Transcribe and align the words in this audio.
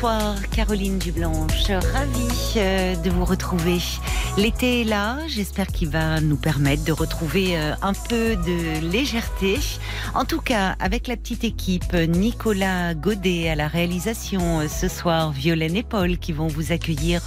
Bonsoir 0.00 0.36
Caroline 0.52 0.96
Dublanche, 1.00 1.70
ravie 1.70 2.54
euh, 2.56 2.94
de 2.94 3.10
vous 3.10 3.24
retrouver. 3.24 3.78
L'été 4.36 4.82
est 4.82 4.84
là, 4.84 5.18
j'espère 5.26 5.66
qu'il 5.66 5.88
va 5.88 6.20
nous 6.20 6.36
permettre 6.36 6.84
de 6.84 6.92
retrouver 6.92 7.58
euh, 7.58 7.74
un 7.82 7.94
peu 7.94 8.36
de 8.36 8.78
légèreté. 8.92 9.56
En 10.14 10.24
tout 10.24 10.40
cas, 10.40 10.76
avec 10.78 11.08
la 11.08 11.16
petite 11.16 11.42
équipe, 11.42 11.94
Nicolas 11.94 12.94
Godet 12.94 13.48
à 13.48 13.56
la 13.56 13.66
réalisation 13.66 14.60
euh, 14.60 14.68
ce 14.68 14.86
soir, 14.86 15.32
Violaine 15.32 15.74
et 15.74 15.82
Paul 15.82 16.18
qui 16.18 16.30
vont 16.30 16.46
vous 16.46 16.70
accueillir 16.70 17.22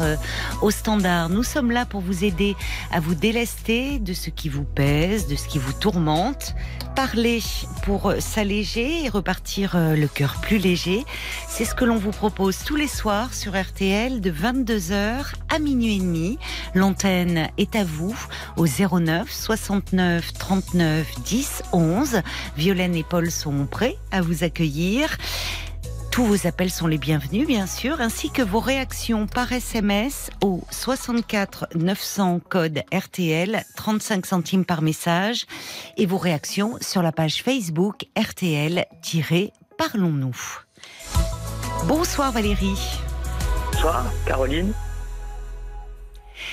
au 0.61 0.71
standard. 0.71 1.27
Nous 1.27 1.43
sommes 1.43 1.71
là 1.71 1.85
pour 1.85 1.99
vous 1.99 2.23
aider 2.23 2.55
à 2.89 3.01
vous 3.01 3.15
délester 3.15 3.99
de 3.99 4.13
ce 4.13 4.29
qui 4.29 4.47
vous 4.47 4.63
pèse, 4.63 5.27
de 5.27 5.35
ce 5.35 5.49
qui 5.49 5.59
vous 5.59 5.73
tourmente. 5.73 6.55
Parler 6.95 7.41
pour 7.83 8.13
s'alléger 8.19 9.05
et 9.05 9.09
repartir 9.09 9.75
le 9.75 10.07
cœur 10.07 10.35
plus 10.41 10.57
léger. 10.57 11.03
C'est 11.47 11.65
ce 11.65 11.73
que 11.73 11.85
l'on 11.85 11.97
vous 11.97 12.11
propose 12.11 12.59
tous 12.63 12.75
les 12.75 12.87
soirs 12.87 13.33
sur 13.33 13.59
RTL 13.59 14.21
de 14.21 14.31
22h 14.31 15.33
à 15.49 15.59
minuit 15.59 15.95
et 15.95 15.99
demi. 15.99 16.37
L'antenne 16.75 17.49
est 17.57 17.75
à 17.75 17.83
vous 17.83 18.15
au 18.57 18.65
09 18.67 19.31
69 19.31 20.33
39 20.33 21.07
10 21.25 21.63
11. 21.73 22.21
Violaine 22.57 22.95
et 22.95 23.03
Paul 23.03 23.31
sont 23.31 23.65
prêts 23.65 23.97
à 24.11 24.21
vous 24.21 24.43
accueillir. 24.43 25.17
Tous 26.11 26.25
vos 26.25 26.45
appels 26.45 26.69
sont 26.69 26.87
les 26.87 26.97
bienvenus, 26.97 27.47
bien 27.47 27.65
sûr, 27.65 28.01
ainsi 28.01 28.29
que 28.31 28.41
vos 28.41 28.59
réactions 28.59 29.27
par 29.27 29.53
SMS 29.53 30.29
au 30.43 30.61
64 30.69 31.69
900 31.73 32.41
code 32.49 32.81
RTL, 32.93 33.63
35 33.77 34.25
centimes 34.25 34.65
par 34.65 34.81
message, 34.81 35.45
et 35.95 36.05
vos 36.05 36.17
réactions 36.17 36.75
sur 36.81 37.01
la 37.01 37.13
page 37.13 37.41
Facebook 37.41 38.07
RTL-Parlons-nous. 38.17 40.35
Bonsoir 41.87 42.33
Valérie. 42.33 42.99
Bonsoir 43.71 44.03
Caroline. 44.27 44.73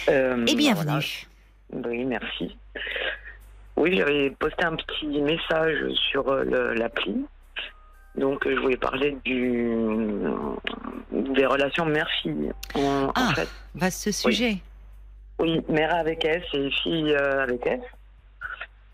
Euh, 0.08 0.46
Et 0.46 0.55
bienvenue. 0.55 1.27
Oui, 1.72 2.05
merci. 2.05 2.56
Oui, 3.77 3.96
j'avais 3.96 4.30
posté 4.30 4.64
un 4.64 4.77
petit 4.77 5.06
message 5.20 5.92
sur 6.11 6.28
euh, 6.28 6.74
l'appli. 6.74 7.24
Donc, 8.19 8.47
je 8.48 8.58
voulais 8.58 8.77
parler 8.77 9.16
du, 9.24 9.70
des 11.12 11.47
relations 11.47 11.84
mère-fille. 11.84 12.52
En, 12.74 13.11
ah, 13.14 13.33
fait. 13.34 13.48
vaste 13.74 14.11
sujet. 14.11 14.58
Oui, 15.38 15.61
mère 15.69 15.94
avec 15.94 16.24
S 16.24 16.42
et 16.52 16.70
fille 16.83 17.12
euh, 17.12 17.42
avec 17.42 17.64
S. 17.66 17.80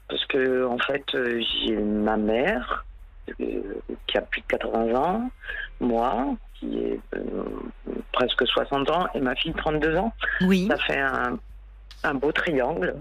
Parce 0.08 0.24
que, 0.26 0.66
en 0.66 0.78
fait, 0.78 1.04
j'ai 1.66 1.76
ma 1.76 2.16
mère 2.16 2.84
qui 3.38 4.18
a 4.18 4.20
plus 4.20 4.42
de 4.42 4.46
80 4.48 4.94
ans, 4.94 5.30
moi, 5.80 6.36
qui 6.54 7.00
euh, 7.14 7.20
presque 8.12 8.46
60 8.46 8.90
ans, 8.90 9.06
et 9.14 9.20
ma 9.20 9.34
fille 9.34 9.54
32 9.54 9.96
ans. 9.96 10.12
Oui. 10.42 10.68
Ça 10.70 10.76
fait 10.76 11.00
un, 11.00 11.38
un 12.02 12.14
beau 12.14 12.32
triangle. 12.32 12.94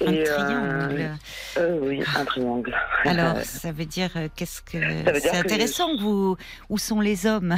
Un 0.00 0.24
triangle. 0.24 1.10
Euh, 1.56 1.60
euh, 1.60 1.78
oui, 1.80 2.02
un 2.16 2.24
triangle. 2.24 2.74
Alors, 3.04 3.36
ça 3.38 3.70
veut 3.72 3.84
dire 3.84 4.10
qu'est-ce 4.34 4.60
que 4.62 4.78
c'est 5.20 5.36
intéressant. 5.36 5.96
Vous, 5.96 6.36
où 6.68 6.78
sont 6.78 7.00
les 7.00 7.26
hommes? 7.26 7.54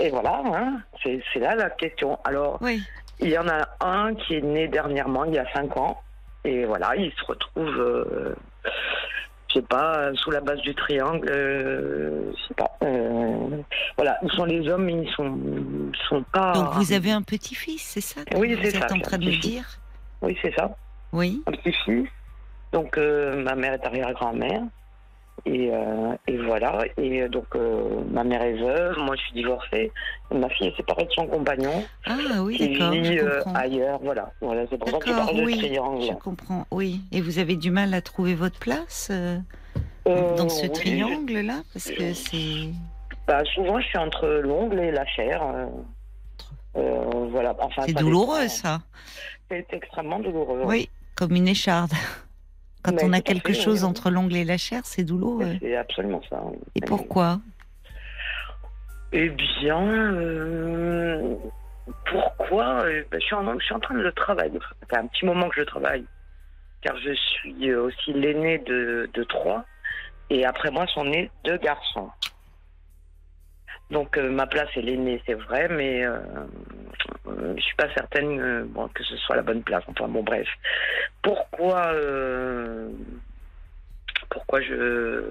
Et 0.00 0.10
voilà, 0.10 0.42
hein, 0.46 0.80
c'est 1.02 1.38
là 1.38 1.54
la 1.54 1.70
question. 1.70 2.18
Alors, 2.24 2.58
oui. 2.62 2.82
il 3.20 3.28
y 3.28 3.38
en 3.38 3.48
a 3.48 3.68
un 3.80 4.14
qui 4.14 4.36
est 4.36 4.40
né 4.40 4.66
dernièrement, 4.68 5.24
il 5.24 5.34
y 5.34 5.38
a 5.38 5.46
5 5.52 5.76
ans, 5.76 6.00
et 6.44 6.64
voilà, 6.64 6.96
il 6.96 7.12
se 7.12 7.24
retrouve 7.26 8.34
je 9.52 9.60
sais 9.60 9.66
pas, 9.66 10.10
sous 10.14 10.30
la 10.30 10.40
base 10.40 10.60
du 10.60 10.74
triangle, 10.74 11.28
euh, 11.30 12.32
je 12.32 12.48
sais 12.48 12.54
pas. 12.54 12.70
Euh, 12.84 13.62
voilà, 13.96 14.18
ils 14.22 14.30
sont 14.32 14.44
les 14.44 14.66
hommes, 14.68 14.88
ils 14.88 15.08
sont, 15.10 15.38
sont 16.08 16.24
pas. 16.32 16.52
Donc 16.52 16.74
vous 16.74 16.92
avez 16.92 17.10
un 17.10 17.22
petit-fils, 17.22 17.82
c'est 17.82 18.00
ça 18.00 18.22
Oui, 18.36 18.56
c'est 18.62 18.70
ça. 18.70 18.78
Vous 18.78 18.84
êtes 18.84 18.92
en 18.92 19.00
train 19.00 19.18
de 19.18 19.26
me 19.26 19.40
dire? 19.40 19.64
Oui, 20.22 20.36
c'est 20.40 20.54
ça. 20.54 20.74
Oui. 21.12 21.42
Un 21.46 21.52
petit-fils. 21.52 22.08
Donc 22.72 22.96
euh, 22.96 23.42
ma 23.42 23.54
mère 23.54 23.74
est 23.74 23.84
arrière-grand-mère. 23.84 24.62
Et, 25.44 25.70
euh, 25.72 26.14
et, 26.28 26.36
voilà. 26.38 26.84
Et 26.96 27.28
donc, 27.28 27.46
euh, 27.56 28.02
ma 28.10 28.22
mère 28.22 28.42
est 28.42 28.54
veuve, 28.54 28.96
moi 28.98 29.16
je 29.16 29.22
suis 29.22 29.32
divorcée. 29.32 29.90
Ma 30.32 30.48
fille 30.50 30.68
est 30.68 30.76
séparée 30.76 31.04
de 31.04 31.10
son 31.10 31.26
compagnon. 31.26 31.84
Ah 32.06 32.16
oui, 32.42 32.58
d'accord. 32.58 32.92
Qui 32.92 33.00
vit 33.00 33.20
ailleurs. 33.54 33.98
Voilà. 34.02 34.30
voilà 34.40 34.64
c'est 34.70 34.78
pour 34.78 34.88
ça 34.90 34.98
que 34.98 35.08
je 35.08 35.12
parle 35.12 35.40
oui, 35.44 35.56
de 35.56 35.66
triangle. 35.66 36.04
Je 36.06 36.12
comprends, 36.12 36.66
oui. 36.70 37.00
Et 37.12 37.20
vous 37.20 37.38
avez 37.38 37.56
du 37.56 37.70
mal 37.70 37.92
à 37.94 38.02
trouver 38.02 38.34
votre 38.34 38.58
place 38.58 39.10
dans 40.06 40.48
ce 40.48 40.66
oui, 40.66 40.72
triangle-là? 40.72 41.62
Parce 41.72 41.90
que 41.90 42.12
c'est. 42.12 42.68
Bah, 43.26 43.42
souvent, 43.54 43.80
je 43.80 43.86
suis 43.86 43.98
entre 43.98 44.28
l'ongle 44.28 44.80
et 44.80 44.92
la 44.92 45.06
chair. 45.06 45.42
voilà. 46.74 47.56
Enfin, 47.58 47.82
c'est 47.86 47.94
douloureux, 47.94 48.48
ça. 48.48 48.80
C'est 49.50 49.66
extrêmement 49.72 50.20
douloureux. 50.20 50.62
Oui, 50.64 50.88
comme 51.22 51.36
une 51.36 51.46
écharde. 51.46 51.92
Quand 52.82 52.96
on 53.04 53.12
a 53.12 53.20
quelque 53.20 53.52
chose 53.52 53.84
entre 53.84 54.10
l'ongle 54.10 54.34
et 54.34 54.44
la 54.44 54.58
chair, 54.58 54.80
c'est 54.82 55.04
douloureux. 55.04 55.56
C'est 55.60 55.76
absolument 55.76 56.20
ça. 56.28 56.42
Et 56.74 56.80
pourquoi? 56.80 57.38
Eh 59.12 59.28
bien, 59.28 59.80
euh, 59.84 61.36
pourquoi? 62.06 62.82
Ben, 62.82 63.04
je, 63.12 63.18
suis 63.20 63.34
en, 63.36 63.56
je, 63.56 63.64
suis 63.64 63.74
en, 63.74 63.78
train 63.78 63.94
de 63.94 64.00
le 64.00 64.10
travailler. 64.10 64.58
Ça 64.58 64.86
fait 64.90 64.96
un 64.96 65.06
petit 65.06 65.24
moment 65.24 65.48
que 65.48 65.60
je 65.60 65.64
travaille, 65.64 66.04
car 66.80 66.96
je 66.98 67.12
suis 67.12 67.72
aussi 67.72 68.14
l'aîné 68.14 68.58
de, 68.58 69.08
de, 69.14 69.22
trois, 69.22 69.64
et 70.28 70.44
après 70.44 70.72
moi 70.72 70.88
sont 70.88 71.04
nés 71.04 71.30
deux 71.44 71.58
garçons. 71.58 72.10
Donc 73.92 74.16
euh, 74.16 74.30
ma 74.30 74.46
place 74.46 74.70
est 74.74 74.80
l'aîné, 74.82 75.22
c'est 75.26 75.34
vrai, 75.34 75.68
mais 75.68 76.04
euh, 76.04 76.18
je 77.56 77.60
suis 77.60 77.76
pas 77.76 77.92
certaine 77.94 78.40
euh, 78.40 78.64
bon, 78.66 78.88
que 78.88 79.04
ce 79.04 79.16
soit 79.18 79.36
la 79.36 79.42
bonne 79.42 79.62
place. 79.62 79.84
Enfin 79.86 80.08
bon, 80.08 80.22
bref. 80.22 80.48
Pourquoi, 81.22 81.92
euh, 81.92 82.88
pourquoi 84.30 84.62
je, 84.62 85.22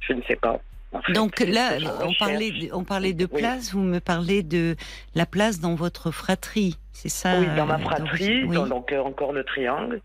je 0.00 0.12
ne 0.12 0.22
sais 0.22 0.36
pas. 0.36 0.58
En 0.92 1.00
fait, 1.02 1.12
Donc 1.12 1.40
là, 1.40 1.78
on 2.02 2.12
parlait, 2.14 2.50
de, 2.50 2.68
on 2.72 2.84
parlait 2.84 3.12
de 3.12 3.26
place. 3.26 3.72
Oui. 3.72 3.80
Vous 3.80 3.84
me 3.86 4.00
parlez 4.00 4.42
de 4.42 4.76
la 5.14 5.26
place 5.26 5.60
dans 5.60 5.74
votre 5.76 6.10
fratrie, 6.10 6.76
c'est 6.92 7.08
ça 7.08 7.38
Oui, 7.38 7.46
dans 7.56 7.66
ma 7.66 7.78
fratrie. 7.78 8.44
Oui. 8.44 8.68
Donc 8.68 8.92
euh, 8.92 9.00
encore 9.00 9.32
le 9.32 9.44
triangle. 9.44 10.00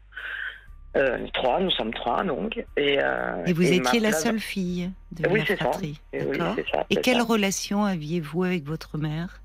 Euh, 0.95 1.27
trois, 1.33 1.59
nous 1.59 1.72
sommes 1.72 1.94
trois 1.94 2.23
donc. 2.23 2.57
Et, 2.75 2.97
euh, 3.00 3.45
et 3.45 3.53
vous 3.53 3.72
et 3.72 3.75
étiez 3.75 4.00
la 4.00 4.11
seule 4.11 4.39
fille 4.39 4.89
de 5.11 5.29
oui, 5.29 5.44
la 5.47 5.55
fratrie. 5.55 6.01
Ça. 6.11 6.17
Et, 6.19 6.25
oui, 6.25 6.38
ça, 6.38 6.85
et 6.89 6.95
quelle 6.95 7.17
ça. 7.17 7.23
relation 7.23 7.85
aviez-vous 7.85 8.44
avec 8.44 8.63
votre 8.63 8.97
mère? 8.97 9.41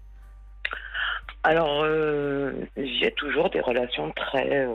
Alors, 1.42 1.82
euh, 1.82 2.52
j'ai 2.76 3.12
toujours 3.12 3.50
des 3.50 3.60
relations 3.60 4.10
très, 4.12 4.66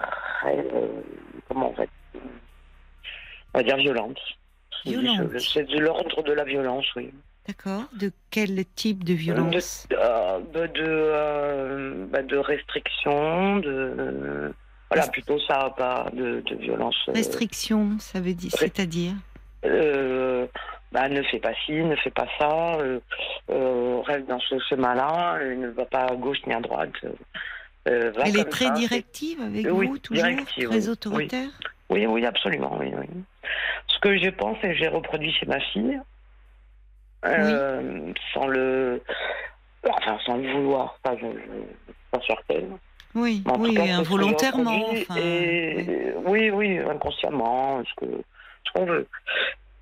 très, 0.00 0.66
comment 1.46 1.70
on 1.70 1.74
va, 1.74 1.84
on 3.54 3.58
va 3.58 3.62
dire 3.62 3.76
violentes. 3.76 4.18
Violentes. 4.84 5.38
C'est 5.38 5.68
de 5.68 5.78
l'ordre 5.78 6.22
de 6.24 6.32
la 6.32 6.42
violence, 6.42 6.86
oui. 6.96 7.12
D'accord. 7.46 7.82
De 7.98 8.10
quel 8.30 8.64
type 8.74 9.04
de 9.04 9.12
violence? 9.14 9.86
De, 9.90 9.96
de, 10.52 10.66
de, 10.66 12.04
bah, 12.06 12.22
de 12.22 12.36
restrictions, 12.36 13.58
de 13.58 14.52
voilà, 14.90 15.06
plutôt 15.08 15.38
ça, 15.40 15.72
pas 15.76 16.10
de, 16.12 16.40
de 16.40 16.54
violence. 16.56 16.96
Restriction, 17.08 17.98
ça 18.00 18.20
veut 18.20 18.34
dire, 18.34 18.50
c'est-à-dire 18.52 19.12
euh, 19.64 20.46
bah, 20.90 21.08
ne 21.08 21.22
fais 21.22 21.38
pas 21.38 21.54
ci, 21.64 21.72
ne 21.72 21.94
fais 21.96 22.10
pas 22.10 22.26
ça, 22.38 22.74
euh, 22.80 22.98
euh, 23.50 24.00
reste 24.04 24.26
dans 24.26 24.40
ce 24.40 24.58
chemin-là, 24.68 25.38
ne 25.44 25.68
va 25.68 25.84
pas 25.84 26.06
à 26.06 26.16
gauche 26.16 26.38
ni 26.46 26.52
à 26.52 26.60
droite. 26.60 26.90
Elle 27.84 28.36
est 28.36 28.50
très 28.50 28.66
ça, 28.66 28.70
directive 28.72 29.40
avec 29.40 29.66
oui, 29.70 29.86
vous, 29.86 29.98
toujours 29.98 30.24
Très 30.46 30.88
autoritaire 30.88 31.48
oui. 31.88 32.04
oui, 32.04 32.06
oui, 32.06 32.26
absolument, 32.26 32.76
oui, 32.80 32.92
oui. 32.96 33.06
Ce 33.86 33.98
que 34.00 34.18
je 34.18 34.30
pense 34.30 34.58
et 34.64 34.74
j'ai 34.74 34.88
reproduit 34.88 35.32
chez 35.32 35.46
ma 35.46 35.60
fille, 35.60 36.00
sans 38.34 38.46
le... 38.46 39.02
Enfin, 39.88 40.18
sans 40.26 40.36
le 40.36 40.52
vouloir, 40.52 40.98
ça, 41.04 41.16
je, 41.16 41.26
je 41.26 41.92
pas 42.10 42.20
certaine. 42.26 42.76
Oui, 43.14 43.42
oui, 43.58 43.74
cas, 43.74 43.96
involontairement. 43.98 44.90
Enfin, 44.90 45.16
et, 45.16 46.12
oui. 46.24 46.50
oui, 46.50 46.50
oui, 46.50 46.78
inconsciemment, 46.78 47.82
ce 47.84 47.94
que 48.06 48.10
ce 48.66 48.72
qu'on 48.72 48.84
veut. 48.86 49.06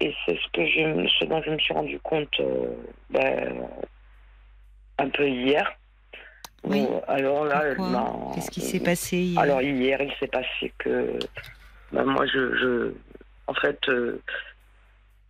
Et 0.00 0.14
c'est 0.24 0.36
ce 0.36 0.48
que 0.52 0.64
je, 0.64 1.08
ce 1.18 1.24
dont 1.26 1.42
je 1.42 1.50
me 1.50 1.58
suis 1.58 1.74
rendu 1.74 1.98
compte 2.00 2.40
euh, 2.40 2.68
ben, 3.10 3.68
un 4.98 5.08
peu 5.10 5.28
hier. 5.28 5.70
Oui. 6.64 6.80
Où, 6.82 7.00
alors 7.06 7.44
là, 7.44 7.74
qu'est-ce 8.34 8.50
qui 8.50 8.60
s'est 8.60 8.80
passé 8.80 9.16
hier? 9.18 9.40
Alors 9.42 9.60
hier, 9.60 10.00
il 10.00 10.12
s'est 10.20 10.28
passé 10.28 10.72
que 10.78 11.18
ben, 11.92 12.04
moi, 12.04 12.26
je, 12.26 12.56
je, 12.56 12.92
en 13.46 13.54
fait, 13.54 13.78
euh, 13.88 14.20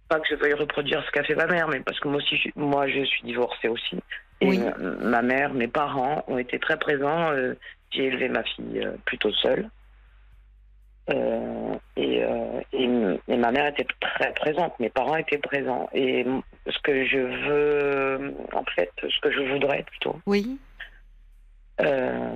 pas 0.09 0.21
que 0.21 0.27
je 0.31 0.35
veuille 0.37 0.55
reproduire 0.55 1.03
ce 1.05 1.11
qu'a 1.11 1.25
fait 1.25 1.35
ma 1.35 1.47
mère, 1.47 1.69
mais 1.69 1.81
parce 1.81 1.99
que 2.01 2.09
moi 2.09 2.19
aussi, 2.19 2.37
je, 2.37 2.49
moi, 2.57 2.87
je 2.89 3.05
suis 3.05 3.23
divorcée 3.25 3.69
aussi. 3.69 3.97
Et 4.41 4.49
Oui. 4.49 4.59
ma- 4.59 4.77
ma 4.79 5.23
mère, 5.23 5.53
mes 5.53 5.69
parents 5.69 6.25
ont 6.29 6.39
été 6.39 6.59
très 6.59 6.79
présents. 6.79 7.33
euh, 7.33 7.55
J'ai 7.91 8.05
élevé 8.05 8.29
ma 8.29 8.43
fille 8.45 8.81
euh, 8.85 8.97
plutôt 9.07 9.33
seule. 9.33 9.69
Euh, 11.11 11.75
et, 11.97 12.23
euh, 12.23 12.61
et, 12.75 12.85
et 13.33 13.37
ma 13.39 13.51
mère 13.51 13.67
était 13.69 13.87
très 13.99 14.33
présente, 14.35 14.79
mes 14.79 14.91
parents 14.91 15.17
étaient 15.17 15.39
présents. 15.39 15.89
Et 15.95 16.27
ce 16.67 16.79
que 16.81 17.07
je 17.07 17.17
veux, 17.19 18.35
en 18.53 18.65
fait, 18.75 18.91
ce 19.01 19.21
que 19.21 19.31
je 19.33 19.41
voudrais 19.53 19.85
plutôt, 19.85 20.17
Oui. 20.27 20.59
euh, 21.81 22.35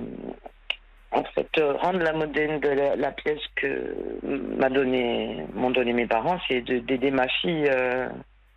en 1.11 1.23
fait, 1.23 1.47
rendre 1.81 1.99
la 1.99 2.13
modèle 2.13 2.59
de 2.61 2.69
la, 2.69 2.95
la 2.95 3.11
pièce 3.11 3.45
que 3.55 3.95
m'a 4.23 4.69
donné, 4.69 5.45
m'ont 5.53 5.69
donné 5.69 5.93
mes 5.93 6.07
parents, 6.07 6.39
c'est 6.47 6.61
de- 6.61 6.79
d'aider 6.79 7.11
ma 7.11 7.27
fille 7.27 7.69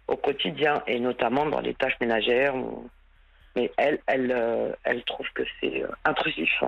au 0.08 0.16
quotidien 0.16 0.82
et 0.86 0.98
notamment 0.98 1.44
dans 1.44 1.60
les 1.60 1.74
tâches 1.74 2.00
ménagères. 2.00 2.54
Mais 3.54 3.70
elle, 3.76 3.98
elle, 4.06 4.74
elle 4.84 5.04
trouve 5.04 5.26
que 5.34 5.42
c'est 5.60 5.82
intrusif. 6.06 6.62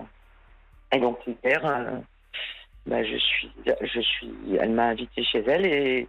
Et 0.93 0.99
donc 1.00 1.19
hier, 1.44 1.64
euh, 1.64 1.99
bah, 2.87 3.02
je 3.05 3.17
suis, 3.17 3.50
je 3.82 4.00
suis, 4.00 4.32
elle 4.61 4.70
m'a 4.70 4.87
invité 4.88 5.23
chez 5.25 5.43
elle 5.46 5.67
et 5.67 6.08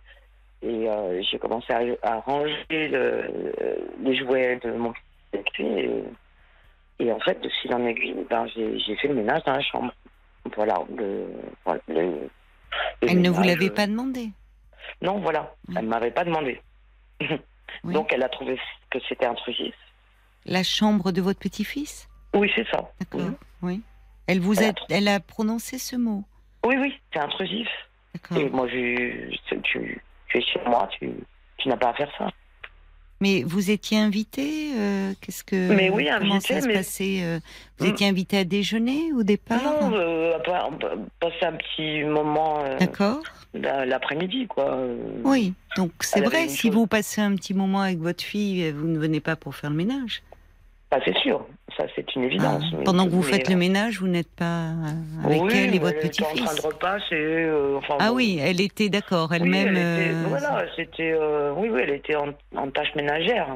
et 0.62 0.90
euh, 0.90 1.22
j'ai 1.22 1.40
commencé 1.40 1.72
à, 1.72 1.80
à 2.04 2.20
ranger 2.20 2.66
le- 2.70 3.56
les 4.02 4.16
jouets 4.18 4.58
de 4.58 4.72
mon 4.72 4.92
lui. 4.92 5.42
Et, 5.60 6.04
et 7.00 7.12
en 7.14 7.20
fait, 7.22 7.40
de 7.42 7.48
fil 7.62 7.74
en 7.74 7.86
aiguille, 7.86 8.26
ben, 8.30 8.46
j'ai 8.48 8.78
j'ai 8.80 8.96
fait 8.98 9.08
le 9.08 9.14
ménage 9.16 9.42
dans 9.46 9.54
la 9.54 9.62
chambre. 9.62 9.94
Voilà. 10.56 10.76
Le, 10.98 11.28
voilà, 11.66 11.82
le- 11.88 11.96
le 11.96 12.30
Elle 13.08 13.22
ne 13.22 13.30
vous 13.30 13.42
l'avait 13.44 13.70
pas 13.70 13.88
demandé. 13.88 14.30
Non, 15.02 15.20
voilà. 15.20 15.54
Oui. 15.70 15.76
Elle 15.78 15.86
m'avait 15.88 16.12
pas 16.12 16.24
demandé. 16.26 16.62
Oui. 17.84 17.94
Donc 17.94 18.12
elle 18.12 18.24
a 18.24 18.30
trouvé 18.30 18.60
que 18.90 18.98
c'était 19.08 19.28
intrusif. 19.28 19.76
La 20.46 20.64
chambre 20.64 21.12
de 21.14 21.22
votre 21.22 21.40
petit-fils? 21.40 22.10
Oui, 22.34 22.52
c'est 22.56 22.68
ça. 22.68 22.92
D'accord. 23.00 23.22
Oui, 23.22 23.36
Oui. 23.62 23.82
Elle 24.30 24.40
vous 24.42 24.60
a, 24.62 24.72
Elle 24.90 25.10
prononcé 25.28 25.80
ce 25.80 25.96
mot. 25.96 26.24
oui, 26.64 26.76
oui, 26.80 26.94
c'est 27.12 27.20
intrusif. 27.20 27.68
Et 28.36 28.48
moi, 28.50 28.68
je, 28.68 29.36
tu, 29.64 30.02
tu 30.28 30.38
es 30.38 30.42
chez 30.42 30.60
moi, 30.68 30.88
tu, 31.00 31.10
tu 31.58 31.68
n'as 31.68 31.78
pas 31.78 31.90
à 31.90 31.94
faire 31.96 32.12
ça. 32.18 32.30
Mais 33.22 33.42
vous 33.44 33.70
étiez 33.72 33.98
invité 33.98 34.72
euh, 34.78 35.14
Qu'est-ce 35.20 35.44
que 35.44 35.74
Mais 35.74 35.90
oui, 35.90 36.08
comment 36.20 36.36
invité, 36.36 36.62
ça 36.62 36.68
mais- 36.68 36.74
passait 36.74 37.20
euh, 37.24 37.40
Vous 37.80 37.88
Mm. 37.88 37.90
étiez 37.90 38.08
invité 38.08 38.38
à 38.38 38.44
déjeuner 38.46 39.12
au 39.14 39.24
départ 39.24 39.62
Non, 39.64 39.92
euh, 39.94 40.38
part- 40.46 40.70
passer 41.20 41.46
un 41.46 41.54
petit 41.54 42.04
moment 42.04 42.64
euh, 42.64 42.78
D'accord. 42.78 43.22
la- 43.54 43.86
l'après-midi, 43.86 44.46
quoi. 44.48 44.78
Oui. 45.24 45.54
Donc 45.76 45.92
c'est 46.02 46.22
vrai. 46.22 46.48
Si 46.50 46.68
chose- 46.68 46.72
vous 46.76 46.88
passez 46.88 47.20
un 47.22 47.36
petit 47.36 47.54
moment 47.56 47.82
avec 47.82 47.98
votre 47.98 48.24
fille, 48.24 48.72
vous 48.72 48.88
ne 48.88 49.00
venez 49.00 49.20
pas 49.22 49.36
pour 49.36 49.56
faire 49.56 49.72
le 49.72 49.76
ménage. 49.76 50.22
C'est 51.06 51.18
sûr, 51.20 51.46
ça 51.78 51.86
c'est 51.96 52.16
une 52.16 52.24
évidence. 52.24 52.64
Ah, 52.74 52.78
pendant 52.84 53.06
que 53.06 53.12
vous 53.12 53.22
mais, 53.22 53.28
faites 53.32 53.48
euh, 53.48 53.52
le 53.54 53.58
ménage, 53.60 54.00
vous 54.00 54.08
n'êtes 54.08 54.32
pas 54.36 54.70
euh, 54.70 55.26
avec 55.26 55.42
oui, 55.44 55.52
elle 55.56 55.76
et 55.76 55.80
votre 55.80 56.04
était 56.04 56.24
en 56.24 56.34
train 56.34 56.34
petit-fils. 56.46 56.62
de 56.64 56.68
repasser. 56.68 57.06
euh, 57.16 57.78
enfin, 57.78 57.96
Ah 58.00 58.10
bon. 58.10 58.16
oui, 58.16 58.40
elle 58.42 58.60
était 58.60 58.90
d'accord 58.90 59.28
Oui, 59.30 59.38
elle-même. 59.38 59.68
elle 59.68 59.74
était- 59.78 60.16
euh, 60.16 60.26
voilà, 60.28 60.66
c'était. 60.76 61.12
euh, 61.14 61.54
oui, 61.56 61.70
oui, 61.72 61.82
elle 61.84 61.92
était 61.92 62.16
en, 62.16 62.30
en 62.56 62.70
tâche 62.72 62.94
ménagère. 62.96 63.48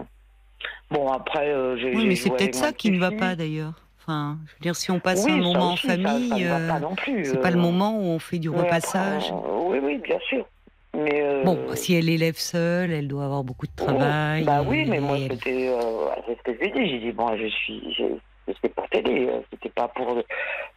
Bon, 0.91 1.11
après, 1.11 1.49
euh, 1.49 1.75
j'ai. 1.77 1.95
Oui, 1.95 2.05
mais 2.05 2.15
c'est 2.15 2.29
peut-être 2.29 2.53
ça 2.55 2.71
qui 2.71 2.91
ne 2.91 2.99
va 2.99 3.07
petit-fils. 3.07 3.27
pas 3.29 3.35
d'ailleurs. 3.35 3.73
Enfin, 3.99 4.37
je 4.45 4.51
veux 4.53 4.59
dire, 4.61 4.75
si 4.75 4.91
on 4.91 4.99
passe 4.99 5.25
Oui, 5.25 5.31
un 5.31 5.37
moment 5.37 5.71
en 5.71 5.73
aussi, 5.73 5.87
famille, 5.87 6.45
euh, 6.45 6.67
pas 6.67 6.79
c'est 7.23 7.41
pas 7.41 7.49
le 7.51 7.57
euh. 7.57 7.59
moment 7.61 7.97
où 7.97 8.03
on 8.03 8.19
fait 8.19 8.37
du 8.37 8.49
après, 8.49 8.61
repassage. 8.63 9.31
euh, 9.31 9.59
oui, 9.65 9.79
oui, 9.81 9.97
bien 9.97 10.19
sûr. 10.29 10.45
Mais. 10.95 11.21
euh, 11.23 11.43
Bon, 11.43 11.57
si 11.75 11.95
elle 11.95 12.09
élève 12.09 12.37
seule, 12.37 12.91
elle 12.91 13.07
doit 13.07 13.25
avoir 13.25 13.43
beaucoup 13.43 13.65
de 13.67 13.75
travail. 13.75 14.43
Bah 14.43 14.61
oui, 14.65 14.85
mais 14.87 14.99
moi, 14.99 15.17
elle- 15.17 15.31
c'était. 15.31 15.67
Euh, 15.69 16.09
c'est 16.27 16.37
ce 16.37 16.43
que 16.43 16.53
je 16.53 16.59
lui 16.59 16.67
ai 16.67 16.71
dit. 16.71 16.89
J'ai 16.91 16.99
dit, 16.99 17.11
bon, 17.11 17.35
je 17.37 17.47
suis. 17.47 17.93
je- 17.97 18.17
C'était 18.45 18.69
pour 18.69 18.89
t'aider, 18.89 19.27
euh, 19.29 19.39
c'était 19.51 19.69
pas 19.69 19.87
pour 19.87 20.21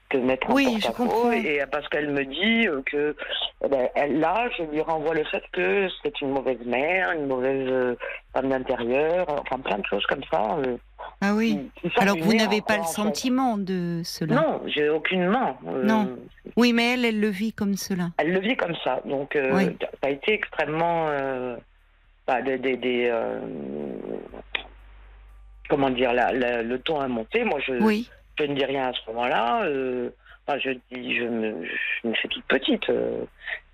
te 0.09 0.17
mettre 0.17 0.51
en 0.51 0.55
Oui, 0.55 0.65
je 0.81 0.87
porte-à-faux. 0.87 1.05
comprends. 1.05 1.33
Et 1.33 1.61
parce 1.71 1.89
qu'elle 1.89 2.11
me 2.11 2.25
dit 2.25 2.69
euh, 2.69 2.83
que 2.87 3.17
eh 3.65 3.69
ben, 3.69 3.89
elle, 3.95 4.21
là, 4.21 4.49
je 4.57 4.63
lui 4.65 4.81
renvoie 4.81 5.15
le 5.15 5.25
fait 5.25 5.43
que 5.53 5.89
c'est 6.03 6.21
une 6.21 6.31
mauvaise 6.31 6.65
mère, 6.65 7.13
une 7.13 7.27
mauvaise 7.27 7.67
euh, 7.69 7.95
femme 8.33 8.49
d'intérieur, 8.51 9.27
enfin 9.29 9.59
plein 9.61 9.79
de 9.79 9.87
choses 9.87 10.05
comme 10.07 10.23
ça. 10.31 10.57
euh, 10.65 10.77
Ah 11.21 11.35
oui. 11.35 11.71
qui- 11.81 11.91
qui 11.91 11.99
Alors 12.01 12.17
que 12.17 12.23
vous 12.23 12.35
n'avez 12.35 12.61
pas 12.63 12.77
le 12.77 12.83
en 12.83 12.85
fait. 12.85 12.93
sentiment 12.93 13.59
de 13.59 14.03
cela? 14.05 14.35
Non, 14.35 14.63
j'ai 14.67 14.89
aucunement. 14.89 15.57
euh, 15.67 15.83
Non. 15.85 16.17
Oui, 16.57 16.73
mais 16.73 16.95
elle, 16.95 17.05
elle 17.05 17.21
le 17.21 17.29
vit 17.29 17.53
comme 17.53 17.75
cela. 17.77 18.11
Elle 18.19 18.33
le 18.33 18.41
vit 18.41 18.57
comme 18.57 18.75
ça. 18.85 19.01
Donc, 19.05 19.35
euh, 19.37 19.51
Oui. 19.55 19.77
ça 19.81 20.09
a 20.09 20.11
été 20.11 20.33
extrêmement. 20.35 21.07
euh, 21.09 21.57
bah, 22.27 22.43
des. 22.43 22.59
des- 22.59 22.77
des, 22.77 23.09
euh, 23.11 23.39
comment 25.69 25.91
dire, 25.91 26.13
la- 26.13 26.33
la- 26.33 26.63
le 26.63 26.79
ton 26.81 27.01
a 27.01 27.09
monté. 27.09 27.45
Moi, 27.45 27.59
je, 27.67 27.73
Oui. 27.83 28.09
Je 28.39 28.45
ne 28.45 28.55
dis 28.55 28.65
rien 28.65 28.89
à 28.89 28.93
ce 28.93 28.99
moment-là. 29.11 29.65
euh, 29.65 30.11
enfin, 30.47 30.59
je 30.59 30.71
dis, 30.93 31.17
je 31.17 31.25
me, 31.25 31.65
je 32.03 32.09
me 32.09 32.15
fais 32.15 32.29
toute 32.29 32.45
petite. 32.47 32.89
euh. 32.91 33.25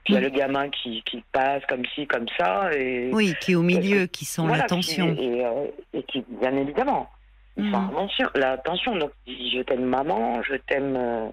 Il 0.09 0.15
y 0.15 0.19
a 0.19 0.21
Oui. 0.21 0.25
le 0.27 0.31
gamin 0.37 0.69
qui, 0.71 1.01
qui 1.07 1.23
passe 1.31 1.63
comme 1.69 1.85
ci, 1.95 2.09
comme 2.09 2.27
ça. 2.37 2.71
Et, 2.75 3.11
Oui, 3.13 3.35
qui 3.41 3.53
est 3.53 3.55
au 3.55 3.63
milieu, 3.63 4.07
qui 4.07 4.25
sent 4.25 4.43
voilà, 4.43 4.63
l'attention. 4.65 5.15
qui- 5.15 5.23
et, 5.25 5.45
euh, 5.47 5.67
et 5.95 6.03
qui, 6.03 6.25
bien 6.41 6.57
évidemment, 6.57 7.09
il 7.57 7.65
sent 7.71 7.77
Mhm. 7.77 8.31
l'attention-. 8.35 8.97
Donc, 8.97 9.13
il 9.29 9.37
dit, 9.37 9.53
je 9.57 9.63
t'aime 9.63 9.85
maman, 9.85 10.43
je 10.43 10.55
t'aime. 10.57 11.31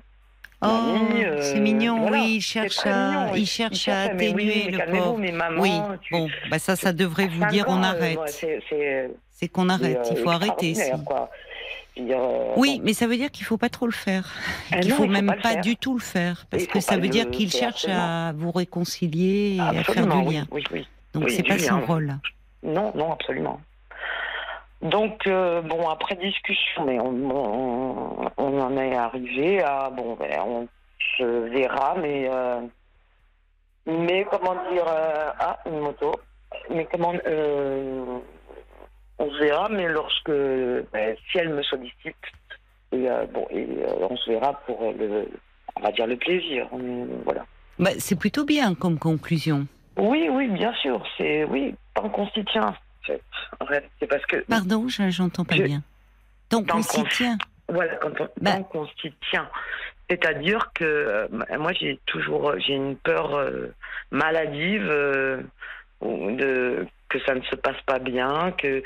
Oh, 0.62 0.68
euh, 0.68 1.42
c'est 1.42 1.60
mignon, 1.62 2.02
voilà. 2.02 2.18
oui, 2.18 2.36
il 2.36 2.42
cherche 2.42 2.86
à, 2.86 2.90
mignon, 3.08 3.36
il 3.36 3.48
cherche 3.48 3.88
à 3.88 4.04
cherche, 4.06 4.16
mais 4.18 4.34
oui, 4.34 4.50
atténuer 4.50 4.64
mais 4.66 4.72
le 4.86 4.92
pauvre. 4.92 5.20
Oui, 5.62 5.72
tu- 6.02 6.14
bon, 6.14 6.28
bah 6.52 6.60
ça, 6.60 6.76
ça 6.76 6.92
devrait 6.94 7.28
vous 7.28 7.46
dire 7.46 7.66
on 7.70 7.76
ans, 7.78 7.84
euh, 7.84 7.86
arrête. 7.86 8.20
c'est- 8.28 8.60
qu'on 9.48 9.70
arrête, 9.70 10.06
il 10.12 10.18
faut 10.18 10.30
arrêter. 10.30 10.76
si. 10.76 10.92
Extraordinaire, 12.00 12.06
quoi. 12.06 12.06
Je 12.06 12.06
veux 12.06 12.06
dire, 12.06 12.20
euh, 12.20 12.54
Oui, 12.58 12.78
bon. 12.78 12.84
mais 12.86 12.94
ça 12.94 13.08
veut 13.08 13.18
dire 13.18 13.32
qu'il 13.32 13.46
faut 13.46 13.58
pas 13.58 13.70
trop 13.70 13.86
le 13.86 13.92
faire. 13.92 14.34
Ah 14.72 14.80
qu'il 14.80 14.92
non, 14.92 14.98
faut 14.98 15.08
même 15.08 15.34
pas 15.42 15.56
du 15.56 15.76
tout 15.76 15.94
le 15.94 16.00
faire, 16.02 16.46
parce 16.50 16.66
que 16.68 16.80
ça 16.80 16.98
veut 16.98 17.08
dire 17.10 17.30
qu'il 17.30 17.52
cherche 17.52 17.86
à 17.90 18.34
vous 18.36 18.52
réconcilier 18.52 19.58
et 19.58 19.62
à 19.62 19.84
faire 19.84 20.08
du 20.08 20.32
lien. 20.34 20.46
Oui, 20.52 20.64
oui. 20.72 20.88
Donc 21.14 21.26
Oui, 21.26 21.32
c'est 21.36 21.42
du 21.44 21.50
pas 21.50 21.58
lien, 21.58 21.64
son 21.68 21.82
rôle. 21.86 22.16
Non, 22.64 22.92
non, 22.96 23.14
absolument. 23.14 23.60
Donc, 24.82 25.28
euh, 25.28 25.62
bon, 25.62 25.90
après 25.90 26.16
discussion, 26.16 26.86
mais 26.86 27.00
on, 27.00 27.08
on, 27.10 28.32
on 28.38 28.62
en 28.62 28.78
est 28.78 28.96
arrivé 28.96 29.62
à, 29.62 29.90
bon, 29.90 30.16
ben, 30.18 30.40
on 30.46 30.68
se 31.18 31.24
verra, 31.50 31.96
mais, 32.02 32.30
euh, 32.32 32.62
mais 33.86 34.26
comment 34.32 34.56
dire, 34.72 34.86
ah, 34.88 35.60
une 35.66 35.80
moto, 35.80 36.14
mais 36.70 36.88
comment, 36.90 37.14
on 39.20 39.30
se 39.32 39.38
verra, 39.40 39.70
mais 39.70 39.88
lorsque, 39.88 40.32
ben, 40.32 41.16
si 41.32 41.38
elle 41.38 41.50
me 41.50 41.62
sollicite, 41.64 42.16
et, 42.92 43.10
euh, 43.10 43.26
bon, 43.28 43.46
et 43.52 43.68
euh, 43.86 44.08
on 44.10 44.16
se 44.18 44.30
verra 44.32 44.54
pour 44.66 44.94
le, 44.98 45.28
on 45.76 45.82
va 45.82 45.92
dire 45.92 46.08
le 46.08 46.18
plaisir, 46.18 46.68
voilà. 47.26 47.46
Bah, 47.78 47.92
c'est 48.00 48.18
plutôt 48.18 48.46
bien 48.46 48.74
comme 48.76 48.98
conclusion. 48.98 49.68
Oui, 49.98 50.28
oui, 50.32 50.48
bien 50.48 50.74
sûr, 50.76 51.04
c'est, 51.18 51.44
oui, 51.46 51.76
tant 51.94 52.10
qu'on 52.10 52.28
s'y 52.30 52.44
tient, 52.46 52.74
en 53.60 53.66
fait. 53.66 53.84
C'est 54.00 54.08
parce 54.08 54.26
que, 54.26 54.38
Pardon, 54.48 54.88
je- 54.88 55.10
j'entends 55.10 55.46
pas 55.46 55.56
Je- 55.56 55.64
bien. 55.64 55.82
Donc 56.50 56.66
Dans 56.68 56.76
on 56.76 56.78
le 56.78 56.84
s'y 56.84 57.04
tient. 57.16 57.38
Voilà, 57.68 57.96
quand 57.98 58.20
on, 58.20 58.28
Bah. 58.42 58.54
tant 58.54 58.64
qu'on 58.64 58.88
s'y 59.02 59.14
tient. 59.30 59.48
C'est-à-dire 60.10 60.72
que 60.74 60.84
euh, 60.86 61.28
moi, 61.60 61.72
j'ai 61.74 62.00
toujours 62.08 62.54
j'ai 62.58 62.74
une 62.74 62.96
peur 62.96 63.36
euh, 63.36 63.68
maladive 64.10 64.88
euh, 64.90 65.42
de, 66.02 66.88
que 67.10 67.20
ça 67.26 67.34
ne 67.36 67.42
se 67.42 67.56
passe 67.56 67.82
pas 67.86 68.00
bien, 68.00 68.52
que 68.58 68.84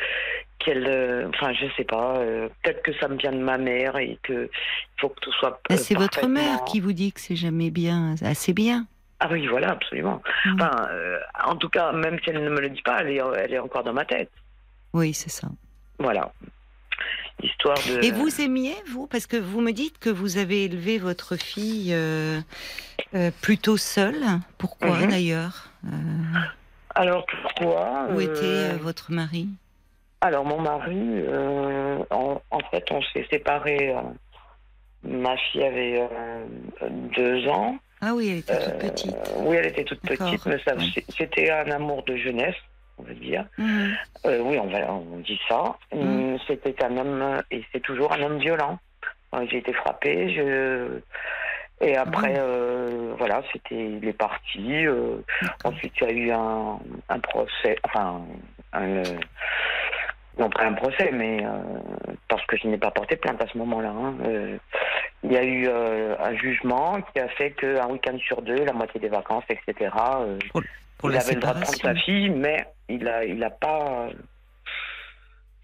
qu'elle, 0.60 0.88
euh, 0.88 1.28
enfin, 1.30 1.52
je 1.54 1.66
sais 1.76 1.84
pas. 1.84 2.18
euh, 2.18 2.48
Peut-être 2.64 2.82
que 2.84 2.94
ça 3.00 3.08
me 3.10 3.18
vient 3.18 3.34
de 3.34 3.38
ma 3.44 3.58
mère 3.58 3.98
et 3.98 4.18
que 4.24 4.50
il 4.54 5.02
faut 5.02 5.10
que 5.10 5.20
tout 5.20 5.32
soit. 5.34 5.60
Euh, 5.72 5.76
c'est 5.78 5.96
votre 5.96 6.26
mère 6.28 6.64
qui 6.64 6.80
vous 6.80 6.94
dit 6.94 7.12
que 7.12 7.20
c'est 7.20 7.36
jamais 7.36 7.70
bien, 7.70 8.16
assez 8.24 8.54
bien. 8.54 8.88
Ah 9.20 9.28
oui, 9.32 9.46
voilà, 9.48 9.72
absolument. 9.72 10.22
Mm. 10.46 10.54
Enfin, 10.62 10.88
euh, 10.92 11.18
en 11.46 11.56
tout 11.56 11.70
cas, 11.70 11.92
même 11.92 12.18
si 12.24 12.30
elle 12.30 12.44
ne 12.44 12.50
me 12.50 12.60
le 12.62 12.70
dit 12.70 12.82
pas, 12.82 13.02
elle 13.02 13.10
est, 13.10 13.22
elle 13.38 13.54
est 13.54 13.60
encore 13.60 13.84
dans 13.84 13.94
ma 13.94 14.06
tête. 14.06 14.32
Oui, 14.94 15.14
c'est 15.14 15.30
ça. 15.30 15.48
Voilà. 16.00 16.32
Histoire 17.42 17.78
de. 17.90 18.04
Et 18.04 18.12
vous 18.12 18.42
aimiez, 18.42 18.76
vous? 18.92 19.08
Parce 19.08 19.28
que 19.28 19.38
vous 19.38 19.60
me 19.60 19.72
dites 19.72 19.98
que 20.00 20.10
vous 20.10 20.38
avez 20.38 20.64
élevé 20.66 20.98
votre 20.98 21.36
fille 21.36 21.94
euh, 21.94 22.40
euh, 23.16 23.32
plutôt 23.42 23.76
seule. 23.76 24.24
Pourquoi 24.58 25.00
Mhm. 25.00 25.08
d'ailleurs? 25.10 25.70
Alors 26.96 27.26
pourquoi 27.26 28.08
Où 28.12 28.20
euh, 28.20 28.22
était 28.22 28.74
euh, 28.74 28.78
votre 28.82 29.12
mari? 29.12 29.48
Alors, 30.22 30.46
mon 30.46 30.62
mari, 30.62 30.96
euh, 30.98 31.98
en, 32.12 32.42
en 32.52 32.60
fait, 32.72 32.86
on 32.92 33.02
s'est 33.02 33.28
séparés. 33.30 33.90
euh, 33.94 34.02
ma 35.04 35.36
fille 35.38 35.64
avait 35.64 36.08
euh, 36.12 36.46
deux 37.16 37.46
ans. 37.50 37.78
Ah 38.00 38.14
oui, 38.14 38.30
elle 38.30 38.38
était 38.38 38.58
toute 38.58 38.74
Euh, 38.84 38.90
petite. 38.90 39.16
Oui, 39.38 39.56
elle 39.58 39.66
était 39.68 39.84
toute 39.84 40.02
petite, 40.02 40.46
mais 40.46 40.56
ouais. 40.56 41.04
c'était 41.18 41.50
un 41.52 41.70
amour 41.72 42.04
de 42.04 42.16
jeunesse, 42.16 42.56
on 42.98 43.04
va 43.04 43.14
dire. 43.14 43.46
Mhm. 43.58 43.96
Euh, 44.26 44.40
oui, 44.44 44.58
on, 44.60 44.68
va, 44.68 44.92
on 44.94 45.18
dit 45.20 45.40
ça. 45.50 45.76
Mm. 45.94 46.00
Hum, 46.00 46.38
C'était 46.48 46.82
un 46.84 46.98
homme, 46.98 47.42
et 47.52 47.64
c'est 47.74 47.82
toujours 47.82 48.14
un 48.14 48.22
homme 48.22 48.38
violent. 48.40 48.80
Euh, 49.36 49.46
J'ai 49.50 49.58
été 49.58 49.74
frappée, 49.74 50.34
je... 50.34 51.00
et 51.84 51.96
après, 51.98 52.34
euh, 52.38 53.14
voilà, 53.18 53.42
c'était, 53.52 53.92
il 54.02 54.08
est 54.08 54.14
parti. 54.18 54.86
euh. 54.86 55.18
Ensuite, 55.64 55.94
il 56.02 56.08
y 56.08 56.10
a 56.10 56.14
eu 56.14 56.32
un, 56.32 56.80
un 57.10 57.20
procès, 57.20 57.78
enfin, 57.84 58.22
un, 58.74 58.82
euh, 58.88 59.04
non 60.40 60.50
pas 60.50 60.64
un 60.66 60.74
procès, 60.74 61.12
mais 61.14 61.44
parce 62.28 62.46
que 62.48 62.58
je 62.58 62.68
n'ai 62.68 62.78
pas 62.78 62.92
porté 62.92 63.16
plainte 63.16 63.42
à 63.42 63.48
ce 63.48 63.58
moment-là. 63.60 63.90
hein. 63.90 64.14
Il 65.24 65.32
y 65.32 65.38
a 65.38 65.44
eu 65.44 65.70
un 65.70 66.36
jugement 66.36 67.00
qui 67.14 67.20
a 67.20 67.28
fait 67.30 67.52
qu'un 67.52 67.88
week-end 67.88 68.18
sur 68.20 68.42
deux, 68.42 68.66
la 68.66 68.74
moitié 68.74 69.00
des 69.00 69.10
vacances, 69.10 69.46
etc. 69.50 69.92
Pour 70.98 71.12
il 71.12 71.18
avait 71.18 71.36
le 71.36 71.40
droit 71.42 71.54
de 71.54 71.62
prendre 71.62 71.80
sa 71.82 71.96
fille, 71.96 72.30
mais 72.30 72.66
il 72.90 73.08
a, 73.08 73.24
il 73.26 73.44
a 73.44 73.50
pas. 73.50 74.08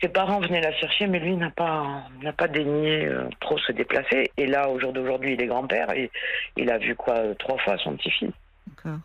Ses 0.02 0.08
parents 0.10 0.40
venaient 0.40 0.62
la 0.62 0.72
chercher, 0.74 1.08
mais 1.08 1.20
lui 1.20 1.36
n'a 1.36 1.50
pas, 1.50 2.04
n'a 2.22 2.32
pas 2.32 2.48
daigné 2.48 3.06
euh, 3.06 3.28
trop 3.42 3.58
se 3.58 3.72
déplacer. 3.74 4.32
Et 4.38 4.46
là, 4.48 4.70
au 4.70 4.80
jour 4.80 4.94
d'aujourd'hui, 4.94 5.34
il 5.34 5.42
est 5.42 5.48
grand-père 5.48 5.92
et 5.92 6.10
il 6.56 6.72
a 6.72 6.78
vu 6.78 6.96
quoi 6.96 7.16
euh, 7.18 7.34
trois 7.34 7.58
fois 7.60 7.78
son 7.78 7.96
petit-fils. 7.98 8.32
D'accord. 8.68 9.00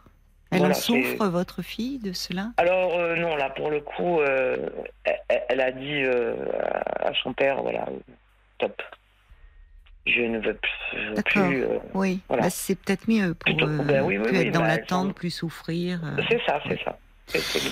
Elle 0.52 0.58
Voilà, 0.58 0.74
en 0.76 0.78
souffre, 0.78 1.26
votre 1.26 1.62
fille, 1.62 1.98
de 1.98 2.12
cela? 2.12 2.50
Alors 2.58 2.94
euh, 2.96 3.16
non, 3.16 3.34
là 3.34 3.50
pour 3.50 3.70
le 3.70 3.80
coup, 3.80 4.20
euh, 4.20 4.56
elle, 5.04 5.42
elle 5.48 5.60
a 5.60 5.72
dit 5.72 6.04
à 6.04 7.12
son 7.24 7.32
père, 7.32 7.60
voilà, 7.60 7.86
top. 8.58 8.80
Je 10.06 10.20
ne 10.20 10.38
veux 10.38 10.54
plus. 10.54 11.22
plus, 11.24 11.64
Oui, 11.94 12.20
Voilà. 12.28 12.44
Bah, 12.44 12.50
c'est 12.50 12.78
peut-être 12.78 13.08
mieux 13.08 13.34
pour 13.34 13.44
Plutôt- 13.56 13.66
ben 13.82 14.02
oui, 14.04 14.18
oui, 14.18 14.24
plus 14.28 14.36
oui, 14.38 14.46
être 14.46 14.52
dans 14.52 14.60
bah, 14.60 14.68
l'attente, 14.68 15.14
plus 15.14 15.30
souffrir. 15.30 15.98
c'est 16.28 16.40
ça, 16.46 16.60
c'est 16.68 16.78
ça. 16.84 16.96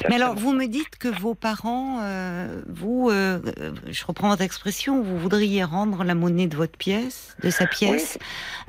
Mais 0.09 0.17
alors, 0.17 0.35
vous 0.35 0.53
me 0.53 0.67
dites 0.67 0.97
que 0.99 1.09
vos 1.09 1.35
parents, 1.35 2.01
euh, 2.03 2.63
vous, 2.69 3.11
euh, 3.11 3.39
euh, 3.59 3.73
je 3.91 4.05
reprends 4.05 4.29
votre 4.29 4.43
expression, 4.43 5.03
vous 5.03 5.19
voudriez 5.19 5.63
rendre 5.63 6.05
la 6.05 6.15
monnaie 6.15 6.47
de 6.49 6.57
votre 6.57 6.77
pièce, 6.77 7.37
de 7.43 7.51
sa 7.51 7.67
pièce. 7.67 8.19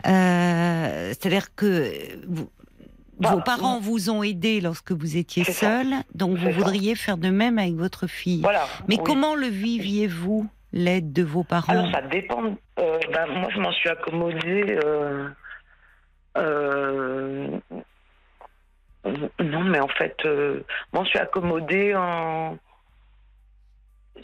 Euh, 0.05 1.07
C'est-à-dire 1.09 1.55
que 1.55 1.91
vous- 2.27 2.49
Bah, 3.19 3.31
vos 3.31 3.41
parents 3.41 3.79
vous 3.79 4.09
ont 4.09 4.23
aidé 4.23 4.59
lorsque 4.59 4.91
vous 4.91 5.17
étiez 5.17 5.43
seul, 5.45 5.87
donc 6.15 6.37
vous 6.37 6.47
ça. 6.47 6.51
voudriez 6.51 6.95
faire 6.95 7.17
de 7.17 7.29
même 7.29 7.57
avec 7.59 7.75
votre 7.75 8.07
fille. 8.07 8.41
Voilà. 8.41 8.67
Mais 8.87 8.97
oui. 8.97 9.03
comment 9.05 9.35
le 9.35 9.47
viviez-vous, 9.47 10.47
l'aide 10.73 11.13
de 11.13 11.23
vos 11.23 11.43
parents 11.43 11.71
Alors 11.73 11.91
ça 11.91 12.01
dépend. 12.01 12.41
Ben, 12.75 13.27
moi, 13.39 13.49
je 13.53 13.59
m'en 13.59 13.71
suis 13.71 13.89
accommodée. 13.89 14.77
Euh, 19.05 19.11
non, 19.39 19.63
mais 19.63 19.79
en 19.79 19.87
fait, 19.87 20.15
euh, 20.25 20.61
je 20.93 20.97
m'en 20.99 21.05
suis 21.05 21.19
accommodée 21.19 21.93
en. 21.95 22.57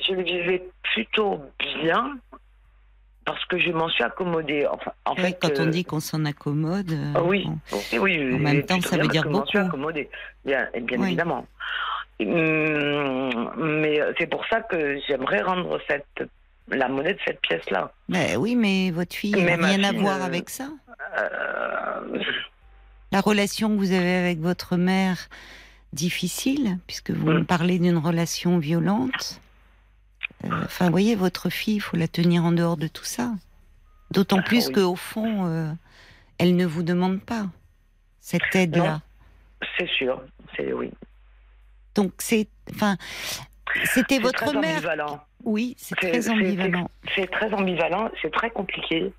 Je 0.07 0.13
le 0.13 0.23
vivais 0.23 0.63
plutôt 0.93 1.41
bien 1.81 2.17
parce 3.25 3.43
que 3.45 3.59
je 3.59 3.71
m'en 3.71 3.89
suis 3.89 4.03
accommodée. 4.03 4.65
Enfin, 4.71 4.91
en 5.05 5.13
Oui, 5.15 5.21
fait, 5.21 5.37
Quand 5.41 5.59
on 5.59 5.67
euh, 5.67 5.69
dit 5.69 5.83
qu'on 5.83 5.99
s'en 5.99 6.23
accommode. 6.25 6.91
euh, 6.91 7.13
ah 7.15 7.23
oui, 7.23 7.45
bon. 7.71 7.79
oui, 7.93 7.99
oui. 7.99 8.35
En 8.35 8.39
même 8.39 8.65
temps, 8.65 8.79
ça 8.81 8.97
veut 8.97 9.07
dire 9.07 9.23
que 9.23 9.29
je 9.29 9.33
m'en 9.33 9.45
suis 9.45 9.57
beaucoup. 9.57 9.67
accommodée, 9.69 10.09
bien, 10.45 10.67
bien 10.81 10.99
Oui. 10.99 11.07
évidemment. 11.07 11.45
Hum, 12.21 13.51
Mais 13.57 13.99
c'est 14.17 14.27
pour 14.27 14.45
ça 14.47 14.61
que 14.61 14.99
j'aimerais 15.07 15.41
rendre 15.41 15.79
cette 15.87 16.23
la 16.71 16.87
monnaie 16.87 17.13
de 17.15 17.19
cette 17.25 17.41
pièce-là. 17.41 17.91
Ben 18.09 18.37
oui, 18.37 18.55
mais 18.55 18.91
votre 18.91 19.15
fille 19.15 19.31
n'a 19.31 19.55
rien 19.55 19.83
à 19.83 19.91
voir 19.91 20.21
euh, 20.21 20.25
avec 20.25 20.49
ça. 20.51 20.67
Euh, 21.17 22.19
La 23.11 23.21
relation 23.21 23.69
que 23.69 23.75
vous 23.75 23.91
avez 23.91 24.15
avec 24.15 24.39
votre 24.39 24.77
mère, 24.77 25.29
difficile, 25.93 26.77
puisque 26.87 27.11
vous 27.11 27.25
Mm. 27.29 27.33
me 27.39 27.43
parlez 27.43 27.79
d'une 27.79 27.97
relation 27.97 28.59
violente. 28.59 29.41
Euh, 30.45 30.49
Enfin, 30.63 30.85
vous 30.85 30.91
voyez, 30.91 31.15
votre 31.15 31.49
fille, 31.49 31.75
il 31.75 31.79
faut 31.79 31.97
la 31.97 32.07
tenir 32.07 32.45
en 32.45 32.51
dehors 32.51 32.77
de 32.77 32.87
tout 32.87 33.03
ça. 33.03 33.31
D'autant 34.11 34.37
Ah, 34.39 34.43
plus 34.43 34.67
oui. 34.67 34.73
qu'au 34.73 34.95
fond, 34.95 35.45
euh, 35.47 35.71
elle 36.37 36.55
ne 36.55 36.65
vous 36.65 36.83
demande 36.83 37.19
pas 37.21 37.47
cette 38.19 38.55
aide-là. 38.55 39.01
C'est 39.77 39.89
sûr, 39.89 40.21
c'est 40.55 40.71
oui. 40.71 40.91
Donc 41.95 42.13
c'est, 42.19 42.47
enfin, 42.71 42.95
c'était 43.85 44.19
votre 44.19 44.45
très 44.45 44.53
mère. 44.59 44.75
ambivalent. 44.77 45.19
Oui, 45.43 45.75
c'est 45.77 45.95
très 45.95 46.29
ambivalent. 46.29 46.89
C'est 47.15 47.29
très 47.29 47.51
ambivalent, 47.53 48.09
c'est 48.21 48.31
très 48.31 48.51
compliqué. 48.51 49.11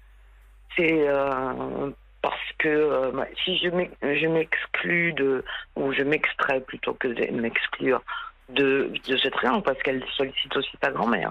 C'est 0.76 1.08
euh, 1.08 1.90
parce 2.22 2.36
que 2.58 2.68
euh, 2.68 3.10
bah, 3.12 3.26
si 3.44 3.56
je 3.58 3.68
m'ex- 3.68 3.94
je 4.02 4.26
m'exclus 4.26 5.12
de, 5.14 5.44
ou 5.76 5.92
je 5.92 6.02
m'extrais 6.02 6.60
plutôt 6.60 6.94
que 6.94 7.08
de 7.08 7.30
m'exclure 7.40 8.02
de, 8.50 8.92
de 9.08 9.16
ce 9.16 9.28
triangle, 9.28 9.62
parce 9.62 9.80
qu'elle 9.82 10.04
sollicite 10.16 10.54
aussi 10.56 10.70
sa 10.82 10.90
grand-mère. 10.90 11.30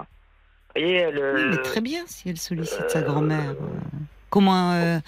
Vous 0.74 0.80
voyez, 0.80 0.96
elle, 0.96 1.14
Oui, 1.16 1.44
mais 1.48 1.56
euh, 1.56 1.62
très 1.62 1.80
bien 1.80 2.02
si 2.06 2.28
elle 2.28 2.38
sollicite 2.38 2.90
sa 2.90 3.00
euh, 3.00 3.02
grand-mère. 3.02 3.54
Comment 4.30 4.72
euh, 4.72 4.98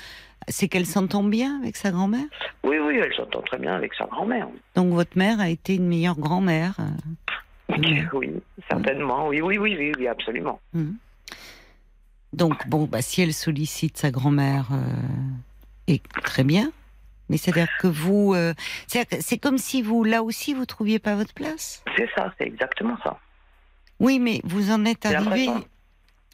C'est 0.49 0.69
qu'elle 0.69 0.87
s'entend 0.87 1.23
bien 1.25 1.61
avec 1.61 1.77
sa 1.77 1.91
grand-mère? 1.91 2.27
Oui, 2.65 2.79
oui, 2.79 2.99
elle 3.03 3.15
s'entend 3.15 3.43
très 3.43 3.59
bien 3.59 3.75
avec 3.77 3.95
sa 3.95 4.07
grand-mère. 4.07 4.49
Donc 4.75 4.93
votre 4.93 5.17
mère 5.17 5.41
a 5.41 5.49
été 5.49 5.77
une 5.77 5.87
meilleure 5.89 6.19
grand-mère. 6.19 6.75
euh, 6.81 7.75
Oui. 7.79 8.03
Oui, 8.13 8.31
certainement. 8.69 9.29
Oui, 9.29 9.41
oui, 9.41 9.57
oui, 9.59 9.77
oui, 9.79 9.93
oui, 9.99 10.07
absolument. 10.09 10.61
Mhm. 10.75 10.97
Donc, 12.33 12.67
bon, 12.69 12.85
bah, 12.85 13.03
si 13.03 13.21
elle 13.23 13.35
sollicite 13.35 13.97
sa 13.99 14.11
grand-mère, 14.11 14.69
euh, 14.73 14.77
et 15.93 16.03
très 16.23 16.45
bien. 16.45 16.73
Mais 17.29 17.37
c'est-à-dire 17.37 17.69
que 17.81 17.87
vous. 17.87 18.35
euh, 18.35 18.53
c'est 18.89 19.39
comme 19.39 19.59
si 19.59 19.81
vous, 19.83 20.05
là 20.05 20.23
aussi, 20.23 20.55
vous 20.55 20.67
trouviez 20.67 20.99
pas 20.99 21.15
votre 21.15 21.33
place? 21.35 21.83
C'est 21.97 22.09
ça, 22.15 22.33
c'est 22.39 22.47
exactement 22.47 22.97
ça. 23.03 23.19
Oui, 24.01 24.19
mais 24.19 24.41
vous 24.45 24.71
en 24.71 24.85
êtes 24.85 25.07
arrivé 25.07 25.49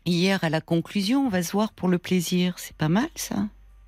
hier 0.07 0.43
à 0.43 0.49
la 0.49 0.61
conclusion. 0.61 1.27
On 1.27 1.29
va 1.29 1.43
se 1.43 1.53
voir 1.53 1.73
pour 1.73 1.89
le 1.89 1.99
plaisir. 1.99 2.59
C'est 2.59 2.77
pas 2.77 2.89
mal, 2.89 3.09
ça. 3.15 3.37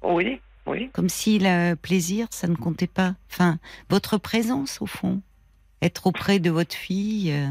Oui, 0.03 0.41
oui. 0.67 0.91
Comme 0.93 1.09
si 1.09 1.39
le 1.41 1.75
plaisir, 1.75 2.27
ça 2.31 2.47
ne 2.47 2.55
comptait 2.57 2.87
pas. 2.87 3.15
Enfin, 3.31 3.59
votre 3.89 4.19
présence, 4.19 4.81
au 4.83 4.87
fond. 4.87 5.21
Être 5.83 6.07
auprès 6.07 6.39
de 6.39 6.51
votre 6.51 6.75
fille. 6.75 7.33
euh, 7.33 7.49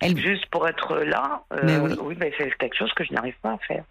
elle, 0.00 0.16
Juste 0.16 0.46
pour 0.46 0.66
être 0.68 0.96
là, 0.98 1.44
euh, 1.52 1.60
Mais 1.64 1.78
oui. 1.78 1.98
oui, 2.00 2.14
mais 2.18 2.32
c'est 2.38 2.56
quelque 2.58 2.76
chose 2.76 2.92
que 2.94 3.04
je 3.04 3.12
n'arrive 3.12 3.34
pas 3.42 3.52
à 3.54 3.58
faire. 3.58 3.84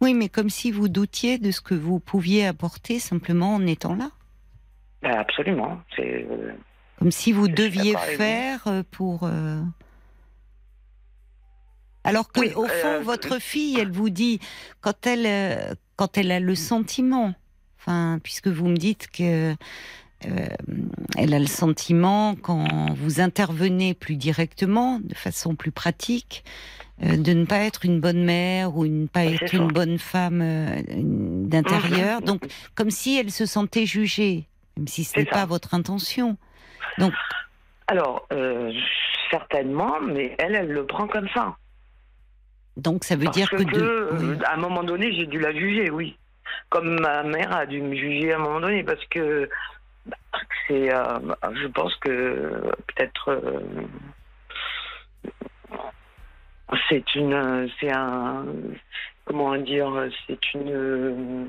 Oui, 0.00 0.14
mais 0.14 0.28
comme 0.28 0.50
si 0.50 0.70
vous 0.70 0.88
doutiez 0.88 1.38
de 1.38 1.50
ce 1.50 1.60
que 1.60 1.74
vous 1.74 2.00
pouviez 2.00 2.46
apporter 2.46 2.98
simplement 2.98 3.54
en 3.54 3.66
étant 3.66 3.94
là. 3.94 4.10
Ben, 5.02 5.12
absolument. 5.18 5.80
C'est 5.96 6.26
euh, 6.30 6.52
Comme 6.98 7.10
si 7.10 7.32
vous 7.32 7.48
deviez 7.48 7.92
vous. 7.94 8.16
faire 8.16 8.66
euh, 8.66 8.82
pour. 8.90 9.24
euh, 9.24 9.60
Alors 12.04 12.32
que 12.32 12.40
Oui, 12.40 12.52
au 12.54 12.66
fond, 12.66 12.88
euh, 12.88 13.00
votre 13.00 13.40
fille, 13.40 13.78
elle 13.78 13.90
vous 13.92 14.10
dit 14.10 14.40
quand 14.80 15.06
elle 15.06 15.76
quand 15.96 16.16
elle 16.16 16.32
a 16.32 16.40
le 16.40 16.54
sentiment, 16.54 17.34
enfin, 17.78 18.18
puisque 18.22 18.48
vous 18.48 18.68
me 18.68 18.76
dites 18.76 19.08
que 19.08 19.54
euh, 20.26 20.46
elle 21.16 21.32
a 21.34 21.38
le 21.38 21.46
sentiment 21.46 22.34
quand 22.34 22.66
vous 22.94 23.20
intervenez 23.20 23.94
plus 23.94 24.16
directement, 24.16 25.00
de 25.02 25.14
façon 25.14 25.54
plus 25.54 25.72
pratique, 25.72 26.44
euh, 27.02 27.16
de 27.16 27.32
ne 27.32 27.46
pas 27.46 27.60
être 27.60 27.84
une 27.84 28.00
bonne 28.00 28.22
mère 28.24 28.76
ou 28.76 28.86
ne 28.86 29.06
pas 29.06 29.24
être 29.24 29.54
une 29.54 29.68
bonne 29.68 29.98
femme 29.98 30.40
euh, 30.42 30.82
d'intérieur. 30.88 32.20
Mhm. 32.20 32.26
Donc, 32.26 32.42
comme 32.74 32.90
si 32.90 33.18
elle 33.18 33.30
se 33.30 33.46
sentait 33.46 33.86
jugée, 33.86 34.46
même 34.76 34.88
si 34.88 35.04
ce 35.04 35.18
n'est 35.18 35.24
pas 35.24 35.46
votre 35.46 35.72
intention. 35.74 36.36
Donc, 36.98 37.12
Alors, 37.86 38.28
certainement, 39.30 40.00
mais 40.00 40.34
elle, 40.38 40.54
elle 40.54 40.70
le 40.70 40.86
prend 40.86 41.06
comme 41.06 41.28
ça. 41.34 41.56
donc 42.76 43.04
ça 43.04 43.16
veut 43.16 43.24
Parce 43.24 43.36
dire 43.36 43.50
que, 43.50 43.62
de, 43.62 44.08
oui. 44.12 44.38
à 44.44 44.54
un 44.54 44.58
moment 44.58 44.82
donné, 44.82 45.12
j'ai 45.12 45.26
dû 45.26 45.38
la 45.38 45.52
juger, 45.52 45.90
oui. 45.90 46.16
Comme 46.68 47.00
ma 47.00 47.22
mère 47.22 47.54
a 47.54 47.64
dû 47.66 47.80
me 47.80 47.94
juger 47.94 48.32
à 48.32 48.36
un 48.36 48.40
moment 48.40 48.60
donné, 48.60 48.82
parce 48.82 49.04
que 49.06 49.48
bah, 50.06 50.16
c'est, 50.66 50.92
euh, 50.94 51.18
je 51.54 51.66
pense 51.68 51.94
que 51.96 52.62
peut-être 52.88 53.28
euh, 53.30 53.60
c'est 56.88 57.14
une, 57.14 57.68
c'est 57.80 57.92
un, 57.92 58.44
comment 59.24 59.56
dire, 59.56 60.08
c'est 60.26 60.54
une 60.54 61.48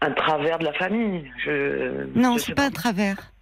un 0.00 0.10
travers 0.12 0.58
de 0.58 0.64
la 0.64 0.72
famille. 0.72 1.30
Je, 1.44 2.06
non, 2.18 2.36
c'est 2.38 2.46
sais 2.46 2.54
pas 2.54 2.66
un 2.66 2.70
travers. 2.70 3.32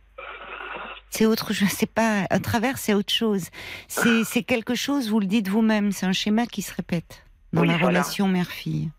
C'est 1.08 1.26
autre 1.26 1.52
chose. 1.52 1.68
C'est 1.68 1.90
pas 1.90 2.26
un 2.30 2.38
travers, 2.38 2.78
c'est 2.78 2.94
autre 2.94 3.12
chose. 3.12 3.48
C'est 3.88 4.24
c'est 4.24 4.42
quelque 4.42 4.74
chose. 4.74 5.10
Vous 5.10 5.20
le 5.20 5.26
dites 5.26 5.48
vous-même. 5.48 5.90
C'est 5.90 6.06
un 6.06 6.12
schéma 6.12 6.46
qui 6.46 6.62
se 6.62 6.74
répète 6.74 7.24
dans 7.52 7.62
Oui, 7.62 7.68
la 7.68 7.74
voilà. 7.74 7.86
relation 8.00 8.28
mère-fille. 8.28 8.90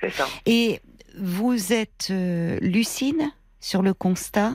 C'est 0.00 0.10
ça. 0.10 0.26
Et 0.44 0.80
vous 1.18 1.72
êtes 1.72 2.08
euh, 2.10 2.58
lucide 2.60 3.22
sur 3.66 3.82
le 3.82 3.94
constat, 3.94 4.52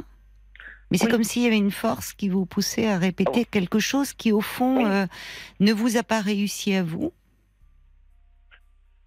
mais 0.89 0.97
c'est 0.97 1.05
Oui. 1.07 1.11
comme 1.11 1.23
s'il 1.25 1.43
y 1.43 1.47
avait 1.47 1.57
une 1.57 1.71
force 1.71 2.13
qui 2.13 2.29
vous 2.29 2.45
poussait 2.45 2.87
à 2.87 2.97
répéter 2.97 3.43
quelque 3.43 3.79
chose 3.79 4.13
qui, 4.13 4.31
au 4.31 4.39
fond, 4.39 4.77
Oui. 4.77 4.85
euh, 4.89 5.05
ne 5.59 5.73
vous 5.73 5.97
a 5.97 6.03
pas 6.03 6.21
réussi 6.21 6.73
à 6.75 6.83
vous. 6.83 7.11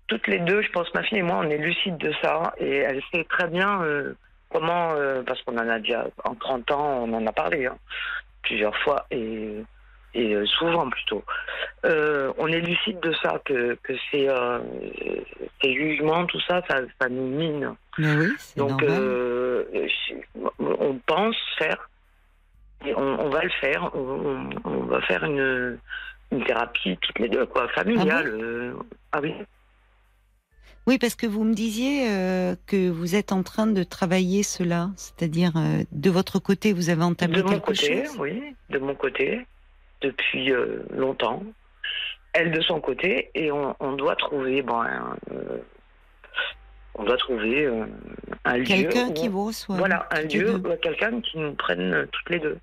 toutes 0.06 0.26
les 0.28 0.38
deux, 0.40 0.60
je 0.62 0.70
pense, 0.70 0.92
ma 0.94 1.02
fille 1.02 1.18
et 1.18 1.22
moi, 1.22 1.40
on 1.42 1.48
est 1.48 1.56
lucides 1.56 1.96
de 1.96 2.12
ça. 2.22 2.52
Et 2.58 2.76
elle 2.76 3.02
sait 3.10 3.24
très 3.24 3.48
bien 3.48 3.82
euh, 3.82 4.14
comment, 4.50 4.92
euh, 4.92 5.22
parce 5.22 5.40
qu'on 5.42 5.56
en 5.56 5.66
a 5.68 5.78
déjà, 5.80 6.06
en 6.24 6.34
30 6.34 6.70
ans, 6.72 7.04
on 7.04 7.12
en 7.14 7.26
a 7.26 7.32
parlé 7.32 7.64
hein, 7.64 7.78
plusieurs 8.42 8.76
fois 8.84 9.06
et, 9.10 9.64
et 10.14 10.34
euh, 10.34 10.46
souvent 10.46 10.88
plutôt. 10.88 11.24
Euh, 11.84 12.32
on 12.38 12.46
est 12.48 12.60
lucide 12.60 13.00
de 13.00 13.12
ça, 13.22 13.40
que, 13.44 13.74
que 13.82 13.92
ces, 14.10 14.28
euh, 14.28 14.60
ces 15.62 15.74
jugements, 15.74 16.24
tout 16.26 16.40
ça, 16.48 16.62
ça, 16.68 16.80
ça 17.00 17.08
nous 17.08 17.26
mine. 17.26 17.74
Mais 17.98 18.14
oui, 18.16 18.32
c'est 18.38 18.58
Donc, 18.58 18.82
euh, 18.82 19.64
on 20.58 20.98
pense 21.06 21.36
faire, 21.58 21.90
et 22.86 22.94
on, 22.94 23.20
on 23.26 23.28
va 23.28 23.42
le 23.42 23.50
faire, 23.60 23.90
on, 23.94 24.84
va 24.84 25.00
faire 25.02 25.24
une, 25.24 25.78
une 26.32 26.44
thérapie 26.44 26.98
toutes 27.00 27.18
les 27.18 27.28
deux, 27.28 27.46
quoi, 27.46 27.68
familiale. 27.68 28.26
euh, 28.28 28.72
Ah, 29.12 29.20
oui. 29.22 29.34
Oui, 30.86 30.98
parce 30.98 31.14
que 31.14 31.26
vous 31.26 31.44
me 31.44 31.54
disiez 31.54 32.10
euh, 32.10 32.56
que 32.66 32.90
vous 32.90 33.14
êtes 33.14 33.32
en 33.32 33.42
train 33.42 33.66
de 33.66 33.82
travailler 33.84 34.42
cela, 34.42 34.90
c'est-à-dire 34.96 35.52
euh, 35.56 35.82
de 35.92 36.10
votre 36.10 36.38
côté, 36.38 36.74
vous 36.74 36.90
avez 36.90 37.02
entamé 37.02 37.36
De 37.38 37.42
mon 37.42 37.48
quelque 37.48 37.64
côté, 37.68 38.04
chose. 38.04 38.16
oui, 38.18 38.54
de 38.68 38.78
mon 38.78 38.94
côté, 38.94 39.46
depuis 40.00 40.52
euh, 40.52 40.82
longtemps. 40.90 41.42
Elle 42.32 42.50
de 42.50 42.60
son 42.60 42.80
côté, 42.80 43.30
et 43.34 43.52
on, 43.52 43.76
on 43.78 43.92
doit 43.92 44.16
trouver, 44.16 44.62
bon, 44.62 44.80
un, 44.80 45.16
euh, 45.32 45.58
on 46.96 47.04
doit 47.04 47.16
trouver 47.16 47.64
euh, 47.64 47.84
un 48.44 48.56
lieu. 48.56 48.64
Quelqu'un 48.64 49.12
qui 49.12 49.28
vous 49.28 49.44
reçoit. 49.46 49.76
Voilà, 49.76 50.08
un 50.10 50.22
lieu, 50.22 50.60
euh, 50.64 50.76
quelqu'un 50.82 51.20
qui 51.20 51.38
nous 51.38 51.54
prenne 51.54 52.06
toutes 52.10 52.30
les 52.30 52.40
deux. 52.40 52.58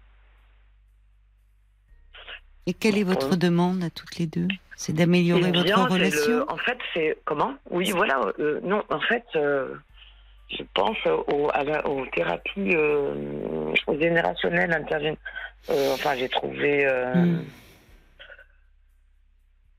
Et 2.68 2.74
quelle 2.74 2.98
est 2.98 3.04
votre 3.04 3.36
demande 3.38 3.84
à 3.84 3.90
toutes 3.90 4.18
les 4.18 4.28
deux? 4.28 4.48
C'est 4.76 4.94
d'améliorer 4.94 5.42
Eh 5.48 5.52
votre 5.52 5.64
bien, 5.64 5.86
relation 5.86 6.32
le- 6.40 6.52
En 6.52 6.58
fait, 6.58 6.78
c'est 6.94 7.18
comment? 7.26 7.56
Oui, 7.70 7.92
voilà. 7.92 8.20
euh, 8.40 8.60
non, 8.64 8.84
en 8.90 9.00
fait, 9.00 9.24
euh, 9.36 9.74
je 10.58 10.64
pense 10.74 10.98
aux, 11.06 11.50
à 11.54 11.64
la- 11.64 11.88
aux 11.88 12.06
thérapies 12.08 12.76
euh, 12.76 13.74
générationnelles 14.00 14.74
interviennent. 14.74 15.18
Euh, 15.70 15.94
enfin, 15.94 16.16
j'ai 16.18 16.30
trouvé. 16.30 16.86
euh, 16.86 17.26
Hmm. 17.26 17.44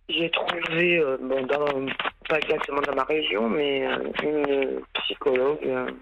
J'ai 0.08 0.30
trouvé, 0.30 1.02
bon, 1.22 1.46
dans- 1.46 1.86
pas 2.28 2.38
exactement 2.38 2.82
dans 2.82 2.94
ma 2.94 3.04
région, 3.04 3.48
mais 3.48 3.86
une 4.22 4.80
psychologue 4.94 5.60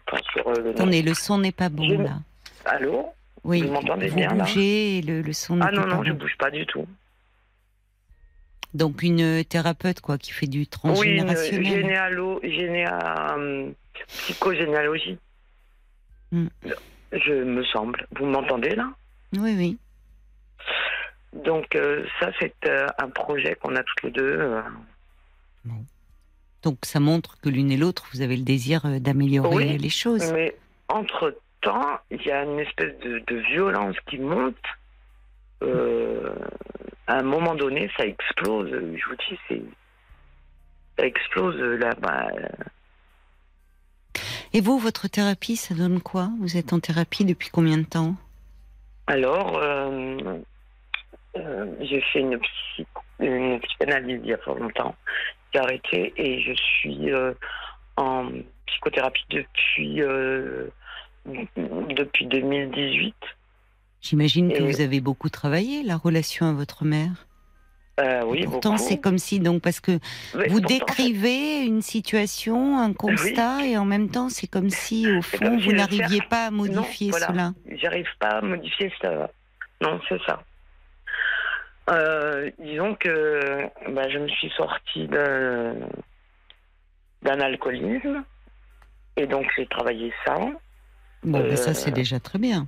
enfin, 0.08 0.20
sur 0.32 0.50
le. 0.50 0.70
Attendez, 0.70 1.02
le 1.02 1.14
son 1.14 1.38
n'est 1.38 1.52
pas 1.52 1.68
bon 1.68 1.86
Je- 1.88 1.94
là. 2.02 2.16
Allô? 2.64 3.10
Oui, 3.44 3.62
vous 3.62 3.72
m'entendez 3.72 4.10
bien, 4.10 4.34
là? 4.34 4.44
bougez 4.44 4.98
et 4.98 5.02
le, 5.02 5.22
le 5.22 5.32
son 5.32 5.60
Ah 5.60 5.70
non, 5.70 5.86
non, 5.86 6.02
je 6.02 6.10
bon. 6.12 6.18
bouge 6.18 6.36
pas 6.38 6.50
du 6.50 6.66
tout. 6.66 6.86
Donc 8.74 9.02
une 9.02 9.44
thérapeute 9.44 10.00
quoi 10.00 10.18
qui 10.18 10.32
fait 10.32 10.46
du 10.46 10.60
Oui, 10.60 10.64
une 10.66 10.66
transgénérationnel. 10.70 11.64
généalo, 11.80 12.40
généa, 12.42 13.36
euh, 13.38 13.70
psychogénéalogie. 14.08 15.18
Hmm. 16.32 16.48
Je 17.12 17.32
me 17.32 17.64
semble. 17.64 18.06
Vous 18.18 18.26
m'entendez 18.26 18.74
là? 18.74 18.90
Oui, 19.32 19.54
oui. 19.56 19.78
Donc 21.32 21.74
euh, 21.76 22.04
ça, 22.18 22.30
c'est 22.38 22.54
euh, 22.66 22.86
un 22.98 23.08
projet 23.08 23.54
qu'on 23.56 23.74
a 23.76 23.82
toutes 23.82 24.02
les 24.02 24.10
deux. 24.10 24.36
euh. 24.38 24.62
Donc 26.62 26.78
ça 26.82 27.00
montre 27.00 27.40
que 27.40 27.48
l'une 27.48 27.70
et 27.70 27.76
l'autre, 27.76 28.06
vous 28.12 28.20
avez 28.20 28.36
le 28.36 28.42
désir 28.42 28.84
euh, 28.84 28.98
d'améliorer 28.98 29.54
Oui, 29.54 29.78
les 29.78 29.88
choses. 29.88 30.32
Mais 30.32 30.54
entre-temps, 30.88 31.98
il 32.10 32.22
y 32.22 32.30
a 32.30 32.42
une 32.44 32.58
espèce 32.60 32.98
de, 33.00 33.20
de 33.26 33.36
violence 33.52 33.96
qui 34.08 34.18
monte. 34.18 34.56
Euh, 35.62 36.34
à 37.06 37.18
un 37.18 37.22
moment 37.22 37.54
donné, 37.54 37.90
ça 37.96 38.06
explose. 38.06 38.70
Je 38.70 39.08
vous 39.08 39.16
dis, 39.28 39.38
c'est 39.48 39.62
ça 40.98 41.06
explose 41.06 41.56
là. 41.56 41.94
Et 44.52 44.60
vous, 44.60 44.78
votre 44.78 45.08
thérapie, 45.08 45.56
ça 45.56 45.74
donne 45.74 46.00
quoi 46.00 46.30
Vous 46.40 46.56
êtes 46.56 46.72
en 46.72 46.80
thérapie 46.80 47.24
depuis 47.24 47.50
combien 47.50 47.78
de 47.78 47.84
temps 47.84 48.16
Alors, 49.06 49.58
euh, 49.58 50.38
euh, 51.36 51.66
j'ai 51.80 52.00
fait 52.12 52.20
une, 52.20 52.38
psy- 52.38 52.86
une 53.20 53.60
psychanalyse 53.60 54.20
il 54.24 54.28
y 54.30 54.32
a 54.32 54.38
pas 54.38 54.54
longtemps. 54.54 54.94
J'ai 55.54 55.60
arrêté 55.60 56.12
et 56.16 56.40
je 56.42 56.52
suis 56.54 57.12
euh, 57.12 57.32
en 57.96 58.28
psychothérapie 58.66 59.24
depuis, 59.30 60.00
depuis 61.26 62.26
2018. 62.26 63.14
J'imagine 64.00 64.52
que 64.52 64.62
vous 64.62 64.80
avez 64.80 65.00
beaucoup 65.00 65.28
travaillé 65.28 65.82
la 65.82 65.96
relation 65.96 66.46
à 66.46 66.52
votre 66.52 66.84
mère. 66.84 67.26
Euh, 67.98 68.22
oui, 68.24 68.44
Pourtant, 68.44 68.78
c'est 68.78 68.98
comme 68.98 69.18
si 69.18 69.40
donc 69.40 69.60
parce 69.62 69.80
que 69.80 69.98
Mais 70.34 70.48
vous 70.48 70.60
pourtant, 70.60 70.68
décrivez 70.68 71.64
une 71.64 71.82
situation, 71.82 72.78
un 72.78 72.92
constat, 72.94 73.66
et 73.66 73.76
en 73.76 73.84
même 73.84 74.08
temps, 74.08 74.28
c'est 74.30 74.46
comme 74.46 74.70
si 74.70 75.10
au 75.10 75.20
fond 75.20 75.38
comme 75.38 75.60
si 75.60 75.66
vous 75.66 75.72
n'arriviez 75.72 76.22
pas 76.22 76.46
à 76.46 76.50
modifier 76.50 77.10
voilà. 77.10 77.26
cela. 77.26 77.52
J'arrive 77.76 78.08
pas 78.18 78.28
à 78.38 78.40
modifier 78.40 78.90
ça. 79.02 79.30
Non, 79.82 80.00
c'est 80.08 80.20
ça. 80.26 80.42
Euh, 81.90 82.50
disons 82.60 82.94
que 82.94 83.68
bah, 83.90 84.08
je 84.08 84.18
me 84.18 84.28
suis 84.28 84.50
sortie 84.56 85.08
d'un 85.08 85.80
alcoolisme 87.40 88.22
et 89.16 89.26
donc 89.26 89.46
j'ai 89.56 89.66
travaillé 89.66 90.12
ça. 90.24 90.36
Bon, 91.22 91.40
ben 91.40 91.56
ça 91.56 91.70
Euh, 91.70 91.74
c'est 91.74 91.90
déjà 91.90 92.20
très 92.20 92.38
bien. 92.38 92.66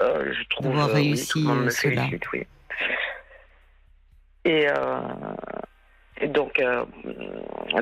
Euh, 0.00 0.32
je 0.32 0.48
trouve 0.48 0.68
D'avoir 0.68 0.88
euh, 0.90 0.94
réussi, 0.94 1.44
oui, 1.44 1.50
euh, 1.50 1.70
cela. 1.70 2.02
félicite, 2.04 2.32
oui. 2.32 2.46
Et, 4.44 4.66
euh, 4.68 4.98
et 6.20 6.28
donc, 6.28 6.58
euh, 6.60 6.84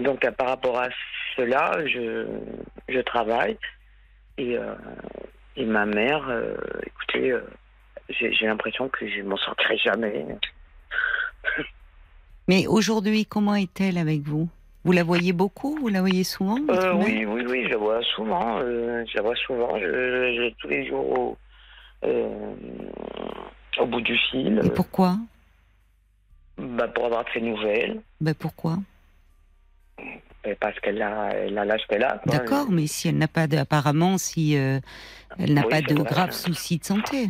donc 0.01 0.25
euh, 0.25 0.31
par 0.33 0.49
rapport 0.49 0.79
à 0.81 0.89
cela, 1.37 1.87
je, 1.87 2.27
je 2.89 3.01
travaille 3.01 3.57
et, 4.39 4.57
et 5.57 5.65
ma 5.65 5.87
mère, 5.87 6.25
écoutez, 6.87 7.37
j'ai 8.09 8.47
l'impression 8.47 8.89
que 8.89 9.09
je 9.09 9.23
m'en 9.23 9.37
sortirai 9.37 9.77
jamais. 9.79 10.27
Mais 12.49 12.67
aujourd'hui, 12.67 13.27
comment 13.27 13.55
est-elle 13.57 13.99
avec 13.99 14.23
vous? 14.23 14.49
Vous 14.85 14.93
la 14.93 15.03
voyez 15.05 15.33
beaucoup? 15.33 15.77
Vous 15.81 15.89
la 15.89 16.01
voyez 16.01 16.25
souvent 16.25 16.57
Euh, 16.71 16.93
oui, 16.95 17.25
oui, 17.27 17.45
oui, 17.49 17.65
je 17.65 17.71
la 17.71 17.77
vois 17.77 18.03
souvent. 18.03 18.61
euh, 18.61 19.05
je 19.07 19.17
la 19.17 19.23
vois 19.23 19.37
souvent. 19.37 19.79
Je, 19.79 19.85
je- 19.87 20.55
tous 20.59 20.69
les 20.69 20.87
jours 20.87 21.19
au, 21.19 21.37
euh, 22.05 22.55
au 23.79 23.87
bout 23.87 24.01
du 24.01 24.17
fil. 24.31 24.61
Et 24.65 24.71
pourquoi? 24.71 25.17
Bah, 26.59 26.89
pour 26.89 27.07
avoir 27.07 27.25
de 27.25 27.31
ses 27.35 27.41
nouvelles. 27.41 28.01
Ben 28.21 28.35
pourquoi? 28.35 28.79
Et 30.45 30.55
Parce 30.55 30.79
qu'elle 30.81 31.03
a 31.03 31.31
elle 31.35 31.59
a 31.59 31.65
l'âge 31.65 31.83
qu'elle 31.89 32.05
a. 32.05 32.21
D'accord, 32.27 32.71
mais 32.71 32.87
si 32.87 33.09
elle 33.09 33.19
n'a 33.19 33.29
pas 33.29 33.47
de, 33.47 33.57
apparemment, 33.57 34.19
si 34.19 34.57
euh, 34.57 34.79
elle 35.39 35.53
n'a 35.55 35.63
Oui, 35.63 35.69
pas 35.71 35.83
de 35.83 35.95
vrai. 35.95 36.05
graves 36.05 36.33
soucis 36.33 36.79
de 36.79 36.85
santé, 36.85 37.29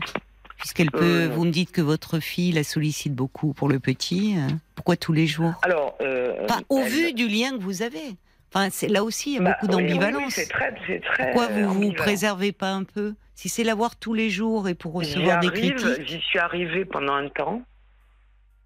puisqu'elle 0.59 0.91
peut, 0.91 1.25
Euh, 1.25 1.29
vous 1.33 1.45
me 1.45 1.51
dites 1.51 1.73
que 1.73 1.81
votre 1.81 2.21
fille 2.21 2.53
la 2.53 2.63
sollicite 2.65 3.15
beaucoup 3.15 3.55
pour 3.55 3.69
le 3.69 3.81
petit. 3.81 4.37
euh, 4.37 4.49
pourquoi 4.75 4.97
tous 4.97 5.13
les 5.13 5.27
jours? 5.27 5.55
Alors, 5.63 5.97
euh, 6.01 6.35
Enfin, 6.45 6.61
au 6.69 6.81
elle- 6.81 6.89
vu 6.91 7.13
du 7.13 7.29
lien 7.29 7.51
que 7.57 7.63
vous 7.63 7.83
avez. 7.83 8.15
Enfin, 8.55 8.69
c'est 8.71 8.89
là 8.89 9.03
aussi 9.05 9.33
il 9.33 9.35
y 9.35 9.39
a 9.39 9.41
bah, 9.43 9.51
beaucoup 9.61 9.67
oui, 9.67 9.83
oui, 9.85 9.93
oui, 9.93 9.99
d'ambivalence. 9.99 10.35
c'est 10.35 10.49
très, 10.49 10.75
c'est 10.87 11.01
très. 11.01 11.25
Pourquoi 11.25 11.49
vous 11.49 11.69
vous 11.69 11.93
préservez 11.93 12.53
pas 12.53 12.71
un 12.73 12.85
peu? 12.85 13.15
Si 13.35 13.49
c'est 13.49 13.65
la 13.65 13.75
voir 13.75 13.97
tous 13.97 14.15
les 14.15 14.31
jours 14.31 14.69
et 14.69 14.75
pour 14.75 14.93
recevoir 14.95 15.41
des 15.41 15.51
critiques? 15.51 16.07
J'y 16.07 16.21
suis 16.21 16.39
arrivée 16.39 16.85
pendant 16.85 17.15
un 17.15 17.29
temps. 17.29 17.63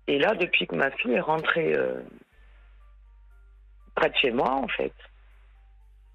Et 0.09 0.19
là, 0.19 0.35
depuis 0.35 0.67
que 0.67 0.75
ma 0.75 0.91
fille 0.91 1.13
est 1.15 1.21
rentrée 1.21 1.75
euh, 1.75 1.95
près 3.95 4.11
de 4.11 4.17
chez 4.17 4.31
moi, 4.31 4.51
en 4.53 4.69
fait, 4.69 4.93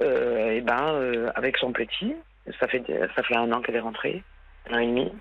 euh, 0.03 0.51
et 0.51 0.61
ben, 0.61 0.93
euh, 0.93 1.31
avec 1.35 1.57
son 1.57 1.71
petit, 1.71 2.13
ça 2.59 2.67
fait, 2.67 2.83
ça 3.15 3.23
fait 3.23 3.35
un 3.35 3.51
an 3.51 3.61
qu'elle 3.61 3.75
est 3.75 3.79
rentrée, 3.81 4.23
un 4.69 4.75
an 4.75 4.79
et 4.79 4.87
demi, 4.87 5.11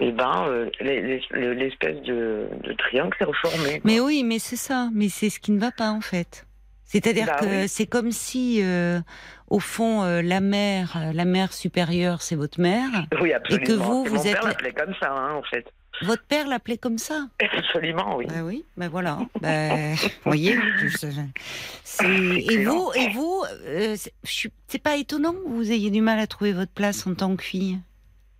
et 0.00 0.12
ben, 0.12 0.68
les- 0.80 1.22
le- 1.30 1.52
l'espèce 1.52 2.00
de, 2.02 2.48
de 2.62 2.72
triangle 2.74 3.14
s'est 3.18 3.24
reformé. 3.24 3.80
Mais 3.84 4.00
oui, 4.00 4.22
mais 4.24 4.38
c'est 4.38 4.56
ça. 4.56 4.88
Mais 4.92 5.08
c'est 5.08 5.30
ce 5.30 5.38
qui 5.40 5.52
ne 5.52 5.60
va 5.60 5.70
pas 5.70 5.90
en 5.90 6.00
fait. 6.00 6.46
C'est-à-dire 6.84 7.26
Bah 7.26 7.36
que 7.40 7.62
oui. 7.62 7.68
c'est 7.68 7.86
comme 7.86 8.10
si, 8.12 8.60
euh, 8.62 9.00
au 9.48 9.58
fond, 9.58 10.02
euh, 10.04 10.20
la 10.22 10.40
mère, 10.40 10.96
la 11.12 11.24
mère 11.24 11.52
supérieure, 11.52 12.22
c'est 12.22 12.36
votre 12.36 12.60
mère. 12.60 12.88
Oui, 13.20 13.32
absolument. 13.32 13.66
que 13.66 13.72
vous, 13.72 14.04
vous 14.04 14.14
mon 14.16 14.22
êtes 14.24 14.40
père 14.40 14.74
comme 14.74 14.94
ça, 15.00 15.10
hein, 15.12 15.34
en 15.34 15.42
fait. 15.42 15.66
Votre 16.02 16.24
père 16.24 16.46
l'appelait 16.48 16.76
comme 16.78 16.98
ça. 16.98 17.28
Absolument, 17.40 18.16
oui. 18.16 18.26
Bah 18.26 18.42
oui, 18.42 18.64
ben 18.76 18.88
voilà. 18.88 19.18
Ben, 19.40 19.94
vous 19.94 20.10
voyez, 20.24 20.56
je- 20.80 20.88
je- 20.88 22.50
et 22.50 22.64
vous, 22.64 22.90
et 22.94 23.08
vous, 23.10 23.42
euh, 23.66 23.96
c'est- 23.96 24.78
pas 24.82 24.96
étonnant 24.96 25.32
que 25.32 25.46
vous 25.48 25.70
ayez 25.70 25.90
du 25.90 26.00
mal 26.00 26.18
à 26.18 26.26
trouver 26.26 26.52
votre 26.52 26.72
place 26.72 27.06
en 27.06 27.14
tant 27.14 27.34
que 27.36 27.42
fille? 27.44 27.78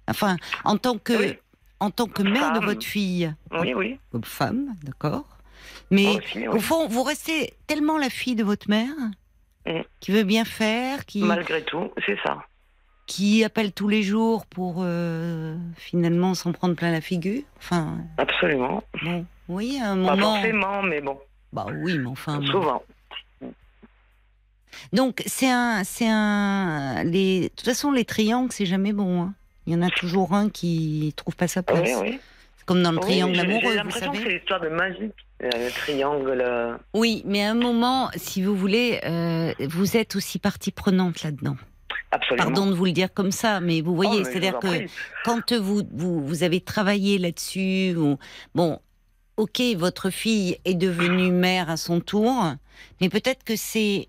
Enfin, 0.08 0.36
en 0.64 0.76
tant 0.76 0.98
que, 0.98 1.12
Oui. 1.12 1.38
en 1.80 1.90
tant 1.90 2.06
que 2.06 2.22
mère 2.22 2.52
de 2.52 2.64
votre 2.64 2.84
fille, 2.84 3.32
Oui, 3.52 3.72
oui. 3.74 3.98
femme, 4.24 4.74
d'accord. 4.82 5.24
Mais 5.90 6.02
Moi 6.04 6.16
aussi, 6.16 6.38
oui. 6.40 6.48
au 6.48 6.58
fond, 6.60 6.88
vous 6.88 7.02
restez 7.02 7.54
tellement 7.66 7.98
la 7.98 8.10
fille 8.10 8.34
de 8.34 8.44
votre 8.44 8.68
mère, 8.68 8.92
Mm. 9.66 9.80
qui 10.00 10.10
veut 10.12 10.24
bien 10.24 10.44
faire, 10.44 11.06
qui, 11.06 11.22
Malgré 11.22 11.62
tout, 11.62 11.90
c'est 12.04 12.18
ça. 12.24 12.42
Qui 13.06 13.44
appelle 13.44 13.72
tous 13.72 13.88
les 13.88 14.02
jours 14.02 14.46
pour 14.46 14.76
euh, 14.80 15.56
finalement 15.76 16.34
s'en 16.34 16.52
prendre 16.52 16.74
plein 16.74 16.90
la 16.90 17.00
figure. 17.00 17.42
Enfin, 17.58 17.98
Absolument. 18.18 18.82
bon, 19.02 19.26
oui, 19.48 19.78
à 19.82 19.90
un 19.90 20.04
Pas 20.04 20.16
moment. 20.16 20.34
forcément, 20.34 20.82
mais 20.82 21.00
bon, 21.00 21.18
Bah 21.52 21.66
oui, 21.70 21.98
mais 21.98 22.06
enfin. 22.06 22.38
bon. 22.38 22.46
souvent. 22.46 22.82
Donc 24.92 25.22
c'est 25.26 25.50
un, 25.50 25.82
c'est 25.84 26.08
un. 26.08 27.04
Les, 27.04 27.42
de 27.42 27.48
toute 27.48 27.64
façon, 27.66 27.92
les 27.92 28.04
triangles, 28.04 28.52
c'est 28.52 28.66
jamais 28.66 28.92
bon. 28.92 29.22
hein. 29.22 29.34
Il 29.66 29.72
y 29.72 29.76
en 29.76 29.82
a 29.82 29.90
toujours 29.90 30.34
un 30.34 30.50
qui 30.50 31.12
trouve 31.16 31.36
pas 31.36 31.48
sa 31.48 31.60
Oui, 31.60 31.66
place. 31.66 32.00
oui. 32.02 32.20
C'est 32.56 32.66
comme 32.66 32.82
dans 32.82 32.92
le 32.92 32.98
Oui, 32.98 33.04
triangle 33.04 33.38
amoureux, 33.40 33.60
J'ai 33.62 33.68
vous 33.70 33.76
l'impression 33.76 34.12
que 34.12 34.18
c'est 34.18 34.28
l'histoire 34.38 34.60
de 34.60 34.68
magie. 34.68 35.10
euh, 35.42 35.48
Le 35.52 35.70
triangle. 35.70 36.78
Oui, 36.92 37.22
mais 37.26 37.44
à 37.44 37.50
un 37.52 37.54
moment, 37.54 38.10
si 38.16 38.42
vous 38.42 38.54
voulez, 38.56 39.00
euh, 39.04 39.52
vous 39.68 39.96
êtes 39.96 40.16
aussi 40.16 40.38
partie 40.38 40.70
prenante 40.72 41.22
là-dedans. 41.22 41.56
Absolument. 42.14 42.44
Pardon 42.52 42.66
de 42.70 42.74
vous 42.74 42.84
le 42.84 42.92
dire 42.92 43.12
comme 43.12 43.32
ça, 43.32 43.60
mais 43.60 43.80
vous 43.80 43.92
Oh, 43.92 43.96
voyez, 43.96 44.18
je 44.20 44.24
c'est-à-dire 44.24 44.58
que 44.60 44.66
prie. 44.68 44.86
quand 45.24 45.52
vous, 45.52 45.82
vous, 45.92 46.24
vous 46.24 46.42
avez 46.42 46.60
travaillé 46.60 47.18
là-dessus, 47.18 47.94
bon, 48.54 48.78
ok, 49.36 49.60
votre 49.76 50.10
fille 50.10 50.56
est 50.64 50.74
devenue 50.74 51.30
mère 51.32 51.68
à 51.70 51.76
son 51.76 52.00
tour, 52.00 52.32
mais 53.00 53.08
peut-être 53.08 53.42
que 53.44 53.56
c'est 53.56 54.08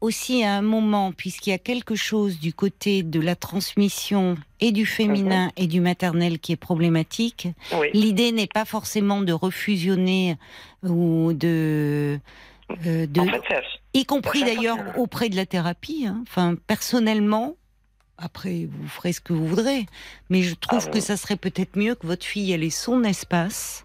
aussi 0.00 0.42
à 0.42 0.54
un 0.56 0.62
moment, 0.62 1.12
puisqu'il 1.12 1.50
y 1.50 1.52
a 1.52 1.58
quelque 1.58 1.94
chose 1.94 2.40
du 2.40 2.52
côté 2.52 3.02
de 3.04 3.20
la 3.20 3.36
transmission 3.36 4.36
et 4.58 4.72
du 4.72 4.84
féminin 4.84 5.50
et 5.56 5.66
du 5.68 5.80
maternel 5.80 6.40
qui 6.40 6.50
est 6.52 6.56
problématique, 6.56 7.46
Oui. 7.78 7.88
l'idée 7.94 8.32
n'est 8.32 8.48
pas 8.48 8.64
forcément 8.64 9.20
de 9.20 9.32
refusionner 9.32 10.36
ou 10.82 11.32
de... 11.34 12.18
euh, 12.86 13.06
de 13.06 13.20
En 13.20 13.26
fait, 13.26 13.42
c'est- 13.46 13.80
y 13.94 14.04
compris 14.04 14.42
d'ailleurs 14.44 14.78
auprès 14.98 15.28
de 15.28 15.36
la 15.36 15.46
thérapie. 15.46 16.06
hein. 16.06 16.20
Enfin, 16.22 16.54
personnellement, 16.66 17.56
après, 18.18 18.68
vous 18.70 18.88
ferez 18.88 19.12
ce 19.12 19.20
que 19.20 19.32
vous 19.32 19.46
voudrez, 19.46 19.86
mais 20.30 20.42
je 20.42 20.54
trouve 20.54 20.84
Ah 20.86 20.90
que 20.90 20.98
bon 20.98 21.00
ça 21.00 21.16
serait 21.16 21.36
peut-être 21.36 21.76
mieux 21.76 21.94
que 21.94 22.06
votre 22.06 22.24
fille 22.24 22.52
elle 22.52 22.62
ait 22.62 22.70
son 22.70 23.04
espace, 23.04 23.84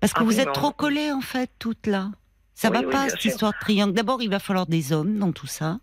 parce 0.00 0.12
que 0.12 0.20
Ah 0.20 0.24
vous 0.24 0.30
oui, 0.36 0.40
êtes 0.40 0.52
trop 0.52 0.72
collées 0.72 1.12
en 1.12 1.20
fait 1.20 1.50
toutes 1.58 1.86
là. 1.86 2.10
Ça 2.54 2.70
Oui, 2.70 2.76
va 2.78 2.80
oui, 2.86 2.92
pas 2.92 3.08
cette 3.10 3.20
sûr. 3.20 3.30
histoire 3.32 3.52
de 3.52 3.58
triangle. 3.60 3.92
D'abord, 3.92 4.22
il 4.22 4.30
va 4.30 4.38
falloir 4.38 4.66
des 4.66 4.92
hommes 4.92 5.18
dans 5.18 5.30
tout 5.32 5.46
ça. 5.46 5.78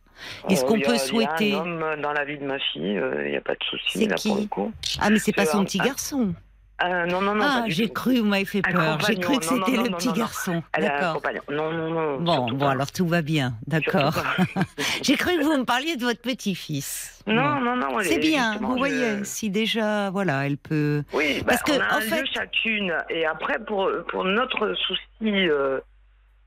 Est-ce 0.50 0.64
Oh, 0.64 0.68
qu'on 0.70 0.78
y 0.78 0.84
a- 0.84 0.88
peut 0.88 0.94
il 0.94 0.98
y 0.98 1.00
a 1.00 1.06
souhaiter- 1.06 1.54
un 1.54 1.60
homme 1.60 2.02
dans 2.02 2.14
la 2.14 2.26
vie 2.26 2.38
de 2.40 2.46
ma 2.46 2.58
fille, 2.60 3.00
il 3.26 3.30
n'y 3.30 3.36
a 3.38 3.42
pas 3.42 3.54
de 3.54 3.64
souci, 3.70 4.00
C'est 4.00 4.06
là, 4.08 4.16
pour 4.16 4.36
qui? 4.36 4.42
le 4.42 4.48
coup. 4.48 4.72
Ah, 5.00 5.10
mais 5.12 5.20
c'est 5.20 5.32
pas 5.34 5.46
son 5.46 5.60
un- 5.60 5.66
petit 5.66 5.78
garçon. 5.78 6.34
Ah, 6.80 7.06
non, 7.06 7.22
non, 7.22 7.36
non. 7.36 7.46
ah, 7.48 7.64
j'ai 7.68 7.88
cru, 7.90 8.18
vous 8.20 8.26
m'avez 8.26 8.46
fait 8.46 8.62
peur. 8.62 9.00
J'ai 9.08 9.16
cru 9.16 9.38
que 9.38 9.46
c'était 9.46 9.78
le 9.78 9.90
petit 9.96 10.12
garçon. 10.12 10.64
D'accord. 10.78 11.22
Non, 11.50 11.72
non, 11.72 11.90
non. 11.92 12.20
Bon, 12.20 12.52
bon, 12.52 12.68
alors 12.68 12.92
tout 12.92 13.08
va 13.08 13.22
bien. 13.22 13.54
D'accord. 13.68 14.14
J'ai 15.04 15.16
cru 15.16 15.38
que 15.38 15.44
vous 15.44 15.58
me 15.58 15.66
parliez 15.66 15.96
de 15.96 16.04
votre 16.04 16.22
petit-fils. 16.22 17.24
Non, 17.28 17.60
non, 17.62 17.76
non. 17.78 17.88
C'est 18.02 18.16
est- 18.16 18.20
bien, 18.20 18.58
vous 18.60 18.76
voyez, 18.76 19.24
si 19.24 19.50
déjà, 19.50 20.10
voilà, 20.10 20.46
elle 20.46 20.58
peut. 20.58 21.04
Oui, 21.14 21.38
bah, 21.46 21.54
Parce 21.54 21.64
que, 21.64 21.72
on 21.74 21.82
a 21.82 21.98
en 21.98 22.02
fait- 22.02 22.26
chacune. 22.26 22.94
Et 23.10 23.26
après, 23.26 23.60
pour, 23.60 23.90
pour 24.10 24.26
notre 24.26 24.74
souci, 24.76 25.48
euh, 25.48 25.80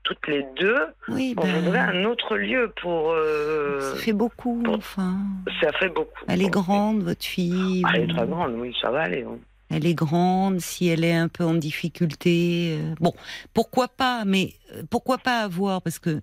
toutes 0.03 0.27
les 0.27 0.45
deux, 0.59 0.77
Oui, 1.07 1.33
on 1.37 1.41
ben, 1.41 1.61
voudrait 1.63 1.79
un 1.79 2.03
autre 2.05 2.35
lieu 2.37 2.71
pour. 2.81 3.11
euh, 3.11 3.95
ça 3.95 3.99
fait 4.01 4.13
beaucoup, 4.13 4.61
pour- 4.63 4.75
enfin. 4.75 5.15
Ça 5.61 5.71
fait 5.73 5.89
beaucoup. 5.89 6.23
Elle 6.27 6.41
est 6.43 6.49
grande, 6.49 7.01
votre 7.01 7.25
fille. 7.25 7.81
Ah, 7.85 7.91
Elle 7.95 8.03
est 8.03 8.13
très 8.13 8.27
grande, 8.27 8.53
oui, 8.57 8.75
ça 8.81 8.91
va 8.91 9.01
aller. 9.03 9.25
Elle 9.69 9.85
est 9.85 9.93
grande, 9.93 10.59
si 10.61 10.87
elle 10.87 11.03
est 11.03 11.13
un 11.15 11.27
peu 11.27 11.43
en 11.43 11.53
difficulté. 11.53 12.77
euh, 12.79 12.95
Bon, 12.99 13.13
pourquoi 13.53 13.87
pas, 13.87 14.23
mais 14.25 14.53
euh, 14.73 14.83
pourquoi 14.89 15.17
pas 15.17 15.41
avoir 15.41 15.81
Parce 15.81 15.99
que 15.99 16.21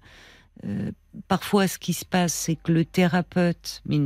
euh, 0.67 0.91
parfois, 1.29 1.69
ce 1.69 1.79
qui 1.79 1.93
se 1.93 2.05
passe, 2.05 2.33
c'est 2.33 2.57
que 2.57 2.73
le 2.73 2.85
thérapeute, 2.85 3.83
mais 3.87 3.99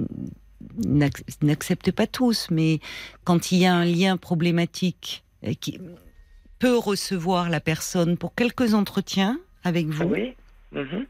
n'ac- 0.85 1.23
n'accepte 1.43 1.93
pas 1.93 2.07
tous, 2.09 2.49
mais 2.51 2.81
quand 3.25 3.53
il 3.53 3.59
y 3.59 3.67
a 3.67 3.75
un 3.75 3.85
lien 3.85 4.17
problématique, 4.17 5.25
euh, 5.47 5.53
qui 5.55 5.79
peut 6.59 6.77
recevoir 6.77 7.49
la 7.49 7.61
personne 7.61 8.17
pour 8.17 8.35
quelques 8.35 8.75
entretiens 8.75 9.39
avec 9.63 9.87
vous. 9.87 10.05
Oui. 10.07 10.35
mhm. 10.73 11.07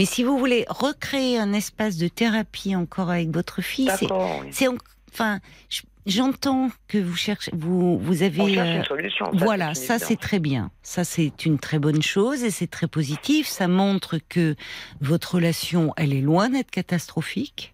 Mais 0.00 0.04
si 0.06 0.24
vous 0.24 0.36
voulez 0.38 0.64
recréer 0.68 1.38
un 1.38 1.52
espace 1.52 1.96
de 1.96 2.08
thérapie 2.08 2.74
encore 2.74 3.10
avec 3.10 3.30
votre 3.30 3.62
fille, 3.62 3.88
c'est 3.96 4.10
oui. 4.10 4.78
enfin 5.12 5.38
je- 5.68 5.82
j'entends 6.06 6.70
que 6.88 6.98
vous 6.98 7.16
cherchez 7.16 7.50
vous 7.54 7.98
vous 7.98 8.22
avez 8.22 8.40
On 8.40 8.48
cherche 8.48 8.68
euh, 8.68 8.78
une 8.78 8.84
solution. 8.84 9.24
ça, 9.26 9.30
voilà 9.44 9.74
ça 9.74 9.98
c'est 9.98 10.16
très 10.18 10.38
bien 10.38 10.70
ça 10.82 11.04
c'est 11.04 11.44
une 11.46 11.58
très 11.58 11.78
bonne 11.78 12.02
chose 12.02 12.42
et 12.44 12.50
c'est 12.50 12.66
très 12.70 12.86
positif 12.88 13.46
ça 13.46 13.68
montre 13.68 14.16
que 14.28 14.54
votre 15.00 15.34
relation 15.36 15.92
elle 15.96 16.12
est 16.14 16.20
loin 16.22 16.48
d'être 16.48 16.70
catastrophique 16.70 17.72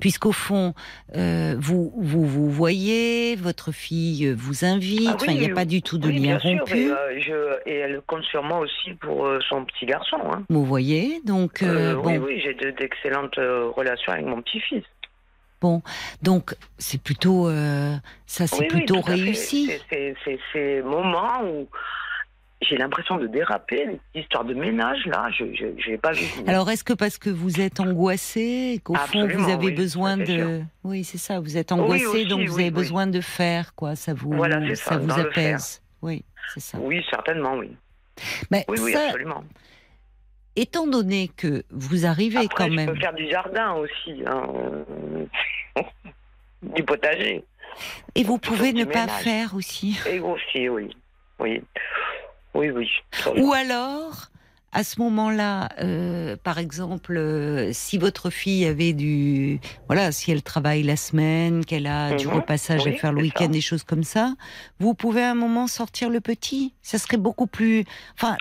puisqu'au 0.00 0.32
fond 0.32 0.72
euh, 1.16 1.54
vous, 1.58 1.92
vous 1.98 2.24
vous 2.24 2.50
voyez 2.50 3.36
votre 3.36 3.72
fille 3.72 4.32
vous 4.32 4.64
invite 4.64 5.10
Ah 5.20 5.24
il 5.30 5.38
n'y 5.38 5.50
a 5.50 5.54
pas 5.54 5.66
du 5.66 5.82
tout 5.82 5.98
de 5.98 6.06
Oui, 6.08 6.14
lien 6.18 6.38
bien 6.38 6.38
sûr, 6.38 6.58
rompu 6.60 6.78
Et, 6.78 6.90
euh, 6.90 7.20
je- 7.20 7.70
et 7.70 7.74
elle 7.74 8.00
compte 8.06 8.22
sur 8.24 8.42
moi 8.42 8.60
aussi 8.60 8.94
pour 9.00 9.26
euh, 9.26 9.38
son 9.50 9.66
petit 9.66 9.84
garçon. 9.84 10.16
Hein. 10.32 10.44
vous 10.48 10.64
voyez 10.64 11.20
donc 11.26 11.62
euh, 11.62 11.92
Euh, 11.92 11.94
bon 11.96 12.06
Oui, 12.08 12.16
oui, 12.18 12.40
j'ai 12.42 12.54
de- 12.54 12.70
d'excellentes 12.70 13.36
euh, 13.36 13.68
relations 13.76 14.12
avec 14.12 14.24
mon 14.24 14.40
petit-fils. 14.40 14.82
Donc 16.22 16.54
c'est 16.78 17.00
plutôt 17.02 17.48
euh, 17.48 17.94
ça 18.26 18.46
c'est 18.46 18.56
Oui, 18.58 18.66
oui, 18.72 18.78
plutôt 18.78 19.00
réussi 19.00 19.70
C'est- 19.90 20.38
ces 20.52 20.82
moments 20.82 21.42
où 21.44 21.68
j'ai 22.62 22.76
l'impression 22.78 23.16
de 23.18 23.26
déraper, 23.26 23.98
les 24.14 24.20
histoires 24.22 24.44
de 24.44 24.54
ménage, 24.54 25.04
là, 25.06 25.28
je 25.30 25.44
n'ai 25.90 25.98
pas 25.98 26.12
vu. 26.12 26.24
Alors, 26.46 26.70
est-ce 26.70 26.84
que 26.84 26.94
parce 26.94 27.18
que 27.18 27.28
vous 27.28 27.60
êtes 27.60 27.80
angoissé, 27.80 28.72
et 28.74 28.78
qu'au 28.78 28.94
fond 28.94 29.26
vous 29.28 29.50
avez 29.50 29.66
oui, 29.66 29.72
besoin 29.72 30.16
de, 30.16 30.62
oui, 30.82 31.04
c'est 31.04 31.18
ça, 31.18 31.38
vous 31.38 31.58
êtes 31.58 31.70
Oui, 31.72 31.80
angoissé, 31.80 32.06
aussi, 32.06 32.26
donc 32.26 32.48
vous 32.48 32.54
oui, 32.56 32.62
avez 32.62 32.70
oui. 32.70 32.82
besoin 32.82 33.06
de 33.06 33.20
faire, 33.20 33.74
quoi, 33.74 33.94
ça 33.94 34.14
vous, 34.14 34.32
Voilà, 34.32 34.74
ça, 34.74 34.96
vous 34.96 35.18
apaise. 35.18 35.82
Oui, 36.00 36.24
c'est 36.54 36.60
ça. 36.60 36.78
Oui, 36.80 37.04
certainement, 37.10 37.54
oui. 37.56 37.76
Mais 38.50 38.64
Oui, 38.68 38.78
oui, 38.80 38.92
ça, 38.92 39.04
absolument. 39.08 39.44
Étant 40.56 40.86
donné 40.86 41.28
que 41.36 41.62
vous 41.70 42.06
arrivez 42.06 42.38
Après, 42.46 42.64
quand 42.64 42.70
je 42.70 42.76
même, 42.76 42.86
peux 42.92 42.98
faire 43.00 43.14
du 43.14 43.28
jardin 43.30 43.74
aussi, 43.74 44.22
hein, 44.26 44.46
du 46.62 46.82
potager. 46.82 47.44
et 48.14 48.24
vous 48.24 48.38
pouvez 48.38 48.72
ne 48.72 48.84
pas 48.84 49.06
ménage. 49.06 49.22
faire 49.22 49.54
aussi, 49.54 50.00
Et 50.08 50.18
aussi, 50.20 50.68
oui. 50.68 50.88
Oui, 51.38 51.62
oui, 52.54 52.70
oui. 52.70 52.90
ou 53.36 53.52
alors. 53.52 54.28
À 54.72 54.84
ce 54.84 55.00
moment-là, 55.00 55.70
euh, 55.80 56.36
par 56.42 56.58
exemple, 56.58 57.16
euh, 57.16 57.70
si 57.72 57.96
votre 57.96 58.28
fille 58.30 58.66
avait 58.66 58.92
du, 58.92 59.58
voilà, 59.88 60.12
si 60.12 60.30
elle 60.30 60.42
travaille 60.42 60.82
la 60.82 60.96
semaine, 60.96 61.64
qu'elle 61.64 61.86
a 61.86 62.14
du 62.16 62.26
Mhm, 62.26 62.34
repassage 62.34 62.86
à 62.86 62.92
faire 62.92 63.12
le 63.12 63.22
week-end, 63.22 63.48
des 63.48 63.60
choses 63.62 63.84
comme 63.84 64.02
ça, 64.04 64.34
vous 64.78 64.92
pouvez 64.92 65.22
à 65.22 65.30
un 65.30 65.34
moment 65.34 65.66
sortir 65.66 66.10
le 66.10 66.20
petit. 66.20 66.74
Ça 66.82 66.98
serait 66.98 67.16
beaucoup 67.16 67.46
plus, 67.46 67.84
enfin, 68.20 68.36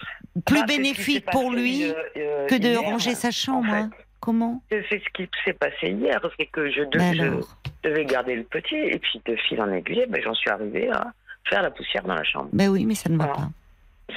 plus 0.46 0.60
Bah, 0.62 0.66
bénéfique 0.68 1.26
pour 1.32 1.52
lui 1.52 1.84
euh, 1.86 2.48
que 2.48 2.56
de 2.56 2.68
hier, 2.68 2.82
ranger 2.82 3.16
sa 3.16 3.32
chambre. 3.32 3.72
fait. 3.72 3.78
hein. 3.78 3.90
Comment? 4.20 4.62
C'est 4.72 4.84
ce 4.90 4.96
qui 5.14 5.30
s'est 5.46 5.54
passé 5.54 5.90
hier, 5.92 6.20
c'est 6.38 6.48
que 6.48 6.70
je, 6.72 6.82
de- 6.82 7.00
je 7.00 7.22
alors, 7.22 7.58
devais 7.84 8.06
garder 8.06 8.36
le 8.36 8.44
petit, 8.44 8.76
et 8.76 8.98
puis 9.00 9.22
de 9.26 9.36
fil 9.48 9.62
en 9.62 9.72
aiguille, 9.72 10.06
ben, 10.10 10.20
j'en 10.24 10.34
suis 10.34 10.50
arrivée 10.50 10.90
à 10.90 11.14
faire 11.48 11.62
la 11.62 11.70
poussière 11.70 12.04
dans 12.04 12.16
la 12.16 12.24
chambre. 12.24 12.50
ben 12.52 12.70
oui, 12.70 12.86
mais 12.86 12.96
ça 12.96 13.08
ne 13.10 13.18
va 13.18 13.26
Voilà. 13.26 13.40
pas. 13.42 13.50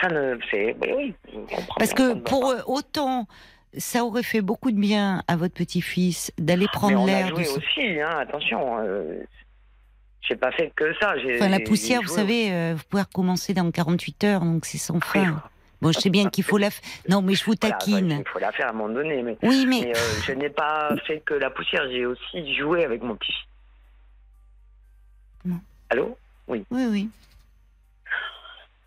Ça 0.01 0.09
ne. 0.09 0.39
C'est. 0.51 0.77
Oui, 0.81 1.15
oui, 1.33 1.45
Parce 1.79 1.93
que 1.95 2.15
pour 2.15 2.51
eux, 2.53 2.63
autant 2.67 3.27
ça 3.77 4.03
aurait 4.05 4.23
fait 4.23 4.41
beaucoup 4.41 4.71
de 4.71 4.79
bien 4.81 5.23
à 5.29 5.37
votre 5.37 5.53
petit-fils 5.55 6.33
d'aller 6.39 6.63
Mais 6.63 6.69
prendre 6.73 7.01
on 7.01 7.05
a 7.05 7.07
l'air 7.07 7.31
de 7.31 7.43
joué 7.43 7.49
aussi, 7.49 8.01
hein, 8.01 8.19
attention. 8.19 8.79
Euh, 8.81 9.23
j'ai 10.23 10.37
pas 10.37 10.51
fait 10.53 10.73
que 10.75 10.93
ça. 10.99 11.15
Enfin, 11.37 11.49
la 11.49 11.61
poussière, 11.61 12.01
vous 12.03 12.09
savez, 12.09 12.51
euh, 12.53 12.75
vous 12.77 12.83
pouvez 12.89 13.03
recommencer 13.03 13.53
dans 13.55 13.71
48 13.71 14.25
heures, 14.25 14.41
donc 14.41 14.65
c'est 14.65 14.79
sans 14.79 15.01
fin. 15.01 15.43
Bon, 15.81 15.93
je 15.93 16.01
sais 16.01 16.11
bien 16.11 16.29
qu'il 16.29 16.45
faut 16.45 16.59
la. 16.59 16.69
f- 16.71 16.81
Non, 17.09 17.23
mais 17.23 17.35
je 17.35 17.45
vous 17.45 17.55
Voilà, 17.61 17.77
taquine. 17.77 18.23
Il 18.27 18.29
faut 18.29 18.39
la 18.41 18.53
faire 18.53 18.67
à 18.67 18.71
un 18.71 18.73
moment 18.73 18.93
donné, 18.93 19.23
mais. 19.23 19.37
Oui, 19.43 19.65
mais 19.67 19.83
Mais 19.83 19.97
euh, 19.97 20.21
je 20.27 20.33
n'ai 20.33 20.51
pas 20.51 20.95
fait 21.07 21.21
que 21.21 21.35
la 21.35 21.51
poussière, 21.51 21.83
j'ai 21.91 22.05
aussi 22.07 22.55
joué 22.57 22.85
avec 22.85 23.03
mon 23.03 23.17
petit. 23.17 23.35
Non. 25.45 25.61
Allô? 25.91 26.19
Oui, 26.49 26.65
oui. 26.71 27.09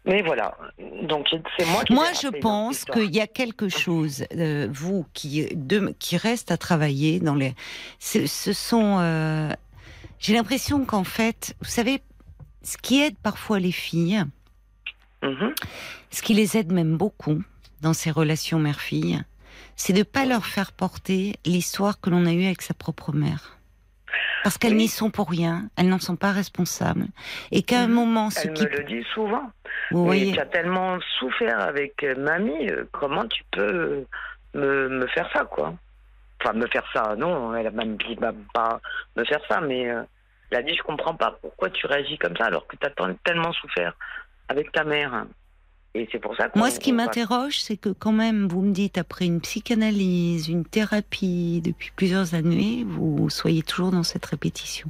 Mais 0.06 0.24
voilà, 0.24 0.58
donc 1.04 1.28
c'est 1.58 1.66
moi 1.68 1.84
qui. 1.84 1.94
Moi, 1.94 2.08
je 2.20 2.28
pense 2.40 2.86
qu'il 2.86 3.14
y 3.16 3.20
a 3.22 3.28
quelque 3.28 3.70
chose, 3.70 4.26
euh, 4.36 4.68
vous, 4.72 5.06
qui, 5.14 5.48
de, 5.56 5.96
qui 6.00 6.18
reste 6.18 6.50
à 6.52 6.58
travailler 6.58 7.20
dans 7.20 7.36
les. 7.36 7.54
Ce, 8.00 8.26
ce 8.26 8.52
sont. 8.52 8.98
euh, 9.00 9.52
J'ai 10.20 10.34
l'impression 10.34 10.86
qu'en 10.86 11.04
fait, 11.04 11.56
vous 11.62 11.70
savez, 11.70 12.02
ce 12.64 12.78
qui 12.78 13.02
aide 13.02 13.16
parfois 13.22 13.60
les 13.60 13.72
filles, 13.72 14.24
Mhm. 15.24 15.54
ce 16.10 16.22
qui 16.24 16.34
les 16.34 16.58
aide 16.58 16.72
même 16.72 16.98
beaucoup 16.98 17.44
dans 17.82 17.94
ces 17.94 18.10
relations 18.10 18.58
mère-fille, 18.58 19.22
c'est 19.76 19.94
de 19.94 20.00
ne 20.00 20.04
pas 20.04 20.26
leur 20.26 20.48
faire 20.48 20.72
porter 20.72 21.36
l'histoire 21.46 22.00
que 22.02 22.10
l'on 22.10 22.26
a 22.26 22.34
eue 22.34 22.46
avec 22.46 22.64
sa 22.64 22.74
propre 22.74 23.12
mère. 23.14 23.60
Parce 24.44 24.58
qu'elles 24.58 24.72
Oui. 24.72 24.78
n'y 24.84 24.88
sont 24.88 25.12
pour 25.12 25.30
rien, 25.30 25.70
elles 25.78 25.88
n'en 25.90 26.00
sont 26.00 26.16
pas 26.16 26.32
responsables. 26.32 27.06
Et 27.52 27.62
qu'à 27.64 27.82
un 27.82 27.88
moment, 27.88 28.30
ce 28.30 28.48
Elle 28.48 28.54
qui. 28.54 28.64
me 28.64 28.70
le 28.70 28.84
dit 28.84 29.06
souvent. 29.14 29.52
Voyez. 29.92 30.34
tu 30.34 30.40
as 30.40 30.46
tellement 30.46 30.98
souffert 31.20 31.60
avec 31.60 32.04
euh, 32.04 32.16
mamie, 32.16 32.70
euh, 32.70 32.86
comment 32.92 33.26
tu 33.28 33.44
peux 33.52 34.06
me, 34.54 34.90
me 34.90 35.08
faire 35.08 35.30
ça, 35.34 35.46
quoi? 35.46 35.74
Enfin, 36.42 36.54
me 36.54 36.66
faire 36.68 36.86
ça, 36.94 37.16
non, 37.18 37.54
elle 37.56 37.68
a 37.68 37.72
même 37.72 37.98
dit 37.98 38.16
bah, 38.16 38.32
pas 38.54 38.80
me 39.16 39.24
faire 39.26 39.42
ça, 39.50 39.62
mais 39.62 39.90
euh, 39.90 40.02
elle 40.50 40.58
a 40.60 40.62
dit 40.64 40.76
Je 40.76 40.82
comprends 40.84 41.14
pas 41.16 41.38
pourquoi 41.42 41.70
tu 41.70 41.86
réagis 41.86 42.18
comme 42.18 42.36
ça 42.36 42.46
alors 42.46 42.66
que 42.68 42.76
tu 42.78 42.88
as 42.88 43.14
tellement 43.24 43.54
souffert 43.54 43.94
avec 44.50 44.72
ta 44.72 44.84
mère. 44.84 45.26
Et 45.94 46.08
c'est 46.12 46.20
pour 46.20 46.36
ça 46.36 46.48
que. 46.50 46.58
Moi, 46.58 46.72
ce 46.72 46.80
qui 46.80 46.94
m'interroge, 46.94 47.60
c'est 47.60 47.78
que 47.78 47.90
quand 47.90 48.14
même, 48.14 48.48
vous 48.48 48.62
me 48.62 48.72
dites, 48.72 48.98
après 48.98 49.26
une 49.26 49.42
psychanalyse, 49.42 50.48
une 50.48 50.64
thérapie, 50.64 51.62
depuis 51.64 51.92
plusieurs 51.96 52.34
années, 52.34 52.86
vous 52.88 53.30
soyez 53.30 53.62
toujours 53.62 53.92
dans 53.92 54.04
cette 54.04 54.26
répétition. 54.26 54.90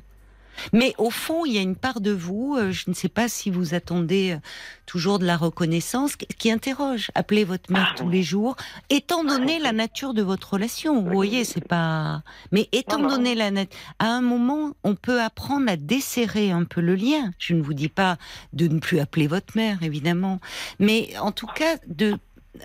Mais 0.74 0.94
au 0.98 1.10
fond, 1.10 1.46
il 1.46 1.54
y 1.54 1.58
a 1.58 1.62
une 1.62 1.76
part 1.76 2.02
de 2.02 2.12
vous, 2.12 2.56
euh, 2.58 2.72
je 2.72 2.90
ne 2.90 2.94
sais 2.94 3.10
pas 3.10 3.28
si 3.30 3.50
vous 3.50 3.74
attendez 3.74 4.32
euh, 4.34 4.40
toujours 4.86 5.20
de 5.20 5.26
la 5.26 5.38
reconnaissance, 5.38 6.16
qui- 6.16 6.52
interroge. 6.52 7.12
Appelez 7.16 7.44
votre 7.46 7.72
mère 7.72 7.92
Ah, 7.94 7.98
tous 7.98 8.10
les 8.10 8.24
jours, 8.24 8.56
étant 8.90 9.24
donné 9.24 9.58
la 9.60 9.72
nature 9.72 10.14
de 10.14 10.22
votre 10.22 10.54
relation. 10.54 11.02
Vous 11.02 11.10
voyez, 11.12 11.46
c'est 11.46 11.66
pas. 11.66 12.24
Mais 12.52 12.68
étant 12.72 13.00
donné 13.00 13.36
la 13.36 13.52
nature, 13.52 13.80
à 14.00 14.08
un 14.08 14.22
moment, 14.22 14.72
on 14.84 14.96
peut 14.96 15.22
apprendre 15.22 15.70
à 15.72 15.78
desserrer 15.78 16.52
un 16.52 16.66
peu 16.66 16.82
le 16.82 16.96
lien. 16.96 17.32
Je 17.40 17.54
ne 17.54 17.62
vous 17.62 17.74
dis 17.74 17.90
pas 17.90 18.18
de 18.54 18.68
ne 18.68 18.80
plus 18.80 19.00
appeler 19.00 19.28
votre 19.28 19.56
mère, 19.56 19.82
évidemment, 19.84 20.40
mais 20.80 21.18
en 21.20 21.32
tout 21.32 21.48
cas 21.48 21.78
de 21.88 22.18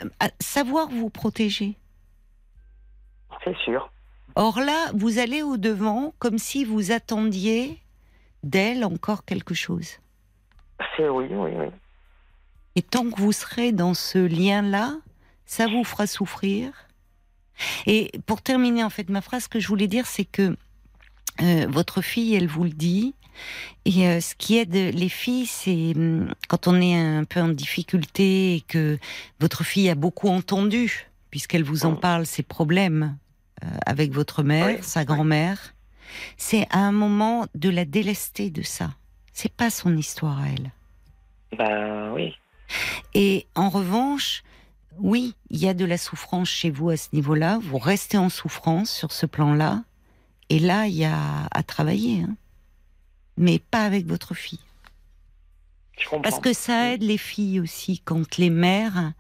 euh, 0.03 0.29
savoir 0.41 0.89
vous 0.89 1.11
protéger. 1.11 1.77
C'est 3.45 3.57
sûr. 3.59 3.91
Or 4.37 4.61
là, 4.61 4.91
vous 4.95 5.19
allez 5.19 5.43
au 5.43 5.57
devant 5.57 6.15
comme 6.19 6.39
si 6.39 6.65
vous 6.65 6.93
attendiez 6.93 7.79
d'elle 8.43 8.85
encore 8.85 9.25
quelque 9.25 9.55
chose. 9.55 9.89
C'est 10.97 11.09
oui, 11.09 11.27
oui, 11.31 11.51
oui. 11.57 11.67
Et 12.75 12.83
tant 12.83 13.11
que 13.11 13.19
vous 13.21 13.33
serez 13.33 13.73
dans 13.73 13.95
ce 13.95 14.19
lien-là, 14.19 14.95
ça 15.47 15.67
vous 15.67 15.85
fera 15.85 16.07
souffrir. 16.07 16.71
Et 17.87 18.13
pour 18.27 18.43
terminer 18.43 18.85
en 18.85 18.91
fait 18.91 19.09
ma 19.09 19.23
phrase, 19.23 19.45
ce 19.45 19.49
que 19.49 19.59
je 19.59 19.69
voulais 19.69 19.87
dire, 19.87 20.07
c'est 20.07 20.27
que 20.27 20.55
euh, 21.41 21.67
votre 21.71 22.03
fille, 22.03 22.35
elle 22.35 22.47
vous 22.49 22.65
le 22.65 22.71
dit. 22.71 23.15
Et 23.87 24.07
euh, 24.07 24.21
ce 24.21 24.35
qui 24.35 24.59
aide 24.59 24.75
les 24.75 25.09
filles, 25.09 25.47
c'est 25.47 25.95
hum, 25.97 26.35
quand 26.49 26.69
on 26.69 26.79
est 26.81 26.95
un 26.95 27.25
peu 27.25 27.41
en 27.41 27.49
difficulté 27.49 28.57
et 28.57 28.61
que 28.61 28.99
votre 29.41 29.65
fille 29.65 29.89
a 29.89 29.95
beaucoup 29.95 30.29
entendu, 30.29 31.09
puisqu'elle 31.31 31.65
vous 31.65 31.87
en 31.87 31.93
Mm. 31.93 32.01
parle, 32.01 32.27
ses 32.27 32.43
problèmes 32.43 33.17
avec 33.85 34.13
votre 34.13 34.43
mère, 34.43 34.67
Oui, 34.67 34.83
sa 34.83 35.01
oui. 35.01 35.07
grand-mère, 35.07 35.75
c'est 36.37 36.67
à 36.71 36.79
un 36.79 36.93
moment 36.93 37.47
de 37.55 37.69
la 37.69 37.85
délester 37.85 38.51
de 38.51 38.63
ça. 38.63 38.91
C'est 39.33 39.53
pas 39.53 39.71
son 39.71 39.97
histoire 39.97 40.41
à 40.41 40.49
elle. 40.49 40.71
Bah 41.59 42.13
oui. 42.13 42.35
Et 43.15 43.47
en 43.55 43.69
revanche, 43.69 44.43
oui, 44.99 45.35
il 45.51 45.59
y 45.59 45.69
a 45.69 45.75
de 45.75 45.85
la 45.85 45.99
souffrance 45.99 46.49
chez 46.49 46.71
vous 46.71 46.91
à 46.91 46.97
ce 46.97 47.09
niveau-là. 47.13 47.59
Vous 47.63 47.79
restez 47.79 48.19
en 48.19 48.29
souffrance 48.29 48.91
sur 48.91 49.13
ce 49.13 49.27
plan-là. 49.27 49.83
Et 50.49 50.59
là, 50.59 50.87
il 50.87 50.95
y 50.95 51.05
a 51.05 51.47
à 51.51 51.63
travailler. 51.63 52.23
hein. 52.23 52.37
Mais 53.37 53.59
pas 53.59 53.85
avec 53.85 54.07
votre 54.07 54.33
fille. 54.35 54.61
Je. 55.99 56.09
Parce 56.23 56.41
que 56.41 56.53
ça 56.53 56.93
aide 56.93 57.03
les 57.03 57.19
filles 57.19 57.61
aussi 57.61 58.01
quand 58.01 58.37
les 58.39 58.51
mères, 58.51 59.13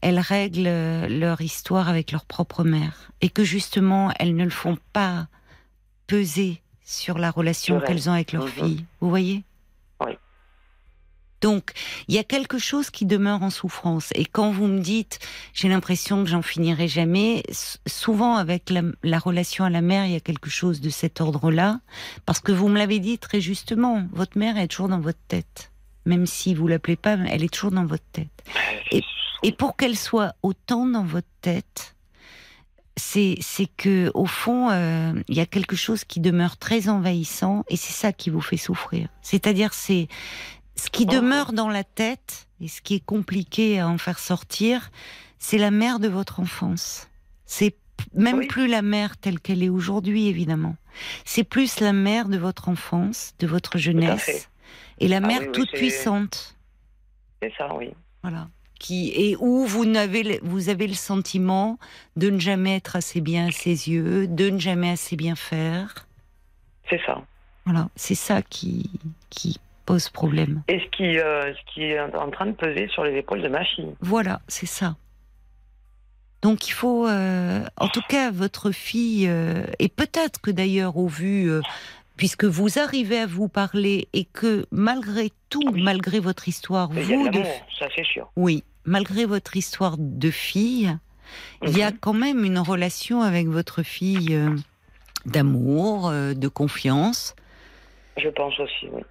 elles 0.00 0.18
règlent 0.20 0.66
euh, 0.66 1.08
leur 1.08 1.40
histoire 1.40 1.88
avec 1.88 2.12
leur 2.12 2.24
propre 2.24 2.64
mère. 2.64 3.10
Et 3.20 3.28
que 3.30 3.44
justement, 3.44 4.12
elles 4.18 4.34
ne 4.36 4.44
le 4.44 4.50
font 4.50 4.78
pas 4.92 5.26
peser 6.06 6.60
sur 6.84 7.18
la 7.18 7.30
relation 7.30 7.80
qu'elles 7.80 8.08
ont 8.08 8.14
avec 8.14 8.32
leur 8.32 8.44
Mhm. 8.46 8.50
fille. 8.50 8.84
Vous 9.00 9.08
voyez? 9.10 9.44
Oui. 10.00 10.12
Donc, 11.40 11.72
il 12.08 12.14
y 12.14 12.18
a 12.18 12.24
quelque 12.24 12.58
chose 12.58 12.90
qui 12.90 13.06
demeure 13.06 13.42
en 13.42 13.48
souffrance. 13.50 14.10
Et 14.14 14.26
quand 14.26 14.50
vous 14.50 14.66
me 14.66 14.80
dites, 14.80 15.20
j'ai 15.54 15.68
l'impression 15.68 16.22
que 16.22 16.28
j'en 16.28 16.42
finirai 16.42 16.86
jamais, 16.88 17.42
souvent 17.86 18.36
avec 18.36 18.68
la, 18.68 18.82
la 19.02 19.18
relation 19.18 19.64
à 19.64 19.70
la 19.70 19.80
mère, 19.80 20.04
il 20.04 20.12
y 20.12 20.16
a 20.16 20.20
quelque 20.20 20.50
chose 20.50 20.80
de 20.82 20.90
cet 20.90 21.20
ordre-là. 21.22 21.80
Parce 22.26 22.40
que 22.40 22.52
vous 22.52 22.68
me 22.68 22.76
l'avez 22.76 22.98
dit 22.98 23.18
très 23.18 23.40
justement, 23.40 24.04
votre 24.12 24.36
mère 24.36 24.58
est 24.58 24.68
toujours 24.68 24.88
dans 24.88 25.00
votre 25.00 25.18
tête. 25.28 25.70
Même 26.04 26.26
si 26.26 26.54
vous 26.54 26.66
l'appelez 26.66 26.96
pas, 26.96 27.16
elle 27.28 27.42
est 27.44 27.52
toujours 27.52 27.70
dans 27.72 27.86
votre 27.86 28.04
tête. 28.12 28.44
Et, 28.90 29.02
et 29.42 29.52
pour 29.52 29.76
qu'elle 29.76 29.96
soit 29.96 30.34
autant 30.42 30.86
dans 30.86 31.04
votre 31.04 31.28
tête, 31.40 31.94
c'est 32.96 33.36
c'est 33.40 33.66
que 33.76 34.10
au 34.14 34.26
fond, 34.26 34.70
euh, 34.70 35.12
il 35.28 35.36
y 35.36 35.40
a 35.40 35.46
quelque 35.46 35.76
chose 35.76 36.04
qui 36.04 36.20
demeure 36.20 36.56
très 36.58 36.88
envahissant 36.88 37.64
et 37.68 37.76
c'est 37.76 37.92
ça 37.92 38.12
qui 38.12 38.30
vous 38.30 38.40
fait 38.42 38.56
souffrir. 38.58 39.08
C'est-à-dire 39.22 39.72
c'est 39.72 40.08
ce 40.76 40.90
qui 40.90 41.06
Oh. 41.08 41.12
demeure 41.12 41.52
dans 41.52 41.68
la 41.68 41.84
tête 41.84 42.48
et 42.60 42.68
ce 42.68 42.80
qui 42.82 42.94
est 42.96 43.04
compliqué 43.04 43.80
à 43.80 43.88
en 43.88 43.96
faire 43.98 44.18
sortir, 44.18 44.90
c'est 45.38 45.58
la 45.58 45.70
mère 45.70 45.98
de 45.98 46.08
votre 46.08 46.40
enfance. 46.40 47.08
C'est 47.46 47.76
même 48.14 48.38
Oui. 48.38 48.46
plus 48.46 48.66
la 48.66 48.82
mère 48.82 49.16
telle 49.16 49.40
qu'elle 49.40 49.62
est 49.62 49.68
aujourd'hui, 49.68 50.26
évidemment. 50.26 50.76
C'est 51.24 51.44
plus 51.44 51.80
la 51.80 51.92
mère 51.92 52.28
de 52.28 52.38
votre 52.38 52.68
enfance, 52.68 53.34
de 53.38 53.46
votre 53.46 53.78
jeunesse, 53.78 54.48
et 54.98 55.08
la 55.08 55.18
Ah 55.18 55.20
mère 55.20 55.40
oui, 55.40 55.46
oui, 55.46 55.52
toute 55.52 55.70
puissante. 55.72 56.56
C'est 57.42 57.52
ça, 57.56 57.74
oui. 57.74 57.90
Voilà. 58.22 58.48
Qui, 58.80 59.12
et 59.14 59.36
où 59.38 59.66
vous, 59.66 59.84
n'avez, 59.84 60.22
le- 60.22 60.38
vous 60.42 60.70
avez 60.70 60.86
le 60.86 60.94
sentiment 60.94 61.78
de 62.16 62.30
ne 62.30 62.38
jamais 62.40 62.76
être 62.76 62.96
assez 62.96 63.20
bien 63.20 63.48
à 63.48 63.50
ses 63.52 63.90
yeux, 63.90 64.26
de 64.26 64.48
ne 64.48 64.58
jamais 64.58 64.90
assez 64.90 65.16
bien 65.16 65.36
faire? 65.36 66.06
C'est 66.88 67.00
ça. 67.04 67.22
Voilà. 67.66 67.90
C'est 67.94 68.14
ça 68.14 68.40
qui, 68.40 68.90
qui 69.28 69.60
pose 69.84 70.08
problème. 70.08 70.62
Et 70.66 70.80
ce 70.80 70.86
qui, 70.96 71.18
euh, 71.18 71.52
ce 71.54 71.74
qui 71.74 71.82
est 71.82 72.00
en 72.00 72.30
train 72.30 72.46
de 72.46 72.52
peser 72.52 72.88
sur 72.88 73.04
les 73.04 73.18
épaules 73.18 73.42
de 73.42 73.48
ma 73.48 73.64
fille. 73.66 73.94
Voilà, 74.00 74.40
c'est 74.48 74.64
ça. 74.66 74.96
Donc 76.40 76.66
il 76.68 76.72
faut, 76.72 77.06
euh, 77.06 77.62
en 77.76 77.88
tout 77.88 78.02
cas, 78.08 78.30
votre 78.30 78.70
fille, 78.70 79.26
euh, 79.28 79.62
et 79.78 79.88
peut-être 79.90 80.40
que 80.40 80.50
d'ailleurs 80.50 80.96
au 80.96 81.06
vu, 81.06 81.50
puisque 82.16 82.44
vous 82.44 82.78
arrivez 82.78 83.18
à 83.18 83.26
vous 83.26 83.48
parler 83.48 84.08
et 84.14 84.24
que 84.24 84.64
malgré 84.70 85.32
tout, 85.50 85.60
Oui. 85.70 85.82
malgré 85.82 86.18
votre 86.18 86.48
histoire, 86.48 86.88
vous, 86.90 87.28
de 87.28 87.42
ça 87.78 87.86
c'est 87.94 88.06
sûr. 88.06 88.30
oui, 88.36 88.64
malgré 88.84 89.24
votre 89.26 89.56
histoire 89.56 89.96
de 89.98 90.30
fille, 90.30 90.96
il 91.62 91.76
y 91.76 91.82
a 91.82 91.90
Mhm. 91.90 91.98
quand 92.00 92.12
même 92.14 92.44
une 92.44 92.58
relation 92.58 93.22
avec 93.22 93.46
votre 93.48 93.82
fille 93.82 94.34
euh, 94.34 94.56
d'amour, 95.26 96.08
euh, 96.08 96.34
de 96.34 96.48
confiance, 96.48 97.34
Je 98.16 98.28
pense 98.28 98.58
aussi, 98.58 98.88
oui. 98.92 99.02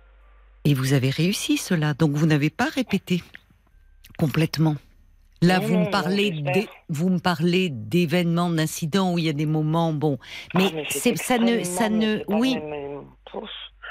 et 0.65 0.73
vous 0.73 0.93
avez 0.93 1.09
réussi 1.09 1.57
cela. 1.57 1.93
Donc 1.93 2.11
vous 2.11 2.25
n'avez 2.25 2.49
pas 2.49 2.65
répété 2.69 3.23
complètement. 4.17 4.75
Là, 5.41 5.59
Non, 5.59 5.67
vous 5.67 5.77
me 5.77 5.89
parlez 5.89 6.43
vous 6.89 7.09
me 7.09 7.19
parlez 7.19 7.69
d'événements, 7.69 8.49
d'incidents 8.49 9.13
où 9.13 9.17
il 9.19 9.23
y 9.23 9.29
a 9.29 9.33
des 9.33 9.45
moments 9.45 9.93
bon, 9.93 10.17
mais, 10.53 10.65
Ah, 10.75 10.81
c'est 10.89 11.15
ça 11.17 11.37
ne 11.37 11.63
ça 11.63 11.87
ne 11.87 12.23
oui 12.27 12.55
même-. 12.55 13.05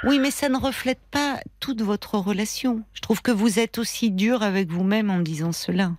Oui 0.04 0.18
mais 0.18 0.30
ça 0.30 0.48
ne 0.48 0.56
reflète 0.58 1.00
pas 1.10 1.40
toute 1.60 1.82
votre 1.82 2.16
relation. 2.18 2.82
Je 2.92 3.00
trouve 3.00 3.22
que 3.22 3.30
vous 3.30 3.58
êtes 3.58 3.78
aussi 3.78 4.10
dur 4.10 4.42
avec 4.42 4.68
vous-même 4.68 5.10
en 5.10 5.18
disant 5.20 5.52
cela. 5.52 5.92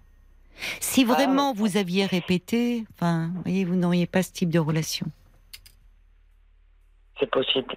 Si 0.79 1.05
Ah, 1.07 1.13
vraiment 1.13 1.53
vous 1.53 1.77
aviez 1.77 2.05
répété, 2.05 2.85
enfin, 2.93 3.31
vous 3.33 3.41
voyez, 3.43 3.65
vous 3.65 3.75
n'auriez 3.75 4.07
pas 4.07 4.23
ce 4.23 4.31
type 4.31 4.49
de 4.49 4.59
relation. 4.59 5.07
C'est 7.19 7.29
possible. 7.29 7.75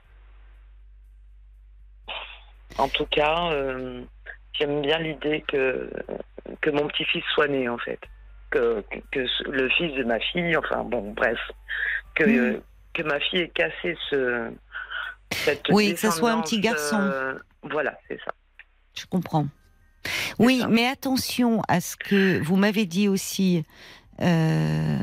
En 2.79 2.89
tout 2.89 3.07
cas, 3.07 3.51
euh, 3.53 4.03
j'aime 4.53 4.81
bien 4.83 4.99
l'idée 4.99 5.45
que, 5.47 5.91
que 6.61 6.71
mon 6.71 6.87
petit-fils 6.89 7.25
soit 7.35 7.49
né, 7.49 7.69
en 7.69 7.79
fait. 7.79 8.01
Que, 8.51 8.85
que 9.11 9.27
le 9.49 9.69
fils 9.71 9.95
de 9.95 10.05
ma 10.05 10.19
fille, 10.21 10.57
enfin 10.57 10.85
bon, 10.85 11.13
bref, 11.13 11.39
que, 12.15 12.25
euh, 12.25 12.61
que 12.93 13.03
ma 13.03 13.19
fille 13.21 13.41
ait 13.41 13.49
cassé 13.49 13.97
ce. 14.11 14.51
Cette 15.33 15.69
Oui, 15.71 15.95
que 15.95 16.01
ça 16.01 16.11
soit 16.11 16.31
un 16.33 16.41
petit 16.43 16.61
garçon. 16.61 16.99
euh, 17.01 17.35
voilà, 17.63 17.99
c'est 18.09 18.19
ça. 18.25 18.33
Je 18.99 19.07
comprends. 19.07 19.47
Oui, 20.39 20.61
ça. 20.61 20.69
mais 20.69 20.87
attention 20.87 21.63
à 21.69 21.81
ce 21.81 21.97
que 21.97 22.43
vous 22.43 22.57
m'avez 22.57 22.87
dit 22.87 23.09
aussi. 23.09 23.65
euh, 24.21 24.99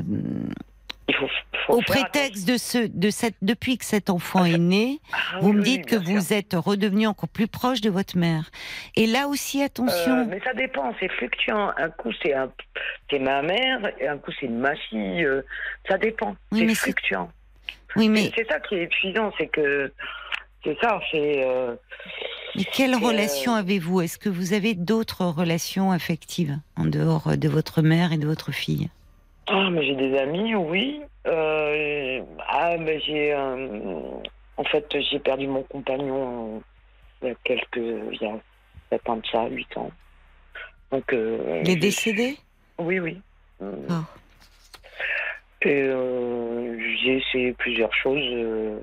Il 1.08 1.16
faut, 1.16 1.28
faut 1.66 1.74
au 1.78 1.82
prétexte 1.82 2.48
de 2.48 2.58
ce, 2.58 2.86
de 2.88 3.10
cette, 3.10 3.36
depuis 3.42 3.78
que 3.78 3.86
cet 3.86 4.10
enfant 4.10 4.46
est 4.46 4.58
né. 4.60 5.00
Ah 5.14 5.40
vous 5.42 5.50
oui, 5.50 5.56
me 5.56 5.62
dites 5.64 5.86
que 5.86 6.00
sûr. 6.00 6.12
vous 6.12 6.34
êtes 6.34 6.54
redevenu 6.54 7.08
encore 7.08 7.30
plus 7.30 7.48
proche 7.48 7.82
de 7.82 7.90
votre 7.90 8.18
mère. 8.18 8.52
Et 8.96 9.08
là 9.08 9.28
aussi, 9.28 9.64
attention. 9.64 10.20
Euh, 10.20 10.26
mais 10.28 10.40
ça 10.42 10.54
dépend, 10.54 10.94
c'est 11.00 11.10
fluctuant. 11.14 11.72
Un 11.78 11.90
coup, 11.90 12.12
c'est 12.22 12.34
ma 13.20 13.42
mère, 13.42 13.92
et 14.00 14.08
un 14.08 14.18
coup, 14.18 14.32
c'est 14.40 14.48
ma 14.50 14.76
fille. 14.76 15.26
ça 15.88 15.98
dépend. 15.98 16.36
Oui, 16.52 16.68
c'est- 16.70 16.76
fluctuant. 16.76 17.32
Oui, 17.96 18.10
mais, 18.10 18.32
C'est 18.36 18.48
ça 18.48 18.60
qui 18.60 18.76
est 18.76 18.84
épuisant, 18.84 19.32
c'est 19.38 19.48
que 19.48 19.92
c'est 20.64 20.78
ça, 20.82 21.00
c'est. 21.12 21.44
euh, 21.46 21.76
mais 22.56 22.64
quelle 22.66 22.94
euh, 22.94 22.98
relation 22.98 23.54
avez-vous? 23.56 24.02
Est-ce 24.02 24.18
que 24.18 24.30
vous 24.30 24.54
avez 24.54 24.74
d'autres 24.74 25.26
relations 25.26 25.92
affectives 25.92 26.58
en 26.76 26.86
dehors 26.86 27.38
de 27.38 27.48
votre 27.50 27.82
mère 27.82 28.12
et 28.12 28.18
de 28.18 28.26
votre 28.28 28.52
fille? 28.52 28.90
Ah, 29.48 29.70
mais 29.72 29.84
j'ai 29.86 29.96
des 29.96 30.18
amis, 30.18 30.56
oui. 30.56 31.02
Euh, 31.28 32.22
Ah, 32.48 32.76
mais 32.78 33.00
j'ai. 33.02 33.34
euh, 33.34 33.78
En 34.58 34.64
fait, 34.66 34.86
j'ai 35.10 35.20
perdu 35.20 35.48
mon 35.48 35.64
compagnon 35.64 36.58
euh, 36.58 36.60
il 37.24 37.28
y 37.30 37.32
a 37.32 37.36
quelques. 37.44 37.78
Il 37.78 38.18
y 38.22 38.26
a 38.26 38.38
7 38.92 39.10
ans 39.10 39.18
de 39.18 39.26
ça, 39.32 39.48
8 39.48 39.78
ans. 39.78 39.92
Donc. 40.92 41.14
euh, 41.14 41.62
Il 41.64 41.70
est 41.72 41.76
décédé? 41.76 42.38
Oui, 42.78 43.00
oui. 43.00 43.22
Euh, 43.62 43.72
Ah. 43.90 44.04
Et 45.62 45.82
euh, 45.84 46.78
j'ai 47.04 47.18
essayé 47.18 47.54
plusieurs 47.54 47.94
choses. 47.94 48.24
euh, 48.34 48.80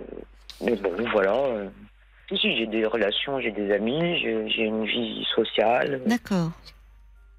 mais 0.61 0.77
bon, 0.77 0.93
voilà. 1.13 1.35
euh. 1.35 1.69
Si, 2.29 2.57
j'ai 2.57 2.67
des 2.67 2.85
relations, 2.85 3.41
j'ai 3.41 3.53
des 3.53 3.73
amis, 3.73 4.19
j'ai 4.19 4.65
une 4.65 4.85
vie 4.85 5.25
sociale. 5.35 6.03
D'accord. 6.07 6.51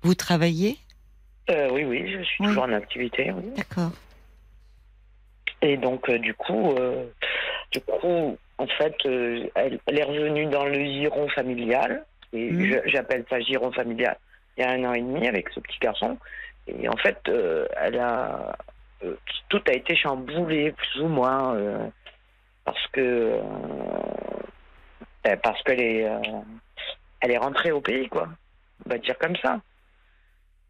Vous 0.02 0.15
travaillez? 0.15 0.78
Euh, 1.50 1.69
oui, 1.71 1.84
oui, 1.84 2.10
je 2.12 2.21
suis 2.23 2.38
Oui. 2.41 2.47
toujours 2.47 2.63
en 2.63 2.71
activité. 2.73 3.32
Oui. 3.36 3.52
D'accord. 3.56 3.91
Et 5.62 5.76
donc, 5.76 6.08
euh, 6.10 6.17
du 6.19 6.34
coup, 6.34 6.71
euh, 6.80 7.06
du 7.73 7.82
coup, 7.82 8.38
en 8.58 8.67
fait, 8.67 8.95
elle, 9.06 9.80
elle 9.86 10.00
est 10.00 10.04
revenue 10.04 10.45
dans 10.45 10.65
le 10.65 10.76
giron 10.84 11.28
familial. 11.30 12.06
Et 12.34 12.50
je- 12.65 12.89
j'appelle 12.89 13.26
ça 13.30 13.39
giron 13.41 13.71
familial. 13.71 14.17
Il 14.58 14.62
y 14.62 14.63
a 14.65 14.71
un 14.71 14.84
an 14.86 14.93
et 14.93 15.02
demi 15.02 15.28
avec 15.28 15.50
ce 15.50 15.60
petit 15.60 15.80
garçon. 15.80 16.17
Et 16.67 16.88
en 16.88 16.95
fait, 16.97 17.17
elle 17.82 18.00
a 18.00 18.56
tout 19.50 19.62
a 19.68 19.72
été 19.74 19.96
chamboulé 19.96 20.72
plus 20.72 21.02
ou 21.02 21.08
moins 21.08 21.56
euh, 21.56 21.88
parce 22.66 22.88
que 22.94 23.00
euh, 23.02 23.42
euh, 25.28 25.36
parce 25.44 25.62
qu'elle 25.64 25.82
est 25.82 26.06
euh, 26.08 26.20
elle 27.22 27.32
est 27.32 27.38
rentrée 27.38 27.72
au 27.72 27.82
pays 27.82 28.08
quoi. 28.10 28.28
On 28.86 28.90
va 28.90 28.98
dire 28.98 29.18
comme 29.18 29.36
ça. 29.38 29.60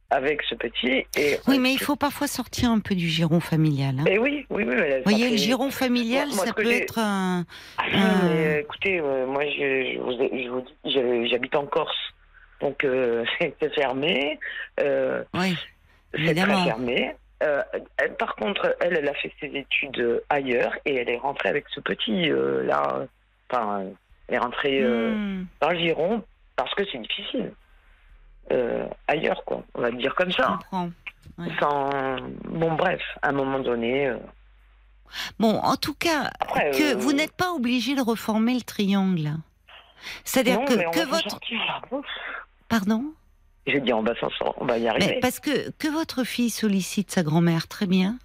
Avec 0.10 0.42
ce 0.44 0.56
petit 0.56 1.06
et 1.18 1.38
Oui, 1.50 1.60
mais 1.60 1.74
il 1.74 1.80
faut 1.80 1.98
parfois 1.98 2.28
sortir 2.28 2.72
un 2.72 2.80
peu 2.80 2.96
du 2.96 3.10
giron 3.10 3.42
familial. 3.42 3.96
hein. 4.00 4.06
Et 4.08 4.18
oui, 4.18 4.46
oui, 4.50 4.63
oui. 4.66 4.76
Vous 4.76 5.04
voyez, 5.04 5.30
le 5.32 5.36
giron 5.36 5.70
familial, 5.70 6.28
Moi- 6.28 6.36
moi, 6.38 6.46
ça 6.46 6.54
peut 6.54 6.72
être 6.72 6.98
un. 6.98 7.46
Ah 7.78 7.84
mais 8.24 8.48
euh, 8.48 8.60
écoutez, 8.62 9.02
euh, 9.02 9.26
moi 9.28 9.44
je, 9.44 9.96
je 9.96 10.00
vous, 10.00 10.12
je 10.86 11.00
vous 11.02 11.24
dis, 11.24 11.30
j'habite 11.30 11.54
en 11.56 11.66
Corse, 11.66 11.94
donc 12.62 12.86
euh, 12.86 13.26
c'est 13.40 13.74
fermé, 13.76 14.40
euh, 14.80 15.26
Oui, 15.34 15.58
c'est 16.16 16.34
très 16.36 16.63
fermé. 16.63 17.13
Euh, 17.43 17.62
elle- 17.97 18.15
par 18.15 18.36
contre, 18.36 18.76
elle, 18.80 18.97
elle 18.97 19.08
a 19.08 19.13
fait 19.13 19.32
ses 19.39 19.47
études 19.47 20.23
ailleurs 20.30 20.73
et 20.86 20.95
elle 20.95 21.10
est 21.10 21.17
rentrée 21.17 21.50
avec 21.50 21.65
ce 21.69 21.80
petit 21.80 22.32
euh, 22.32 22.63
là, 22.63 23.06
enfin, 23.52 23.84
elle 24.28 24.36
est 24.36 24.39
rentrée 24.39 24.82
euh, 24.82 25.13
Hmm, 25.13 25.45
dans 25.62 25.69
le 25.69 25.78
giron 25.78 26.23
parce 26.56 26.73
que 26.73 26.84
c'est 26.91 26.97
difficile 27.00 27.52
ailleurs, 29.08 29.43
quoi. 29.45 29.62
On 29.76 29.82
va 29.82 29.89
le 29.91 29.97
dire 29.97 30.15
comme 30.15 30.32
je 30.32 30.38
ça. 30.38 30.58
comprends. 30.60 30.89
Ouais. 31.38 31.47
Sans, 31.60 32.15
bon, 32.45 32.73
bref, 32.76 33.02
à 33.21 33.30
un 33.30 33.32
moment 33.34 33.60
donné. 33.60 34.12
Bon, 35.39 35.56
en 35.60 35.76
tout 35.76 35.93
cas, 35.93 36.32
Après, 36.39 36.71
que 36.71 36.95
vous 36.95 37.13
n'êtes 37.13 37.36
pas 37.36 37.52
obligé 37.52 37.93
de 37.95 38.02
reformer 38.02 38.54
le 38.56 38.62
triangle. 38.62 39.32
C'est-à-dire 40.23 40.60
que, 40.65 41.06
votre. 41.10 41.39
Pardon? 42.69 43.13
J'ai 43.67 43.82
dit 43.82 43.93
on 43.93 44.01
va 44.01 44.15
s'en 44.19 44.30
on 44.58 44.65
va 44.65 44.77
y 44.77 44.88
arriver. 44.88 45.06
Mais 45.15 45.19
parce 45.19 45.39
que, 45.39 45.69
que 45.71 45.88
votre 45.89 46.23
fille 46.23 46.49
sollicite 46.49 47.12
sa 47.12 47.21
grand-mère, 47.21 47.67
très 47.67 47.86
bien. 47.86 48.17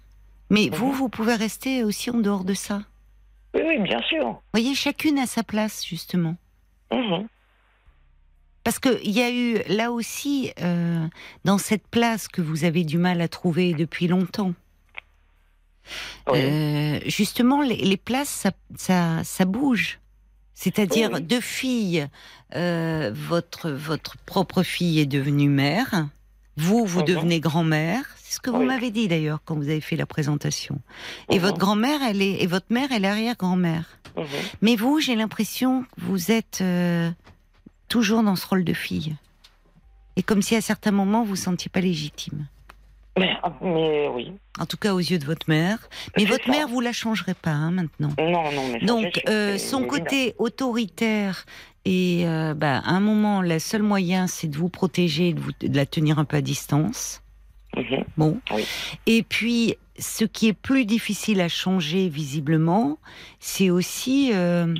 Mais 0.49 0.69
vous, 0.69 0.91
vous 0.91 1.09
pouvez 1.09 1.35
rester 1.35 1.83
aussi 1.83 2.09
en 2.09 2.17
dehors 2.19 2.43
de 2.45 2.53
ça. 2.53 2.81
Oui, 3.53 3.61
oui, 3.65 3.79
bien 3.81 4.01
sûr. 4.03 4.23
Vous 4.25 4.39
voyez, 4.53 4.73
chacune 4.75 5.19
a 5.19 5.25
sa 5.27 5.43
place, 5.43 5.85
justement. 5.85 6.35
Mhm. 6.91 7.27
Parce 8.63 8.79
qu'il 8.79 9.11
y 9.11 9.21
a 9.21 9.29
eu, 9.29 9.59
là 9.67 9.91
aussi, 9.91 10.51
euh, 10.61 11.05
dans 11.43 11.57
cette 11.57 11.85
place 11.87 12.27
que 12.29 12.41
vous 12.41 12.63
avez 12.63 12.83
du 12.85 12.97
mal 12.97 13.19
à 13.19 13.27
trouver 13.27 13.73
depuis 13.73 14.07
longtemps, 14.07 14.53
Oui. 16.29 16.39
euh, 16.39 16.99
justement, 17.05 17.61
les, 17.61 17.75
les 17.75 17.97
places, 17.97 18.29
ça, 18.29 18.51
ça, 18.77 19.23
ça 19.23 19.43
bouge. 19.45 19.99
C'est-à-dire, 20.55 21.09
Oui, 21.13 21.21
deux 21.21 21.41
filles, 21.41 22.07
euh, 22.55 23.11
votre, 23.13 23.69
votre 23.71 24.17
propre 24.25 24.63
fille 24.63 24.99
est 24.99 25.05
devenue 25.05 25.49
mère, 25.49 26.07
vous, 26.57 26.85
vous 26.85 26.99
Mhm. 26.99 27.05
devenez 27.05 27.39
grand-mère. 27.39 28.03
C'est 28.17 28.35
ce 28.35 28.39
que 28.39 28.49
vous 28.51 28.59
Oui. 28.59 28.67
m'avez 28.67 28.91
dit 28.91 29.07
d'ailleurs 29.07 29.39
quand 29.45 29.55
vous 29.55 29.69
avez 29.69 29.81
fait 29.81 29.95
la 29.95 30.05
présentation. 30.05 30.79
Et 31.29 31.35
Mhm. 31.39 31.41
votre 31.45 31.57
grand-mère, 31.57 32.01
elle 32.03 32.21
est, 32.21 32.41
et 32.43 32.47
votre 32.47 32.67
mère, 32.69 32.89
elle 32.91 33.05
est 33.05 33.09
arrière-grand-mère. 33.09 33.85
Mhm. 34.15 34.25
Mais 34.61 34.75
vous, 34.75 34.99
j'ai 34.99 35.15
l'impression 35.15 35.83
que 35.83 35.87
vous 36.01 36.31
êtes 36.31 36.59
euh, 36.61 37.09
toujours 37.89 38.21
dans 38.23 38.35
ce 38.35 38.45
rôle 38.45 38.63
de 38.63 38.73
fille. 38.73 39.15
Et 40.15 40.21
comme 40.21 40.43
si 40.43 40.55
à 40.55 40.61
certains 40.61 40.91
moments, 40.91 41.21
vous 41.23 41.31
ne 41.31 41.35
vous 41.35 41.41
sentiez 41.41 41.69
pas 41.69 41.81
légitime. 41.81 42.45
Mais, 43.17 43.33
mais 43.61 44.07
oui. 44.09 44.33
En 44.59 44.65
tout 44.65 44.77
cas, 44.77 44.93
aux 44.93 44.99
yeux 44.99 45.19
de 45.19 45.25
votre 45.25 45.49
mère. 45.49 45.77
Mais 46.17 46.25
votre 46.25 46.45
ça. 46.45 46.51
mère, 46.51 46.67
vous 46.67 46.81
la 46.81 46.93
changerez 46.93 47.33
pas 47.33 47.51
hein, 47.51 47.71
maintenant. 47.71 48.11
Non, 48.19 48.51
non, 48.51 48.67
mais 48.71 48.79
Donc, 48.85 49.21
euh, 49.29 49.57
son 49.57 49.79
évident. 49.79 49.89
côté 49.97 50.35
autoritaire 50.37 51.45
et 51.85 52.23
euh, 52.25 52.53
bah, 52.53 52.77
à 52.85 52.91
un 52.91 52.99
moment, 52.99 53.41
le 53.41 53.59
seul 53.59 53.83
moyen, 53.83 54.27
c'est 54.27 54.47
de 54.47 54.57
vous 54.57 54.69
protéger, 54.69 55.33
de, 55.33 55.39
vous, 55.41 55.51
de 55.61 55.75
la 55.75 55.85
tenir 55.85 56.17
un 56.19 56.25
peu 56.25 56.37
à 56.37 56.41
distance. 56.41 57.21
Mhm. 57.75 58.03
Bon. 58.17 58.39
Oui. 58.51 58.65
Et 59.05 59.23
puis, 59.23 59.75
ce 59.99 60.23
qui 60.25 60.47
est 60.47 60.53
plus 60.53 60.85
difficile 60.85 61.41
à 61.41 61.49
changer 61.49 62.07
visiblement, 62.09 62.97
c'est 63.39 63.69
aussi 63.69 64.31
euh, 64.33 64.73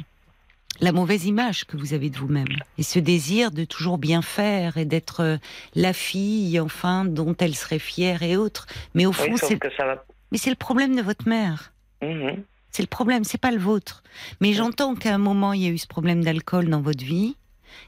la 0.81 0.91
mauvaise 0.91 1.25
image 1.25 1.65
que 1.65 1.77
vous 1.77 1.93
avez 1.93 2.09
de 2.09 2.17
vous-même 2.17 2.47
et 2.77 2.83
ce 2.83 2.99
désir 2.99 3.51
de 3.51 3.63
toujours 3.63 3.97
bien 3.97 4.21
faire 4.21 4.77
et 4.77 4.85
d'être 4.85 5.21
euh, 5.21 5.37
la 5.75 5.93
fille, 5.93 6.59
enfin, 6.59 7.05
dont 7.05 7.35
elle 7.39 7.55
serait 7.55 7.79
fière 7.79 8.23
et 8.23 8.37
autres. 8.37 8.67
Mais 8.95 9.05
au 9.05 9.11
fond, 9.11 9.31
Oui, 9.31 9.37
c'est 9.37 9.61
va. 9.63 10.03
mais 10.31 10.37
c'est 10.37 10.49
le 10.49 10.55
problème 10.55 10.95
de 10.95 11.01
votre 11.01 11.27
mère. 11.27 11.73
Mhm. 12.01 12.43
C'est 12.71 12.83
le 12.83 12.87
problème, 12.87 13.23
c'est 13.23 13.39
pas 13.39 13.51
le 13.51 13.59
vôtre. 13.59 14.01
Mais 14.41 14.53
j'entends 14.53 14.95
qu'à 14.95 15.13
un 15.13 15.19
moment, 15.19 15.53
il 15.53 15.61
y 15.61 15.67
a 15.67 15.69
eu 15.69 15.77
ce 15.77 15.87
problème 15.87 16.23
d'alcool 16.23 16.69
dans 16.69 16.81
votre 16.81 17.03
vie. 17.03 17.35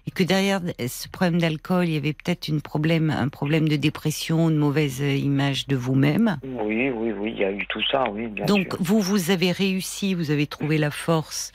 Et 0.08 0.12
que 0.12 0.24
derrière 0.24 0.62
ce 0.88 1.08
problème 1.10 1.40
d'alcool, 1.40 1.88
il 1.88 1.94
y 1.94 1.98
avait 1.98 2.14
peut-être 2.14 2.48
une 2.48 2.62
problème, 2.62 3.12
un 3.12 3.28
problème 3.28 3.68
de 3.68 3.76
dépression, 3.76 4.50
une 4.50 4.58
mauvaise 4.58 5.00
euh, 5.02 5.14
image 5.16 5.68
de 5.68 5.76
vous-même. 5.76 6.38
Oui, 6.44 6.90
oui, 6.90 7.12
oui, 7.12 7.32
il 7.36 7.40
y 7.40 7.44
a 7.44 7.52
eu 7.52 7.66
tout 7.68 7.82
ça, 7.92 8.04
oui, 8.12 8.26
bien 8.28 8.46
Donc 8.46 8.68
sûr. 8.74 8.78
vous, 8.80 9.00
vous 9.00 9.30
avez 9.32 9.52
réussi, 9.52 10.16
vous 10.16 10.32
avez 10.32 10.48
trouvé 10.48 10.80
la 10.80 10.90
force 10.90 11.52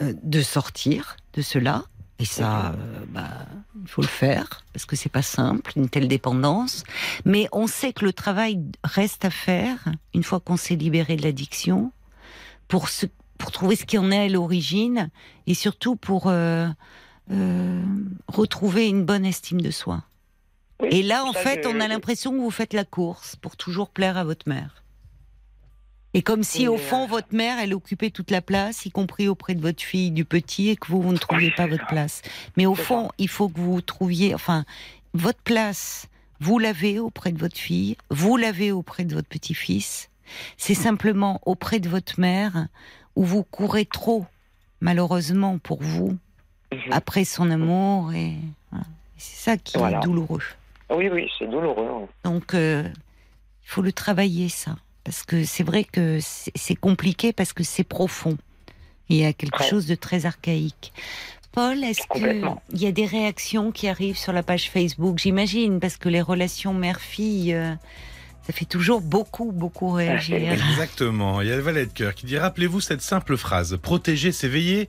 de 0.00 0.42
sortir 0.42 1.16
de 1.34 1.42
cela. 1.42 1.84
Et 2.20 2.24
ça, 2.24 2.68
euh, 2.78 3.04
bah, 3.08 3.28
il 3.82 3.88
faut 3.88 4.00
le 4.00 4.06
faire 4.06 4.62
parce 4.72 4.84
que 4.86 4.94
c'est 4.94 5.08
pas 5.08 5.22
simple 5.22 5.72
une 5.76 5.88
telle 5.88 6.06
dépendance. 6.06 6.84
Mais 7.24 7.48
on 7.50 7.66
sait 7.66 7.92
que 7.92 8.04
le 8.04 8.12
travail 8.12 8.60
reste 8.84 9.24
à 9.24 9.30
faire 9.30 9.78
une 10.14 10.22
fois 10.22 10.38
qu'on 10.38 10.56
s'est 10.56 10.76
libéré 10.76 11.16
de 11.16 11.22
l'addiction 11.22 11.90
pour 12.68 12.88
se, 12.88 13.06
pour 13.36 13.50
trouver 13.50 13.74
ce 13.74 13.84
qui 13.84 13.98
en 13.98 14.10
est 14.12 14.26
à 14.26 14.28
l'origine 14.28 15.10
et 15.48 15.54
surtout 15.54 15.96
pour 15.96 16.28
euh, 16.28 16.68
euh, 17.32 17.82
retrouver 18.28 18.86
une 18.88 19.04
bonne 19.04 19.24
estime 19.26 19.60
de 19.60 19.72
soi. 19.72 20.04
Oui, 20.80 20.88
Et 20.92 21.02
là, 21.02 21.24
en 21.24 21.32
fait, 21.32 21.62
je- 21.64 21.68
on 21.68 21.80
a 21.80 21.88
l'impression 21.88 22.30
que 22.30 22.38
vous 22.38 22.50
faites 22.52 22.74
la 22.74 22.84
course 22.84 23.34
pour 23.36 23.56
toujours 23.56 23.90
plaire 23.90 24.16
à 24.16 24.24
votre 24.24 24.48
mère. 24.48 24.83
Et 26.16 26.22
comme 26.22 26.44
si, 26.44 26.62
Et, 26.64 26.68
au 26.68 26.76
euh, 26.76 26.78
fond, 26.78 27.06
votre 27.06 27.34
mère, 27.34 27.58
elle 27.58 27.74
occupait 27.74 28.10
toute 28.10 28.30
la 28.30 28.40
place, 28.40 28.86
y 28.86 28.90
compris 28.90 29.26
auprès 29.28 29.54
de 29.54 29.60
votre 29.60 29.82
fille, 29.82 30.12
du 30.12 30.24
petit, 30.24 30.68
et 30.70 30.76
que 30.76 30.86
vous, 30.86 31.02
vous 31.02 31.12
ne 31.12 31.18
trouviez 31.18 31.50
pas 31.50 31.66
votre 31.66 31.86
place. 31.86 32.22
Mais 32.56 32.66
au 32.66 32.76
fond, 32.76 33.10
il 33.18 33.28
faut 33.28 33.48
que 33.48 33.58
vous 33.58 33.80
trouviez, 33.80 34.32
enfin, 34.34 34.64
votre 35.12 35.40
place, 35.42 36.06
vous 36.40 36.58
l'avez 36.60 37.00
auprès 37.00 37.32
de 37.32 37.38
votre 37.38 37.56
fille, 37.58 37.96
vous 38.10 38.36
l'avez 38.36 38.70
auprès 38.70 39.04
de 39.04 39.14
votre 39.14 39.28
petit-fils. 39.28 40.08
C'est 40.56 40.74
simplement 40.74 41.40
auprès 41.46 41.80
de 41.80 41.88
votre 41.88 42.18
mère 42.20 42.68
où 43.16 43.24
vous 43.24 43.42
courez 43.42 43.84
trop, 43.84 44.24
malheureusement 44.80 45.58
pour 45.58 45.82
vous, 45.82 46.16
Mhm. 46.72 46.92
après 46.92 47.24
son 47.24 47.50
amour. 47.50 48.12
Et 48.12 48.34
voilà. 48.70 48.86
C'est 49.16 49.36
ça 49.50 49.56
qui 49.56 49.78
Voilà. 49.78 49.98
est 49.98 50.02
douloureux. 50.02 50.42
Oui, 50.90 51.08
oui, 51.12 51.28
c'est 51.38 51.46
douloureux. 51.46 52.06
Donc, 52.24 52.54
euh, 52.54 52.84
il 53.64 53.68
faut 53.68 53.82
le 53.82 53.92
travailler, 53.92 54.48
ça. 54.48 54.76
Parce 55.04 55.22
que 55.22 55.44
c'est 55.44 55.62
vrai 55.64 55.84
que 55.84 56.18
c'est 56.20 56.74
compliqué 56.76 57.32
parce 57.32 57.52
que 57.52 57.62
c'est 57.62 57.84
profond. 57.84 58.36
Il 59.10 59.16
y 59.18 59.24
a 59.24 59.32
quelque 59.34 59.62
Ouais. 59.62 59.68
chose 59.68 59.86
de 59.86 59.94
très 59.94 60.24
archaïque. 60.26 60.92
Paul, 61.52 61.84
est-ce 61.84 62.00
qu'il 62.12 62.80
y 62.80 62.86
a 62.86 62.92
des 62.92 63.04
réactions 63.06 63.70
qui 63.70 63.86
arrivent 63.86 64.16
sur 64.16 64.32
la 64.32 64.42
page 64.42 64.70
Facebook? 64.70 65.18
J'imagine, 65.18 65.78
parce 65.78 65.96
que 65.98 66.08
les 66.08 66.22
relations 66.22 66.74
mère-fille, 66.74 67.54
euh, 67.54 67.74
ça 68.46 68.52
fait 68.52 68.64
toujours 68.64 69.02
beaucoup, 69.02 69.52
beaucoup 69.52 69.90
réagir. 69.92 70.52
Exactement. 70.52 71.40
Il 71.42 71.48
y 71.48 71.52
a 71.52 71.56
le 71.56 71.62
valet 71.62 71.86
de 71.86 71.92
cœur 71.92 72.14
qui 72.14 72.26
dit 72.26 72.38
Rappelez-vous 72.38 72.80
cette 72.80 73.02
simple 73.02 73.36
phrase 73.36 73.78
Protéger, 73.80 74.32
c'est 74.32 74.48
veiller. 74.48 74.88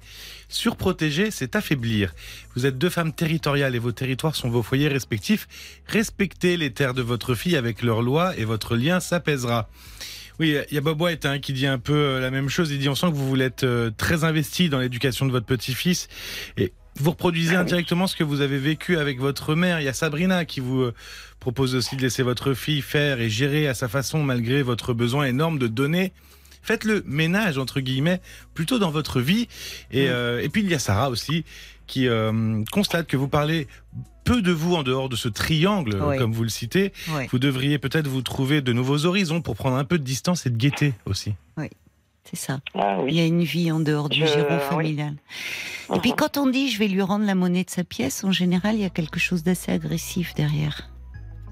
Surprotéger, 0.50 1.32
c'est 1.32 1.56
affaiblir. 1.56 2.14
Vous 2.56 2.66
êtes 2.66 2.78
deux 2.78 2.90
femmes 2.90 3.14
territoriales 3.14 3.76
et 3.76 3.80
vos 3.80 3.92
territoires 3.92 4.36
sont 4.36 4.50
vos 4.50 4.64
foyers 4.64 4.88
respectifs. 4.88 5.48
Respectez 5.88 6.58
les 6.58 6.72
terres 6.72 6.94
de 6.94 7.02
votre 7.02 7.36
fille 7.36 7.56
avec 7.56 7.82
leurs 7.82 8.02
lois 8.02 8.38
et 8.38 8.46
votre 8.46 8.76
lien 8.76 9.00
s'apaisera. 9.00 9.70
Oui, 10.40 10.58
il 10.70 10.76
y 10.76 10.78
a 10.78 10.82
Bob 10.82 11.02
White 11.02 11.26
hein, 11.26 11.40
qui 11.40 11.54
dit 11.54 11.66
un 11.66 11.80
peu 11.80 11.94
euh, 11.94 12.20
la 12.20 12.30
même 12.30 12.50
chose. 12.50 12.70
Il 12.72 12.80
dit 12.80 12.90
on 12.90 12.96
sent 12.96 13.08
que 13.08 13.16
vous 13.16 13.28
voulez 13.28 13.46
être 13.46 13.64
euh, 13.64 13.90
très 13.96 14.26
investi 14.26 14.68
dans 14.68 14.80
l'éducation 14.80 15.26
de 15.26 15.32
votre 15.32 15.46
petit-fils 15.46 16.10
et 16.58 16.74
vous 16.98 17.12
reproduisez 17.12 17.56
indirectement 17.56 18.08
ce 18.08 18.16
que 18.16 18.24
vous 18.24 18.42
avez 18.42 18.58
vécu 18.58 18.98
avec 18.98 19.20
votre 19.20 19.56
mère. 19.56 19.80
Il 19.80 19.86
y 19.86 19.90
a 19.90 19.94
Sabrina 19.94 20.44
qui 20.44 20.60
vous 20.60 20.82
euh, 20.82 20.94
propose 21.40 21.76
aussi 21.76 21.96
de 21.96 22.02
laisser 22.02 22.24
votre 22.24 22.54
fille 22.54 22.82
faire 22.82 23.22
et 23.22 23.30
gérer 23.30 23.68
à 23.68 23.74
sa 23.74 23.88
façon 23.88 24.24
malgré 24.24 24.62
votre 24.62 24.94
besoin 24.94 25.26
énorme 25.26 25.58
de 25.58 25.68
donner. 25.68 26.12
Faites 26.66 26.84
le 26.84 27.04
ménage 27.06 27.60
entre 27.60 27.80
guillemets 27.80 28.22
plutôt 28.56 28.80
dans 28.80 28.90
votre 28.90 29.22
vie. 29.22 29.48
Et, 29.92 30.10
euh, 30.10 30.42
et 30.42 30.50
puis 30.50 30.62
il 30.64 30.70
y 30.70 30.74
a 30.74 30.80
Sarah 30.80 31.10
aussi 31.12 31.46
qui 31.86 32.08
euh, 32.08 32.64
constate 32.72 33.06
que 33.06 33.16
vous 33.18 33.28
parlez 33.28 33.68
peu 34.24 34.42
de 34.42 34.52
vous 34.52 34.74
en 34.76 34.82
dehors 34.82 35.08
de 35.08 35.16
ce 35.16 35.30
triangle, 35.30 36.02
Oui. 36.02 36.18
comme 36.18 36.34
vous 36.34 36.42
le 36.42 36.50
citez. 36.50 36.92
Vous 37.30 37.38
devriez 37.38 37.78
peut-être 37.78 38.08
vous 38.08 38.24
trouver 38.24 38.62
de 38.64 38.74
nouveaux 38.74 39.06
horizons 39.06 39.44
pour 39.44 39.56
prendre 39.56 39.78
un 39.78 39.84
peu 39.86 40.00
de 40.00 40.04
distance 40.04 40.48
et 40.48 40.50
de 40.50 40.58
gaieté 40.58 40.96
aussi. 41.06 41.34
c'est 42.28 42.36
ça. 42.38 42.60
Ah 42.74 42.96
Il 43.02 43.04
oui. 43.06 43.14
y 43.14 43.20
a 43.20 43.26
une 43.28 43.44
vie 43.44 43.72
en 43.72 43.80
dehors 43.80 44.10
du 44.10 44.22
Je- 44.22 44.26
giron 44.26 44.48
oui. 44.58 44.68
familial. 44.68 45.14
Et 45.94 46.00
puis 46.00 46.10
Mhm. 46.10 46.16
quand 46.16 46.38
on 46.38 46.48
dit 46.50 46.72
je 46.72 46.80
vais 46.80 46.88
lui 46.88 47.04
rendre 47.04 47.24
la 47.28 47.36
monnaie 47.36 47.64
de 47.64 47.70
sa 47.70 47.84
pièce, 47.84 48.24
en 48.24 48.32
général, 48.32 48.74
il 48.74 48.82
y 48.82 48.86
a 48.86 48.90
quelque 48.90 49.20
chose 49.20 49.44
d'assez 49.44 49.72
agressif 49.72 50.34
derrière. 50.34 50.90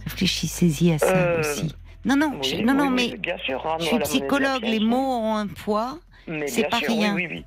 Réfléchissez-y 0.05 0.91
à 0.93 0.97
ça 0.97 1.15
Euh, 1.15 1.39
aussi. 1.41 1.71
Non, 2.05 2.15
non, 2.17 2.31
Oui, 2.41 2.49
je- 2.49 2.61
non, 2.63 2.73
non, 2.73 2.89
mais 2.89 3.15
bien 3.17 3.37
sûr, 3.39 3.63
je 3.79 3.85
suis 3.85 3.99
psychologue, 3.99 4.63
les 4.63 4.79
mots 4.79 4.97
ont 5.19 5.35
un 5.35 5.47
poids. 5.47 5.97
C'est 6.47 6.69
pas 6.69 6.79
sûr, 6.79 6.89
rien. 6.89 7.15
Oui. 7.15 7.45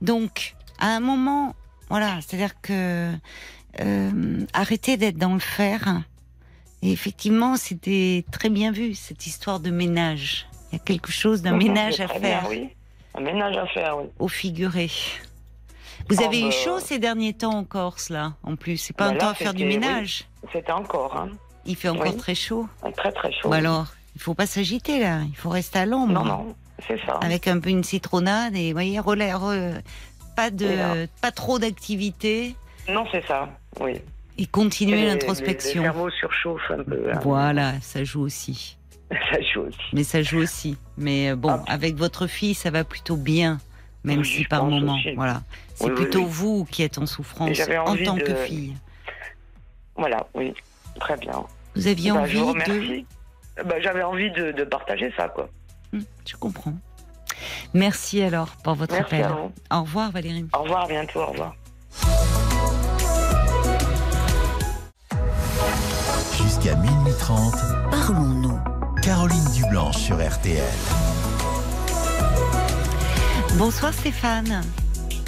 Donc, 0.00 0.54
à 0.78 0.88
un 0.88 1.00
moment, 1.00 1.54
voilà, 1.88 2.20
c'est-à-dire 2.20 2.60
que 2.60 3.12
euh, 3.80 4.46
arrêtez 4.52 4.96
d'être 4.96 5.16
dans 5.16 5.34
le 5.34 5.40
fer. 5.40 6.02
Et 6.82 6.90
effectivement, 6.92 7.56
c'était 7.56 8.24
très 8.32 8.48
bien 8.48 8.72
vu 8.72 8.94
cette 8.94 9.26
histoire 9.26 9.60
de 9.60 9.70
ménage. 9.70 10.46
Il 10.72 10.76
y 10.78 10.80
a 10.80 10.84
quelque 10.84 11.12
chose 11.12 11.42
d'un 11.42 11.52
Mhm, 11.52 11.58
ménage 11.58 12.00
à 12.00 12.08
faire 12.08 12.20
bien, 12.20 12.42
oui. 12.48 12.68
Un 13.14 13.20
ménage 13.20 13.56
à 13.56 13.66
faire, 13.66 13.98
oui. 13.98 14.04
au 14.18 14.28
figuré. 14.28 14.88
Vous 16.08 16.16
Oh, 16.20 16.24
avez 16.24 16.40
eu 16.40 16.44
bah, 16.44 16.50
chaud 16.50 16.78
ces 16.80 16.98
derniers 16.98 17.34
temps 17.34 17.54
en 17.58 17.64
Corse, 17.64 18.08
là, 18.08 18.34
en 18.42 18.56
plus? 18.56 18.78
C'est 18.78 18.96
pas 18.96 19.04
Bah 19.06 19.10
un 19.10 19.14
là, 19.14 19.20
temps 19.20 19.28
à 19.28 19.34
faire 19.34 19.52
du 19.52 19.64
c'était- 19.64 19.74
oui. 19.74 19.78
ménage? 19.80 20.24
C'était 20.52 20.72
encore, 20.72 21.16
hein. 21.16 21.28
Il 21.66 21.76
fait 21.76 21.88
encore 21.88 22.06
Oui. 22.12 22.16
très 22.16 22.34
chaud. 22.34 22.68
Très, 22.96 23.12
très 23.12 23.32
chaud. 23.32 23.48
Bah 23.50 23.56
alors, 23.56 23.86
il 24.16 24.20
faut 24.20 24.34
pas 24.34 24.46
s'agiter, 24.46 24.98
là. 25.00 25.20
Il 25.28 25.36
faut 25.36 25.50
rester 25.50 25.78
à 25.80 25.86
l'ombre. 25.86 26.12
Non, 26.12 26.24
non, 26.24 26.54
c'est 26.86 26.98
ça. 27.06 27.18
Avec 27.22 27.46
un 27.48 27.60
peu 27.60 27.70
une 27.70 27.84
citronnade 27.84 28.56
et, 28.56 28.68
vous 28.68 28.72
voyez, 28.72 28.98
relais, 28.98 29.32
re- 29.32 29.80
pas, 30.36 30.50
de, 30.50 31.06
pas 31.20 31.30
trop 31.32 31.58
d'activité 31.58 32.54
Non, 32.88 33.04
c'est 33.12 33.24
ça, 33.26 33.48
oui. 33.80 34.00
et 34.38 34.46
continuer 34.46 35.04
l'introspection. 35.06 35.82
Les 35.82 35.86
cerveaux 35.88 36.10
surchauffent 36.10 36.70
un 36.70 36.82
peu. 36.82 37.10
hein. 37.12 37.18
Voilà, 37.22 37.74
ça 37.82 38.04
joue 38.04 38.22
aussi. 38.22 38.76
Ça 39.32 39.40
joue 39.52 39.62
aussi. 39.62 39.78
Mais 39.92 40.04
ça 40.04 40.22
joue 40.22 40.38
aussi. 40.38 40.76
Mais 40.96 41.30
euh, 41.30 41.36
bon, 41.36 41.50
Ah. 41.50 41.64
avec 41.72 41.96
votre 41.96 42.28
fille, 42.28 42.54
ça 42.54 42.70
va 42.70 42.84
plutôt 42.84 43.16
bien, 43.16 43.58
même 44.04 44.20
Oui, 44.20 44.24
si 44.24 44.44
par 44.44 44.64
moment, 44.64 44.94
aussi. 44.94 45.14
voilà. 45.16 45.42
C'est 45.74 45.86
Oui, 45.86 45.94
plutôt 45.96 46.20
oui. 46.20 46.26
vous 46.28 46.64
qui 46.64 46.84
êtes 46.84 46.96
en 46.98 47.06
souffrance 47.06 47.58
en 47.86 47.96
tant 47.96 48.16
que 48.16 48.34
fille. 48.36 48.76
Voilà, 49.96 50.26
oui. 50.34 50.54
Très 51.00 51.16
bien. 51.16 51.44
Vous 51.74 51.86
aviez 51.88 52.12
Bah, 52.12 52.20
envie 52.20 52.32
je 52.32 52.38
vous 52.38 52.54
de... 52.54 53.04
Bah, 53.64 53.74
J'avais 53.80 54.02
envie 54.02 54.30
de, 54.32 54.52
de 54.52 54.64
partager 54.64 55.12
ça, 55.16 55.28
quoi. 55.28 55.48
Hmm, 55.92 56.00
Je 56.26 56.36
comprends. 56.36 56.74
Merci 57.74 58.22
alors 58.22 58.48
pour 58.62 58.74
votre 58.74 58.94
Merci 58.94 59.14
appel. 59.16 59.24
à 59.24 59.28
vous. 59.32 59.52
Au 59.72 59.80
revoir 59.82 60.10
Valérie. 60.10 60.46
Au 60.54 60.62
revoir, 60.62 60.84
à 60.84 60.88
bientôt, 60.88 61.20
au 61.20 61.26
revoir. 61.26 61.54
Jusqu'à 66.36 66.74
minuit 66.76 67.12
30, 67.18 67.54
Parlons-nous. 67.90 68.58
Caroline 69.02 69.44
Dublanche 69.54 69.96
sur 69.96 70.16
RTL. 70.16 70.62
Bonsoir 73.56 73.92
Stéphane 73.94 74.62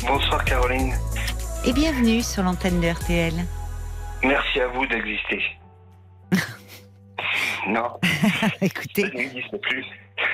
Bonsoir 0.07 0.45
Caroline. 0.45 0.93
et 1.64 1.73
bienvenue 1.73 2.23
sur 2.23 2.43
l'antenne 2.43 2.81
de 2.81 2.89
RTL. 2.89 3.33
Merci 4.23 4.61
à 4.61 4.68
vous 4.68 4.87
d'exister. 4.87 5.41
Non, 7.68 7.99
ça 8.41 8.49
Écoutez, 8.61 9.05
n'existe 9.14 9.57
plus. 9.61 9.85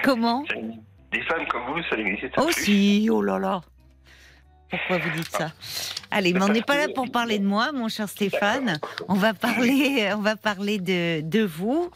comment 0.02 0.44
Ça 0.46 0.54
Des 1.12 1.22
femmes 1.22 1.46
comme 1.48 1.62
vous, 1.74 1.82
ça 1.90 1.96
n'existe 1.96 2.32
Oh 2.38 2.46
plus. 2.46 2.52
si, 2.64 3.08
oh 3.10 3.22
là 3.22 3.38
là. 3.38 3.60
Pourquoi 4.70 4.98
vous 4.98 5.10
dites 5.16 5.30
ça? 5.30 5.50
Allez, 6.10 6.34
mais 6.34 6.42
on 6.42 6.48
n'est 6.48 6.60
pas 6.62 6.76
là 6.76 6.88
pour 6.94 7.10
parler 7.10 7.38
de 7.38 7.44
moi, 7.46 7.72
mon 7.72 7.88
cher 7.88 8.06
Stéphane. 8.06 8.78
On 9.08 9.14
va 9.14 9.32
parler, 9.32 10.10
on 10.14 10.18
va 10.20 10.36
parler 10.36 10.78
de, 10.78 11.22
de 11.22 11.42
vous 11.42 11.90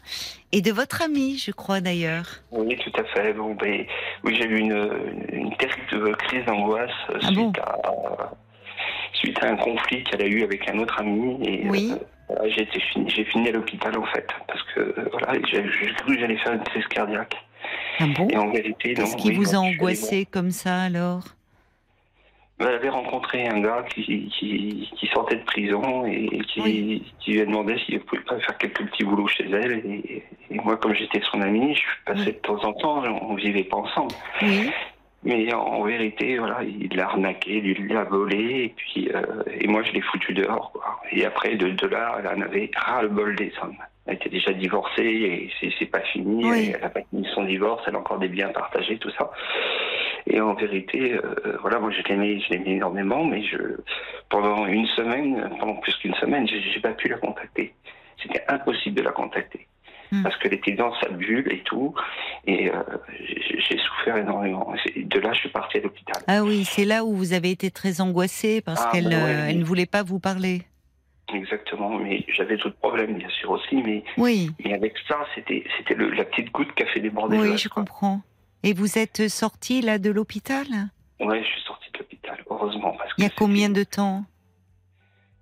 et 0.51 0.61
de 0.61 0.71
votre 0.71 1.03
ami, 1.03 1.37
je 1.37 1.51
crois 1.51 1.81
d'ailleurs. 1.81 2.25
Oui, 2.51 2.75
tout 2.83 2.91
à 2.99 3.03
fait. 3.05 3.33
Bon, 3.33 3.53
ben, 3.53 3.85
oui, 4.23 4.35
j'ai 4.39 4.47
eu 4.47 4.57
une, 4.57 5.23
une 5.31 5.55
terrible 5.57 6.15
crise 6.17 6.45
d'angoisse 6.45 6.89
Ah 7.13 7.19
suite, 7.27 7.35
bon 7.35 7.51
à, 7.61 8.31
suite 9.13 9.37
à 9.43 9.49
un 9.49 9.55
conflit 9.57 10.03
qu'elle 10.05 10.23
a 10.23 10.27
eu 10.27 10.43
avec 10.43 10.67
un 10.67 10.79
autre 10.79 10.99
ami. 10.99 11.37
Et, 11.47 11.69
Oui. 11.69 11.91
euh, 11.93 12.03
j'ai 12.45 13.25
fini, 13.25 13.47
à 13.49 13.51
l'hôpital 13.51 13.97
en 13.97 14.05
fait, 14.05 14.27
parce 14.47 14.63
que 14.73 14.95
voilà, 15.11 15.33
j'ai 15.51 15.63
cru 15.63 16.15
que 16.15 16.19
j'allais 16.19 16.37
faire 16.37 16.53
une 16.53 16.63
crise 16.63 16.87
cardiaque. 16.87 17.35
Ah 17.99 18.05
bon? 18.15 18.27
Et 18.29 18.37
en 18.37 18.45
non. 18.45 18.51
Qu'est-ce 18.51 19.15
qui 19.17 19.29
oui, 19.29 19.35
vous 19.35 19.55
a 19.55 19.59
angoissé 19.59 20.25
comme 20.25 20.51
ça 20.51 20.81
alors? 20.81 21.23
Elle 22.59 22.67
avait 22.67 22.89
rencontré 22.89 23.47
un 23.47 23.59
gars 23.61 23.83
qui, 23.93 24.29
qui, 24.29 24.89
qui 24.97 25.07
sortait 25.07 25.35
de 25.37 25.43
prison 25.43 26.05
et 26.05 26.39
qui, 26.47 26.61
Oui. 26.61 27.13
qui 27.19 27.31
lui 27.33 27.41
a 27.41 27.45
demandé 27.45 27.77
s'il 27.79 27.95
ne 27.95 27.99
pouvait 27.99 28.21
pas 28.21 28.39
faire 28.39 28.57
quelques 28.57 28.85
petits 28.89 29.03
boulots 29.03 29.27
chez 29.27 29.49
elle. 29.49 29.73
Et, 29.85 30.23
et 30.49 30.55
moi, 30.55 30.77
comme 30.77 30.93
j'étais 30.93 31.21
son 31.31 31.41
ami, 31.41 31.75
je 31.75 31.81
passais 32.05 32.27
Oui. 32.27 32.33
de 32.33 32.37
temps 32.39 32.63
en 32.63 32.73
temps, 32.73 33.03
on 33.21 33.35
vivait 33.35 33.63
pas 33.63 33.77
ensemble. 33.77 34.13
Oui. 34.41 34.69
Mais 35.25 35.53
en 35.53 35.83
vérité, 35.83 36.37
voilà, 36.37 36.59
il 36.63 36.95
l'a 36.95 37.05
arnaqué, 37.05 37.61
il 37.63 37.87
l'a 37.87 38.03
volé, 38.03 38.65
et 38.65 38.73
puis 38.75 39.09
euh, 39.13 39.21
et 39.47 39.67
moi 39.67 39.81
je 39.83 39.93
l'ai 39.93 40.01
foutu 40.01 40.33
dehors. 40.33 40.71
Quoi. 40.73 40.99
Et 41.11 41.25
après, 41.25 41.55
de, 41.55 41.69
de 41.69 41.87
là, 41.87 42.17
elle 42.19 42.27
en 42.27 42.41
avait 42.41 42.69
ras-le-bol 42.75 43.35
des 43.35 43.51
hommes. 43.61 43.77
Elle 44.05 44.15
était 44.15 44.29
déjà 44.29 44.51
divorcée 44.51 45.49
et 45.61 45.71
c'est, 45.79 45.85
pas 45.85 46.01
fini. 46.01 46.43
Oui. 46.43 46.71
Elle 46.75 46.81
n'a 46.81 46.89
pas 46.89 47.03
fini 47.09 47.25
son 47.33 47.45
divorce, 47.45 47.83
elle 47.87 47.95
a 47.95 47.99
encore 47.99 48.19
des 48.19 48.27
biens 48.27 48.49
partagés, 48.49 48.97
tout 48.97 49.11
ça. 49.11 49.31
Et 50.27 50.41
en 50.41 50.53
vérité, 50.55 51.13
euh, 51.13 51.57
voilà, 51.61 51.79
moi 51.79 51.89
je 51.91 52.01
l'aimais, 52.09 52.39
je 52.39 52.49
l'aimais 52.49 52.71
énormément, 52.71 53.23
mais 53.23 53.43
je, 53.43 53.57
pendant 54.29 54.65
une 54.65 54.87
semaine, 54.87 55.49
pendant 55.57 55.75
plus 55.75 55.95
qu'une 55.97 56.15
semaine, 56.15 56.47
j'ai 56.47 56.81
pas 56.81 56.91
pu 56.91 57.07
la 57.07 57.17
contacter. 57.17 57.73
C'était 58.21 58.43
impossible 58.49 58.97
de 58.97 59.03
la 59.03 59.11
contacter. 59.11 59.67
Hmm. 60.11 60.23
Parce 60.23 60.37
qu'elle 60.37 60.53
était 60.53 60.73
dans 60.73 60.93
sa 60.99 61.09
bulle 61.09 61.51
et 61.51 61.61
tout. 61.63 61.93
Et 62.45 62.69
euh, 62.71 62.83
j'ai, 63.19 63.77
souffert 63.77 64.17
énormément. 64.17 64.73
De 64.95 65.19
là, 65.19 65.33
je 65.33 65.39
suis 65.39 65.49
parti 65.49 65.77
à 65.77 65.81
l'hôpital. 65.81 66.21
Ah 66.27 66.43
oui, 66.43 66.65
c'est 66.65 66.85
là 66.85 67.03
où 67.05 67.13
vous 67.15 67.33
avez 67.33 67.51
été 67.51 67.71
très 67.71 68.01
angoissé 68.01 68.61
parce 68.61 68.81
Ah, 68.85 68.89
qu'elle 68.91 69.05
bah 69.09 69.15
ouais, 69.15 69.35
euh, 69.35 69.47
oui. 69.47 69.55
ne 69.55 69.63
voulait 69.63 69.85
pas 69.85 70.03
vous 70.03 70.19
parler. 70.19 70.63
Exactement. 71.33 71.97
Mais 71.97 72.23
j'avais 72.27 72.57
d'autres 72.57 72.77
problèmes, 72.77 73.17
bien 73.17 73.29
sûr, 73.29 73.49
aussi. 73.51 73.75
Mais, 73.81 74.03
Oui, 74.17 74.51
mais 74.63 74.73
avec 74.73 74.93
ça, 75.07 75.17
c'était, 75.35 75.63
la 75.89 76.25
petite 76.25 76.51
goutte 76.51 76.73
qui 76.75 76.83
a 76.83 76.87
fait 76.87 76.99
déborder 76.99 77.37
le 77.37 77.43
oui, 77.51 77.57
je 77.57 77.69
quoi. 77.69 77.81
comprends. 77.81 78.21
Et 78.63 78.73
vous 78.73 78.97
êtes 78.97 79.27
sorti 79.29 79.81
là 79.81 79.97
de 79.97 80.11
l'hôpital? 80.11 80.65
Ouais, 81.19 81.41
je 81.41 81.47
suis 81.47 81.61
sorti 81.61 81.89
de 81.93 81.99
l'hôpital, 81.99 82.43
heureusement. 82.49 82.93
Parce 82.97 83.09
que 83.13 83.21
Il 83.21 83.23
y 83.23 83.27
a 83.27 83.31
combien 83.35 83.69
de 83.69 83.83
temps? 83.83 84.25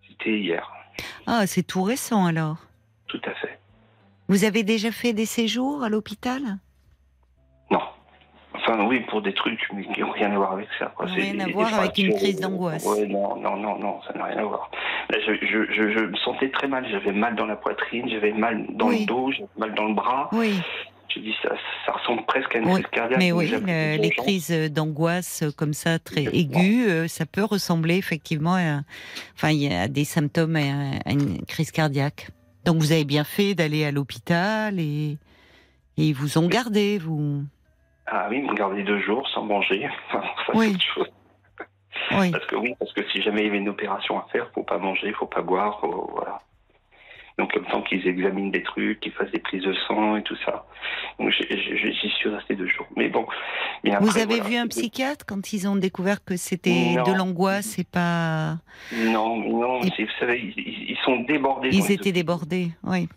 C'était 0.08 0.40
hier. 0.40 0.72
Ah, 1.28 1.46
c'est 1.48 1.64
tout 1.64 1.84
récent 1.84 2.26
alors. 2.26 2.58
Tout 3.08 3.22
à 3.26 3.32
fait. 3.36 3.60
Vous 4.32 4.46
avez 4.46 4.64
déjà 4.64 4.92
fait 4.94 5.12
des 5.12 5.26
séjours 5.26 5.84
à 5.84 5.90
l'hôpital? 5.90 6.42
Non. 7.70 7.82
Enfin, 8.54 8.86
oui, 8.88 9.02
pour 9.10 9.22
des 9.22 9.34
trucs, 9.34 9.60
mais 9.74 9.84
qui 9.94 10.00
n'ont 10.00 10.12
rien 10.12 10.32
à 10.32 10.38
voir 10.38 10.54
avec 10.54 10.70
ça. 10.80 10.86
Quoi. 10.96 11.06
Rien 11.08 11.38
à 11.42 11.50
voir 11.50 11.74
avec 11.74 11.98
une 11.98 12.14
crise 12.16 12.40
d'angoisse. 12.40 12.86
Ouais, 12.86 13.08
non, 13.08 13.36
non, 13.36 13.58
non, 13.58 13.78
non, 13.78 14.00
ça 14.08 14.14
n'a 14.18 14.24
rien 14.26 14.38
à 14.38 14.44
voir. 14.46 14.72
Là, 15.10 15.18
je, 15.28 15.34
je, 15.46 15.74
je, 15.74 15.92
je 15.92 16.06
me 16.06 16.16
sentais 16.16 16.50
très 16.50 16.70
mal. 16.70 16.88
J'avais 16.90 17.12
mal 17.12 17.36
dans 17.36 17.46
la 17.46 17.58
poitrine, 17.58 18.08
j'avais 18.10 18.32
mal 18.32 18.66
dans 18.70 18.88
Oui. 18.88 19.02
le 19.02 19.06
dos, 19.06 19.32
j'avais 19.34 19.50
mal 19.58 19.74
dans 19.76 19.86
le 19.90 19.96
bras. 19.96 20.30
Oui, 20.32 20.54
Je 21.14 21.20
dis, 21.20 21.36
ça, 21.44 21.50
ça 21.86 21.92
ressemble 21.92 22.26
presque 22.26 22.56
à 22.56 22.60
une 22.60 22.68
Oui, 22.68 22.82
crise 22.84 22.88
cardiaque. 22.94 23.20
mais 23.20 23.34
oui, 23.34 23.50
le- 23.50 23.98
les 24.02 24.10
crises 24.12 24.50
d'angoisse 24.72 25.44
euh, 25.44 25.52
comme 25.52 25.74
ça 25.74 26.00
très 26.00 26.24
aiguës, 26.24 26.88
euh, 26.88 27.08
ça 27.10 27.26
peut 27.26 27.44
ressembler 27.44 27.96
effectivement 27.98 28.56
à, 28.56 28.80
enfin, 29.36 29.50
a 29.72 29.90
des 29.90 30.06
symptômes 30.06 30.56
à, 30.56 31.00
à 31.06 31.12
une 31.12 31.42
crise 31.46 31.72
cardiaque. 31.72 32.30
Donc 32.66 32.78
vous 32.78 32.92
avez 32.92 33.06
bien 33.06 33.24
fait 33.24 33.54
d'aller 33.56 33.86
à 33.86 33.92
l'hôpital 33.92 34.80
et, 34.80 35.18
et 35.98 36.06
ils 36.08 36.14
vous 36.14 36.38
ont 36.38 36.48
gardé, 36.48 36.98
vous. 37.00 37.44
Ah 38.08 38.28
oui, 38.30 38.38
ils 38.40 38.44
m'ont 38.44 38.54
gardé 38.54 38.84
deux 38.84 39.00
jours 39.02 39.28
sans 39.34 39.44
manger. 39.46 39.88
Ça, 40.12 40.22
Oui. 40.54 40.68
c'est 40.70 40.76
autre 40.76 40.94
chose. 40.96 41.12
Oui. 42.20 42.32
Parce 42.32 42.46
que 42.46 42.56
oui, 42.56 42.74
parce 42.80 42.92
que 42.94 43.02
si 43.12 43.22
jamais 43.22 43.42
il 43.42 43.46
y 43.46 43.50
avait 43.50 43.58
une 43.58 43.70
opération 43.70 44.18
à 44.20 44.28
faire, 44.32 44.50
faut 44.54 44.64
pas 44.64 44.78
manger, 44.78 45.14
faut 45.14 45.26
pas 45.28 45.42
boire, 45.42 45.80
faut- 45.80 46.10
voilà. 46.14 46.40
Donc 47.38 47.56
le 47.56 47.62
temps 47.64 47.82
qu'ils 47.82 48.06
examinent 48.08 48.52
des 48.52 48.62
trucs, 48.62 49.00
qu'ils 49.00 49.14
fassent 49.14 49.32
des 49.32 49.40
prises 49.40 49.64
de 49.64 49.74
sang 49.88 50.18
et 50.18 50.24
tout 50.24 50.36
ça. 50.46 50.66
Donc 51.18 51.32
j'y 51.32 52.10
suis 52.18 52.30
resté 52.30 52.56
deux 52.56 52.68
jours. 52.68 52.86
Mais 52.98 53.08
bon. 53.08 53.26
mais 53.84 53.92
Vous 54.02 54.10
après, 54.10 54.22
avez 54.22 54.36
voilà. 54.36 54.50
vu 54.50 54.56
un 54.58 54.68
psychiatre 54.68 55.26
quand 55.26 55.54
ils 55.54 55.68
ont 55.68 55.76
découvert 55.78 56.24
que 56.24 56.36
c'était 56.36 56.96
de 57.06 57.18
l'angoisse 57.18 57.80
et 57.80 57.84
pas. 57.86 58.58
Non, 58.94 59.38
non, 59.38 59.82
Et- 59.82 60.04
vous 60.04 60.12
savez, 60.20 60.54
ils 60.58 60.81
sont 61.06 61.18
débordés. 61.22 61.70
dans 61.70 61.76
Ils 61.78 61.92
étaient 61.92 62.12
débordés, 62.12 62.70
oui. 62.84 63.08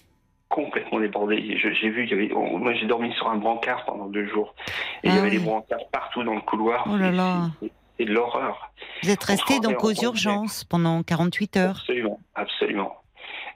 complètement 0.48 1.00
débordés. 1.00 1.58
J'ai 1.58 1.88
vu, 1.90 2.04
il 2.04 2.10
y 2.10 2.12
avait, 2.12 2.32
on- 2.34 2.58
moi 2.58 2.74
j'ai 2.74 2.86
dormi 2.86 3.12
sur 3.14 3.28
un 3.28 3.36
brancard 3.36 3.84
pendant 3.86 4.06
deux 4.06 4.26
jours. 4.28 4.54
Et 5.02 5.08
il 5.08 5.10
Ah 5.10 5.16
y 5.16 5.18
avait 5.18 5.30
oui. 5.30 5.38
des 5.38 5.44
brancards 5.44 5.88
partout 5.90 6.22
dans 6.22 6.34
le 6.34 6.40
couloir. 6.42 6.86
Oh 6.90 6.96
là 6.96 7.10
là. 7.10 7.50
c'est- 7.60 7.72
de 8.04 8.12
l'horreur. 8.12 8.72
Vous 9.04 9.10
êtes 9.10 9.22
resté 9.22 9.54
On 9.58 9.60
donc 9.70 9.84
aux 9.84 9.92
en 9.92 10.02
urgences 10.02 10.64
pendant 10.64 11.02
48 11.04 11.56
heures. 11.56 11.76
Absolument, 11.78 12.18
absolument. 12.34 12.96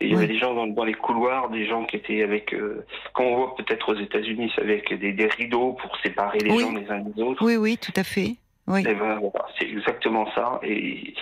Et 0.00 0.06
il 0.06 0.10
y 0.12 0.14
Oui. 0.16 0.18
avait 0.24 0.32
des 0.32 0.38
gens 0.38 0.54
dans, 0.54 0.68
dans 0.68 0.84
les 0.84 0.94
couloirs, 0.94 1.50
des 1.50 1.66
gens 1.66 1.84
qui 1.84 1.96
étaient 1.96 2.22
avec, 2.22 2.54
euh, 2.54 2.86
quand 3.14 3.24
on 3.24 3.36
voit 3.36 3.56
peut-être 3.56 3.92
aux 3.92 3.98
États-Unis, 3.98 4.52
c'est 4.54 4.62
avec 4.62 4.92
des, 4.96 5.12
des 5.12 5.26
rideaux 5.26 5.72
pour 5.72 5.96
séparer 6.04 6.38
les 6.38 6.52
Oui. 6.52 6.60
gens 6.60 6.72
les 6.72 6.88
uns 6.88 7.00
des 7.00 7.20
autres. 7.20 7.44
Oui, 7.44 7.56
oui, 7.56 7.78
tout 7.78 7.90
à 7.96 8.04
fait. 8.04 8.36
Oui. 8.68 8.80
Et 8.86 8.94
ben, 8.94 9.20
c'est 9.58 9.66
exactement 9.68 10.26
ça. 10.34 10.60
Et 10.62 11.14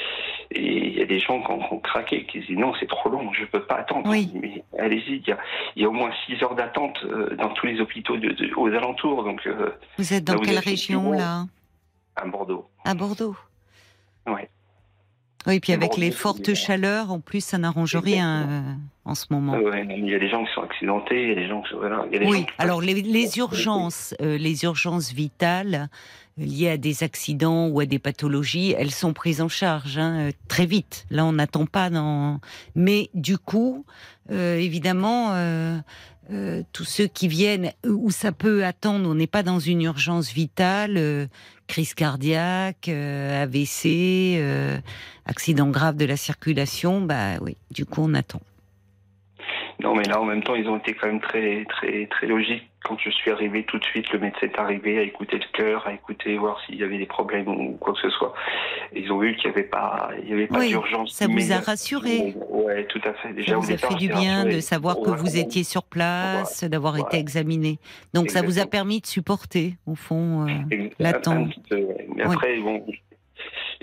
il 0.55 0.97
y 0.99 1.01
a 1.03 1.07
des 1.07 1.19
gens 1.19 1.41
qui 1.43 1.51
ont, 1.51 1.59
qui 1.61 1.73
ont 1.73 1.79
craqué, 1.79 2.25
qui 2.27 2.41
disent 2.41 2.57
non, 2.59 2.73
c'est 2.79 2.89
trop 2.89 3.09
long, 3.09 3.33
je 3.33 3.45
peux 3.47 3.63
pas 3.63 3.77
attendre. 3.77 4.09
Oui. 4.11 4.31
Mais 4.35 4.63
allez-y, 4.79 5.17
il 5.17 5.29
y 5.29 5.33
a, 5.33 5.39
il 5.77 5.83
y 5.83 5.85
a 5.85 5.89
au 5.89 5.93
moins 5.93 6.11
6 6.27 6.43
heures 6.43 6.55
d'attente 6.55 6.99
euh, 7.05 7.35
dans 7.37 7.51
tous 7.51 7.67
les 7.67 7.81
hôpitaux 7.81 8.17
de, 8.17 8.29
de- 8.31 8.53
aux 8.57 8.69
alentours, 8.69 9.25
donc 9.25 9.47
euh, 9.47 9.71
Vous 9.99 10.13
êtes 10.13 10.25
dans 10.25 10.35
Là, 10.35 10.41
quelle 10.45 10.59
région 10.59 11.13
là? 11.13 11.47
à 12.17 12.25
Bordeaux. 12.27 12.67
À 12.85 12.95
Bordeaux. 12.95 13.37
Ouais. 14.27 14.49
Oui, 15.47 15.61
puis 15.61 15.73
avec 15.73 15.97
les 15.97 16.11
fortes 16.11 16.55
chaleurs, 16.55 17.13
en 17.13 17.21
plus, 17.21 17.45
ça 17.45 17.57
n'arrange 17.59 17.95
rien 17.95 18.49
euh, 18.49 18.61
en 19.05 19.15
ce 19.15 19.27
moment. 19.31 19.55
Euh, 19.55 19.71
ouais, 19.71 19.87
il 19.89 20.09
y 20.11 20.15
a 20.15 20.19
des 20.19 20.29
gens 20.29 20.45
qui 20.45 20.53
sont 20.53 20.63
accidentés, 20.63 21.23
il 21.23 21.29
y 21.29 21.33
a 21.33 21.35
des 21.37 21.47
gens 21.47 21.63
qui 21.63 21.71
sont 21.71 21.77
voilà, 21.77 22.05
il 22.09 22.15
y 22.15 22.17
a 22.17 22.19
des 22.19 22.25
gens 22.25 22.31
Oui, 22.33 22.47
qui- 22.47 22.53
alors 22.59 22.81
les, 22.81 22.95
les 22.95 23.39
urgences, 23.39 24.13
euh, 24.21 24.37
les 24.39 24.65
urgences 24.65 25.13
vitales 25.13 25.89
liées 26.37 26.71
à 26.71 26.77
des 26.77 27.03
accidents 27.03 27.69
ou 27.69 27.81
à 27.81 27.87
des 27.87 27.99
pathologies, 27.99 28.75
elles 28.77 28.91
sont 28.91 29.13
prises 29.13 29.41
en 29.41 29.49
charge 29.49 29.99
hein, 29.99 30.29
euh, 30.29 30.33
très 30.49 30.67
vite. 30.67 31.07
Là, 31.11 31.25
on 31.25 31.33
n'attend 31.33 31.67
pas 31.67 31.91
dans. 31.91 32.41
Mais 32.75 33.11
du 33.15 33.39
coup, 33.39 33.85
euh, 34.31 34.57
évidemment, 34.57 35.33
euh, 35.33 35.79
euh, 36.33 36.63
tous 36.73 36.85
ceux 36.85 37.07
qui 37.07 37.29
viennent 37.29 37.73
où 37.87 38.11
ça 38.11 38.33
peut 38.33 38.65
attendre, 38.65 39.09
on 39.09 39.15
n'est 39.15 39.29
pas 39.29 39.45
dans 39.45 39.61
une 39.61 39.83
urgence 39.83 40.33
vitale, 40.33 40.97
euh, 40.97 41.27
crise 41.69 41.95
cardiaque, 41.95 42.89
euh, 42.89 43.45
AVC, 43.45 44.43
accident 45.25 45.69
grave 45.71 45.97
de 45.97 46.05
la 46.05 46.17
circulation, 46.17 47.01
bah 47.01 47.39
oui, 47.41 47.57
du 47.71 47.85
coup, 47.85 48.03
on 48.03 48.15
attend. 48.15 48.41
Non, 49.83 49.95
mais 49.95 50.05
là, 50.05 50.21
en 50.21 50.25
même 50.25 50.43
temps, 50.43 50.55
ils 50.55 50.67
ont 50.69 50.79
été 50.79 50.95
quand 50.95 51.07
même 51.07 51.21
très, 51.21 51.65
très, 51.67 52.07
très 52.07 52.27
logiques. 52.27 52.69
Quand 52.85 52.97
je 53.01 53.11
suis 53.11 53.31
arrivé, 53.33 53.65
tout 53.65 53.79
de 53.79 53.85
suite, 53.85 54.11
le 54.13 54.21
médecin 54.21 54.47
est 54.47 54.59
arrivé 54.59 54.99
à 54.99 55.03
écouter 55.03 55.39
le 55.39 55.45
cœur, 55.53 55.87
à 55.89 55.93
écouter, 55.93 56.39
voir 56.39 56.59
s'il 56.65 56.77
y 56.77 56.85
avait 56.85 56.99
des 56.99 57.07
problèmes 57.07 57.49
ou 57.49 57.73
quoi 57.81 57.93
que 57.95 57.99
ce 58.01 58.09
soit. 58.11 58.33
Et 58.95 59.01
ils 59.01 59.13
ont 59.13 59.19
vu 59.19 59.35
qu'il 59.37 59.51
n'y 59.51 59.57
avait 59.57 59.65
pas, 59.69 60.11
il 60.23 60.29
y 60.31 60.33
avait 60.33 60.47
pas 60.47 60.61
Oui, 60.61 60.69
d'urgence. 60.69 61.13
Ça 61.13 61.27
vous 61.27 61.53
a 61.53 61.59
rassuré 61.59 62.35
Ouais, 62.49 62.85
tout 62.87 63.01
à 63.05 63.13
fait. 63.15 63.33
Déjà, 63.33 63.53
Ça 63.53 63.59
vous 63.59 63.73
a 63.73 63.77
fait 63.77 63.95
du 63.97 64.09
bien 64.09 64.45
de 64.45 64.61
savoir 64.61 64.97
que 65.01 65.11
vous 65.11 65.37
étiez 65.37 65.65
sur 65.65 65.83
place, 65.83 66.63
d'avoir 66.65 66.93
Voilà. 66.95 67.09
été 67.09 67.19
examiné. 67.19 67.79
Donc 68.15 68.31
ça 68.31 68.43
vous 68.43 68.59
a 68.61 68.67
permis 68.67 69.01
de 69.01 69.07
supporter, 69.07 69.75
au 69.87 69.95
fond. 69.97 70.47
euh, 70.49 70.89
l'attente. 71.01 71.49
ouais. 71.73 72.07
Mais 72.15 72.25
Oui. 72.25 72.35
après, 72.35 72.57
bon, 72.61 72.87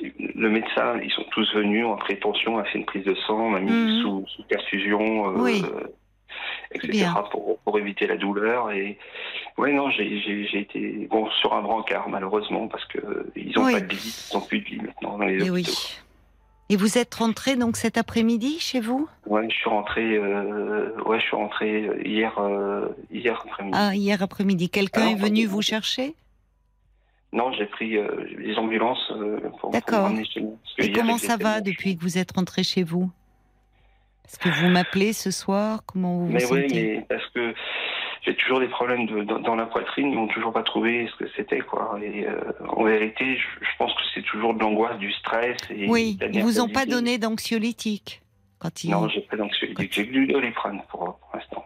le 0.02 0.50
médecin, 0.50 1.00
ils 1.04 1.12
sont 1.12 1.26
tous 1.32 1.54
venus 1.54 1.86
en 1.86 1.96
prétention, 1.96 2.58
a 2.58 2.64
fait 2.66 2.80
une 2.80 2.86
prise 2.86 3.06
de 3.06 3.16
sang, 3.28 3.50
m'a 3.50 3.60
mis 3.60 3.72
Mhm. 3.72 4.02
sous, 4.02 4.26
sous 4.28 4.44
perfusion, 4.44 5.30
euh, 5.30 5.42
Oui. 5.42 5.64
etc. 6.72 7.08
Pour, 7.32 7.60
pour 7.60 7.78
éviter 7.78 8.08
la 8.08 8.18
douleur. 8.18 8.72
Et 8.72 8.98
ouais, 9.58 9.72
non, 9.72 9.90
j'ai 9.92 10.58
été 10.60 11.08
bon 11.10 11.30
sur 11.42 11.54
un 11.54 11.62
brancard 11.62 12.10
malheureusement 12.10 12.68
parce 12.68 12.86
que 12.86 12.98
euh, 13.00 13.32
ils 13.36 13.54
n'ont 13.56 13.66
Oui. 13.66 13.74
pas 13.74 13.82
de 13.82 13.94
vie, 13.94 14.14
ils 14.32 14.36
n'ont 14.36 14.42
plus 14.42 14.60
de 14.60 14.66
vie 14.66 14.78
maintenant 14.82 15.18
dans 15.18 15.26
les 15.26 15.46
Et 15.46 15.50
oui. 15.52 15.62
hôpitaux. 15.62 15.78
Et 16.70 16.76
vous 16.78 16.98
êtes 16.98 17.14
rentré 17.14 17.56
donc 17.56 17.76
cet 17.78 17.98
après-midi 17.98 18.58
chez 18.60 18.80
vous? 18.80 19.08
Ouais, 19.28 19.48
je 19.50 19.54
suis 19.56 19.70
rentré, 19.70 20.16
euh, 20.16 20.96
ouais, 21.06 21.20
je 21.20 21.26
suis 21.26 21.36
rentré 21.36 21.90
hier, 22.04 22.34
euh, 22.40 22.88
hier 23.12 23.40
après-midi. 23.46 23.78
Ah, 23.80 23.94
hier 23.94 24.24
après-midi. 24.24 24.70
Quelqu'un 24.70 25.10
est 25.10 25.16
venu 25.16 25.46
vous 25.46 25.62
chercher? 25.62 26.16
Non, 27.34 27.52
j'ai 27.52 27.66
pris 27.66 27.98
euh, 27.98 28.08
les 28.38 28.56
ambulances 28.58 29.12
euh, 29.12 29.40
pour, 29.42 29.60
pour 29.60 29.72
D'accord. 29.72 30.00
me 30.02 30.04
ramener 30.06 30.26
chez 30.26 30.40
moi. 30.42 30.54
Parce 30.64 30.76
que 30.76 30.84
Et 30.84 30.92
comment 30.92 31.18
ça 31.18 31.36
va 31.36 31.62
depuis 31.62 31.98
que 31.98 32.02
vous 32.02 32.18
êtes 32.20 32.32
rentré 32.32 32.64
chez 32.64 32.84
vous? 32.84 33.10
Est-ce 34.26 34.38
que 34.40 34.50
vous 34.50 34.68
m'appelez 34.70 35.14
ce 35.14 35.32
soir? 35.32 35.82
Comment 35.86 36.20
vous 36.20 36.28
vous 36.28 36.32
Mais 36.32 36.46
oui, 36.52 36.70
sentez? 36.70 36.96
mais 36.98 37.06
parce 37.10 37.28
que 37.32 37.54
j'ai 38.22 38.36
toujours 38.36 38.60
des 38.60 38.68
problèmes 38.70 39.06
de, 39.08 39.24
dans, 39.24 39.40
dans 39.40 39.56
la 39.56 39.66
poitrine, 39.66 40.12
ils 40.12 40.16
n'ont 40.16 40.28
toujours 40.28 40.54
pas 40.54 40.64
trouvé 40.64 41.10
ce 41.12 41.24
que 41.24 41.30
c'était, 41.36 41.60
quoi. 41.60 42.00
Et 42.02 42.26
euh, 42.28 42.40
en 42.70 42.84
vérité, 42.84 43.36
je, 43.36 43.66
je 43.66 43.72
pense 43.78 43.92
que 43.94 44.02
c'est 44.14 44.22
toujours 44.22 44.54
de 44.54 44.60
l'angoisse, 44.60 44.98
du 45.00 45.12
stress. 45.12 45.58
Et 45.72 45.88
Oui, 45.90 46.18
ils 46.32 46.42
vous 46.42 46.62
ont 46.62 46.70
pas 46.70 46.86
donné 46.86 47.18
d'anxiolytique 47.18 48.22
quand 48.60 48.84
ils... 48.84 48.92
Non, 48.92 49.10
j'ai 49.10 49.22
pas 49.22 49.36
d'anxiété. 49.36 49.90
J'ai 49.92 50.06
que 50.08 50.12
du 50.12 50.28
doliprane 50.28 50.82
pour, 50.90 51.00
pour 51.00 51.32
l'instant. 51.34 51.66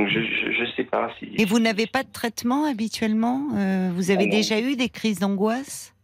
Donc 0.00 0.08
je, 0.08 0.20
je 0.20 0.64
sais 0.76 0.84
pas 0.84 1.10
si. 1.18 1.26
Et 1.36 1.44
vous 1.44 1.58
n'avez 1.58 1.86
pas 1.86 2.02
de 2.02 2.10
traitement 2.10 2.64
habituellement 2.64 3.48
Euh, 3.54 3.90
Vous 3.94 4.10
avez 4.10 4.24
non. 4.26 4.30
déjà 4.30 4.58
eu 4.60 4.76
des 4.76 4.88
crises 4.88 5.18
d'angoisse? 5.18 5.94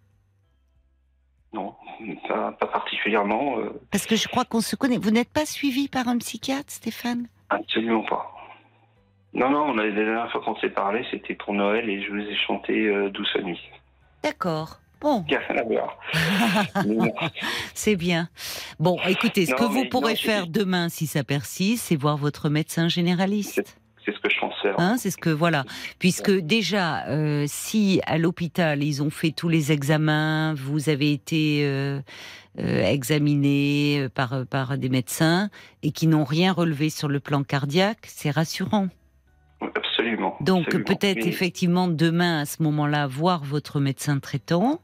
Non, 1.54 1.74
pas, 2.28 2.52
pas 2.52 2.66
particulièrement. 2.66 3.58
euh, 3.58 3.70
Parce 3.90 4.04
que 4.06 4.16
je 4.16 4.28
crois 4.28 4.44
qu'on 4.44 4.60
se 4.60 4.76
connaît. 4.76 4.98
Vous 4.98 5.10
n'êtes 5.10 5.30
pas 5.30 5.46
suivi 5.46 5.88
par 5.88 6.08
un 6.08 6.18
psychiatre, 6.18 6.70
Stéphane? 6.70 7.28
Absolument 7.48 8.04
pas. 8.04 8.32
Non, 9.32 9.50
non, 9.50 9.72
la, 9.72 9.86
la 9.86 9.92
dernière 9.92 10.30
fois 10.30 10.42
qu'on 10.42 10.56
s'est 10.56 10.68
parlé, 10.70 11.04
c'était 11.10 11.34
pour 11.34 11.54
Noël 11.54 11.88
et 11.88 12.02
je 12.02 12.10
vous 12.10 12.18
ai 12.20 12.36
chanté 12.46 12.86
euh, 12.88 13.08
Douce 13.10 13.34
nuit. 13.42 13.60
D'accord. 14.22 14.80
Bon, 15.00 15.24
c'est 17.74 17.96
bien. 17.96 18.28
Bon, 18.80 18.98
écoutez, 19.06 19.44
ce 19.46 19.50
Non, 19.52 19.56
que 19.58 19.64
vous 19.64 19.84
pourrez 19.90 20.14
non, 20.14 20.18
faire 20.18 20.46
demain, 20.46 20.88
si 20.88 21.06
ça 21.06 21.22
persiste, 21.22 21.84
c'est 21.86 21.96
voir 21.96 22.16
votre 22.16 22.48
médecin 22.48 22.88
généraliste. 22.88 23.78
C'est 24.06 24.14
ce 24.14 24.20
que 24.20 24.30
je 24.30 24.38
pense 24.38 24.54
faire. 24.62 24.74
Hein, 24.78 24.96
c'est 24.98 25.10
ce 25.10 25.16
que 25.16 25.30
voilà, 25.30 25.64
puisque 25.98 26.30
déjà, 26.30 27.04
euh, 27.08 27.44
si 27.48 28.00
à 28.06 28.18
l'hôpital 28.18 28.82
ils 28.84 29.02
ont 29.02 29.10
fait 29.10 29.32
tous 29.32 29.48
les 29.48 29.72
examens, 29.72 30.54
vous 30.54 30.88
avez 30.88 31.12
été 31.12 31.66
euh, 31.66 32.00
euh, 32.60 32.84
examiné 32.84 34.06
par 34.14 34.46
par 34.46 34.78
des 34.78 34.88
médecins 34.88 35.50
et 35.82 35.90
qui 35.90 36.06
n'ont 36.06 36.22
rien 36.24 36.52
relevé 36.52 36.88
sur 36.88 37.08
le 37.08 37.18
plan 37.18 37.42
cardiaque, 37.42 38.06
c'est 38.06 38.30
rassurant. 38.30 38.86
Absolument. 39.74 40.36
Donc 40.40 40.68
peut-être 40.84 41.24
Mais- 41.24 41.28
effectivement 41.28 41.88
demain 41.88 42.40
à 42.42 42.44
ce 42.44 42.62
moment-là 42.62 43.08
voir 43.08 43.42
votre 43.44 43.80
médecin 43.80 44.20
traitant. 44.20 44.80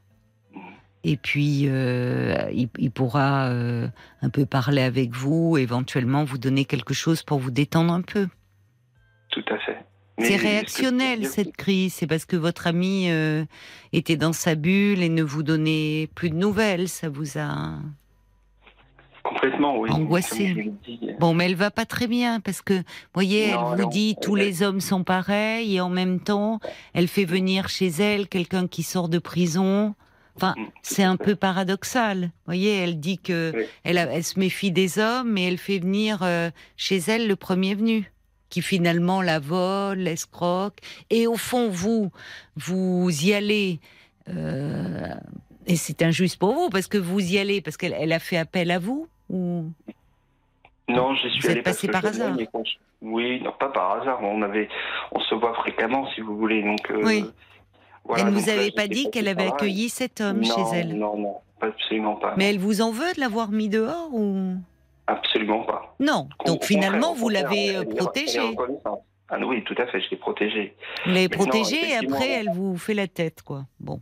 Et 1.05 1.17
puis, 1.17 1.65
euh, 1.67 2.49
il, 2.53 2.69
il 2.79 2.91
pourra 2.93 3.49
euh, 3.49 3.89
un 4.23 4.31
peu 4.31 4.47
parler 4.47 4.83
avec 4.83 5.11
vous, 5.11 5.59
éventuellement 5.59 6.23
vous 6.23 6.39
donner 6.39 6.65
quelque 6.65 6.95
chose 6.95 7.25
pour 7.25 7.41
vous 7.41 7.51
détendre 7.51 7.93
un 7.93 8.03
peu. 8.03 8.29
Tout 9.33 9.45
à 9.51 9.59
fait. 9.59 9.77
Mais 10.19 10.27
C'est 10.27 10.37
réactionnel 10.37 11.27
cette 11.27 11.57
crise, 11.57 11.95
c'est 11.95 12.07
parce 12.07 12.27
que 12.27 12.37
votre 12.37 12.67
ami 12.69 13.11
euh, 13.11 13.45
était 13.93 14.17
dans 14.17 14.33
sa 14.35 14.55
bulle 14.55 15.03
et 15.03 15.09
ne 15.09 15.23
vous 15.23 15.43
donnait 15.43 16.09
plus 16.15 16.31
de 16.31 16.37
nouvelles, 16.37 16.89
ça 16.89 17.09
vous 17.09 17.39
a... 17.39 17.73
Complètement, 19.23 19.79
oui. 19.79 19.89
Angoissé. 19.91 20.73
Dit, 20.85 21.01
Bon, 21.21 21.33
mais 21.33 21.47
elle 21.47 21.55
va 21.55 21.71
pas 21.71 21.87
très 21.87 22.09
bien 22.09 22.41
parce 22.41 22.61
que, 22.61 22.83
voyez, 23.15 23.53
Non, 23.53 23.71
elle 23.73 23.77
vous 23.77 23.83
non, 23.85 23.89
dit 23.89 24.17
tous 24.21 24.35
les 24.35 24.63
hommes 24.63 24.81
sont 24.81 25.05
pareils 25.05 25.77
et 25.77 25.81
en 25.81 25.89
même 25.89 26.19
temps, 26.21 26.59
elle 26.93 27.07
fait 27.09 27.25
venir 27.25 27.69
chez 27.69 27.87
elle 27.89 28.27
quelqu'un 28.29 28.67
qui 28.67 28.83
sort 28.83 29.09
de 29.09 29.19
prison. 29.19 29.95
Enfin, 30.37 30.55
Mm, 30.59 30.65
c'est 30.83 31.05
un 31.05 31.17
peu 31.17 31.37
paradoxal. 31.37 32.31
Voyez, 32.47 32.75
elle 32.79 32.99
dit 32.99 33.19
que 33.19 33.53
Oui. 33.55 33.65
elle, 33.85 33.99
a- 33.99 34.13
elle 34.13 34.25
se 34.25 34.39
méfie 34.41 34.73
des 34.73 34.99
hommes, 34.99 35.31
mais 35.33 35.45
elle 35.45 35.59
fait 35.59 35.79
venir 35.79 36.19
euh, 36.23 36.51
chez 36.77 36.99
elle 37.07 37.29
le 37.29 37.37
premier 37.37 37.75
venu, 37.75 38.12
qui 38.53 38.61
finalement 38.61 39.23
la 39.23 39.41
vole, 39.41 39.99
l'escroque. 39.99 40.77
Et 41.09 41.27
au 41.27 41.37
fond, 41.37 41.71
vous, 41.71 42.11
vous 42.55 43.09
y 43.25 43.33
allez. 43.33 43.81
euh, 44.29 45.15
et 45.67 45.77
c'est 45.77 46.03
injuste 46.03 46.39
pour 46.39 46.53
vous 46.53 46.69
parce 46.69 46.87
que 46.87 46.99
vous 46.99 47.21
y 47.21 47.39
allez 47.39 47.63
parce 47.63 47.77
qu'elle 47.79 47.97
elle 47.99 48.13
a 48.13 48.19
fait 48.19 48.37
appel 48.37 48.71
à 48.71 48.79
vous 48.79 49.09
ou? 49.31 49.65
Non, 50.89 51.15
j'y 51.15 51.31
suis 51.31 51.41
Vous 51.41 51.47
êtes 51.47 51.53
allé 51.53 51.63
parce 51.63 51.77
passé 51.77 51.87
que 51.87 51.93
par 51.93 52.03
je 52.03 52.09
hasard 52.09 52.37
Oui, 53.01 53.41
non, 53.43 53.53
pas 53.59 53.71
par 53.71 54.03
hasard. 54.03 54.19
On 54.23 54.43
avait, 54.43 54.69
on 55.13 55.21
se 55.21 55.35
voit 55.35 55.55
fréquemment, 55.55 56.07
si 56.15 56.21
vous 56.21 56.37
voulez. 56.37 56.63
Donc. 56.63 56.91
euh, 56.91 57.01
Oui. 57.05 57.25
voilà, 58.05 58.25
elle 58.25 58.35
ne 58.35 58.39
vous 58.39 58.47
là, 58.49 58.53
avait 58.53 58.73
pas 58.73 58.87
dit 58.87 59.09
qu'elle 59.11 59.29
avait 59.29 59.47
accueilli 59.47 59.89
cet 59.89 60.21
homme 60.21 60.41
non, 60.41 60.55
chez 60.55 60.77
elle. 60.77 60.99
Non, 60.99 61.17
non, 61.17 61.37
absolument 61.63 62.17
pas. 62.17 62.35
Mais 62.37 62.51
elle 62.51 62.59
vous 62.59 62.83
en 62.83 62.91
veut 62.91 63.15
de 63.15 63.21
l'avoir 63.21 63.51
mis 63.51 63.71
dehors 63.71 64.11
ou? 64.13 64.57
Absolument 65.13 65.65
pas. 65.65 65.95
non 66.01 66.29
Donc 66.47 66.65
finalement, 66.65 67.15
vous 67.15 67.29
l'avez 67.29 67.77
euh, 67.77 67.85
protégée. 67.85 68.55
Ah 69.29 69.39
oui, 69.45 69.65
tout 69.65 69.75
à 69.79 69.87
fait, 69.87 70.01
je 70.01 70.11
l'ai 70.11 70.17
protégée. 70.17 70.77
Vous 71.05 71.13
l'avez 71.13 71.29
protégée 71.29 71.91
et 71.91 71.97
après, 71.97 72.29
elle 72.29 72.51
vous 72.51 72.77
fait 72.77 72.95
la 72.95 73.09
tête, 73.09 73.43
quoi. 73.43 73.65
Bon, 73.81 74.01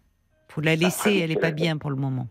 faut 0.48 0.60
la 0.60 0.74
laisser. 0.74 1.08
Après, 1.10 1.18
Elle 1.18 1.30
est 1.30 1.34
vous 1.34 1.40
pas 1.40 1.50
bien 1.52 1.78
pour 1.78 1.90
le 1.90 1.96
moment. 1.96 2.26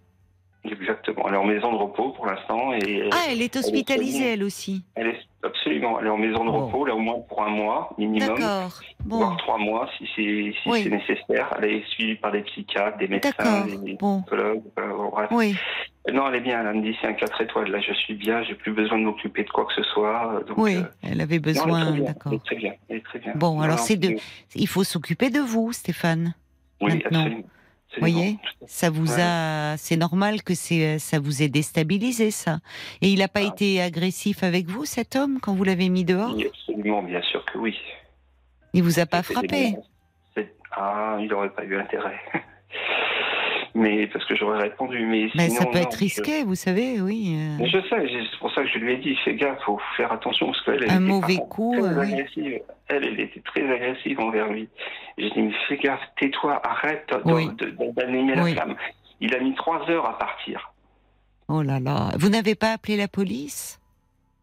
Exactement. 0.66 1.24
Elle 1.28 1.36
est 1.36 1.38
en 1.38 1.46
maison 1.46 1.72
de 1.72 1.78
repos 1.78 2.10
pour 2.10 2.26
l'instant 2.26 2.74
et 2.74 3.10
Ah, 3.14 3.26
elle 3.30 3.42
est 3.42 3.56
hospitalisée 3.56 4.34
elle 4.34 4.44
aussi. 4.44 4.84
elle 4.96 5.08
est 5.08 5.20
absolument. 5.42 6.00
Elle 6.00 6.08
est 6.08 6.10
en 6.10 6.18
maison 6.18 6.44
de 6.44 6.52
Bon. 6.52 6.66
repos 6.66 6.86
là 6.86 6.96
au 6.96 7.00
moins 7.00 7.20
pour 7.30 7.42
un 7.44 7.50
mois 7.50 7.94
minimum. 7.98 8.38
D'accord. 8.38 8.80
Bon, 9.06 9.18
voire 9.20 9.38
trois 9.38 9.58
mois 9.58 9.90
si 9.98 10.06
c'est 10.16 10.54
si 10.62 10.70
Oui. 10.70 10.90
nécessaire. 10.90 11.56
Elle 11.58 11.66
est 11.76 11.86
suivie 11.90 12.16
par 12.16 12.34
des 12.34 12.42
psychiatres, 12.42 12.98
des 12.98 13.08
médecins, 13.08 13.66
des 13.68 13.94
Bon, 13.94 14.22
psychologues. 14.22 14.62
euh, 14.80 15.28
oui. 15.32 15.56
Non, 16.12 16.28
elle 16.28 16.36
est 16.36 16.42
bien. 16.42 16.60
Elle 16.70 16.76
me 16.78 16.82
dit 16.92 16.98
c'est 17.02 17.08
un 17.08 17.14
4 17.14 17.42
étoiles. 17.42 17.72
Là, 17.72 17.80
je 17.80 17.94
suis 17.94 18.16
bien. 18.16 18.44
J'ai 18.44 18.56
plus 18.56 18.74
besoin 18.74 18.98
de 18.98 19.04
m'occuper 19.04 19.44
de 19.46 19.50
quoi 19.50 19.66
que 19.66 19.74
ce 19.74 19.84
soit. 19.84 20.34
euh, 20.36 20.44
Donc, 20.44 20.58
Oui, 20.58 20.76
euh, 20.76 20.84
elle 21.04 21.22
avait 21.22 21.40
besoin. 21.40 21.92
D'accord. 22.00 22.34
très 22.44 22.56
très 23.02 23.20
bien. 23.20 23.32
Bon, 23.36 23.56
Non, 23.56 23.62
alors 23.62 23.80
c'est 23.80 23.96
de- 23.96 24.18
Il 24.56 24.68
faut 24.68 24.84
s'occuper 24.84 25.30
de 25.30 25.40
vous, 25.40 25.72
Stéphane. 25.72 26.34
Oui, 26.82 26.94
maintenant. 26.96 27.20
absolument. 27.22 27.44
Vous 28.00 28.12
voyez. 28.12 28.38
Ça 28.66 28.90
vous 28.90 29.14
Ouais. 29.16 29.22
a, 29.22 29.78
c'est 29.78 29.98
normal 29.98 30.42
que 30.44 30.54
c'est, 30.54 31.00
ça 31.00 31.20
vous 31.20 31.42
ait 31.44 31.48
déstabilisé 31.50 32.32
ça. 32.32 32.60
Et 33.02 33.10
il 33.10 33.20
n'a 33.20 33.28
pas 33.28 33.42
Ah. 33.44 33.48
été 33.54 33.82
agressif 33.82 34.44
avec 34.44 34.68
vous, 34.68 34.86
cet 34.86 35.16
homme, 35.16 35.40
quand 35.42 35.54
vous 35.54 35.64
l'avez 35.64 35.90
mis 35.90 36.06
dehors? 36.06 36.34
Oui, 36.36 36.48
absolument, 36.48 37.04
bien 37.04 37.22
sûr 37.24 37.44
que 37.46 37.58
oui. 37.58 37.78
Il 38.74 38.84
vous 38.84 39.00
a 39.00 39.06
pas 39.06 39.24
frappé? 39.24 39.76
Ah, 40.72 41.18
il 41.20 41.28
n'aurait 41.28 41.50
pas 41.50 41.64
eu 41.66 41.76
intérêt. 41.78 42.20
Mais 43.80 44.08
parce 44.08 44.26
que 44.26 44.36
j'aurais 44.36 44.60
répondu. 44.62 45.06
Mais, 45.06 45.30
Mais 45.36 45.50
sinon, 45.50 45.56
ça 45.62 45.66
peut 45.66 45.78
non, 45.80 45.84
être 45.86 45.94
je- 45.94 46.00
risqué, 46.00 46.44
vous 46.44 46.56
savez, 46.56 47.02
oui. 47.02 47.36
euh. 47.36 47.58
Mais 47.60 47.68
je 47.70 47.80
sais, 47.82 48.28
c'est 48.32 48.40
pour 48.40 48.52
ça 48.54 48.62
que 48.64 48.70
je 48.70 48.78
lui 48.78 48.94
ai 48.94 48.98
dit, 48.98 49.16
fais 49.26 49.36
gaffe, 49.36 49.60
faut 49.66 49.80
faire 49.98 50.12
attention 50.12 50.48
parce 50.48 50.62
qu'elle 50.64 50.84
elle 50.84 50.92
Un 50.92 50.96
était 50.96 51.00
mauvais 51.00 51.36
par 51.38 51.50
contre 51.50 51.50
coup, 51.50 51.76
très 51.80 51.90
euh, 51.90 52.02
oui. 52.02 52.14
agressive. 52.14 52.60
Elle, 52.90 53.06
elle 53.06 53.20
était 53.20 53.40
très 53.42 53.64
agressive 53.72 54.20
envers 54.20 54.48
lui. 54.50 54.68
J'ai 55.18 55.30
dit, 55.32 55.42
mais 55.42 55.54
fais 55.68 55.78
gaffe, 55.78 56.02
tais-toi, 56.20 56.62
arrête 56.66 57.10
Oui. 57.26 57.50
d'animer 57.96 58.34
Oui. 58.42 58.54
la 58.54 58.62
flamme. 58.64 58.76
Il 59.22 59.34
a 59.36 59.40
mis 59.40 59.54
trois 59.56 59.90
heures 59.90 60.08
à 60.08 60.18
partir. 60.18 60.72
Oh 61.48 61.62
là 61.64 61.80
là. 61.80 62.12
Vous 62.20 62.30
n'avez 62.30 62.56
pas 62.56 62.72
appelé 62.74 62.96
la 62.98 63.08
police? 63.08 63.80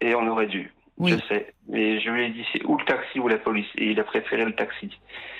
Et 0.01 0.13
on 0.13 0.27
aurait 0.27 0.47
dû. 0.47 0.71
Je 1.03 1.15
sais. 1.29 1.53
Mais 1.69 1.99
je 2.01 2.09
lui 2.09 2.25
ai 2.25 2.29
dit 2.29 2.43
c'est 2.53 2.63
ou 2.65 2.77
le 2.77 2.83
taxi 2.85 3.19
ou 3.19 3.27
la 3.27 3.37
police? 3.37 3.67
Et 3.77 3.91
il 3.91 3.99
a 3.99 4.03
préféré 4.03 4.43
le 4.45 4.53
taxi. 4.55 4.89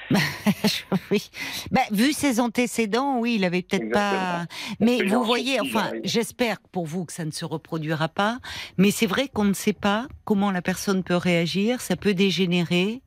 oui. 1.12 1.30
Bah, 1.72 1.82
vu 1.92 2.14
ses 2.14 2.40
antécédents, 2.40 3.20
oui, 3.20 3.36
il 3.36 3.46
avait 3.46 3.62
peut-être 3.62 3.92
pas. 3.92 4.46
Mais 4.80 5.04
vous 5.04 5.24
voyez, 5.24 5.60
enfin, 5.60 5.92
j'espère 6.04 6.60
pour 6.72 6.86
vous 6.86 7.06
que 7.06 7.14
ça 7.14 7.26
ne 7.26 7.32
se 7.32 7.46
reproduira 7.46 8.08
pas. 8.08 8.40
Mais 8.78 8.92
c'est 8.92 9.06
vrai 9.08 9.28
qu'on 9.28 9.44
ne 9.46 9.54
sait 9.54 9.74
pas 9.74 10.08
comment 10.26 10.52
la 10.52 10.62
personne 10.62 11.04
peut 11.04 11.16
réagir. 11.16 11.82
Ça 11.82 11.96
peut 11.96 12.14
dégénérer. 12.14 13.02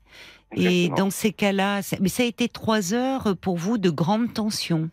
Et 0.57 0.89
dans 0.97 1.11
ces 1.11 1.33
cas-là, 1.33 1.81
ça- 1.83 1.97
mais 2.01 2.09
ça 2.09 2.25
a 2.25 2.27
été 2.27 2.49
trois 2.49 2.93
heures 2.93 3.37
pour 3.41 3.57
vous 3.57 3.79
de 3.79 3.89
grande 3.89 4.35
tension 4.35 4.91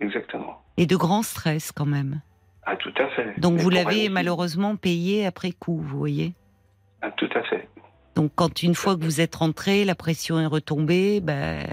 Exactement. 0.00 0.62
et 0.78 0.86
de 0.86 0.96
grand 0.96 1.22
stress 1.22 1.72
quand 1.72 1.84
même. 1.86 2.22
Ah, 2.64 2.76
tout 2.76 2.92
à 2.98 3.08
fait. 3.10 3.38
Donc 3.38 3.56
Mais 3.56 3.62
vous 3.62 3.70
l'avez 3.70 4.08
malheureusement 4.08 4.76
payé 4.76 5.26
après 5.26 5.52
coup, 5.52 5.78
vous 5.78 5.98
voyez. 5.98 6.32
Ah, 7.02 7.10
tout 7.10 7.28
à 7.34 7.42
fait. 7.44 7.68
Donc 8.18 8.32
quand 8.34 8.64
une 8.64 8.74
fois 8.74 8.96
que 8.96 9.04
vous 9.04 9.20
êtes 9.20 9.36
rentré, 9.36 9.84
la 9.84 9.94
pression 9.94 10.40
est 10.40 10.46
retombée, 10.46 11.20
ben 11.20 11.64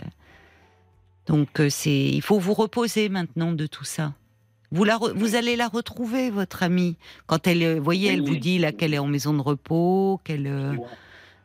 donc 1.25 1.59
euh, 1.59 1.69
c'est 1.71 2.05
il 2.05 2.21
faut 2.21 2.37
vous 2.37 2.53
reposer 2.53 3.09
maintenant 3.09 3.51
de 3.51 3.65
tout 3.65 3.83
ça. 3.83 4.13
Vous 4.71 4.83
la 4.83 4.95
re- 4.97 5.13
vous 5.15 5.33
allez 5.33 5.55
la 5.55 5.67
retrouver 5.67 6.29
votre 6.29 6.61
amie 6.61 6.97
quand 7.25 7.47
elle 7.47 7.63
euh, 7.63 7.79
voyez 7.79 8.13
elle 8.13 8.21
vous 8.21 8.35
dit 8.35 8.59
là 8.59 8.71
qu'elle 8.71 8.93
est 8.93 8.99
en 8.99 9.07
maison 9.07 9.33
de 9.33 9.41
repos, 9.41 10.21
qu'elle 10.23 10.45
euh, 10.45 10.75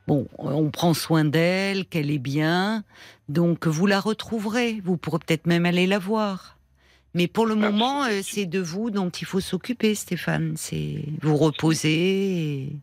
bon 0.07 0.27
on 0.37 0.69
prend 0.71 0.93
soin 0.93 1.25
d'elle, 1.25 1.87
qu'elle 1.87 2.11
est 2.11 2.19
bien. 2.19 2.85
Donc 3.31 3.67
vous 3.67 3.87
la 3.87 4.01
retrouverez, 4.01 4.83
vous 4.85 4.99
pourrez 4.99 5.21
peut-être 5.21 5.47
même 5.47 5.65
aller 5.65 5.87
la 5.87 5.99
voir. 5.99 6.59
Mais 7.15 7.27
pour 7.27 7.47
le 7.47 7.55
Absolument. 7.55 7.73
moment, 7.73 8.05
c'est 8.23 8.45
de 8.45 8.61
vous 8.61 8.91
dont 8.91 9.09
il 9.09 9.27
faut 9.27 9.41
s'occuper, 9.41 9.95
Stéphane. 9.95 10.55
C'est 10.59 11.05
vous 11.23 11.37
reposer. 11.39 11.95
et- 12.65 12.77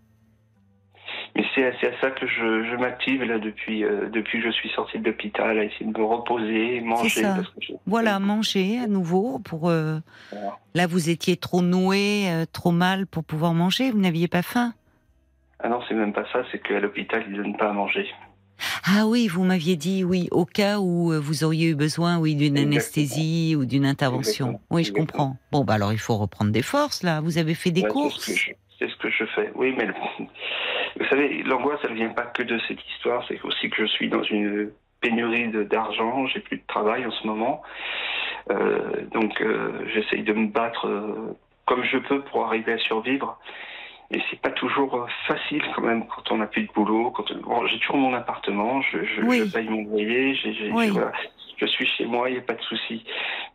Mais 1.38 1.44
c'est 1.54 1.88
à 1.88 2.00
ça 2.02 2.10
que 2.10 2.26
je, 2.26 2.64
je 2.70 2.76
m'active 2.78 3.22
là 3.24 3.38
depuis 3.38 3.84
euh, 3.84 4.10
depuis 4.10 4.40
que 4.42 4.46
je 4.48 4.52
suis 4.52 4.70
sorti 4.70 4.98
de 4.98 5.06
l'hôpital, 5.06 5.60
à 5.60 5.64
essayer 5.64 5.86
de 5.86 5.96
me 5.98 6.04
reposer, 6.04 6.82
manger. 6.82 7.22
ça. 7.22 7.34
parce 7.36 7.48
que 7.50 7.62
je- 7.62 7.74
Voilà, 7.86 8.18
manger 8.20 8.80
à 8.80 8.88
nouveau 8.88 9.38
pour. 9.40 9.70
euh, 9.70 10.00
Voilà. 10.32 10.58
Là, 10.74 10.88
vous 10.88 11.10
étiez 11.12 11.38
trop 11.38 11.62
noué, 11.62 12.30
euh, 12.32 12.46
trop 12.52 12.72
mal 12.72 13.06
pour 13.06 13.24
pouvoir 13.24 13.54
manger. 13.54 13.92
Vous 13.92 14.00
n'aviez 14.00 14.28
pas 14.28 14.42
faim. 14.42 14.74
Ah 15.60 15.70
non, 15.70 15.80
c'est 15.88 15.94
même 15.96 16.12
pas 16.14 16.26
ça, 16.34 16.40
c'est 16.52 16.60
qu'à 16.62 16.80
l'hôpital, 16.80 17.24
ils 17.30 17.36
donnent 17.36 17.58
pas 17.58 17.70
à 17.70 17.74
manger. 17.74 18.08
Ah 18.86 19.06
oui, 19.06 19.28
vous 19.28 19.44
m'aviez 19.44 19.76
dit 19.76 20.04
oui, 20.04 20.28
au 20.32 20.46
cas 20.46 20.80
où 20.80 21.12
vous 21.22 21.44
auriez 21.44 21.70
eu 21.70 21.76
besoin, 21.76 22.18
oui, 22.18 22.34
d'une 22.36 22.58
anesthésie 22.58 23.56
ou 23.56 23.66
d'une 23.66 23.86
intervention. 23.86 24.48
Exactement. 24.48 24.62
Oui, 24.72 24.84
je 24.84 24.90
Exactement. 24.90 25.06
comprends. 25.06 25.38
Bon, 25.52 25.64
bah 25.64 25.74
alors 25.76 25.94
il 25.94 26.00
faut 26.00 26.18
reprendre 26.18 26.52
des 26.52 26.64
forces 26.64 27.04
là. 27.04 27.22
Vous 27.22 27.38
avez 27.38 27.54
fait 27.54 27.70
des 27.70 27.84
Ouais, 27.84 27.90
courses. 27.90 28.32
C'est 28.80 28.90
ce 28.90 28.96
que 28.98 29.10
je 29.10 29.26
fais. 29.26 29.52
Oui, 29.56 29.74
mais 29.78 29.86
le- 29.86 29.94
vous 31.00 31.06
savez, 31.10 31.42
l'angoisse, 31.44 31.80
elle 31.84 31.94
vient 31.96 32.10
pas 32.10 32.24
que 32.26 32.44
de 32.44 32.58
cette 32.68 32.84
histoire. 32.90 33.24
C'est 33.28 33.42
aussi 33.44 33.70
que 33.70 33.78
je 33.78 33.86
suis 33.88 34.10
dans 34.10 34.24
une 34.24 34.72
pénurie 35.02 35.48
de- 35.50 35.64
d'argent. 35.64 36.26
J'ai 36.28 36.40
plus 36.42 36.58
de 36.58 36.66
travail 36.68 37.06
en 37.06 37.12
ce 37.12 37.26
moment. 37.28 37.62
Euh, 38.52 39.06
donc, 39.14 39.40
euh, 39.42 39.72
j'essaye 39.94 40.24
de 40.24 40.34
me 40.34 40.48
battre 40.48 40.88
euh, 40.88 41.36
comme 41.66 41.84
je 41.84 41.98
peux 41.98 42.22
pour 42.22 42.46
arriver 42.46 42.74
à 42.74 42.78
survivre. 42.78 43.38
Et 44.10 44.22
c'est 44.30 44.40
pas 44.40 44.52
toujours 44.52 45.06
facile 45.28 45.62
quand 45.76 45.82
même 45.82 46.08
quand 46.08 46.32
on 46.32 46.38
n'a 46.38 46.48
plus 46.48 46.64
de 46.64 46.72
boulot. 46.72 47.12
Quand 47.12 47.30
bon, 47.42 47.66
j'ai 47.68 47.78
toujours 47.80 47.98
mon 47.98 48.14
appartement, 48.14 48.82
je, 48.82 49.04
je, 49.04 49.22
Oui. 49.22 49.40
je 49.40 49.44
paye 49.44 49.68
mon 49.68 49.84
loyer, 49.84 50.34
j'ai, 50.36 50.54
j'ai- 50.54 50.72
Oui. 50.72 50.88
voilà, 50.90 51.12
je 51.58 51.66
suis 51.66 51.86
chez 51.86 52.06
moi, 52.06 52.30
il 52.30 52.34
n'y 52.34 52.40
a 52.40 52.44
pas 52.44 52.54
de 52.54 52.62
souci. 52.62 53.04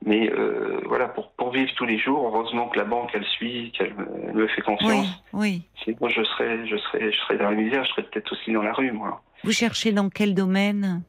Mais 0.05 0.31
euh, 0.31 0.81
voilà, 0.87 1.09
pour, 1.09 1.31
pour 1.33 1.51
vivre 1.53 1.71
tous 1.77 1.85
les 1.85 1.99
jours, 1.99 2.27
heureusement 2.27 2.69
que 2.69 2.79
la 2.79 2.85
banque 2.85 3.11
elle 3.15 3.25
suit, 3.25 3.73
qu'elle 3.77 3.95
me, 3.95 4.47
fait 4.49 4.63
Oui, 4.67 4.77
confiance. 4.77 5.23
oui. 5.33 5.63
Sinon, 5.85 6.09
je 6.09 6.23
serais, 6.25 6.67
je 6.67 6.77
serais, 6.77 7.13
je 7.13 7.17
serais 7.19 7.39
dans 7.39 7.51
la 7.51 7.57
misère. 7.57 7.85
Je 7.85 7.91
serais 7.91 8.03
peut-être 8.03 8.33
aussi 8.33 8.53
dans 8.53 8.63
la 8.63 8.73
rue, 8.73 8.93
moi. 8.93 9.23
Vous 9.45 9.53
cherchez 9.53 9.93
dans 9.93 10.09
quel 10.09 10.35
domaine? 10.35 11.03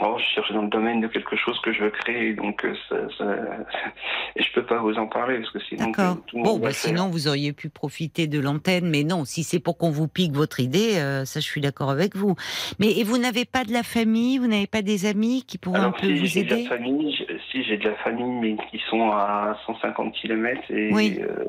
Oh, 0.00 0.16
je 0.16 0.24
cherche 0.34 0.52
dans 0.52 0.62
le 0.62 0.68
domaine 0.68 1.00
de 1.00 1.08
quelque 1.08 1.34
chose 1.34 1.58
que 1.60 1.72
je 1.72 1.82
veux 1.82 1.90
créer, 1.90 2.32
donc 2.34 2.64
euh, 2.64 2.72
ça, 2.88 2.96
ça- 3.18 3.34
et 4.36 4.42
je 4.42 4.52
peux 4.52 4.64
pas 4.64 4.78
vous 4.78 4.94
en 4.94 5.08
parler 5.08 5.38
parce 5.40 5.50
que 5.50 5.58
sinon 5.60 5.90
tout, 5.92 6.36
le 6.36 6.42
Bon, 6.44 6.52
monde 6.52 6.60
bah, 6.62 6.72
sinon 6.72 7.08
vous 7.08 7.26
auriez 7.26 7.52
pu 7.52 7.68
profiter 7.68 8.28
de 8.28 8.38
l'antenne, 8.38 8.88
mais 8.88 9.02
non. 9.02 9.24
Si 9.24 9.42
c'est 9.42 9.58
pour 9.58 9.76
qu'on 9.76 9.90
vous 9.90 10.06
pique 10.06 10.32
votre 10.32 10.60
idée, 10.60 10.96
euh, 10.98 11.24
ça, 11.24 11.40
je 11.40 11.44
suis 11.46 11.60
d'accord 11.60 11.90
avec 11.90 12.14
vous. 12.14 12.36
Mais 12.78 12.92
et 12.98 13.02
vous 13.02 13.18
n'avez 13.18 13.44
pas 13.44 13.64
de 13.64 13.72
la 13.72 13.82
famille, 13.82 14.38
vous 14.38 14.46
n'avez 14.46 14.68
pas 14.68 14.82
des 14.82 15.04
amis 15.06 15.42
qui 15.44 15.58
pourraient 15.58 15.80
un 15.80 15.90
peu 15.90 16.06
si 16.06 16.18
vous 16.18 16.26
j'ai 16.26 16.44
de 16.44 16.50
la 16.50 16.56
aider 16.58 16.68
famille, 16.68 17.26
si 17.50 17.64
j'ai 17.64 17.76
de 17.78 17.88
la 17.88 17.94
famille, 17.96 18.56
mais 18.56 18.56
qui 18.70 18.80
sont 18.90 19.10
à 19.10 19.58
150 19.66 20.14
km 20.14 20.60
et 20.70 20.92
Oui. 20.92 21.18
euh, 21.20 21.44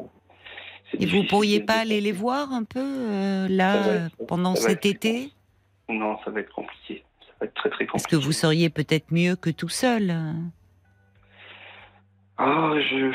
Et 0.99 1.05
vous 1.05 1.23
pourriez 1.25 1.59
pas 1.59 1.75
aller 1.81 2.01
les 2.01 2.11
voir 2.11 2.51
un 2.51 2.63
peu 2.63 2.79
euh, 2.81 3.47
là 3.47 3.77
va 3.77 4.25
pendant 4.27 4.55
cet 4.55 4.87
été? 4.87 5.29
Non, 5.87 6.17
ça 6.25 6.31
va 6.31 6.39
être 6.39 6.53
compliqué. 6.53 7.03
Ça 7.39 7.45
va 7.45 7.45
être 7.47 7.53
très 7.55 7.69
très 7.69 7.85
Parce 7.85 8.03
compliqué. 8.03 8.17
que 8.21 8.25
vous 8.25 8.31
seriez 8.33 8.69
peut-être 8.69 9.11
mieux 9.11 9.35
que 9.35 9.49
tout 9.49 9.69
seul. 9.69 10.09
euh, 10.11 10.33
Ah, 12.37 12.71
je... 12.89 13.11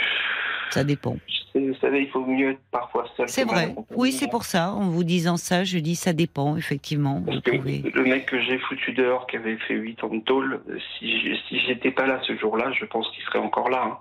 Ça 0.70 0.82
dépend. 0.84 1.16
Vous 1.54 1.74
savez, 1.80 2.00
il 2.02 2.08
faut 2.08 2.24
mieux 2.26 2.50
être 2.52 2.60
parfois 2.72 3.06
seul. 3.16 3.28
C'est 3.28 3.44
vrai. 3.44 3.74
Oui, 3.94 4.10
c'est 4.10 4.28
pour 4.28 4.42
ça. 4.44 4.72
En 4.72 4.88
vous 4.88 5.04
disant 5.04 5.36
ça, 5.36 5.62
je 5.62 5.78
dis 5.78 5.94
ça 5.94 6.12
dépend, 6.12 6.56
effectivement. 6.56 7.20
Vous 7.20 7.26
Parce 7.26 7.40
que 7.42 7.56
pouvez. 7.56 7.82
le 7.94 8.02
mec 8.02 8.26
que 8.26 8.40
j'ai 8.40 8.58
foutu 8.58 8.92
dehors, 8.92 9.28
qui 9.28 9.36
avait 9.36 9.56
fait 9.58 9.74
8 9.74 10.02
ans 10.02 10.08
de 10.08 10.20
tôle, 10.20 10.62
si 10.98 11.36
j'étais 11.66 11.92
pas 11.92 12.06
là 12.06 12.20
ce 12.26 12.36
jour-là, 12.36 12.72
je 12.72 12.84
pense 12.86 13.08
qu'il 13.12 13.22
serait 13.24 13.38
encore 13.38 13.68
là. 13.70 13.84
hein. 13.86 13.98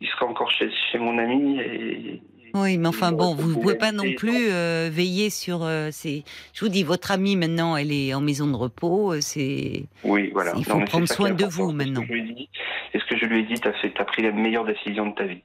Il 0.00 0.08
serait 0.08 0.24
encore 0.24 0.50
chez, 0.50 0.70
chez 0.90 0.98
mon 0.98 1.18
ami 1.18 1.58
et. 1.60 2.22
Oui, 2.54 2.78
mais 2.78 2.86
enfin 2.88 3.10
bon, 3.10 3.34
vous 3.34 3.48
ne 3.50 3.54
pouvez 3.54 3.74
pas 3.74 3.90
non 3.90 4.04
plus 4.16 4.46
euh, 4.50 4.88
veiller 4.92 5.28
sur. 5.28 5.64
euh, 5.64 5.88
ces... 5.90 6.22
Je 6.52 6.60
vous 6.64 6.68
dis, 6.70 6.84
votre 6.84 7.10
amie 7.10 7.34
maintenant, 7.36 7.76
elle 7.76 7.90
est 7.92 8.14
en 8.14 8.20
maison 8.20 8.46
de 8.46 8.54
repos. 8.56 9.12
euh, 9.12 9.20
C'est. 9.20 9.84
Oui, 10.04 10.30
voilà. 10.32 10.52
Il 10.56 10.64
faut 10.64 10.78
prendre 10.80 11.08
soin 11.08 11.30
de 11.32 11.44
vous, 11.44 11.72
maintenant. 11.72 12.02
je 12.06 12.12
lui 12.12 12.20
ai 12.20 12.32
dit- 12.32 12.48
C'est 12.92 13.00
ce 13.00 13.04
que 13.06 13.16
je 13.18 13.26
lui 13.26 13.40
ai 13.40 13.42
dit, 13.42 13.54
fait, 13.72 13.92
t'as 13.96 14.04
pris 14.04 14.22
la 14.22 14.30
meilleure 14.30 14.64
décision 14.64 15.06
de 15.10 15.14
ta 15.14 15.24
vie. 15.24 15.42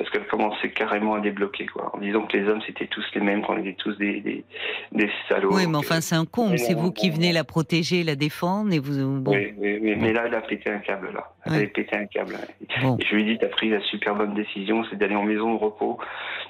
Parce 0.00 0.08
qu'elle 0.12 0.26
commençait 0.28 0.70
carrément 0.70 1.12
à 1.12 1.20
débloquer, 1.20 1.66
quoi. 1.66 1.94
En 1.94 1.98
disant 1.98 2.22
que 2.22 2.34
les 2.34 2.48
hommes, 2.48 2.62
c'était 2.66 2.86
tous 2.86 3.04
les 3.14 3.20
mêmes, 3.20 3.42
qu'on 3.42 3.58
était 3.58 3.74
tous 3.74 3.92
des, 3.98 4.22
des, 4.22 4.44
des 4.92 5.10
salauds. 5.28 5.50
Oui, 5.54 5.66
mais 5.68 5.76
enfin, 5.76 6.00
c'est 6.00 6.14
un. 6.14 6.24
Mais 6.50 6.56
C'est 6.56 6.72
vous 6.72 6.90
qui 6.90 7.10
venez 7.10 7.32
la 7.32 7.44
protéger, 7.44 8.02
la 8.02 8.14
défendre, 8.16 8.72
et 8.72 8.78
vous. 8.78 9.20
Bon. 9.20 9.32
Oui, 9.32 9.52
oui, 9.58 9.78
oui, 9.82 9.96
mais 10.00 10.14
là, 10.14 10.22
elle 10.24 10.34
a 10.34 10.40
pété 10.40 10.70
un 10.70 10.78
câble, 10.78 11.10
là. 11.12 11.30
Elle 11.44 11.52
Oui. 11.52 11.58
avait 11.58 11.66
pété 11.66 11.94
un 11.98 12.06
câble. 12.06 12.34
Bon. 12.80 12.96
Et 12.98 13.04
je 13.04 13.14
lui 13.14 13.22
ai 13.22 13.24
dit, 13.26 13.38
t'as 13.38 13.48
pris 13.48 13.68
la 13.68 13.82
super 13.82 14.14
bonne 14.14 14.32
décision, 14.32 14.84
c'est 14.88 14.96
d'aller 14.96 15.16
en 15.16 15.24
maison 15.24 15.52
de 15.52 15.58
repos, 15.58 15.98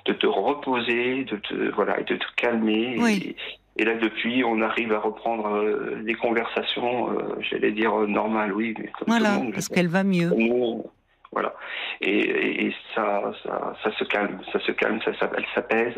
de 0.06 0.12
te 0.12 0.28
reposer, 0.28 1.24
de 1.24 1.34
te, 1.36 1.74
voilà, 1.74 1.98
et 1.98 2.04
de 2.04 2.14
te 2.14 2.24
calmer. 2.36 2.94
Oui. 3.00 3.34
Et, 3.76 3.82
et 3.82 3.84
là, 3.84 3.94
depuis, 3.96 4.44
on 4.44 4.60
arrive 4.62 4.92
à 4.92 5.00
reprendre 5.00 5.48
euh, 5.56 6.02
des 6.04 6.14
conversations, 6.14 7.10
euh, 7.10 7.34
j'allais 7.50 7.72
dire 7.72 7.98
euh, 7.98 8.06
normales, 8.06 8.52
oui, 8.52 8.74
mais 8.78 8.84
comme 8.86 8.92
tout 8.98 9.04
Voilà, 9.08 9.34
le 9.38 9.42
monde. 9.44 9.52
parce 9.54 9.68
qu'elle 9.68 9.88
va 9.88 10.04
mieux. 10.04 10.30
nous, 10.36 10.84
voilà. 11.32 11.54
Et, 12.00 12.72
ça, 12.94 13.32
ça, 13.44 13.74
ça 13.84 13.92
se 13.96 14.04
calme, 14.04 14.40
ça 14.52 14.58
se 14.60 14.72
calme, 14.72 15.00
ça, 15.04 15.12
ça- 15.18 15.30
elle 15.36 15.44
s'apaise. 15.54 15.94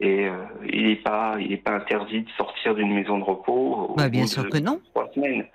Et 0.00 0.26
euh, 0.26 0.32
il 0.68 0.88
n'est 0.88 0.96
pas, 0.96 1.36
il 1.38 1.52
est 1.52 1.56
pas 1.58 1.72
interdit 1.72 2.22
de 2.22 2.30
sortir 2.36 2.74
d'une 2.74 2.92
maison 2.92 3.18
de 3.18 3.22
repos. 3.24 3.86
au 3.90 3.94
Bah, 3.94 4.08
bien 4.08 4.26
sûr 4.26 4.42
de 4.44 4.48
que 4.48 4.58
non. 4.58 4.80
Trois 4.92 5.08
semaines. 5.14 5.46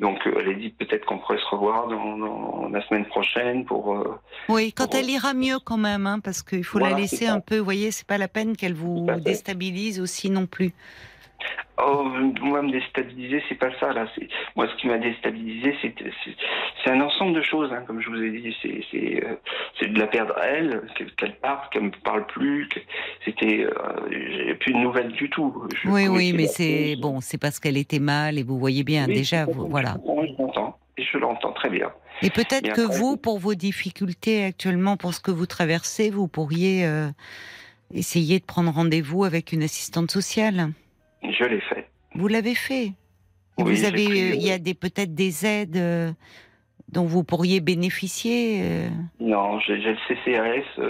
Donc, 0.00 0.18
euh, 0.26 0.34
elle 0.40 0.48
a 0.48 0.54
dit 0.54 0.70
peut-être 0.70 1.04
qu'on 1.04 1.18
pourrait 1.18 1.38
se 1.38 1.46
revoir 1.46 1.86
dans, 1.86 2.16
dans 2.18 2.68
la 2.70 2.80
semaine 2.88 3.06
prochaine 3.06 3.64
pour. 3.64 3.96
euh, 3.96 4.18
Oui, 4.48 4.72
quand 4.72 4.90
Pour- 4.90 4.98
elle 5.00 5.10
ira 5.10 5.32
mieux 5.32 5.58
quand 5.64 5.78
même, 5.78 6.06
hein, 6.06 6.18
parce 6.22 6.42
qu'il 6.42 6.64
faut 6.64 6.78
Voilà, 6.78 6.94
la 6.94 7.00
laisser 7.02 7.26
un 7.28 7.40
peu. 7.40 7.58
Vous 7.58 7.64
voyez, 7.64 7.90
c'est 7.92 8.06
pas 8.06 8.18
la 8.18 8.28
peine 8.28 8.56
qu'elle 8.56 8.74
vous 8.74 9.06
déstabilise 9.24 10.00
aussi 10.00 10.28
non 10.30 10.46
plus. 10.46 10.72
Oh, 11.78 12.04
moi, 12.40 12.62
me 12.62 12.72
déstabiliser, 12.72 13.42
c'est 13.48 13.54
pas 13.56 13.70
ça, 13.78 13.92
là. 13.92 14.06
C'est, 14.14 14.28
moi, 14.56 14.66
ce 14.68 14.74
qui 14.80 14.86
m'a 14.88 14.96
déstabilisé, 14.96 15.76
c'est, 15.82 16.90
un 16.90 17.00
ensemble 17.00 17.34
de 17.34 17.42
choses, 17.42 17.70
hein, 17.72 17.82
comme 17.86 18.00
je 18.00 18.08
vous 18.08 18.22
ai 18.22 18.30
dit. 18.30 18.56
C'est, 18.62 18.80
c'est, 18.90 19.24
euh, 19.24 19.34
c'est 19.78 19.92
de 19.92 19.98
la 19.98 20.06
perdre 20.06 20.34
elle, 20.42 20.82
qu'elle, 21.18 21.36
parte, 21.36 21.72
qu'elle 21.72 21.82
me 21.82 21.90
parle 22.02 22.26
plus, 22.26 22.68
que 22.68 22.80
c'était, 23.24 23.64
euh, 23.64 23.72
j'ai 24.10 24.54
plus 24.54 24.72
de 24.72 24.78
nouvelles 24.78 25.12
du 25.12 25.28
tout. 25.28 25.66
Je 25.82 25.88
Oui, 25.90 26.08
oui, 26.08 26.32
mais 26.32 26.46
c'est 26.46 26.96
bon, 26.96 27.20
c'est 27.20 27.38
parce 27.38 27.60
qu'elle 27.60 27.76
était 27.76 27.98
mal 27.98 28.38
et 28.38 28.42
vous 28.42 28.58
voyez 28.58 28.84
bien 28.84 29.06
Oui, 29.06 29.14
déjà, 29.14 29.42
à 29.42 29.44
vous- 29.46 29.68
voilà. 29.68 29.96
je 30.06 30.42
l'entends, 30.42 30.78
et 30.96 31.02
je 31.04 31.18
l'entends 31.18 31.52
très 31.52 31.68
bien. 31.68 31.90
Et 32.22 32.30
peut-être 32.30 32.72
que 32.72 32.80
après- 32.86 32.96
vous, 32.98 33.16
pour 33.18 33.38
vos 33.38 33.54
difficultés 33.54 34.44
actuellement, 34.44 34.96
pour 34.96 35.12
ce 35.12 35.20
que 35.20 35.30
vous 35.30 35.46
traversez, 35.46 36.08
vous 36.08 36.28
pourriez 36.28 36.86
euh, 36.86 37.08
essayer 37.92 38.38
de 38.40 38.44
prendre 38.44 38.70
rendez-vous 38.72 39.24
avec 39.24 39.52
une 39.52 39.62
assistante 39.62 40.10
sociale. 40.10 40.70
Je 41.30 41.44
l'ai 41.44 41.60
fait. 41.60 41.88
Vous 42.14 42.28
l'avez 42.28 42.54
fait. 42.54 42.86
Et 43.58 43.62
Oui, 43.62 43.74
vous 43.74 43.84
avez, 43.84 44.06
euh, 44.06 44.34
il 44.34 44.42
y 44.42 44.50
a 44.52 44.58
des 44.58 44.74
peut-être 44.74 45.14
des 45.14 45.46
aides 45.46 45.76
euh, 45.76 46.12
dont 46.88 47.04
vous 47.04 47.24
pourriez 47.24 47.60
bénéficier. 47.60 48.60
euh, 48.62 48.88
Non, 49.20 49.58
j'ai, 49.60 49.76
le 49.76 49.96
CCAS 50.08 50.82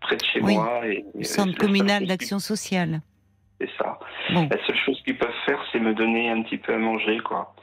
près 0.00 0.16
de 0.16 0.24
chez 0.24 0.40
Oui, 0.40 0.54
moi. 0.54 0.86
Et, 0.86 1.04
le 1.14 1.24
Centre 1.24 1.56
communal 1.56 2.06
d'action 2.06 2.38
sociale. 2.38 3.00
C'est 3.60 3.70
ça. 3.78 3.98
Bon, 4.32 4.48
La 4.50 4.64
seule 4.66 4.76
chose 4.84 5.00
qu'ils 5.04 5.18
peuvent 5.18 5.30
faire, 5.44 5.60
c'est 5.72 5.80
me 5.80 5.92
donner 5.94 6.30
un 6.30 6.42
petit 6.42 6.58
peu 6.58 6.74
à 6.74 6.78
manger, 6.78 7.18
quoi. 7.18 7.54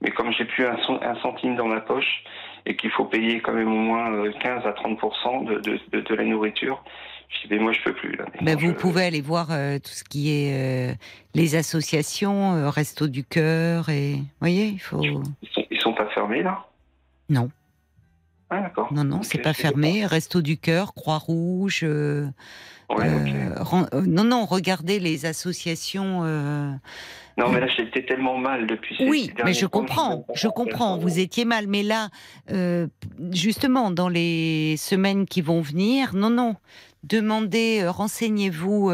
Mais 0.00 0.10
comme 0.10 0.32
j'ai 0.32 0.44
plus 0.44 0.66
un, 0.66 0.76
cent- 0.84 1.00
un 1.00 1.14
centime 1.22 1.56
dans 1.56 1.66
ma 1.68 1.80
poche 1.80 2.22
et 2.66 2.76
qu'il 2.76 2.90
faut 2.90 3.04
payer 3.06 3.40
quand 3.40 3.52
même 3.54 3.72
au 3.72 3.76
moins 3.78 4.12
euh, 4.12 4.32
15 4.40 4.66
à 4.66 4.72
30 4.72 4.98
de, 5.46 5.54
de, 5.60 5.80
de, 5.92 6.00
de 6.00 6.14
la 6.14 6.24
nourriture, 6.24 6.82
je 7.28 7.48
dis, 7.48 7.54
mais 7.54 7.58
moi, 7.58 7.72
je 7.72 7.82
peux 7.82 7.94
plus. 7.94 8.16
Là. 8.16 8.24
Ben, 8.42 8.56
vous 8.56 8.68
je- 8.68 8.72
pouvez 8.72 9.04
aller 9.04 9.20
voir 9.20 9.48
euh, 9.50 9.78
tout 9.78 9.90
ce 9.90 10.04
qui 10.04 10.30
est 10.30 10.90
euh, 10.92 10.94
les 11.34 11.54
associations, 11.56 12.54
euh, 12.54 12.70
Resto 12.70 13.06
du 13.08 13.24
Cœur 13.24 13.88
et 13.88 14.14
vous 14.14 14.24
voyez, 14.40 14.66
il 14.68 14.78
faut 14.80 15.02
Ils 15.02 15.48
sont, 15.52 15.64
ils 15.70 15.80
sont 15.80 15.94
pas 15.94 16.06
fermés, 16.10 16.42
là? 16.42 16.66
Non, 17.28 17.50
Ah, 18.50 18.60
d'accord. 18.60 18.92
non, 18.92 19.04
non, 19.04 19.16
Ok, 19.18 19.24
c'est 19.24 19.38
pas 19.42 19.52
fermé. 19.54 20.06
Resto 20.06 20.40
du 20.42 20.56
Cœur, 20.58 20.94
Croix-Rouge. 20.94 21.84
Euh, 22.90 22.94
Ouais, 22.94 23.86
euh, 23.92 24.02
non, 24.06 24.24
non, 24.24 24.44
regardez 24.44 24.98
les 25.00 25.26
associations. 25.26 26.20
euh, 26.24 26.70
Non, 27.36 27.48
mais 27.50 27.60
là, 27.60 27.66
j'étais 27.68 28.04
tellement 28.04 28.38
mal 28.38 28.66
depuis 28.66 28.96
ces 28.96 29.08
Oui, 29.08 29.32
ces 29.36 29.44
mais 29.44 29.52
je 29.54 29.66
comprends, 29.66 30.24
je 30.34 30.48
comprends. 30.48 30.96
Vous 30.98 31.18
étiez 31.18 31.44
mal, 31.44 31.66
mais 31.66 31.82
là, 31.82 32.08
euh, 32.50 32.86
justement, 33.32 33.90
dans 33.90 34.08
les 34.08 34.76
semaines 34.78 35.26
qui 35.26 35.40
vont 35.40 35.60
venir, 35.60 36.14
non, 36.14 36.30
non, 36.30 36.56
demandez, 37.04 37.86
renseignez-vous 37.86 38.90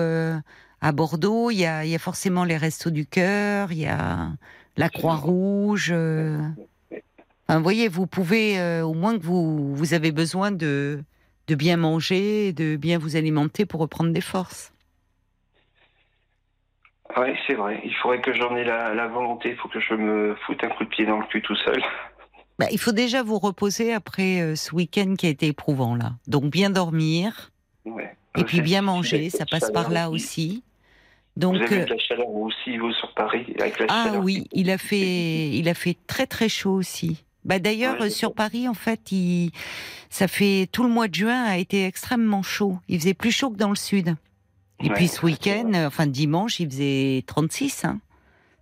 à 0.80 0.92
Bordeaux. 0.92 1.50
Il 1.50 1.58
y 1.58 1.66
a, 1.66 1.84
il 1.84 1.90
y 1.90 1.94
a 1.94 1.98
forcément 1.98 2.44
les 2.44 2.56
Restos 2.56 2.90
du 2.90 3.06
Cœur, 3.06 3.72
il 3.72 3.78
y 3.78 3.86
a 3.86 4.30
la 4.76 4.88
Croix-Rouge. 4.88 5.92
Enfin, 5.92 7.58
vous 7.58 7.62
voyez, 7.62 7.88
vous 7.88 8.06
pouvez, 8.06 8.80
au 8.82 8.94
moins 8.94 9.18
que 9.18 9.22
vous, 9.22 9.74
vous 9.74 9.94
avez 9.94 10.12
besoin 10.12 10.50
de, 10.50 11.02
de 11.52 11.56
bien 11.56 11.76
manger, 11.76 12.54
de 12.54 12.76
bien 12.76 12.96
vous 12.98 13.14
alimenter 13.16 13.66
pour 13.66 13.80
reprendre 13.80 14.10
des 14.10 14.22
forces. 14.22 14.72
Oui, 17.18 17.28
c'est 17.46 17.52
vrai. 17.52 17.82
Il 17.84 17.94
faudrait 17.96 18.22
que 18.22 18.32
j'en 18.32 18.56
ai 18.56 18.64
la, 18.64 18.94
la 18.94 19.06
volonté. 19.06 19.50
Il 19.50 19.56
faut 19.56 19.68
que 19.68 19.80
je 19.80 19.92
me 19.92 20.34
foute 20.46 20.64
un 20.64 20.70
coup 20.70 20.84
de 20.84 20.88
pied 20.88 21.04
dans 21.04 21.18
le 21.20 21.26
cul 21.26 21.42
tout 21.42 21.56
seul. 21.56 21.82
Bah, 22.58 22.66
il 22.70 22.78
faut 22.78 22.92
déjà 22.92 23.22
vous 23.22 23.38
reposer 23.38 23.94
après 23.94 24.40
euh, 24.42 24.56
ce 24.56 24.74
week-end 24.74 25.14
qui 25.18 25.26
a 25.26 25.30
été 25.30 25.46
éprouvant 25.46 25.96
là. 25.96 26.12
Donc 26.28 26.44
bien 26.44 26.68
dormir. 26.68 27.50
Ouais. 27.86 28.14
Et 28.38 28.44
puis 28.44 28.58
C'est- 28.58 28.62
bien 28.62 28.82
manger, 28.82 29.30
ça 29.30 29.46
passe 29.46 29.70
par 29.72 29.88
là 29.90 30.10
aussi. 30.10 30.62
Vous 31.34 31.40
Donc 31.42 31.56
avez 31.56 31.80
euh, 31.80 31.84
de 31.86 31.90
la 31.90 31.98
chaleur 31.98 32.28
vous 32.28 32.42
aussi, 32.50 32.76
vous, 32.76 32.92
sur 32.92 33.12
Paris 33.14 33.46
avec 33.58 33.78
la 33.80 33.86
ah 33.88 34.04
chaleur 34.04 34.22
oui, 34.22 34.46
il 34.52 34.70
a 34.70 34.76
fait 34.76 35.48
il 35.48 35.66
a 35.68 35.74
fait 35.74 35.96
très 36.06 36.26
très 36.26 36.50
chaud 36.50 36.74
aussi. 36.74 37.24
Bah 37.44 37.58
d'ailleurs 37.58 38.00
Ouais, 38.00 38.10
sur. 38.10 38.34
Paris 38.34 38.68
en 38.68 38.74
fait, 38.74 39.12
il 39.12 39.50
ça 40.10 40.28
fait 40.28 40.68
tout 40.70 40.82
le 40.82 40.88
mois 40.88 41.08
de 41.08 41.14
juin 41.14 41.44
a 41.44 41.58
été 41.58 41.86
extrêmement 41.86 42.42
chaud. 42.42 42.78
Il 42.88 43.00
faisait 43.00 43.14
plus 43.14 43.32
chaud 43.32 43.50
que 43.50 43.56
dans 43.56 43.70
le 43.70 43.76
sud. 43.76 44.14
Et 44.82 44.88
Ouais, 44.88 44.94
puis 44.94 45.08
ce 45.08 45.24
week-end, 45.24 45.72
enfin 45.86 46.06
dimanche, 46.06 46.60
il 46.60 46.68
faisait 46.70 47.22
36 47.26 47.84
hein. 47.84 48.00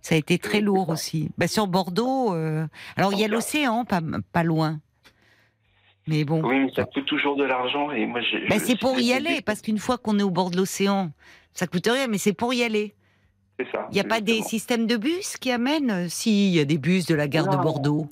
Ça 0.01 0.15
a 0.15 0.17
été 0.17 0.39
très 0.39 0.61
lourd 0.61 0.89
aussi. 0.89 1.29
Bah 1.37 1.47
sur 1.47 1.67
Bordeaux 1.67 2.33
euh, 2.33 2.65
alors 2.97 3.13
il 3.13 3.19
y 3.19 3.23
a 3.23 3.27
l'océan 3.27 3.85
pas 3.85 4.01
pas 4.31 4.43
loin. 4.43 4.79
Mais 6.07 6.23
bon. 6.23 6.41
Oui, 6.43 6.59
mais 6.59 6.71
ça 6.75 6.83
coûte 6.83 7.05
toujours 7.05 7.35
de 7.35 7.43
l'argent 7.43 7.91
et 7.91 8.05
moi. 8.05 8.21
Bah, 8.49 8.57
c'est 8.59 8.77
pour 8.77 8.99
y 8.99 9.13
aller, 9.13 9.41
parce 9.41 9.61
qu'une 9.61 9.77
fois 9.77 9.97
qu'on 9.97 10.17
est 10.19 10.23
au 10.23 10.31
bord 10.31 10.51
de 10.51 10.57
l'océan, 10.57 11.11
ça 11.53 11.67
coûte 11.67 11.87
rien, 11.87 12.07
mais 12.07 12.17
c'est 12.17 12.33
pour 12.33 12.53
y 12.53 12.63
aller. 12.63 12.95
C'est 13.59 13.71
ça. 13.71 13.87
Il 13.91 13.93
n'y 13.93 13.99
a 13.99 14.05
pas 14.05 14.21
des 14.21 14.41
systèmes 14.41 14.87
de 14.87 14.97
bus 14.97 15.37
qui 15.37 15.51
amènent 15.51 15.91
euh, 15.91 16.09
Si, 16.09 16.49
il 16.49 16.55
y 16.55 16.59
a 16.59 16.65
des 16.65 16.79
bus 16.79 17.05
de 17.05 17.13
la 17.13 17.27
gare 17.27 17.47
de. 17.49 17.57
Bordeaux. 17.57 18.07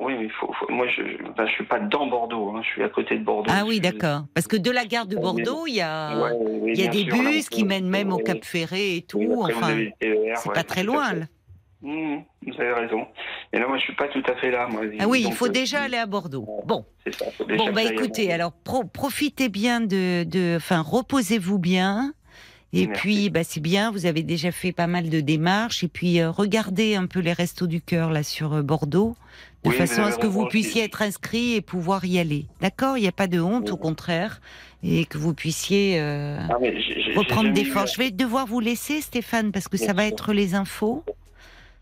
Oui, 0.00 0.14
mais 0.18 0.28
faut, 0.30 0.50
faut- 0.54 0.72
moi 0.72 0.86
je, 0.88 1.02
je- 1.02 1.32
ben, 1.36 1.46
suis 1.48 1.64
pas 1.64 1.78
dans 1.78 2.06
Bordeaux, 2.06 2.52
hein, 2.56 2.62
je 2.64 2.68
suis 2.70 2.82
à 2.82 2.88
côté 2.88 3.18
de 3.18 3.24
Bordeaux. 3.24 3.50
Ah 3.54 3.64
oui, 3.66 3.80
d'accord. 3.80 4.22
Parce 4.34 4.46
que 4.46 4.56
de 4.56 4.70
la 4.70 4.86
gare 4.86 5.06
de 5.06 5.16
Bordeaux, 5.16 5.66
il 5.66 5.74
y 5.74 5.80
a, 5.82 6.18
Ouais, 6.18 6.30
oui, 6.40 6.72
il 6.74 6.80
y 6.80 6.86
a 6.86 6.90
des 6.90 7.04
sûr, 7.04 7.16
bus 7.18 7.48
qui 7.50 7.62
peut- 7.62 7.68
mènent 7.68 7.88
même 7.88 8.10
au 8.12 8.16
Cap 8.18 8.42
Ferré 8.44 8.96
et 8.96 9.02
tout. 9.02 9.18
oui, 9.18 9.52
enfin, 9.54 9.76
c'est 10.00 10.08
ouais, 10.08 10.34
pas 10.54 10.62
très 10.64 10.82
loin. 10.84 11.12
là. 11.12 11.26
Mmh, 11.82 12.16
vous 12.46 12.60
avez 12.60 12.72
raison. 12.74 13.06
Mais 13.52 13.58
là, 13.58 13.66
moi, 13.66 13.78
je 13.78 13.84
suis 13.84 13.94
pas 13.94 14.08
tout 14.08 14.22
à 14.26 14.34
fait 14.36 14.50
là. 14.50 14.66
Moi. 14.68 14.82
Ah 14.98 15.08
oui, 15.08 15.24
il 15.26 15.32
faut 15.32 15.46
euh, 15.46 15.50
déjà 15.50 15.80
aller 15.82 15.96
à 15.96 16.04
Bordeaux. 16.04 16.46
Bon, 16.66 16.84
C'est 17.06 17.14
ça. 17.14 17.24
faut 17.30 17.44
déjà 17.44 17.56
bon 17.64 17.72
bah 17.72 17.82
écoutez, 17.84 18.30
alors 18.32 18.52
pro- 18.52 18.84
profitez 18.84 19.48
bien 19.48 19.80
de, 19.80 20.24
de, 20.24 20.56
enfin 20.56 20.80
reposez-vous 20.82 21.58
bien. 21.58 22.12
Et 22.72 22.86
Merci. 22.86 23.00
puis, 23.00 23.30
bah, 23.30 23.42
c'est 23.42 23.58
bien, 23.60 23.90
vous 23.90 24.06
avez 24.06 24.22
déjà 24.22 24.52
fait 24.52 24.70
pas 24.70 24.86
mal 24.86 25.10
de 25.10 25.20
démarches. 25.20 25.82
Et 25.82 25.88
puis, 25.88 26.20
euh, 26.20 26.30
regardez 26.30 26.94
un 26.94 27.06
peu 27.06 27.18
les 27.18 27.32
restos 27.32 27.66
du 27.66 27.80
cœur 27.80 28.10
là 28.12 28.22
sur 28.22 28.52
euh, 28.52 28.62
Bordeaux, 28.62 29.16
de 29.64 29.70
Oui, 29.70 29.74
façon 29.76 30.02
à 30.02 30.12
ce 30.12 30.18
que 30.18 30.28
vous 30.28 30.46
puissiez 30.46 30.84
être 30.84 31.02
inscrit 31.02 31.54
et 31.54 31.62
pouvoir 31.62 32.04
y 32.04 32.20
aller. 32.20 32.46
D'accord? 32.60 32.96
Il 32.96 33.00
n'y 33.02 33.08
a 33.08 33.12
pas 33.12 33.26
de 33.26 33.40
honte, 33.40 33.70
au 33.72 33.76
contraire, 33.76 34.40
et 34.84 35.04
que 35.04 35.18
vous 35.18 35.34
puissiez 35.34 36.00
euh, 36.00 36.38
Ah, 36.48 36.54
reprendre 37.16 37.52
des 37.52 37.64
forces. 37.64 37.94
Je 37.94 37.98
vais 37.98 38.12
devoir 38.12 38.46
vous 38.46 38.60
laisser, 38.60 39.00
Stéphane, 39.00 39.50
parce 39.50 39.66
que 39.66 39.76
Bien 39.76 39.86
ça 39.86 39.92
va 39.92 40.06
être 40.06 40.32
les 40.32 40.54
infos. 40.54 41.02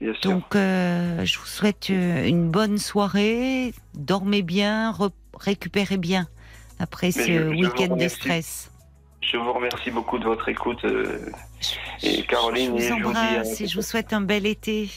Bien. 0.01 0.13
Donc, 0.23 0.45
je 0.55 1.39
vous 1.39 1.47
souhaite 1.47 1.91
une 1.91 2.49
bonne 2.51 2.79
soirée. 2.79 3.75
Dormez 3.95 4.43
bien, 4.43 4.91
re- 4.93 5.11
récupérez 5.39 5.99
bien 5.99 6.29
après 6.79 7.13
ce 7.13 7.51
week-end 7.51 7.95
de 7.97 8.09
stress. 8.09 8.71
Je 9.31 9.37
vous 9.37 9.53
remercie 9.53 9.91
beaucoup 9.91 10.19
de 10.19 10.25
votre 10.25 10.49
écoute. 10.49 10.85
euh, 10.85 11.31
Et 12.03 12.17
Je- 12.19 12.23
Caroline, 12.23 12.79
je 12.79 12.85
et 12.85 12.89
je 12.89 12.93
vous 12.95 13.01
vous 13.09 13.13
dis 13.13 13.19
à 13.19 13.31
embrasse 13.41 13.61
et 13.61 13.67
je 13.67 13.75
vous 13.77 13.83
souhaite 13.83 14.13
un 14.13 14.21
bel 14.23 14.47
été. 14.47 14.89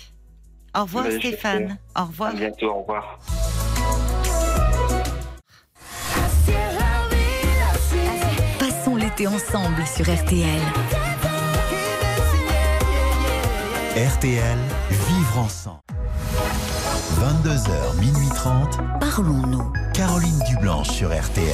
Au 0.76 0.82
revoir 0.84 1.04
Ben, 1.06 1.20
Stéphane. 1.20 1.78
Au 1.96 2.00
À 2.00 2.04
revoir. 2.06 2.34
bientôt. 2.34 2.70
Au 2.72 2.80
revoir. 2.82 3.20
Passons 8.60 8.96
l'été 8.96 9.28
ensemble 9.28 9.86
sur 9.86 10.06
RTL. 10.06 10.62
RTL, 13.96 14.58
vivre 14.90 15.40
ensemble. 15.40 15.80
22h, 17.20 17.96
minuit 18.00 18.30
30, 18.34 18.78
Parlons-nous. 19.00 19.72
Caroline 19.94 20.40
Dublanche 20.50 20.90
sur 20.90 21.10
RTL. 21.10 21.46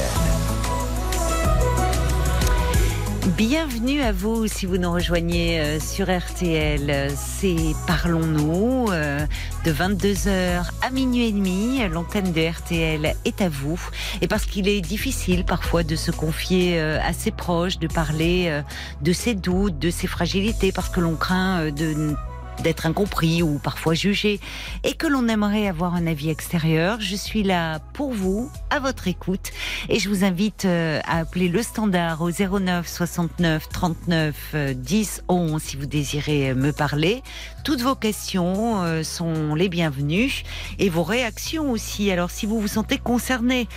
Bienvenue 3.26 4.00
à 4.00 4.12
vous 4.12 4.46
si 4.46 4.64
vous 4.64 4.78
nous 4.78 4.92
rejoignez 4.92 5.60
euh, 5.60 5.80
sur 5.80 6.06
RTL. 6.06 7.10
C'est 7.16 7.74
Parlons-nous 7.86 8.86
euh, 8.90 9.26
de 9.64 9.72
22h 9.72 10.64
à 10.82 10.90
minuit 10.90 11.26
et 11.26 11.32
demi. 11.32 11.86
L'antenne 11.88 12.32
de 12.32 12.48
RTL 12.48 13.14
est 13.24 13.40
à 13.42 13.48
vous. 13.48 13.80
Et 14.20 14.28
parce 14.28 14.46
qu'il 14.46 14.68
est 14.68 14.80
difficile 14.80 15.44
parfois 15.44 15.82
de 15.82 15.96
se 15.96 16.10
confier 16.10 16.80
euh, 16.80 16.98
à 17.02 17.12
ses 17.12 17.30
proches, 17.30 17.78
de 17.78 17.88
parler 17.88 18.46
euh, 18.48 18.62
de 19.02 19.12
ses 19.12 19.34
doutes, 19.34 19.78
de 19.78 19.90
ses 19.90 20.06
fragilités, 20.06 20.72
parce 20.72 20.88
que 20.88 21.00
l'on 21.00 21.16
craint 21.16 21.60
euh, 21.60 21.70
de 21.70 22.14
d'être 22.62 22.86
incompris 22.86 23.42
ou 23.42 23.58
parfois 23.58 23.94
jugé 23.94 24.40
et 24.84 24.94
que 24.94 25.06
l'on 25.06 25.28
aimerait 25.28 25.68
avoir 25.68 25.94
un 25.94 26.06
avis 26.06 26.30
extérieur. 26.30 27.00
Je 27.00 27.16
suis 27.16 27.42
là 27.42 27.78
pour 27.92 28.12
vous, 28.12 28.50
à 28.70 28.80
votre 28.80 29.08
écoute 29.08 29.50
et 29.88 29.98
je 29.98 30.08
vous 30.08 30.24
invite 30.24 30.64
euh, 30.64 31.00
à 31.04 31.18
appeler 31.18 31.48
le 31.48 31.62
standard 31.62 32.20
au 32.22 32.30
09 32.30 32.86
69 32.86 33.68
39 33.68 34.34
euh, 34.54 34.74
10 34.74 35.22
11 35.28 35.62
si 35.62 35.76
vous 35.76 35.86
désirez 35.86 36.50
euh, 36.50 36.54
me 36.54 36.72
parler. 36.72 37.22
Toutes 37.64 37.80
vos 37.80 37.94
questions 37.94 38.82
euh, 38.82 39.02
sont 39.02 39.54
les 39.54 39.68
bienvenues 39.68 40.42
et 40.78 40.88
vos 40.88 41.02
réactions 41.02 41.70
aussi. 41.70 42.10
Alors 42.10 42.30
si 42.30 42.46
vous 42.46 42.60
vous 42.60 42.68
sentez 42.68 42.98
concerné 42.98 43.68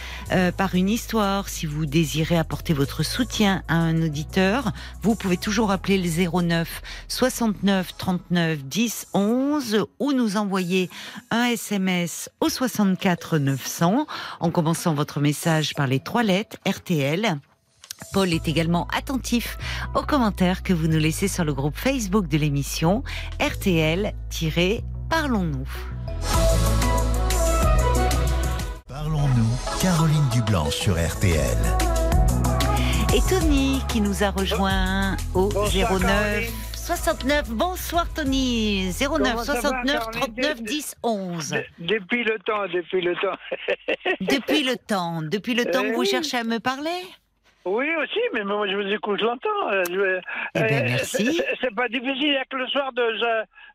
par 0.58 0.76
une 0.76 0.90
histoire, 0.90 1.50
si 1.50 1.66
vous 1.66 1.86
désirez 1.86 2.38
apporter 2.38 2.74
votre 2.74 3.04
soutien 3.04 3.64
à 3.68 3.76
un 3.76 4.02
auditeur, 4.02 4.72
vous 5.02 5.16
pouvez 5.16 5.38
toujours 5.38 5.72
appeler 5.72 5.98
le 5.98 6.42
09 6.42 6.82
69 7.08 7.98
39 7.98 8.64
10 8.64 8.70
11 9.13 9.86
ou 9.99 10.13
nous 10.13 10.38
envoyer 10.38 10.89
un 11.30 11.43
SMS 11.45 12.30
au 12.39 12.49
64 12.49 13.38
900 13.38 14.07
en 14.39 14.51
commençant 14.51 14.93
votre 14.93 15.19
message 15.19 15.74
par 15.74 15.88
les 15.88 15.99
trois 15.99 16.24
lettres 16.24 16.55
RTL. 16.67 17.38
Paul 18.13 18.32
est 18.34 18.47
également 18.47 18.88
attentif 18.95 19.57
aux 19.95 20.03
commentaires 20.03 20.63
que 20.63 20.72
vous 20.74 20.88
nous 20.88 20.99
laissez 20.99 21.28
sur 21.28 21.43
le 21.43 21.53
groupe 21.53 21.76
Facebook 21.76 22.28
de 22.28 22.38
l'émission 22.38 23.03
RTL-Parlons-nous. 23.39 25.67
Parlons-nous, 28.88 29.49
Caroline 29.82 30.30
Dublanche 30.32 30.76
sur 30.76 30.95
RTL. 30.95 31.57
Et 33.13 33.19
Tony 33.30 33.82
qui 33.89 33.99
nous 34.01 34.24
a 34.24 34.32
rejoint 34.32 35.17
au 35.34 35.49
Bonsoir, 35.49 35.99
09 35.99 36.01
Caroline. 36.01 36.70
69. 36.82 37.50
Bonsoir 37.52 38.12
Tony. 38.14 38.90
09 39.00 39.08
Comment 39.08 39.44
ça 39.44 39.54
va, 39.54 39.62
69 39.62 39.94
Caroline 40.00 40.22
39 40.22 40.64
10 40.64 40.96
11. 41.04 41.50
De- 41.52 41.64
depuis 41.80 42.24
le 42.24 42.40
temps, 42.40 42.68
depuis 42.74 43.02
le 43.02 43.16
temps. 43.16 43.38
Depuis 44.22 44.64
le 44.64 44.76
temps, 44.78 45.22
depuis 45.22 45.54
le 45.54 45.66
temps 45.66 45.84
que 45.84 45.94
vous 45.94 46.00
oui. 46.02 46.08
cherchez 46.08 46.38
à 46.38 46.44
me 46.44 46.60
parler 46.60 46.90
Oui, 47.66 47.86
aussi, 48.02 48.20
mais 48.34 48.44
moi 48.44 48.68
je 48.68 48.76
vous 48.76 48.88
écoute 48.94 49.22
longtemps. 49.22 49.70
euh, 49.72 49.84
je- 49.90 50.20
Eh 50.56 50.60
ben, 50.60 50.64
euh, 50.74 50.90
merci. 50.90 51.42
c'est- 51.62 51.76
pas 51.76 51.88
difficile, 51.88 52.18
il 52.24 52.30
n'y 52.32 52.38
a 52.38 52.46
que 52.46 52.58
le 52.58 52.68
soir 52.68 52.92
de 52.94 53.04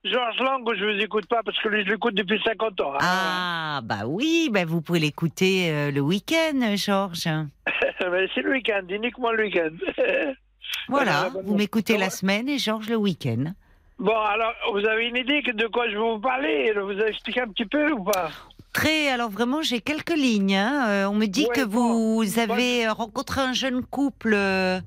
Je- 0.04 0.10
Georges 0.10 0.38
Lang 0.40 0.66
où 0.68 0.74
je 0.74 0.84
vous 0.84 1.00
écoute 1.02 1.26
pas 1.26 1.42
parce 1.44 1.58
que 1.60 1.68
lui 1.68 1.84
je 1.84 1.90
l'écoute 1.90 2.14
depuis 2.14 2.40
50 2.44 2.80
ans. 2.80 2.94
hein. 2.94 2.98
Ah, 3.00 3.80
bah 3.84 4.02
oui, 4.06 4.48
bah 4.52 4.64
vous 4.66 4.82
pouvez 4.82 4.98
l'écouter 5.00 5.70
euh, 5.70 5.90
le 5.92 6.00
week-end, 6.00 6.74
Georges. 6.76 7.28
c'est 8.00 8.42
le 8.42 8.50
week-end, 8.50 8.82
uniquement 8.88 9.30
le 9.32 9.44
week-end. 9.44 9.70
Voilà, 10.88 11.30
vous 11.44 11.54
m'écoutez 11.54 11.96
la 11.98 12.10
semaine 12.10 12.48
et 12.48 12.58
Georges 12.58 12.88
le 12.88 12.96
week-end. 12.96 13.52
Bon, 13.98 14.16
alors, 14.16 14.52
vous 14.72 14.86
avez 14.86 15.06
une 15.08 15.16
idée 15.16 15.40
de 15.42 15.66
quoi 15.68 15.88
je 15.88 15.92
vais 15.94 15.98
vous 15.98 16.18
parler 16.18 16.72
Vous 16.74 16.90
avez 16.90 17.08
expliqué 17.08 17.40
un 17.40 17.48
petit 17.48 17.64
peu 17.64 17.92
ou 17.92 18.04
pas? 18.04 18.30
Très, 18.76 19.08
alors 19.08 19.30
vraiment, 19.30 19.62
j'ai 19.62 19.80
quelques 19.80 20.14
lignes. 20.14 20.54
hein. 20.56 20.86
Euh, 20.88 21.06
on 21.06 21.14
me 21.14 21.26
dit 21.26 21.46
Ouais, 21.48 21.54
que 21.54 21.64
bon, 21.64 22.16
vous 22.22 22.38
avez 22.38 22.86
euh, 22.86 22.92
rencontré 22.92 23.40
un 23.40 23.54
jeune 23.54 23.82
couple 23.82 24.34
euh, 24.34 24.80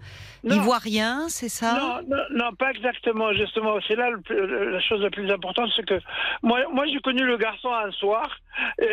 ivoirien, 0.43 1.27
c'est 1.29 1.49
ça? 1.49 1.73
Non, 1.73 1.95
non, 2.07 2.23
non, 2.35 2.53
pas 2.53 2.69
exactement, 2.71 3.33
justement. 3.33 3.75
C'est 3.87 3.95
là 3.95 4.11
le 4.11 4.21
plus- 4.21 4.35
le- 4.45 4.69
la 4.71 4.79
chose 4.79 5.01
la 5.01 5.09
plus 5.09 5.29
importante, 5.31 5.69
c'est 5.75 5.85
que 5.85 5.99
moi, 6.43 6.59
moi 6.71 6.85
j'ai 6.85 6.99
connu 6.99 7.23
le 7.25 7.37
garçon 7.37 7.69
un 7.73 7.91
soir. 7.91 8.29
euh, 8.81 8.85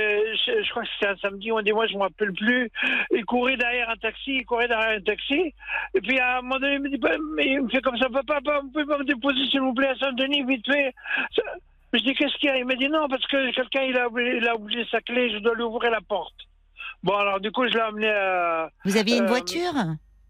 je, 0.47 0.63
je 0.65 0.71
crois 0.71 0.83
que 0.85 0.89
c'était 0.99 1.13
un 1.13 1.17
samedi 1.17 1.53
ou 1.53 1.59
un 1.59 1.63
dimanche, 1.63 1.89
je 1.89 1.95
ne 1.95 1.99
me 1.99 2.05
rappelle 2.05 2.33
plus. 2.33 2.71
Il 3.11 3.25
courait 3.27 3.57
derrière 3.59 3.91
un 3.91 3.97
taxi, 3.97 4.37
il 4.39 4.47
courait 4.47 4.69
derrière 4.69 4.97
un 4.99 5.03
taxi. 5.03 5.53
Et 5.95 6.01
puis 6.01 6.19
à 6.19 6.39
un 6.39 6.43
moment 6.43 6.59
donné, 6.59 6.75
il 6.77 6.81
me 6.81 6.89
dit, 6.89 6.97
bah, 6.99 7.11
mais 7.37 7.47
il 7.53 7.63
me 7.63 7.69
fait 7.69 7.83
comme 7.83 7.99
ça, 7.99 8.09
papa, 8.09 8.41
papa, 8.41 8.61
vous 8.63 8.71
pouvez 8.71 8.87
pas 8.87 8.99
me 8.99 9.05
déposer 9.05 9.45
s'il 9.51 9.61
vous 9.61 9.75
plaît 9.75 9.89
à 9.89 9.97
Saint-Denis, 9.97 10.43
vite 10.45 10.65
fait. 10.67 10.95
Ça- 11.37 11.43
Je 11.93 12.01
dis, 12.01 12.15
qu'est-ce 12.15 12.37
qu'il 12.37 12.49
y 12.49 12.53
a? 12.53 12.59
Il 12.59 12.65
me 12.67 12.77
dit, 12.77 12.89
non, 12.89 13.09
parce 13.09 13.27
que 13.27 13.51
quelqu'un, 13.53 13.83
il 13.83 13.97
a, 13.97 14.09
oublié- 14.09 14.37
il 14.37 14.47
a 14.49 14.55
oublié 14.57 14.87
sa 14.91 15.01
clé, 15.01 15.31
je 15.33 15.39
dois 15.39 15.55
lui 15.55 15.63
ouvrir 15.63 15.91
la 15.91 16.01
porte. 16.01 16.35
Bon, 17.03 17.17
alors 17.17 17.41
du 17.41 17.51
coup, 17.53 17.67
je 17.69 17.75
l'ai 17.75 17.81
amené 17.81 18.09
à... 18.09 18.69
Vous 18.85 18.97
aviez 18.97 19.17
une 19.19 19.25
Euh, 19.25 19.29
voiture? 19.29 19.73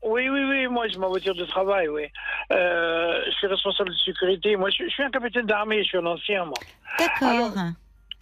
Oui, 0.03 0.29
oui, 0.29 0.45
oui, 0.45 0.67
moi 0.69 0.87
j'ai 0.87 0.99
ma 0.99 1.09
voiture 1.09 1.35
de 1.35 1.45
travail, 1.47 1.89
oui. 1.89 2.05
Euh, 2.53 3.23
je 3.27 3.31
suis 3.33 3.47
responsable 3.49 3.91
de 3.91 3.97
sécurité. 3.97 4.55
Moi, 4.55 4.71
je, 4.71 4.85
je 4.85 4.89
suis 4.91 5.03
un 5.03 5.11
capitaine 5.11 5.47
d'armée, 5.47 5.83
je 5.83 5.89
suis 5.89 5.99
un 5.99 6.07
ancien, 6.07 6.45
moi. 6.45 6.59
D'accord. 6.99 7.51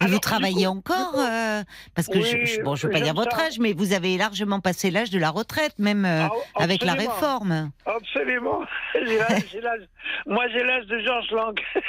Alors- 0.05 0.13
vous 0.13 0.19
travaillez 0.19 0.65
coup- 0.65 0.71
encore 0.71 1.15
euh, 1.17 1.63
Parce 1.95 2.07
que 2.07 2.21
je, 2.21 2.35
Oui, 2.37 2.45
je- 2.45 2.61
bon, 2.61 2.75
je 2.75 2.87
veux 2.87 2.93
pas 2.93 2.99
dire 3.01 3.13
votre 3.13 3.39
âge, 3.39 3.59
mais 3.59 3.73
vous 3.73 3.93
avez 3.93 4.17
largement 4.17 4.59
passé 4.59 4.91
l'âge 4.91 5.09
de 5.09 5.19
la 5.19 5.29
retraite, 5.29 5.73
même 5.79 6.05
euh, 6.05 6.27
Ah, 6.55 6.63
avec 6.63 6.83
la 6.83 6.93
réforme. 6.93 7.71
Absolument. 7.85 8.61
Moi, 10.27 10.43
j'ai 10.51 10.63
l'âge 10.63 10.85
de 10.87 10.99
Georges 10.99 11.31
Lang. 11.31 11.59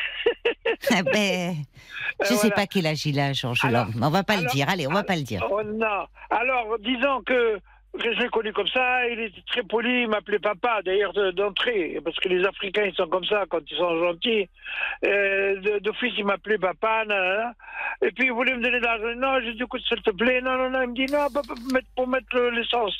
Ah 0.90 1.02
ben, 1.02 1.54
je 2.28 2.34
Euh, 2.34 2.36
sais 2.36 2.50
pas 2.50 2.66
quel 2.66 2.86
âge 2.86 3.06
il 3.06 3.18
a, 3.20 3.32
Georges 3.32 3.62
Lang. 3.64 3.88
On 4.00 4.10
va 4.10 4.22
pas 4.24 4.36
le 4.36 4.46
dire. 4.48 4.68
Allez, 4.68 4.86
on 4.86 4.92
va 4.92 5.04
pas 5.04 5.16
le 5.16 5.22
dire. 5.22 5.46
Oh 5.50 5.62
non. 5.62 6.06
Alors, 6.30 6.76
disons 6.80 7.22
que 7.24 7.58
je 8.02 8.20
l'ai 8.22 8.28
connu 8.28 8.52
comme 8.52 8.66
ça, 8.68 9.06
il 9.08 9.20
était 9.20 9.42
très 9.46 9.62
poli, 9.62 10.02
il 10.02 10.08
m'appelait 10.08 10.38
papa, 10.38 10.80
d'ailleurs, 10.84 11.12
de- 11.12 11.30
d'entrée, 11.30 11.98
parce 12.04 12.16
que 12.18 12.28
les 12.28 12.44
Africains, 12.44 12.84
ils 12.84 12.94
sont 12.94 13.06
comme 13.08 13.24
ça 13.24 13.44
quand 13.48 13.60
ils 13.70 13.76
sont 13.76 13.98
gentils. 13.98 14.48
Euh, 15.04 15.78
D'office, 15.80 16.14
il 16.18 16.24
m'appelait 16.24 16.58
papa, 16.58 17.04
nanana. 17.06 17.52
et 18.02 18.10
puis 18.12 18.26
il 18.26 18.32
voulait 18.32 18.54
me 18.54 18.62
donner 18.62 18.80
de 18.80 18.84
l'argent. 18.84 19.14
Non, 19.16 19.40
je 19.40 19.50
dis, 19.50 19.62
écoute, 19.62 19.82
s'il 19.88 20.02
te 20.02 20.10
plaît, 20.10 20.40
non, 20.40 20.56
non, 20.56 20.70
non, 20.70 20.82
il 20.82 20.88
me 20.90 20.94
dit, 20.94 21.08
non, 21.08 21.26
pour 21.96 22.06
mettre, 22.08 22.36
le- 22.36 22.50
l'essence. 22.50 22.94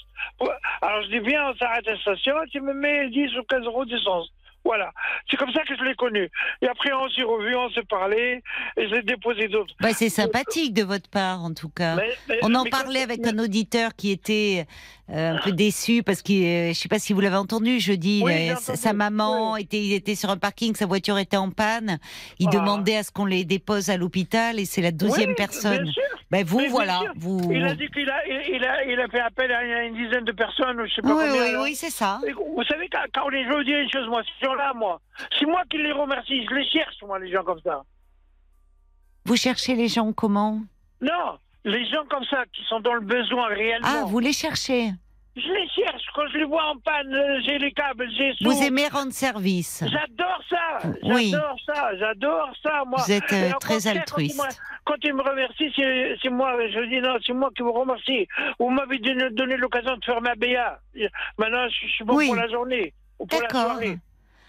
Alors 0.82 1.03
je 1.03 1.09
dis, 1.09 1.18
viens, 1.20 1.51
on 1.51 1.55
s'arrête 1.57 1.86
à 1.88 1.92
la 1.92 1.99
station, 1.99 2.34
tu 2.51 2.61
me 2.61 2.72
mets 2.74 3.09
10 3.09 3.36
ou 3.38 3.42
15 3.44 3.64
euros 3.64 3.84
d'essence. 3.84 4.32
Voilà. 4.66 4.90
C'est 5.30 5.36
comme 5.36 5.52
ça 5.52 5.62
que 5.62 5.76
je 5.78 5.84
l'ai 5.84 5.94
connu. 5.94 6.28
Et 6.60 6.66
après, 6.68 6.92
on 6.92 7.08
s'est 7.10 7.22
revus, 7.22 7.54
on 7.56 7.70
s'est 7.70 7.84
parlé, 7.88 8.42
et 8.76 8.88
j'ai 8.88 9.00
déposé 9.02 9.46
d'autres. 9.48 9.74
Bah, 9.80 9.92
c'est 9.94 10.08
sympathique 10.08 10.74
de 10.74 10.82
votre 10.82 11.08
part, 11.08 11.44
en 11.44 11.54
tout 11.54 11.68
cas. 11.68 11.94
Mais- 11.94 12.10
mais- 12.28 12.38
On 12.42 12.52
en 12.54 12.64
parlait 12.64 13.00
avec 13.02 13.20
mais- 13.20 13.28
un 13.28 13.38
auditeur 13.38 13.94
qui 13.96 14.10
était 14.10 14.66
euh, 15.08 15.34
un 15.34 15.38
peu 15.38 15.52
déçu 15.52 16.02
parce 16.02 16.20
que 16.20 16.32
je 16.32 16.72
sais 16.74 16.88
pas 16.88 16.98
si 16.98 17.12
vous 17.12 17.20
l'avez 17.20 17.36
entendu 17.36 17.78
jeudi. 17.78 18.22
Oui, 18.24 18.32
euh, 18.50 18.54
entendu, 18.56 18.76
sa 18.76 18.92
maman 18.92 19.52
oui. 19.52 19.62
était, 19.62 19.80
il 19.80 19.92
était 19.92 20.16
sur 20.16 20.30
un 20.30 20.36
parking, 20.36 20.74
sa 20.74 20.86
voiture 20.86 21.16
était 21.18 21.36
en 21.36 21.50
panne. 21.52 21.98
Il 22.40 22.48
Ah. 22.48 22.56
demandait 22.56 22.96
à 22.96 23.02
ce 23.04 23.12
qu'on 23.12 23.24
les 23.24 23.44
dépose 23.44 23.88
à 23.88 23.96
l'hôpital 23.96 24.58
et 24.58 24.64
c'est 24.64 24.82
la 24.82 24.90
douzième 24.90 25.28
Oui, 25.30 25.34
personne. 25.36 25.84
bien 25.84 25.92
sûr. 25.92 26.02
Ben 26.30 26.44
vous 26.44 26.58
Mais 26.58 26.66
voilà, 26.68 27.02
vous. 27.14 27.40
Il 27.52 27.62
a 27.64 27.74
dit 27.76 27.86
qu'il 27.88 28.10
a, 28.10 28.26
il, 28.26 28.64
a, 28.64 28.84
il 28.84 29.00
a 29.00 29.06
fait 29.08 29.20
appel 29.20 29.52
à 29.52 29.84
une 29.84 29.94
dizaine 29.94 30.24
de 30.24 30.32
personnes, 30.32 30.80
ou 30.80 30.86
je 30.86 30.94
sais 30.94 31.02
pas 31.02 31.08
Oui, 31.14 31.24
combien. 31.28 31.42
oui, 31.44 31.52
là. 31.52 31.62
oui, 31.62 31.74
c'est 31.76 31.90
ça. 31.90 32.20
Vous 32.56 32.64
savez, 32.64 32.88
quand, 32.88 33.04
quand 33.14 33.28
vais 33.30 33.44
vous 33.44 33.62
dire 33.62 33.78
une 33.78 33.90
chose, 33.90 34.08
moi, 34.08 34.22
ces 34.24 34.44
gens-là, 34.46 34.72
moi, 34.74 35.00
c'est 35.38 35.46
moi 35.46 35.62
qui 35.70 35.78
les 35.78 35.92
remercie, 35.92 36.44
je 36.50 36.54
les 36.54 36.68
cherche, 36.68 36.96
moi, 37.02 37.18
les 37.20 37.30
gens 37.30 37.44
comme 37.44 37.60
ça. 37.60 37.82
Vous 39.24 39.36
cherchez 39.36 39.74
les 39.76 39.86
gens 39.88 40.12
comment? 40.12 40.60
Non, 41.00 41.38
les 41.64 41.84
gens 41.90 42.04
comme 42.10 42.24
ça, 42.24 42.44
qui 42.52 42.62
sont 42.68 42.80
dans 42.80 42.94
le 42.94 43.00
besoin 43.02 43.46
réellement. 43.48 43.86
Ah, 43.88 44.04
vous 44.06 44.18
les 44.18 44.32
cherchez. 44.32 44.90
Je 45.37 45.53
les 45.53 45.68
cherche, 45.68 46.03
quand 46.14 46.26
je 46.32 46.39
les 46.39 46.45
vois 46.45 46.64
en 46.64 46.78
panne, 46.78 47.12
euh, 47.14 47.41
j'ai 47.45 47.59
les 47.59 47.70
câbles, 47.70 48.09
j'ai. 48.16 48.32
Vous 48.41 48.62
aimez 48.62 48.89
rendre 48.89 49.12
service. 49.12 49.84
J'adore 49.87 50.41
ça, 50.49 50.78
Oui. 51.03 51.30
j'adore 51.30 51.57
ça, 51.66 51.97
j'adore 51.99 52.51
ça, 52.62 52.84
moi. 52.87 53.01
Vous 53.05 53.12
êtes 53.12 53.32
euh, 53.34 53.51
très 53.61 53.74
quand 53.74 53.87
altruiste. 53.87 54.39
me- 54.43 54.55
Quand 54.84 54.95
il 55.03 55.12
me 55.14 55.22
remercie, 55.22 55.70
c'est 55.76 56.30
moi, 56.30 56.57
je 56.70 56.80
dis 56.89 57.01
non, 57.03 57.16
c'est 57.26 57.34
moi 57.34 57.51
qui 57.55 57.62
vous 57.62 57.72
remercie. 57.72 58.26
Vous 58.59 58.70
m'avez 58.70 58.99
donné, 58.99 59.28
donné 59.30 59.57
l'occasion 59.59 59.95
de 59.99 60.05
faire 60.05 60.22
ma 60.22 60.34
BA. 60.37 60.80
Maintenant, 61.37 61.68
je, 61.68 61.87
je 61.87 61.93
suis 61.93 62.05
bon 62.05 62.16
Oui. 62.16 62.26
pour 62.28 62.37
la 62.37 62.49
journée. 62.49 62.95
Ou 63.18 63.26
pour 63.26 63.41
la 63.41 63.47
D'accord. 63.49 63.64
soirée. 63.72 63.99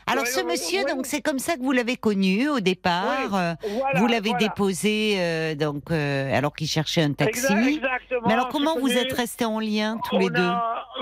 Alors 0.08 0.26
ce 0.28 0.42
monsieur, 0.42 0.84
donc 0.86 1.06
c'est 1.06 1.22
comme 1.22 1.40
ça 1.40 1.56
que 1.56 1.62
vous 1.62 1.72
l'avez 1.72 1.98
connu 1.98 2.48
au 2.50 2.60
départ. 2.60 3.04
Oui, 3.32 3.38
euh, 3.38 3.54
Voilà, 3.80 4.00
vous 4.00 4.08
l'avez 4.08 4.30
voilà. 4.30 4.48
déposé 4.48 5.16
euh, 5.20 5.56
donc 5.56 5.92
euh, 5.92 6.36
alors 6.38 6.54
qu'il 6.56 6.68
cherchait 6.68 7.02
un 7.04 7.14
taxi. 7.14 7.46
Exact- 7.46 7.68
exactement. 7.68 8.22
Mais 8.28 8.34
alors 8.34 8.48
comment 8.50 8.78
vous 8.80 8.92
êtes 8.98 9.12
restés 9.14 9.46
en 9.46 9.60
lien 9.60 9.98
tous 10.10 10.16
On 10.16 10.20
les 10.20 10.28
a- 10.28 10.30
deux 10.30 10.52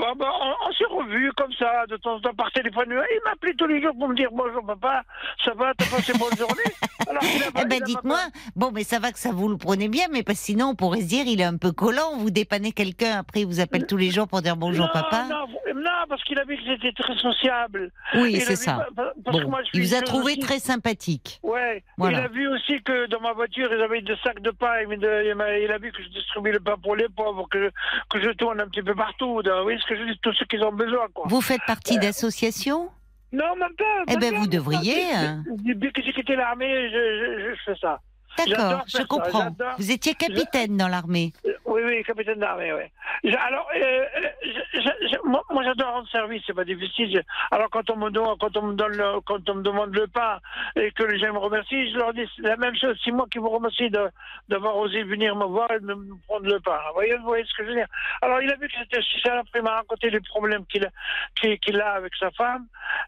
ah 0.08 0.12
bah, 0.18 0.26
on, 0.42 0.70
on 0.70 0.74
s'est 0.74 0.84
revus 0.92 1.32
comme 1.38 1.52
ça, 1.58 1.86
de 1.90 1.96
temps 1.98 2.16
en 2.16 2.20
temps 2.20 2.34
par 2.34 2.52
téléphone. 2.52 2.86
Il 2.90 3.20
m'appelait 3.26 3.54
tous 3.58 3.66
les 3.68 3.82
jours 3.82 3.94
pour 3.98 4.10
me 4.10 4.16
dire 4.16 4.30
bonjour 4.32 4.64
papa, 4.66 5.04
ça 5.44 5.52
va, 5.56 5.74
t'as 5.78 5.86
passé 5.86 6.12
une 6.12 6.20
bonne 6.20 6.38
journée 6.38 6.64
Alors 7.10 7.24
a 7.24 7.62
Eh 7.62 7.66
ben 7.66 7.82
dites-moi, 7.82 8.20
bon 8.56 8.72
mais 8.74 8.84
ça 8.84 9.00
va 9.00 9.12
que 9.12 9.20
ça 9.20 9.32
vous 9.32 9.48
le 9.48 9.58
prenez 9.58 9.88
bien, 9.88 10.06
mais 10.12 10.24
parce 10.24 10.40
sinon 10.40 10.68
on 10.70 10.76
pourrait 10.76 11.02
se 11.02 11.06
dire 11.06 11.26
il 11.28 11.40
est 11.40 11.46
un 11.46 11.58
peu 11.58 11.72
collant, 11.72 12.18
vous 12.18 12.30
dépannez 12.30 12.72
quelqu'un, 12.74 13.20
après 13.20 13.42
il 13.42 13.48
vous 13.48 13.60
appelle 13.62 13.86
tous 13.88 13.98
les 13.98 14.12
jours 14.12 14.28
pour 14.28 14.42
dire 14.42 14.58
bonjour 14.58 14.86
non, 14.88 14.92
papa. 14.94 15.24
Non, 15.30 15.46
non, 15.76 15.90
parce 16.10 16.24
qu'il 16.24 16.38
a 16.40 16.44
vu 16.44 16.58
que 16.58 16.64
j'étais 16.66 16.92
très 16.92 17.16
sociable. 17.18 17.92
Oui 18.16 18.40
c'est 18.42 18.56
ça. 18.58 18.88
Parce 18.96 19.38
que 19.38 19.44
Bon, 19.44 19.50
moi, 19.50 19.62
je 19.64 19.70
il 19.74 19.82
vous 19.86 19.94
a 19.96 20.02
trouvé 20.02 20.32
aussi. 20.34 20.40
très 20.40 20.60
sympathique. 20.60 21.40
Ouais. 21.44 21.84
Voilà. 21.98 22.20
Il 22.20 22.24
a 22.26 22.28
vu 22.28 22.48
aussi 22.48 22.82
que 22.82 23.08
dans 23.08 23.20
ma 23.22 23.34
voiture, 23.34 23.70
ils 23.74 23.82
avaient 23.82 24.02
des 24.02 24.16
sacs 24.24 24.42
de 24.42 24.52
pain. 24.52 24.74
Il, 24.82 25.72
a 25.72 25.78
vu 25.78 25.92
que 25.92 26.02
je 26.04 26.10
distribue 26.10 26.52
le 26.52 26.60
pain 26.60 26.76
pour 26.82 26.96
les 26.96 27.10
pauvres, 27.10 27.48
que 27.50 27.66
je, 27.66 27.70
que 28.10 28.22
je 28.24 28.30
tourne 28.32 28.60
un 28.62 28.68
petit 28.68 28.82
peu 28.84 28.96
partout. 28.96 29.42
Vous 29.44 29.64
voyez 29.64 29.80
ce 29.80 29.86
que 29.88 29.96
je 29.98 30.04
dis? 30.04 30.18
Tous 30.22 30.34
ceux 30.34 30.46
qui 30.46 30.58
ont 30.60 30.72
besoin, 30.72 31.08
quoi. 31.14 31.26
Vous 31.28 31.42
faites 31.42 31.62
partie 31.68 31.98
d'associations? 32.00 32.90
Non, 33.32 33.56
même 33.58 33.76
pas. 33.78 34.04
Eh 34.08 34.18
pas. 34.18 34.38
vous 34.38 34.48
devriez, 34.48 34.94
Depuis- 34.94 35.16
hein. 35.16 35.44
Depuis 35.66 35.92
que 35.94 36.02
j'ai 36.04 36.14
quitté 36.14 36.36
l'armée, 36.36 36.90
je, 36.90 36.96
je, 36.96 37.50
je 37.56 37.62
fais 37.66 37.80
ça. 37.82 38.00
D'accord, 38.38 38.84
je 38.88 38.98
ça, 38.98 39.06
comprends. 39.06 39.56
Vous 39.78 39.92
étiez 39.92 40.14
capitaine 40.14 40.78
dans 40.78 40.88
l'armée. 40.88 41.32
Euh, 41.46 41.52
Oui, 41.66 41.82
oui, 41.84 42.04
capitaine 42.04 42.40
d'armée, 42.40 42.72
oui. 42.74 43.36
Alors, 43.36 43.68
euh, 43.76 44.06
je- 44.44 44.80
je- 44.82 45.08
je- 45.10 45.28
moi, 45.28 45.42
moi, 45.50 45.64
j'adore 45.64 45.92
rendre 45.94 46.08
service, 46.10 46.42
c'est 46.46 46.54
pas 46.54 46.64
difficile. 46.64 47.22
Alors, 47.52 47.70
quand 47.70 47.90
on 47.90 47.98
me 47.98 48.10
donne, 48.12 48.38
quand 48.40 48.56
on 48.58 48.62
me 48.62 48.74
donne, 48.76 48.96
le- 48.96 49.20
quand 49.22 49.50
on 49.50 49.56
me 49.56 49.62
demande 49.64 49.94
le 49.96 50.08
pain 50.08 50.40
et 50.76 50.92
que 50.92 51.04
les 51.04 51.18
gens 51.20 51.34
me 51.34 51.40
remercient, 51.40 51.92
je 51.92 51.98
leur 51.98 52.14
dis 52.14 52.26
la 52.40 52.56
même 52.58 52.76
chose. 52.78 52.98
C'est 53.04 53.12
moi 53.12 53.26
qui 53.30 53.40
vous 53.40 53.50
remercie 53.50 53.90
de- 53.90 54.10
d'avoir 54.48 54.78
osé 54.78 55.04
venir 55.04 55.36
me 55.36 55.46
voir 55.46 55.70
et 55.72 55.80
de 55.80 55.86
me 55.86 56.16
prendre 56.28 56.46
le 56.46 56.60
pain. 56.60 56.78
Vous 56.90 56.94
voyez, 56.94 57.16
vous 57.18 57.24
voyez 57.26 57.44
ce 57.46 57.54
que 57.58 57.64
je 57.64 57.70
veux 57.70 57.76
dire? 57.76 57.88
Alors, 58.22 58.42
il 58.42 58.52
a 58.52 58.56
vu 58.56 58.68
que 58.68 58.74
j'étais 58.80 59.02
social. 59.02 59.40
Après, 59.40 59.60
il 59.60 59.64
m'a 59.64 59.76
raconté 59.76 60.10
les 60.10 60.22
problèmes 60.22 60.66
qu'il 60.68 60.86
a, 60.86 60.90
qu'il 61.58 61.82
a 61.82 61.92
avec 61.94 62.14
sa 62.16 62.32
femme, 62.32 62.68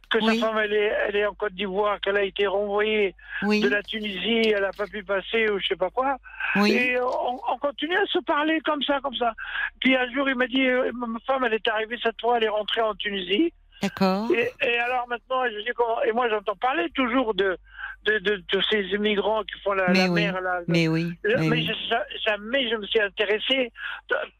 que 0.10 0.18
Oui. 0.20 0.40
sa 0.40 0.48
femme, 0.48 0.58
elle 0.60 0.74
est, 0.74 0.94
elle 1.08 1.16
est 1.16 1.26
en 1.26 1.34
Côte 1.36 1.54
d'Ivoire, 1.54 2.02
qu'elle 2.02 2.18
a 2.18 2.24
été 2.24 2.48
renvoyée 2.48 3.14
Oui, 3.44 3.62
de 3.62 3.70
la 3.70 3.82
Tunisie, 3.84 4.50
elle 4.50 4.66
a 4.66 4.72
pas 4.72 4.88
pu 4.88 5.04
passer 5.04 5.16
ou 5.49 5.59
je 5.59 5.68
sais 5.68 5.76
pas 5.76 5.89
quoi. 5.89 6.18
oui. 6.57 6.72
Et 6.74 6.99
on, 6.99 7.39
on 7.53 7.57
continue 7.57 7.97
à 7.97 8.05
se 8.05 8.20
parler 8.20 8.59
comme 8.61 8.82
ça, 8.84 8.99
comme 9.01 9.15
ça. 9.15 9.34
Puis 9.82 9.95
un 9.95 10.09
jour, 10.11 10.30
il 10.30 10.36
m'a 10.36 10.47
dit, 10.47 10.65
euh, 10.65 10.91
ma 10.93 11.20
femme, 11.26 11.43
elle 11.45 11.53
est 11.53 11.68
arrivée 11.68 11.97
cette 12.01 12.20
fois, 12.22 12.38
elle 12.38 12.45
est 12.45 12.49
rentrée 12.49 12.82
en 12.82 12.95
Tunisie. 12.95 13.53
D'accord. 13.82 14.30
Et, 14.32 14.49
et 14.65 14.80
alors 14.80 15.07
maintenant, 15.07 15.43
je 15.45 15.59
dis 15.61 15.70
Et 16.07 16.11
moi, 16.11 16.28
j'entends 16.30 16.55
parler 16.55 16.89
toujours 16.95 17.36
de, 17.36 17.57
de, 18.05 18.18
de, 18.20 18.43
de 18.51 18.61
ces 18.72 18.82
immigrants 18.95 19.43
qui 19.43 19.59
font 19.61 19.74
la, 19.74 19.93
la 19.93 20.05
oui, 20.05 20.22
mer. 20.24 20.41
là. 20.41 20.61
Mais 20.68 20.88
oui. 20.88 21.11
Mais 21.24 21.36
mais 21.38 21.49
oui. 21.49 21.68
je- 21.68 21.88
ja- 21.89 22.05
jamais 22.26 22.68
je 22.70 22.76
me 22.76 22.86
suis 22.88 22.99
intéressé 23.01 23.72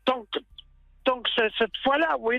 tant 0.05 0.25
ce- 1.36 1.49
cette 1.58 1.76
fois-là. 1.84 2.16
Oui. 2.20 2.38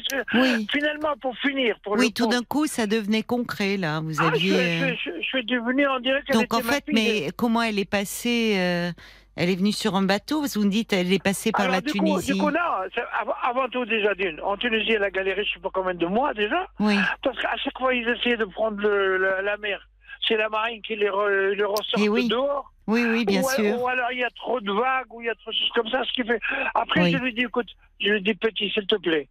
Finalement, 0.70 1.14
pour 1.20 1.36
finir, 1.38 1.76
pour 1.82 1.94
Oui, 1.94 2.06
le 2.08 2.12
tout 2.12 2.26
d'un 2.26 2.42
coup, 2.42 2.66
ça 2.66 2.86
devenait 2.86 3.22
concret, 3.22 3.76
là. 3.76 4.00
Vous 4.00 4.20
Ah, 4.20 4.24
je, 4.30 4.34
aviez. 4.36 4.78
je, 4.78 4.94
je, 5.10 5.10
je 5.20 5.26
suis 5.26 5.44
devenu 5.44 5.86
en 5.86 6.00
direct. 6.00 6.30
Donc, 6.32 6.52
en 6.54 6.60
fait, 6.60 6.84
mais 6.92 7.28
comment 7.36 7.62
elle 7.62 7.78
est 7.78 7.88
passée 7.90 8.54
euh, 8.58 8.90
Elle 9.36 9.50
est 9.50 9.56
venue 9.56 9.72
sur 9.72 9.94
un 9.94 10.02
bateau? 10.02 10.42
Vous 10.42 10.64
me 10.64 10.70
dites, 10.70 10.92
elle 10.92 11.12
est 11.12 11.22
passée 11.22 11.52
par 11.52 11.62
Alors, 11.62 11.74
la 11.76 11.80
du 11.80 11.92
Tunisie. 11.92 12.32
Coup, 12.32 12.34
du 12.38 12.40
coup, 12.42 12.50
non, 12.50 13.02
avant, 13.44 13.68
tout, 13.68 13.84
déjà 13.84 14.14
d'une. 14.14 14.40
En 14.40 14.56
Tunisie, 14.56 14.92
elle 14.92 15.04
a 15.04 15.10
galéré, 15.10 15.44
je 15.44 15.54
sais 15.54 15.60
pas 15.60 15.70
combien 15.72 15.94
de 15.94 16.06
mois 16.06 16.34
déjà. 16.34 16.66
Oui, 16.80 16.96
Parce 17.22 17.38
qu'à 17.40 17.56
chaque 17.56 17.78
fois, 17.78 17.94
ils 17.94 18.08
essayaient 18.08 18.36
de 18.36 18.44
prendre 18.46 18.78
le- 18.80 19.16
la, 19.18 19.42
la 19.42 19.56
mer. 19.58 19.80
C'est 20.26 20.36
la 20.36 20.48
marine 20.48 20.82
qui 20.82 20.96
les, 20.96 21.08
re- 21.08 21.50
les 21.54 21.64
ressort 21.64 22.00
Eh 22.02 22.08
oui, 22.08 22.28
dehors. 22.28 22.72
Oui, 22.88 23.04
oui, 23.08 23.24
bien 23.24 23.42
ou, 23.42 23.48
sûr. 23.50 23.80
Ou 23.80 23.86
alors 23.88 24.10
il 24.10 24.18
y 24.18 24.24
a 24.24 24.30
trop 24.30 24.60
de 24.60 24.72
vagues, 24.72 25.12
ou 25.12 25.20
il 25.20 25.26
y 25.26 25.30
a 25.30 25.34
trop 25.36 25.50
de 25.52 25.56
choses 25.56 25.70
comme 25.74 25.88
ça, 25.88 26.02
ce 26.04 26.12
qui 26.12 26.24
fait. 26.26 26.40
Après, 26.74 27.02
Oui. 27.02 27.12
je 27.12 27.18
lui 27.18 27.32
dis, 27.32 27.42
écoute, 27.42 27.68
je 28.00 28.10
lui 28.10 28.22
dis, 28.22 28.34
petit, 28.34 28.70
s'il 28.70 28.86
te 28.86 28.96
plaît, 28.96 29.28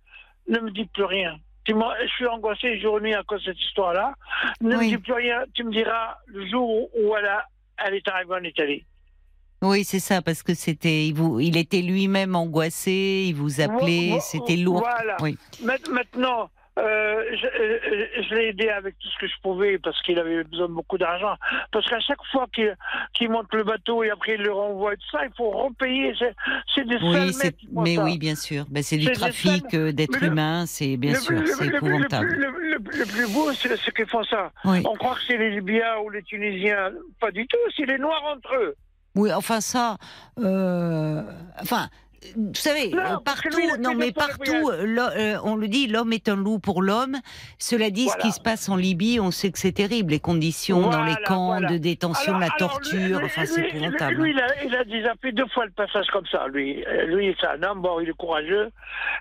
ne 0.47 0.59
me 0.59 0.71
dis 0.71 0.85
plus 0.85 1.03
rien. 1.03 1.35
Tu 1.65 1.73
je 1.73 2.07
suis 2.13 2.25
angoissé 2.27 2.79
jour 2.79 2.99
et 2.99 3.01
nuit 3.01 3.13
à 3.13 3.23
cause 3.23 3.43
de 3.43 3.51
cette 3.51 3.59
histoire-là. 3.61 4.13
Ne 4.61 4.77
Oui. 4.77 4.85
me 4.91 4.95
dis 4.95 5.03
plus 5.03 5.11
rien. 5.13 5.43
Tu 5.53 5.65
me 5.65 5.71
diras 5.71 6.15
le 6.27 6.47
jour 6.47 6.89
où, 6.97 7.13
elle, 7.17 7.25
a- 7.25 7.45
elle 7.85 7.93
est 7.95 8.07
arrivée 8.07 8.35
en 8.35 8.43
Italie. 8.43 8.85
Oui, 9.61 9.83
c'est 9.83 9.99
ça, 9.99 10.21
parce 10.21 10.43
que 10.43 10.53
c'était, 10.53 11.07
il, 11.07 11.13
vous, 11.15 11.39
il 11.39 11.57
était 11.57 11.81
lui-même 11.81 12.35
angoissé, 12.35 13.25
il 13.27 13.33
vous 13.35 13.59
appelait, 13.59 14.19
c'était 14.21 14.55
lourd. 14.55 14.79
Voilà. 14.79 15.17
Oui. 15.19 15.35
Maintenant, 15.91 16.49
euh, 16.77 17.23
je, 17.35 17.45
euh, 17.47 18.07
je 18.29 18.35
l'ai 18.35 18.47
aidé 18.49 18.69
avec 18.69 18.97
tout 18.99 19.07
ce 19.07 19.17
que 19.19 19.27
je 19.27 19.33
pouvais 19.41 19.77
parce 19.79 19.99
qu'il 20.03 20.19
avait 20.19 20.43
besoin 20.43 20.67
de 20.67 20.73
beaucoup 20.73 20.97
d'argent. 20.97 21.35
Parce 21.71 21.87
qu'à 21.89 21.99
chaque 21.99 22.23
fois 22.31 22.45
qu'il 23.13 23.29
monte 23.29 23.51
le 23.53 23.63
bateau 23.63 24.03
et 24.03 24.09
après 24.11 24.35
il 24.35 24.43
le 24.43 24.51
renvoie 24.53 24.93
et 24.93 24.97
tout 24.97 25.09
ça, 25.11 25.25
il 25.25 25.31
faut 25.35 25.49
repayer. 25.49 26.13
C'est, 26.75 26.85
des 26.85 26.97
Oui, 27.01 27.31
mais 27.71 27.95
ça. 27.95 28.03
oui, 28.03 28.17
bien 28.17 28.35
sûr. 28.35 28.65
Ben, 28.69 28.83
c'est 28.83 28.97
du 28.97 29.11
trafic 29.11 29.73
euh, 29.73 29.91
d'êtres 29.91 30.21
humains, 30.23 30.65
c'est 30.67 30.97
bien 30.97 31.13
Le- 31.13 31.19
sûr, 31.19 31.41
c'est 31.47 31.65
le- 31.65 31.69
le- 31.71 31.75
épouvantable. 31.77 32.27
Le, 32.27 32.37
le- 32.51 32.77
le- 32.77 32.99
le 32.99 33.05
plus 33.05 33.33
beau, 33.33 33.51
c'est 33.53 33.75
ceux 33.77 33.91
qui 33.91 34.05
font 34.05 34.23
ça. 34.23 34.51
Oui. 34.65 34.83
On 34.87 34.95
croit 34.95 35.15
que 35.15 35.21
c'est 35.27 35.37
les 35.37 35.49
Libyens 35.49 35.97
ou 36.03 36.09
les 36.11 36.21
Tunisiens. 36.23 36.91
Pas 37.19 37.31
du 37.31 37.47
tout, 37.47 37.57
c'est 37.75 37.85
les 37.85 37.97
Noirs 37.97 38.23
entre 38.35 38.53
eux. 38.55 38.75
Oui, 39.15 39.33
enfin 39.33 39.61
ça, 39.61 39.97
euh, 40.39 41.23
enfin. 41.61 41.87
Vous 42.35 42.53
savez, 42.53 42.89
Non, 42.89 42.99
euh, 43.03 43.17
partout, 43.23 43.49
non 43.79 43.93
mais 43.95 44.11
partout, 44.11 44.69
euh, 44.69 44.97
euh, 44.97 45.37
on 45.43 45.55
le 45.55 45.67
dit, 45.67 45.87
l'homme 45.87 46.13
est 46.13 46.27
un 46.29 46.35
loup 46.35 46.59
pour 46.59 46.81
l'homme. 46.81 47.17
Cela 47.59 47.89
dit, 47.89 48.07
ce 48.09 48.17
qui 48.17 48.31
se 48.31 48.39
passe 48.41 48.67
en 48.69 48.75
Libye, 48.75 49.19
on 49.19 49.31
sait 49.31 49.51
que 49.51 49.59
c'est 49.59 49.71
terrible, 49.71 50.11
les 50.11 50.19
conditions 50.19 50.89
dans 50.89 51.03
les 51.03 51.15
camps 51.25 51.47
voilà. 51.47 51.69
de 51.69 51.77
détention, 51.77 52.35
Alors- 52.35 52.49
la 52.49 52.55
torture, 52.57 53.19
lui- 53.19 53.25
enfin 53.25 53.45
c'est 53.45 53.67
épouvantable. 53.69 54.15
Lui, 54.15 54.31
il, 54.31 54.39
a, 54.39 54.63
il 54.65 54.75
a 54.75 54.83
déjà 54.83 55.13
fait 55.21 55.31
deux 55.31 55.47
fois 55.53 55.65
le 55.65 55.71
passage 55.71 56.07
comme 56.07 56.25
ça, 56.31 56.47
lui. 56.47 56.83
Lui, 57.07 57.35
c'est 57.39 57.47
un 57.47 57.63
homme, 57.63 57.81
bon, 57.81 57.99
il 57.99 58.09
est 58.09 58.13
courageux. 58.13 58.69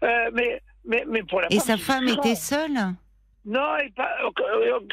Euh, 0.02 0.08
mais, 0.32 0.62
mais, 0.84 1.04
mais 1.08 1.22
pour 1.22 1.40
la 1.40 1.46
Et 1.52 1.58
femme, 1.58 1.66
sa 1.66 1.76
femme 1.76 2.08
était 2.08 2.34
seule? 2.34 2.78
Non, 3.46 3.76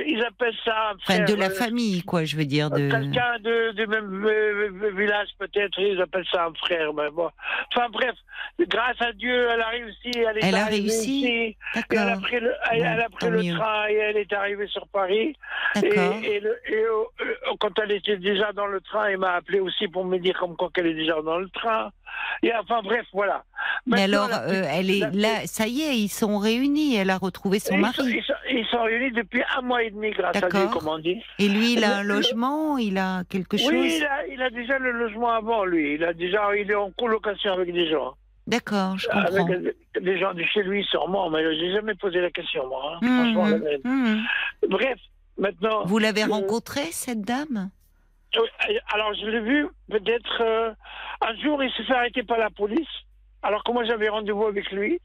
ils 0.05 0.23
appellent 0.23 0.53
ça. 0.63 0.91
un 0.91 0.95
Enfin, 0.95 1.15
frère, 1.15 1.25
de 1.25 1.33
la 1.33 1.47
euh, 1.47 1.49
famille, 1.49 2.03
quoi, 2.03 2.23
je 2.23 2.37
veux 2.37 2.45
dire. 2.45 2.69
De... 2.69 2.89
Quelqu'un 2.89 3.39
de, 3.39 3.71
du 3.71 3.87
même 3.87 4.23
euh, 4.25 4.91
village, 4.95 5.29
peut-être, 5.39 5.79
ils 5.79 5.99
appellent 5.99 6.27
ça 6.31 6.45
un 6.45 6.53
frère. 6.53 6.93
Mais 6.93 7.09
bon. 7.09 7.29
Enfin 7.75 7.89
bref, 7.89 8.13
grâce 8.59 9.01
à 9.01 9.11
Dieu, 9.13 9.47
elle 9.51 9.59
a 9.61 9.69
réussi. 9.69 10.11
Elle, 10.15 10.37
est 10.37 10.41
Elle 10.43 10.55
a 10.55 10.65
arrivée 10.65 10.89
réussi 10.89 11.57
elle 11.89 11.97
a 11.97 12.17
pris 12.17 12.39
le, 12.39 12.53
elle, 12.71 12.79
Bon, 12.79 12.85
elle 12.85 12.99
a 13.01 13.09
pris 13.09 13.29
le 13.29 13.55
train 13.57 13.87
et 13.89 13.93
elle 13.95 14.17
est 14.17 14.33
arrivée 14.33 14.67
sur 14.67 14.87
Paris. 14.87 15.35
Et, 15.75 15.81
d'accord. 15.81 16.15
et, 16.23 16.39
le- 16.39 16.59
et, 16.67 16.75
euh, 16.83 17.25
quand 17.59 17.77
elle 17.79 17.91
était 17.91 18.17
déjà 18.17 18.51
dans 18.53 18.67
le 18.67 18.81
train, 18.81 19.05
elle 19.07 19.17
m'a 19.17 19.33
appelé 19.33 19.59
aussi 19.59 19.87
pour 19.87 20.05
me 20.05 20.17
dire 20.19 20.37
comme 20.37 20.55
quoi 20.55 20.69
qu'elle 20.73 20.87
est 20.87 20.93
déjà 20.93 21.19
dans 21.21 21.39
le 21.39 21.49
train. 21.49 21.91
Et 22.41 22.51
enfin 22.55 22.81
bref, 22.83 23.05
voilà. 23.13 23.43
Mais 23.85 24.03
alors, 24.03 24.29
euh, 24.31 24.63
elle 24.69 24.89
est 24.91 25.13
là, 25.13 25.45
ça 25.45 25.67
y 25.67 25.81
est, 25.81 25.97
ils 25.97 26.09
sont 26.09 26.37
réunis, 26.37 26.95
elle 26.95 27.09
a 27.09 27.17
retrouvé 27.17 27.59
son 27.59 27.75
ils, 27.75 27.77
sont, 27.77 28.03
mari. 28.03 28.15
ils, 28.17 28.23
sont, 28.23 28.33
ils 28.51 28.65
sont 28.65 28.83
réunis 28.83 29.11
depuis 29.11 29.43
un 29.57 29.61
mois 29.61 29.83
et 29.83 29.91
demi, 29.91 30.11
grâce 30.11 30.35
à 30.35 30.49
Dieu, 30.49 30.67
comme 30.73 30.87
on 30.87 30.99
dit. 30.99 31.21
Et 31.39 31.47
lui, 31.47 31.73
il 31.73 31.83
a 31.83 31.97
un 31.97 32.03
logement, 32.03 32.77
il 32.77 32.97
a 32.97 33.23
quelque 33.29 33.57
chose 33.57 33.69
Oui, 33.71 33.95
il 33.97 34.05
a, 34.05 34.27
il 34.27 34.41
a 34.41 34.49
déjà 34.49 34.77
le 34.79 34.91
logement 34.91 35.29
avant, 35.29 35.63
lui. 35.65 35.95
Il 35.95 36.03
a 36.03 36.13
déjà, 36.13 36.41
il 36.55 36.69
est 36.69 36.75
en 36.75 36.91
colocation 36.91 37.53
avec 37.53 37.71
des 37.71 37.89
gens. 37.89 38.13
D'accord, 38.45 38.97
je 38.97 39.07
comprends. 39.07 39.45
Avec 39.45 39.75
des 40.01 40.19
gens 40.19 40.33
de 40.33 40.43
chez 40.43 40.63
lui, 40.63 40.83
sûrement, 40.83 41.29
mais 41.29 41.43
j'ai 41.57 41.71
jamais 41.71 41.95
posé 41.95 42.19
la 42.19 42.29
question, 42.29 42.67
moi. 42.67 42.95
hein. 42.95 42.99
Mhm, 43.01 43.33
Franchement, 43.33 43.57
la 43.57 43.89
mhm. 43.89 44.23
Bref, 44.69 44.99
maintenant. 45.37 45.85
Vous 45.85 45.97
l'avez 45.97 46.23
euh, 46.23 46.27
rencontrée, 46.27 46.91
cette 46.91 47.21
dame? 47.21 47.69
Alors, 48.93 49.13
je 49.13 49.25
l'ai 49.27 49.39
vu, 49.41 49.67
peut-être. 49.89 50.41
euh, 50.41 50.71
un 51.21 51.35
jour, 51.41 51.63
il 51.63 51.71
s'est 51.73 51.83
fait 51.83 51.93
arrêter 51.93 52.23
par 52.23 52.37
la 52.37 52.49
police, 52.49 52.87
alors 53.41 53.63
que 53.63 53.71
moi, 53.71 53.83
j'avais 53.85 54.09
rendez-vous 54.09 54.45
avec 54.45 54.69
lui, 54.71 54.99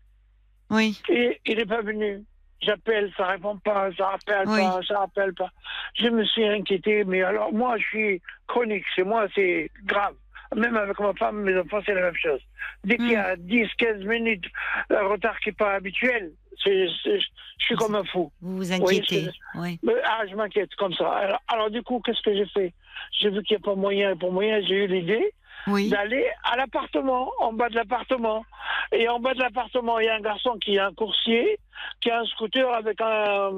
Oui. 0.70 1.00
et 1.08 1.40
il 1.46 1.56
n'est 1.58 1.66
pas 1.66 1.82
venu. 1.82 2.22
J'appelle, 2.60 3.12
ça 3.16 3.26
répond 3.26 3.56
pas, 3.58 3.90
ça 3.96 4.06
rappelle 4.08 4.48
Oui. 4.48 4.58
pas, 4.60 4.80
ça 4.86 4.98
rappelle 4.98 5.32
pas. 5.34 5.50
Je 5.94 6.08
me 6.08 6.24
suis 6.24 6.44
inquiété, 6.44 7.04
mais 7.04 7.22
alors, 7.22 7.52
moi, 7.52 7.76
je 7.78 7.84
suis 7.84 8.22
chronique. 8.48 8.84
Chez 8.96 9.04
moi, 9.04 9.26
c'est 9.34 9.70
grave. 9.84 10.14
Même 10.56 10.76
avec 10.76 10.98
ma 10.98 11.12
femme, 11.14 11.42
mes 11.42 11.56
enfants, 11.58 11.80
c'est 11.84 11.94
la 11.94 12.00
même 12.00 12.16
chose. 12.16 12.40
Dès 12.82 12.96
qu'il 12.96 13.10
y 13.12 13.16
a 13.16 13.36
10, 13.36 13.68
15 13.76 14.02
minutes, 14.04 14.46
un 14.90 15.06
retard 15.06 15.38
qui 15.40 15.50
n'est 15.50 15.54
pas 15.54 15.74
habituel, 15.74 16.32
je 16.64 17.20
suis 17.58 17.76
comme 17.76 17.94
un 17.94 18.04
fou. 18.04 18.32
Vous 18.40 18.56
vous 18.56 18.72
inquiétez 18.72 19.28
Oui. 19.54 19.78
Ah, 20.04 20.22
je 20.28 20.34
m'inquiète 20.34 20.74
comme 20.76 20.94
ça. 20.94 21.10
Alors, 21.12 21.42
alors, 21.48 21.70
du 21.70 21.82
coup, 21.82 22.00
qu'est-ce 22.04 22.22
que 22.22 22.34
j'ai 22.34 22.46
fait? 22.46 22.72
J'ai 23.18 23.30
vu 23.30 23.42
qu'il 23.42 23.56
n'y 23.56 23.62
a 23.62 23.64
pas 23.64 23.74
moyen, 23.74 24.16
pour 24.16 24.32
moyen, 24.32 24.60
j'ai 24.66 24.84
eu 24.84 24.86
l'idée 24.86 25.32
Oui. 25.66 25.88
d'aller 25.90 26.26
à 26.44 26.56
l'appartement, 26.56 27.30
en 27.40 27.52
bas 27.52 27.68
de 27.68 27.74
l'appartement. 27.74 28.44
Et 28.92 29.08
en 29.08 29.18
bas 29.20 29.34
de 29.34 29.40
l'appartement, 29.40 29.98
il 29.98 30.06
y 30.06 30.08
a 30.08 30.14
un 30.14 30.20
garçon 30.20 30.56
qui 30.62 30.78
a 30.78 30.86
un 30.86 30.92
coursier, 30.94 31.58
qui 32.00 32.10
a 32.10 32.20
un 32.20 32.24
scooter 32.26 32.72
avec 32.72 33.00
un, 33.00 33.50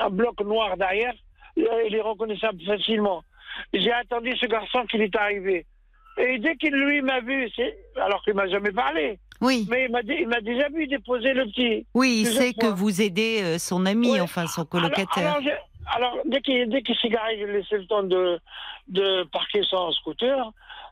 un 0.00 0.10
bloc 0.10 0.40
noir 0.40 0.76
derrière. 0.76 1.14
Il 1.56 1.94
est 1.94 2.00
reconnaissable 2.00 2.60
facilement. 2.64 3.22
J'ai 3.72 3.92
attendu 3.92 4.36
ce 4.36 4.46
garçon 4.46 4.84
qu'il 4.86 5.00
est 5.02 5.16
arrivé. 5.16 5.64
Et 6.18 6.38
dès 6.38 6.56
qu'il 6.56 6.74
lui 6.74 7.02
m'a 7.02 7.20
vu, 7.20 7.50
alors 7.96 8.22
qu'il 8.22 8.34
m'a 8.34 8.46
jamais 8.48 8.72
parlé, 8.72 9.18
Oui. 9.40 9.66
mais 9.70 9.84
il 9.86 10.26
m'a 10.28 10.40
déjà 10.40 10.68
vu 10.68 10.86
déposer 10.86 11.32
le 11.34 11.44
petit. 11.46 11.86
Oui, 11.94 12.20
il 12.22 12.26
sait 12.26 12.52
que 12.54 12.66
vous 12.66 13.02
aidez 13.02 13.40
euh, 13.42 13.58
son 13.58 13.84
ami, 13.86 14.18
enfin 14.20 14.46
son 14.46 14.64
colocataire. 14.64 15.36
alors, 15.36 15.42
alors, 15.94 16.18
dès 16.24 16.40
qu'il 16.40 16.68
dès 16.68 16.82
qu'il 16.82 16.96
s'est 16.96 17.08
garé, 17.08 17.36
j'ai 17.38 17.46
laissé 17.46 17.76
le 17.78 17.86
temps 17.86 18.02
de, 18.02 18.40
de 18.88 19.24
parquer 19.24 19.62
son 19.64 19.90
scooter. 19.92 20.50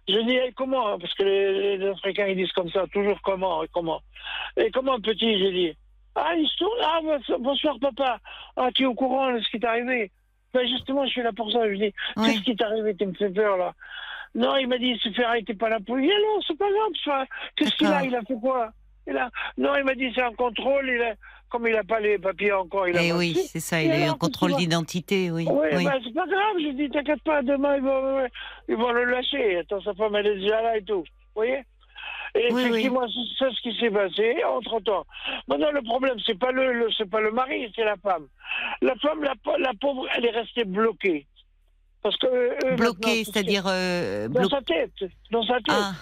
Je 0.08 0.18
dis, 0.20 0.36
Eh, 0.36 0.52
comment? 0.52 0.98
Parce 0.98 1.14
que 1.14 1.22
les, 1.22 1.78
les 1.78 1.88
Africains, 1.88 2.26
ils 2.26 2.36
disent 2.36 2.52
comme 2.52 2.70
ça, 2.70 2.84
toujours 2.92 3.20
comment 3.22 3.62
et 3.64 3.68
comment. 3.72 4.00
Et 4.56 4.70
comment, 4.70 5.00
petit? 5.00 5.38
J'ai 5.38 5.52
dit, 5.52 5.76
ah, 6.14 6.34
il 6.36 6.46
se 6.48 6.56
tourne, 6.58 6.78
ah, 6.82 7.00
bonsoir, 7.38 7.76
papa. 7.80 8.18
Ah, 8.56 8.68
tu 8.74 8.82
es 8.82 8.86
au 8.86 8.94
courant 8.94 9.32
de 9.32 9.40
ce 9.40 9.48
qui 9.50 9.58
t'est 9.58 9.66
arrivé? 9.66 10.10
Ben, 10.52 10.66
Justement, 10.68 11.04
je 11.06 11.10
suis 11.10 11.22
là 11.22 11.32
pour 11.32 11.50
ça. 11.50 11.68
Je 11.68 11.74
dis, 11.76 11.92
Oui. 12.16 12.26
qu'est-ce 12.26 12.42
qui 12.42 12.54
t'est 12.56 12.64
arrivé? 12.64 12.94
Tu 12.94 13.06
me 13.06 13.14
fais 13.14 13.30
peur, 13.30 13.56
là. 13.56 13.72
Non, 14.36 14.56
il 14.56 14.66
m'a 14.68 14.78
dit, 14.78 14.88
il 14.88 14.98
se 15.00 15.10
fait 15.10 15.24
arrêter 15.24 15.54
par 15.54 15.70
la 15.70 15.80
police. 15.80 16.10
Eh 16.14 16.22
non, 16.22 16.40
c'est 16.46 16.58
pas 16.58 16.66
grave. 16.70 17.26
Qu'est-ce 17.56 17.74
qu'il 17.76 17.86
a? 17.86 18.04
Il 18.04 18.14
a 18.14 18.22
fait 18.22 18.34
quoi? 18.40 18.70
Il 19.06 19.16
a... 19.16 19.30
Non, 19.58 19.74
il 19.76 19.84
m'a 19.84 19.94
dit, 19.94 20.10
c'est 20.14 20.22
un 20.22 20.32
contrôle. 20.32 20.88
Il 20.88 21.02
a... 21.02 21.14
Comme 21.54 21.68
il 21.68 21.72
n'a 21.74 21.84
pas 21.84 22.00
les 22.00 22.18
papiers 22.18 22.50
encore, 22.50 22.88
il 22.88 22.98
a 22.98 23.02
Eh 23.04 23.12
oui, 23.12 23.34
c'est 23.48 23.60
ça, 23.60 23.80
il 23.80 23.88
a 23.92 23.96
eu 23.96 24.02
alors, 24.02 24.14
un 24.16 24.18
contrôle 24.18 24.56
d'identité, 24.56 25.30
oui. 25.30 25.46
Oui, 25.48 25.68
oui. 25.72 25.84
ben, 25.84 26.00
c'est 26.04 26.12
pas 26.12 26.26
grave. 26.26 26.56
Je 26.58 26.70
dis, 26.72 26.90
t'inquiète 26.90 27.22
pas, 27.22 27.42
demain, 27.42 27.76
ils 27.76 27.82
vont, 27.84 28.26
ils 28.68 28.74
vont 28.74 28.90
le 28.90 29.04
lâcher. 29.04 29.58
Attends, 29.58 29.80
sa 29.82 29.94
femme, 29.94 30.16
elle 30.16 30.26
est 30.26 30.34
déjà 30.40 30.60
là 30.62 30.76
et 30.78 30.82
tout. 30.82 31.02
Vous 31.04 31.36
voyez 31.36 31.60
Et 32.34 32.52
Oui, 32.52 32.62
effectivement, 32.64 33.06
c'est 33.06 33.20
c'est 33.38 33.54
ce 33.54 33.60
qui 33.62 33.78
s'est 33.78 33.92
passé 33.92 34.34
entre-temps. 34.44 35.06
Maintenant, 35.46 35.70
le 35.70 35.82
problème, 35.82 36.16
c'est 36.26 36.36
pas 36.36 36.50
le, 36.50 36.72
le- 36.72 36.90
c'est 36.98 37.08
pas 37.08 37.20
le 37.20 37.30
mari, 37.30 37.72
c'est 37.76 37.84
la 37.84 37.94
femme. 37.98 38.26
La 38.82 38.96
femme, 38.96 39.22
la, 39.22 39.34
la 39.58 39.70
pauvre, 39.80 40.08
elle 40.16 40.26
est 40.26 40.30
restée 40.32 40.64
bloquée. 40.64 41.24
Parce 42.02 42.16
que 42.16 42.26
eux, 42.26 42.56
maintenant, 42.62 42.76
Bloqué, 42.76 42.98
tout 42.98 43.08
ce 43.26 43.32
c'est-à-dire 43.32 43.64
euh, 43.68 44.26
Dans 44.26 44.40
blo- 44.40 44.50
sa 44.50 44.60
tête. 44.62 44.90
Dans 45.30 45.44
sa 45.44 45.54
tête. 45.54 45.64
Ah, 45.68 45.92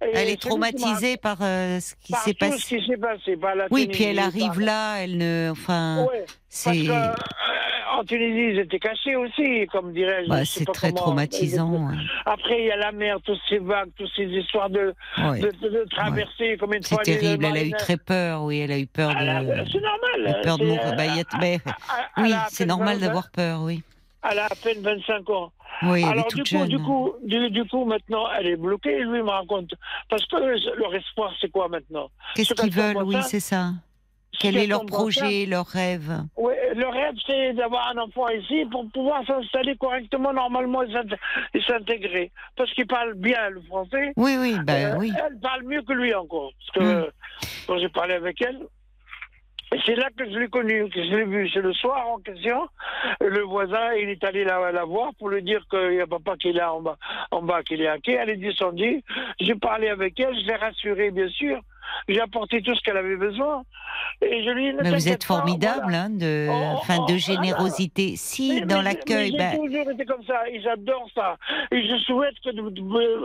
Et 0.00 0.10
elle 0.14 0.28
est 0.28 0.40
traumatisée 0.40 1.16
par 1.16 1.38
euh, 1.42 1.80
ce 1.80 1.94
qui 2.00 2.12
s'est 2.12 2.30
ce 2.30 2.36
passé. 2.36 2.78
qui 2.78 2.86
s'est 2.86 2.96
passé. 2.96 3.36
par 3.36 3.54
la 3.56 3.66
Oui, 3.70 3.88
puis 3.88 4.04
elle 4.04 4.18
arrive 4.20 4.46
par- 4.52 4.60
là, 4.60 4.96
elle 5.02 5.16
ne, 5.18 5.48
enfin, 5.50 6.06
Ouais. 6.08 6.24
C'est, 6.48 6.88
euh, 6.88 7.12
en 7.98 8.04
Tunisie, 8.04 8.54
ils 8.54 8.58
étaient 8.60 8.78
cachés 8.78 9.16
aussi, 9.16 9.66
comme 9.72 9.92
dirais-je. 9.92 10.28
bah, 10.28 10.44
c'est 10.44 10.64
très 10.66 10.90
comment- 10.90 11.02
traumatisant. 11.02 11.88
Après, 12.26 12.60
il 12.60 12.66
y 12.66 12.70
a 12.70 12.76
la 12.76 12.92
mer, 12.92 13.18
toutes 13.24 13.40
ces 13.48 13.58
vagues, 13.58 13.90
toutes 13.96 14.10
ces 14.14 14.26
histoires 14.26 14.70
de, 14.70 14.94
Ouais. 15.18 15.40
de, 15.40 15.50
de- 15.50 15.68
de 15.68 15.84
traverser, 15.90 16.56
comme 16.58 16.74
une 16.74 16.82
C'est 16.84 16.94
fois 16.94 17.02
terrible. 17.02 17.44
Elle 17.46 17.56
a 17.56 17.64
eu 17.64 17.72
très 17.72 17.96
peur. 17.96 18.44
Oui, 18.44 18.60
elle 18.60 18.70
a 18.72 18.78
eu 18.78 18.86
peur 18.86 19.10
Elle 19.18 19.28
a- 19.28 19.42
de, 19.42 19.68
C'est 19.70 19.80
normal. 19.80 20.40
peur 20.44 20.58
de 20.58 20.64
mourir. 20.64 20.94
Bah, 20.96 21.02
a- 21.02 21.42
elle 21.42 21.60
oui, 22.18 22.32
c'est 22.50 22.66
normal 22.66 22.98
20 22.98 23.06
d'avoir 23.06 23.30
peur. 23.32 23.62
Oui, 23.62 23.82
Elle 24.30 24.38
a 24.38 24.44
à 24.46 24.54
peine 24.62 24.80
25 24.80 25.28
ans. 25.30 25.50
Oui, 25.82 26.02
elle 26.02 26.08
Alors 26.10 26.26
est 26.26 26.34
du 26.34 26.42
coup, 26.42 26.48
jeune. 26.48 26.68
du 26.68 26.78
coup, 26.78 27.12
du, 27.24 27.50
du 27.50 27.64
coup, 27.66 27.84
maintenant, 27.84 28.24
elle 28.38 28.46
est 28.48 28.56
bloquée. 28.56 28.96
Et 28.96 29.04
lui 29.04 29.22
me 29.22 29.30
raconte. 29.30 29.72
Parce 30.08 30.24
que 30.26 30.36
leur 30.78 30.94
espoir, 30.94 31.32
c'est 31.40 31.50
quoi 31.50 31.68
maintenant? 31.68 32.10
Qu'est-ce 32.34 32.54
ce 32.54 32.60
qu'ils 32.60 32.72
veulent 32.72 33.02
Oui, 33.04 33.16
c'est 33.22 33.40
ça. 33.40 33.70
Quel 34.40 34.56
est 34.56 34.66
leur 34.68 34.84
projet, 34.86 35.46
leur 35.46 35.66
rêve? 35.66 36.12
Oui, 36.36 36.52
le 36.76 36.86
rêve, 36.86 37.14
c'est 37.26 37.54
d'avoir 37.54 37.88
un 37.88 37.98
enfant 37.98 38.28
ici 38.28 38.64
pour 38.70 38.88
pouvoir 38.90 39.24
s'installer 39.26 39.74
correctement, 39.76 40.32
normalement, 40.32 40.82
et 40.82 40.92
s'int- 40.92 41.16
et 41.54 41.60
s'intégrer. 41.62 42.30
Parce 42.54 42.72
qu'il 42.74 42.86
parle 42.86 43.14
bien 43.14 43.48
le 43.50 43.60
français. 43.62 44.12
Oui, 44.16 44.36
oui, 44.38 44.56
ben 44.64 44.92
Euh, 44.92 44.96
oui. 44.98 45.12
Elle 45.26 45.40
parle 45.40 45.62
mieux 45.64 45.82
que 45.82 45.92
lui 45.92 46.14
encore. 46.14 46.52
Parce 46.58 46.70
que 46.72 46.80
Hmm. 46.80 46.98
euh, 47.04 47.10
quand 47.66 47.78
j'ai 47.78 47.88
parlé 47.88 48.14
avec 48.14 48.40
elle, 48.42 48.60
c'est 49.84 49.96
là 49.96 50.08
que 50.16 50.24
je 50.24 50.38
l'ai 50.38 50.48
connu, 50.48 50.88
que 50.88 51.02
je 51.02 51.16
l'ai 51.16 51.24
vu. 51.24 51.48
C'est 51.50 51.60
le 51.60 51.72
soir 51.72 52.08
en 52.08 52.18
question. 52.18 52.68
Le 53.20 53.42
voisin, 53.42 53.92
il 53.94 54.08
est 54.08 54.24
allé 54.24 54.44
la, 54.44 54.84
voir 54.84 55.14
pour 55.18 55.28
lui 55.28 55.42
dire 55.42 55.64
qu'il 55.70 55.94
y 55.94 56.00
a 56.00 56.06
papa 56.06 56.36
qui 56.36 56.48
est 56.48 56.52
là 56.52 56.72
en 56.72 56.80
bas, 56.80 56.96
en 57.30 57.42
bas 57.42 57.62
qui 57.62 57.74
est 57.74 57.88
inquiet. 57.88 58.18
Elle 58.20 58.30
est 58.30 58.36
descendue. 58.36 59.02
J'ai 59.40 59.54
parlé 59.54 59.88
avec 59.88 60.18
elle, 60.20 60.34
je 60.38 60.46
l'ai 60.46 60.56
rassurée, 60.56 61.10
bien 61.10 61.28
sûr. 61.28 61.60
J'ai 62.08 62.20
apporté 62.20 62.62
tout 62.62 62.74
ce 62.74 62.80
qu'elle 62.82 62.96
avait 62.96 63.16
besoin. 63.16 63.62
Et 64.22 64.42
je 64.44 64.50
lui 64.50 64.66
ai 64.68 64.72
dit, 64.72 64.78
Mais 64.82 64.90
vous 64.90 65.08
êtes 65.08 65.20
pas, 65.26 65.34
formidable, 65.36 65.82
voilà. 65.84 66.02
hein, 66.04 66.10
de, 66.10 66.48
Oh, 66.50 66.76
enfin, 66.78 66.96
oh, 67.00 67.06
de 67.06 67.14
oh, 67.14 67.18
générosité. 67.18 68.14
Si 68.16 68.54
Mais- 68.60 68.66
dans 68.66 68.82
l'accueil, 68.82 69.32
mais 69.32 69.38
ben, 69.38 69.50
J'ai 69.52 69.58
toujours 69.68 69.90
été 69.92 70.04
comme 70.04 70.24
ça 70.24 70.48
et 70.50 70.60
j'adore 70.60 71.06
ça. 71.14 71.36
Et 71.72 71.82
je 71.86 71.96
souhaite 72.04 72.34
que, 72.44 72.50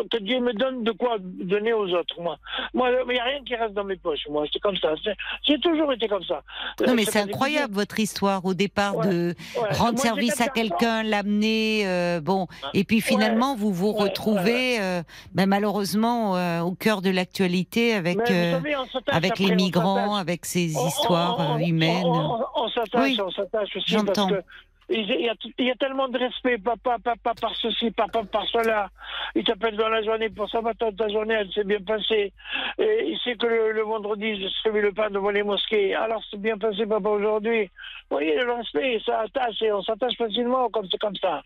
que 0.08 0.18
Dieu 0.24 0.40
me 0.40 0.54
donne 0.54 0.84
de 0.84 0.92
quoi 0.92 1.18
donner 1.20 1.74
aux 1.74 1.88
autres, 1.94 2.20
moi. 2.22 2.38
Moi, 2.74 2.90
il 3.08 3.14
n'y 3.14 3.20
a 3.20 3.24
rien 3.24 3.44
qui 3.46 3.56
reste 3.56 3.74
dans 3.74 3.84
mes 3.84 3.96
poches, 3.98 4.28
moi. 4.30 4.46
C'est 4.52 4.60
comme 4.60 4.78
ça. 4.78 4.94
C'est- 5.04 5.16
J'ai 5.48 5.60
toujours 5.60 5.92
été 5.94 6.08
comme 6.08 6.24
ça. 6.24 6.42
non, 6.86 6.94
mais 6.96 7.06
c'est 7.06 7.20
incroyable 7.20 7.74
votre 7.74 8.00
histoire 8.00 8.46
au 8.46 8.54
départ 8.54 8.96
Ouais. 8.98 9.08
de. 9.08 9.36
Ouais. 9.58 9.70
rendre 9.78 9.94
Moi, 9.94 10.02
service 10.02 10.36
j'ai 10.38 10.44
à 10.44 10.48
quelqu'un, 10.48 11.04
l'amener, 11.04 11.84
euh, 11.88 12.20
bon, 12.22 12.48
et 12.74 12.84
puis 12.84 13.02
finalement 13.02 13.56
vous 13.56 13.72
vous 13.74 13.92
retrouvez, 13.94 14.80
euh, 14.80 15.02
ben, 15.34 15.48
malheureusement, 15.48 16.36
euh, 16.36 16.62
au 16.62 16.72
cœur 16.74 17.02
de 17.02 17.10
l'actualité 17.10 17.94
avec 17.94 18.18
Mais 18.30 18.53
savez, 18.54 18.76
avec 19.12 19.40
les 19.40 19.56
migrants, 19.56 20.16
avec 20.16 20.46
ces 20.46 20.76
On- 20.78 20.88
histoires 20.88 21.38
on- 21.40 21.56
euh, 21.56 21.66
humaines. 21.66 22.06
On, 22.06 22.68
s'attache, 22.70 23.02
Oui, 23.02 23.18
on 23.22 23.32
s'attache 23.32 23.76
aussi 23.76 23.92
j'entends. 23.92 24.28
parce 24.30 24.42
que 24.42 24.48
il 24.90 25.10
y, 25.10 25.30
a, 25.30 25.34
il 25.58 25.66
y 25.66 25.72
a 25.72 25.76
tellement 25.76 26.10
de 26.10 26.20
respect, 26.20 26.58
papa, 26.58 26.98
papa, 27.04 27.32
par 27.40 27.56
ceci, 27.56 27.90
papa, 27.92 28.22
par 28.30 28.46
cela. 28.48 28.90
Il 29.34 29.44
t'appelle 29.44 29.78
dans 29.78 29.88
la 29.88 30.04
journée 30.04 30.30
pour 30.30 30.50
ça, 30.50 30.60
va 30.60 30.74
ta 30.74 30.90
journée, 31.08 31.36
elle 31.36 31.52
s'est 31.54 31.64
bien 31.64 31.80
passée. 31.80 32.34
Et 32.78 33.06
il 33.08 33.18
sait 33.24 33.36
que 33.36 33.48
le, 33.48 33.72
le 33.72 33.82
vendredi, 33.84 34.40
je 34.42 34.48
servis 34.62 34.82
le 34.82 34.92
pain 34.92 35.10
devant 35.10 35.30
les 35.32 35.42
mosquées. 35.42 35.96
Alors 35.96 36.22
c'est 36.30 36.40
bien 36.40 36.58
passé, 36.58 36.86
papa, 36.86 37.10
aujourd'hui. 37.10 37.64
Vous 38.12 38.18
voyez, 38.18 38.36
le 38.36 38.52
respect, 38.54 39.02
ça 39.06 39.22
attache 39.22 39.62
et 39.62 39.72
on 39.72 39.82
s'attache 39.82 40.18
facilement 40.18 40.70
comme 40.70 40.88
comme 41.00 41.16
ça. 41.16 41.42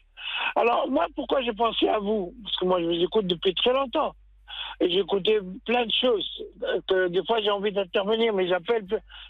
Alors, 0.55 0.87
moi, 0.89 1.05
pourquoi 1.15 1.41
j'ai 1.41 1.53
pensé 1.53 1.87
à 1.87 1.99
vous? 1.99 2.33
Parce 2.43 2.57
que 2.57 2.65
moi, 2.65 2.81
je 2.81 2.85
vous 2.85 3.03
écoute 3.03 3.27
depuis 3.27 3.53
très 3.53 3.71
longtemps. 3.71 4.13
Et 4.79 4.99
écouté 4.99 5.39
plein 5.65 5.85
de 5.85 5.91
choses. 5.99 6.43
euh, 6.63 6.79
Que 6.87 7.07
des 7.07 7.23
fois, 7.25 7.41
j'ai 7.41 7.49
envie 7.49 7.71
d'intervenir, 7.71 8.31
mais 8.33 8.47
j'appelle. 8.47 8.85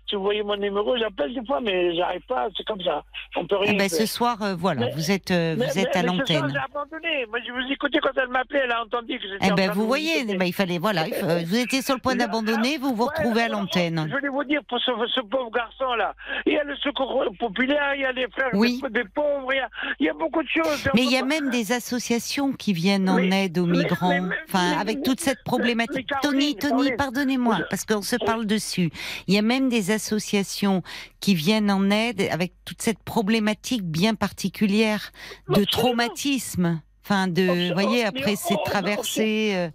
Si 0.09 0.15
vous 0.15 0.21
voyez 0.23 0.43
mon 0.43 0.57
numéro, 0.57 0.97
j'appelle 0.97 1.33
des 1.33 1.45
fois, 1.45 1.61
mais 1.61 1.95
j'arrive 1.95 2.25
pas. 2.27 2.47
C'est 2.57 2.65
comme 2.65 2.81
ça. 2.81 3.03
On 3.37 3.45
peut 3.47 3.55
rien 3.57 3.71
Eh 3.73 3.77
ben, 3.77 3.87
ce 3.89 4.05
soir, 4.05 4.41
euh, 4.41 4.55
voilà, 4.57 4.87
Mais- 4.87 4.91
vous 4.91 5.09
êtes, 5.11 5.31
euh, 5.31 5.53
vous 5.57 5.63
Mais- 5.63 5.81
êtes 5.81 5.89
mais- 5.93 5.97
à 5.99 6.03
l'antenne. 6.03 6.49
J'ai 6.51 6.57
abandonné. 6.57 7.25
Moi, 7.29 7.39
je 7.47 7.51
vous 7.53 7.71
écoutais 7.71 7.99
quand 7.99 8.11
elle 8.21 8.27
m'appelait. 8.27 8.61
Elle 8.65 8.71
a 8.71 8.83
entendu 8.83 9.17
que 9.19 9.23
j'étais. 9.23 9.45
Eh 9.47 9.51
en 9.51 9.55
ben, 9.55 9.71
vous 9.71 9.87
voyez, 9.87 10.25
ben, 10.25 10.45
il 10.45 10.53
fallait, 10.53 10.79
voilà, 10.79 11.07
il 11.07 11.13
faut- 11.13 11.25
vous 11.45 11.55
étiez 11.57 11.81
sur 11.81 11.95
le 11.95 12.01
point 12.01 12.15
d'abandonner, 12.15 12.77
vous 12.77 12.93
vous 12.93 13.03
Ouais, 13.05 13.09
retrouvez 13.17 13.41
à 13.43 13.45
alors, 13.45 13.61
l'antenne. 13.61 14.05
Je 14.09 14.15
voulais 14.15 14.27
vous 14.29 14.43
dire 14.43 14.61
pour 14.67 14.79
ce, 14.79 14.91
ce 15.15 15.21
pauvre 15.21 15.49
garçon-là. 15.51 16.13
Il 16.45 16.53
y 16.53 16.57
a 16.57 16.63
le 16.65 16.75
secours 16.77 17.23
populaire, 17.39 17.95
il 17.95 18.01
y 18.01 18.05
a 18.05 18.11
les 18.11 18.27
frères 18.29 18.49
Oui. 18.53 18.81
des, 18.83 19.03
des 19.03 19.09
pauvres, 19.09 19.53
il 19.53 19.57
y, 19.57 19.59
a, 19.59 19.69
il 19.99 20.05
y 20.07 20.09
a 20.09 20.13
beaucoup 20.13 20.43
de 20.43 20.49
choses. 20.49 20.89
Mais 20.93 21.03
il 21.03 21.11
y 21.11 21.17
a 21.17 21.23
même 21.23 21.49
des 21.51 21.71
associations 21.71 22.51
qui 22.51 22.73
viennent 22.73 23.09
en 23.09 23.17
aide 23.19 23.57
aux 23.59 23.65
migrants. 23.65 24.27
Enfin, 24.49 24.77
avec 24.79 25.03
toute 25.03 25.19
cette 25.21 25.36
problématique. 25.45 26.09
Tony, 26.21 26.55
Tony, 26.55 26.91
pardonnez-moi, 26.97 27.59
parce 27.69 27.85
qu'on 27.85 28.01
se 28.01 28.15
parle 28.15 28.45
dessus. 28.45 28.89
Il 29.27 29.33
y 29.33 29.37
a 29.37 29.41
même 29.41 29.69
des 29.69 29.91
associations 29.91 30.81
qui 31.19 31.35
viennent 31.35 31.71
en 31.71 31.89
aide 31.89 32.21
avec 32.31 32.53
toute 32.65 32.81
cette 32.81 32.99
problématique 33.03 33.83
bien 33.83 34.15
particulière 34.15 35.11
de 35.49 35.63
traumatisme. 35.63 36.81
Enfin, 37.03 37.27
de, 37.27 37.69
vous 37.69 37.73
voyez, 37.73 38.03
après 38.03 38.33
Oh, 38.33 38.47
ces 38.47 38.55
oh, 38.55 38.61
traversées. 38.65 39.53
euh, 39.55 39.69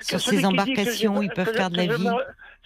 sur 0.00 0.20
ces 0.20 0.44
embarcations, 0.46 1.20
ils 1.20 1.28
peuvent 1.30 1.52
de 1.52 1.76
la 1.76 1.94
vie. 1.96 2.08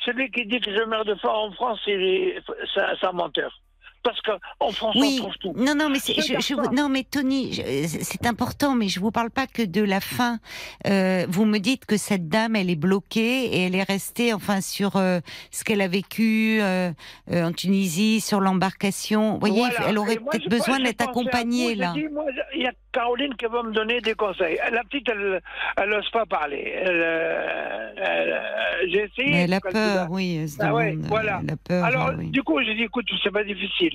Celui 0.04 0.30
qui 0.30 0.46
dit 0.46 0.60
que 0.60 0.70
je 0.70 0.84
meurs 0.84 1.04
de 1.04 1.14
faim 1.16 1.30
en 1.30 1.50
France, 1.52 1.80
c'est 1.84 3.06
un 3.06 3.12
menteur. 3.12 3.60
Parce 4.04 4.20
qu'en 4.20 4.70
France, 4.70 4.94
Oui, 4.98 5.16
on 5.18 5.22
trouve 5.22 5.36
tout. 5.38 5.52
non, 5.56 5.74
non, 5.74 5.88
mais 5.88 5.98
c'est, 5.98 6.12
Je 6.14 6.38
je, 6.38 6.74
non, 6.76 6.88
mais 6.90 7.04
Tony, 7.04 7.54
je- 7.54 7.86
c'est 8.02 8.26
important, 8.26 8.74
mais 8.74 8.88
je 8.88 9.00
vous 9.00 9.10
parle 9.10 9.30
pas 9.30 9.46
que 9.46 9.62
de 9.62 9.80
la 9.82 10.00
fin. 10.00 10.38
Euh, 10.86 11.24
vous 11.28 11.46
me 11.46 11.56
dites 11.58 11.86
que 11.86 11.96
cette 11.96 12.28
dame, 12.28 12.54
elle 12.54 12.68
est 12.68 12.76
bloquée 12.76 13.46
et 13.46 13.60
elle 13.62 13.74
est 13.74 13.82
restée, 13.82 14.34
enfin, 14.34 14.60
sur 14.60 14.96
euh, 14.96 15.20
ce 15.50 15.64
qu'elle 15.64 15.80
a 15.80 15.88
vécu 15.88 16.58
euh, 16.60 16.92
euh, 17.32 17.44
en 17.48 17.52
Tunisie, 17.52 18.20
sur 18.20 18.40
l'embarcation. 18.40 19.32
Vous 19.34 19.40
voyez, 19.40 19.60
Voilà. 19.70 19.88
elle 19.88 19.98
aurait 19.98 20.16
peut-être 20.16 20.48
besoin 20.50 20.78
d'être 20.80 21.00
accompagnée 21.02 21.72
vous, 21.74 21.80
là. 21.80 21.92
j'ai 21.96 22.02
dit, 22.02 22.08
moi, 22.12 22.24
Il 22.54 22.62
y 22.62 22.66
a 22.66 22.72
Caroline 22.94 23.34
qui 23.34 23.44
va 23.46 23.62
me 23.62 23.72
donner 23.72 24.00
des 24.00 24.14
conseils. 24.14 24.56
La 24.72 24.82
petite, 24.84 25.08
elle 25.10 25.40
elle 25.76 25.90
n'ose 25.90 26.08
pas 26.10 26.24
parler. 26.24 26.72
Elle, 26.74 27.02
euh, 27.02 27.90
elle, 27.96 28.32
euh, 28.32 28.88
j'ai 28.90 29.02
essayé. 29.04 29.30
Mais 29.32 29.42
elle 29.42 29.52
a 29.54 29.60
peur, 29.60 30.06
oui. 30.10 30.46
Ah 30.60 30.66
demande, 30.66 30.80
euh, 30.82 30.94
voilà. 31.08 31.40
Elle 31.42 31.50
a 31.52 31.56
peur. 31.56 31.84
Alors, 31.84 32.08
euh, 32.08 32.14
oui. 32.18 32.30
du 32.30 32.42
coup, 32.42 32.62
j'ai 32.62 32.74
dit, 32.74 32.84
écoute, 32.84 33.06
c'est 33.22 33.32
pas 33.32 33.44
difficile. 33.44 33.92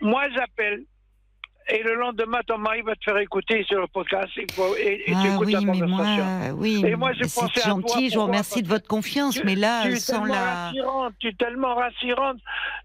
Moi, 0.00 0.22
j'appelle. 0.34 0.82
Et 1.68 1.82
le 1.82 1.96
lendemain, 1.96 2.38
ton 2.46 2.58
mari 2.58 2.82
va 2.82 2.94
te 2.94 3.02
faire 3.04 3.18
écouter 3.18 3.64
sur 3.64 3.80
le 3.80 3.88
podcast 3.88 4.28
et, 4.36 4.42
et 4.42 5.04
tu 5.04 5.12
Ah 5.16 5.34
écoutes 5.34 5.46
oui, 5.48 5.52
la 5.54 5.60
mais 5.62 5.80
moi, 5.80 5.98
conversation. 5.98 6.54
oui, 6.58 6.84
Et 6.86 6.94
moi, 6.94 7.10
c'est 7.18 7.64
gentil. 7.64 8.08
Je 8.10 8.14
vous 8.18 8.26
remercie 8.26 8.62
de 8.62 8.68
votre 8.68 8.86
confiance, 8.86 9.34
Tu- 9.34 9.44
mais 9.44 9.56
là, 9.56 9.82
tu 9.82 9.88
es 9.88 9.96
sans 9.96 10.20
tellement 10.20 10.34
la. 10.34 10.66
rassurante, 10.68 11.14
tu 11.18 11.26
es 11.26 11.32
tellement 11.32 11.74
rassurante. 11.74 12.36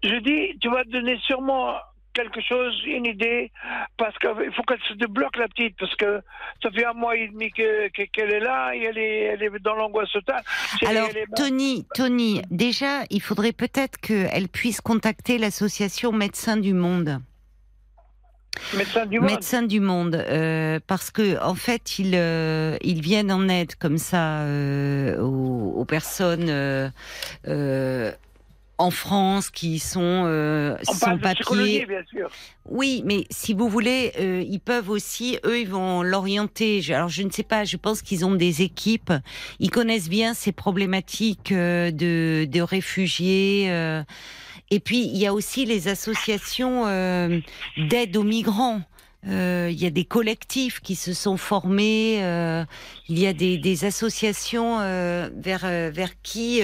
Je 0.02 0.16
dis, 0.16 0.58
tu 0.60 0.68
vas 0.68 0.82
te 0.82 0.88
donner 0.90 1.16
sûrement 1.24 1.74
quelque 2.12 2.40
chose, 2.40 2.74
une 2.86 3.06
idée, 3.06 3.50
parce 3.96 4.16
qu'il 4.18 4.52
faut 4.54 4.62
qu'elle 4.62 4.80
se 4.88 4.94
débloque 4.94 5.36
la 5.36 5.48
petite, 5.48 5.76
parce 5.78 5.94
que 5.96 6.20
ça 6.62 6.70
fait 6.70 6.84
un 6.84 6.92
mois 6.92 7.16
et 7.16 7.28
demi 7.28 7.50
que- 7.50 7.88
que- 7.88 8.02
qu'elle 8.12 8.32
est 8.32 8.40
là, 8.40 8.74
et 8.74 8.82
elle 8.82 8.98
est, 8.98 9.20
elle 9.32 9.42
est 9.42 9.58
dans 9.62 9.74
l'angoisse 9.74 10.10
totale. 10.12 10.42
Alors, 10.86 11.08
est- 11.08 11.26
Tony, 11.36 11.86
Tony, 11.94 12.42
déjà, 12.50 13.02
il 13.10 13.20
faudrait 13.22 13.52
peut-être 13.52 13.98
qu'elle 14.00 14.48
puisse 14.48 14.80
contacter 14.80 15.38
l'association 15.38 16.12
Médecins 16.12 16.56
du 16.56 16.74
Monde. 16.74 17.20
médecin 18.76 19.06
du 19.06 19.18
monde. 19.18 19.30
Médecins 19.30 19.62
du 19.62 19.80
Monde, 19.80 20.14
euh, 20.14 20.78
parce 20.86 21.10
que 21.10 21.42
en 21.42 21.54
fait, 21.54 21.98
ils 21.98 22.12
euh, 22.14 22.76
ils 22.82 23.00
viennent 23.00 23.32
en 23.32 23.48
aide 23.48 23.74
comme 23.76 23.96
ça 23.96 24.40
euh, 24.42 25.18
aux, 25.18 25.72
aux 25.80 25.84
personnes 25.86 26.50
en 28.82 28.90
France 28.90 29.50
qui 29.50 29.78
sont 29.78 30.24
euh, 30.26 30.76
On 30.88 30.92
sans 30.92 30.98
parle 31.18 31.20
de 31.20 31.34
psychologie, 31.34 31.80
papier. 31.80 31.86
bien 31.86 32.04
sûr. 32.10 32.30
Oui, 32.68 33.02
mais 33.04 33.24
si 33.30 33.54
vous 33.54 33.68
voulez, 33.68 34.12
euh, 34.18 34.44
ils 34.46 34.60
peuvent 34.60 34.90
aussi, 34.90 35.38
eux, 35.44 35.60
ils 35.60 35.68
vont 35.68 36.02
l'orienter. 36.02 36.80
Alors, 36.92 37.08
je 37.08 37.22
ne 37.22 37.30
sais 37.30 37.42
pas, 37.42 37.64
je 37.64 37.76
pense 37.76 38.02
qu'ils 38.02 38.24
ont 38.24 38.34
des 38.34 38.62
équipes. 38.62 39.12
Ils 39.60 39.70
connaissent 39.70 40.08
bien 40.08 40.34
ces 40.34 40.52
problématiques 40.52 41.52
euh, 41.52 41.90
de, 41.90 42.46
de 42.50 42.60
réfugiés. 42.60 43.66
euh. 43.70 44.02
Et 44.70 44.80
puis, 44.80 45.00
il 45.06 45.18
y 45.18 45.26
a 45.26 45.34
aussi 45.34 45.64
les 45.66 45.88
associations 45.88 46.86
d'aide 47.76 48.16
aux 48.16 48.22
migrants. 48.24 48.80
Euh, 49.28 49.68
il 49.70 49.80
y 49.80 49.86
a 49.86 49.90
des 49.90 50.04
collectifs 50.04 50.80
qui 50.80 50.96
se 50.96 51.12
sont 51.12 51.36
formés. 51.36 52.18
euh, 52.24 52.64
il 53.08 53.18
y 53.20 53.26
a 53.26 53.32
des, 53.32 53.56
des 53.58 53.84
associations 53.84 54.80
euh, 54.80 55.28
vers, 55.36 55.60
vers 55.92 56.10
qui 56.22 56.60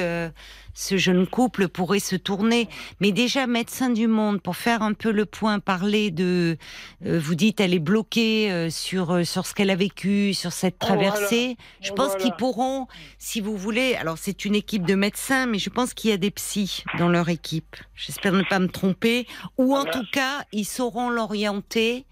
ce 0.81 0.97
jeune 0.97 1.27
couple 1.27 1.67
pourrait 1.67 1.99
se 1.99 2.15
tourner. 2.15 2.69
Mais 3.01 3.11
déjà, 3.11 3.49
Médecins 3.49 3.91
du 3.91 4.07
Monde, 4.07 4.41
pour 4.41 4.55
faire 4.57 4.83
un 4.83 4.93
peu 4.93 5.11
le 5.11 5.27
point, 5.27 5.59
parler 5.59 6.13
de, 6.13 6.57
euh, 7.05 7.19
vous 7.19 7.35
dites, 7.35 7.59
elle 7.61 7.75
est 7.75 7.81
bloquée 7.81 8.53
euh, 8.53 8.71
sur 8.71 9.11
euh, 9.11 9.25
sur 9.25 9.45
ce 9.45 9.55
qu'elle 9.55 9.71
a 9.71 9.75
vécu, 9.75 10.35
sur 10.35 10.53
cette 10.53 10.77
Oh, 10.83 10.87
voilà. 10.87 11.11
traversée. 11.11 11.57
Je 11.81 11.91
Oh, 11.91 11.95
pense 11.97 12.07
voilà. 12.11 12.23
qu'ils 12.23 12.33
pourront, 12.35 12.87
si 13.19 13.41
vous 13.41 13.57
voulez. 13.57 13.97
Alors, 13.97 14.19
c'est 14.19 14.45
une 14.45 14.55
équipe 14.55 14.85
de 14.87 14.95
médecins, 14.95 15.47
mais 15.47 15.59
je 15.59 15.69
pense 15.71 15.95
qu'il 15.95 16.11
y 16.11 16.13
a 16.13 16.17
des 16.17 16.31
psys 16.31 16.85
dans 16.97 17.09
leur 17.09 17.29
équipe. 17.29 17.75
J'espère 17.97 18.33
ne 18.33 18.45
pas 18.45 18.61
me 18.61 18.69
tromper. 18.69 19.27
Ou 19.59 19.75
en 19.75 19.83
Voilà. 19.83 19.91
tout 19.91 20.05
cas, 20.13 20.45
ils 20.53 20.65
sauront 20.65 21.11
l'orienter. 21.11 22.07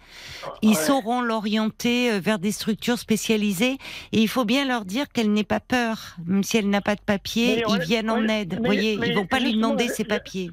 Ils 0.62 0.70
Ouais. 0.70 0.74
sauront 0.74 1.20
l'orienter 1.20 2.10
euh, 2.12 2.18
vers 2.18 2.40
des 2.40 2.50
structures 2.52 2.98
spécialisées. 2.98 3.78
Et 4.12 4.20
il 4.20 4.28
faut 4.28 4.44
bien 4.44 4.64
leur 4.64 4.84
dire 4.84 5.06
qu'elle 5.12 5.32
n'ait 5.32 5.44
pas 5.44 5.60
peur, 5.60 6.16
même 6.26 6.42
si 6.42 6.56
elle 6.56 6.68
n'a 6.68 6.80
pas 6.80 6.96
de 6.96 7.00
papier. 7.00 7.56
Mais 7.56 7.74
ils 7.76 7.80
viennent 7.82 8.10
en 8.10 8.26
aide. 8.26 8.55
Vous 8.56 8.64
voyez, 8.64 8.94
ils 8.94 9.14
vont 9.14 9.26
pas 9.26 9.40
lui 9.40 9.54
demander 9.54 9.88
ses 9.88 10.04
papiers. 10.04 10.50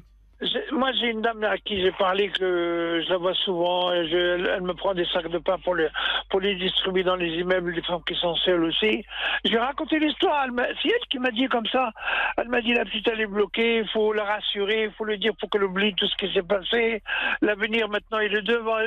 Moi, 0.72 0.90
j'ai 1.00 1.08
une 1.08 1.22
dame 1.22 1.42
à 1.44 1.56
qui 1.58 1.80
j'ai 1.80 1.92
parlé, 1.92 2.28
que 2.28 3.02
je 3.04 3.10
la 3.10 3.16
vois 3.16 3.34
souvent, 3.34 3.90
elle 3.92 4.60
me 4.62 4.74
prend 4.74 4.92
des 4.94 5.06
sacs 5.06 5.28
de 5.28 5.38
pain 5.38 5.58
pour, 5.58 5.74
les- 5.74 6.54
distribuer 6.56 7.02
dans 7.02 7.16
les 7.16 7.28
immeubles, 7.36 7.70
les 7.70 7.82
femmes 7.82 8.02
qui 8.06 8.14
sont 8.16 8.34
seules 8.36 8.64
aussi. 8.64 9.04
J'ai 9.44 9.58
raconté 9.58 9.98
l'histoire, 9.98 10.46
c'est 10.82 10.88
elle 10.88 11.08
qui 11.08 11.18
m'a 11.18 11.30
dit 11.30 11.46
comme 11.46 11.66
ça. 11.66 11.90
Elle 12.36 12.48
m'a 12.48 12.60
dit, 12.60 12.74
la 12.74 12.84
petite, 12.84 13.08
elle 13.08 13.20
est 13.20 13.26
bloquée, 13.26 13.78
il 13.78 13.88
faut 13.88 14.12
la 14.12 14.24
rassurer, 14.24 14.84
il 14.84 14.90
faut 14.92 15.04
lui 15.04 15.18
dire 15.18 15.32
pour 15.38 15.48
qu'elle 15.48 15.64
oublie 15.64 15.94
tout 15.94 16.06
ce 16.06 16.16
qui 16.16 16.32
s'est 16.32 16.42
passé. 16.42 17.02
L'avenir, 17.40 17.88
maintenant, 17.88 18.18
il 18.18 18.34
est 18.34 18.42
devant. 18.42 18.78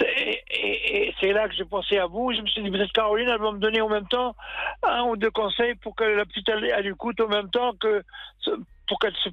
Et 0.00 1.14
c'est 1.20 1.32
là 1.32 1.48
que 1.48 1.54
j'ai 1.54 1.64
pensé 1.64 1.98
à 1.98 2.06
vous. 2.06 2.32
Je 2.32 2.40
me 2.40 2.46
suis 2.46 2.62
dit, 2.62 2.70
peut-être 2.70 2.92
Caroline, 2.92 3.28
elle 3.28 3.40
va 3.40 3.52
me 3.52 3.58
donner 3.58 3.80
en 3.80 3.88
même 3.88 4.08
temps 4.08 4.34
un 4.82 5.02
ou 5.04 5.16
deux 5.16 5.30
conseils 5.30 5.74
pour 5.76 5.94
que 5.94 6.04
la 6.04 6.24
petite, 6.24 6.48
elle, 6.48 6.64
elle 6.64 6.86
écoute 6.86 7.20
en 7.20 7.28
même 7.28 7.50
temps 7.50 7.72
que, 7.80 8.02
pour 8.88 8.98
qu'elle 8.98 9.16
se 9.16 9.28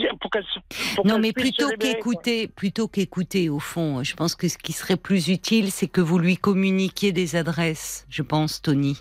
puis- 0.00 0.06
pour 0.20 0.30
qu'elle 0.30 0.44
se- 0.44 0.94
pour 0.96 1.06
Non, 1.06 1.18
mais 1.18 1.32
plutôt 1.32 1.68
qu'écouter, 1.78 2.48
plutôt 2.48 2.88
qu'écouter, 2.88 3.48
au 3.48 3.58
fond, 3.60 4.02
je 4.02 4.14
pense 4.14 4.34
que 4.34 4.48
ce 4.48 4.58
qui 4.58 4.72
serait 4.72 4.96
plus 4.96 5.28
utile, 5.28 5.70
c'est 5.70 5.86
que 5.88 6.00
vous 6.00 6.18
lui 6.18 6.36
communiquiez 6.36 7.12
des 7.12 7.36
adresses, 7.36 8.06
je 8.08 8.22
pense, 8.22 8.60
Tony. 8.62 8.94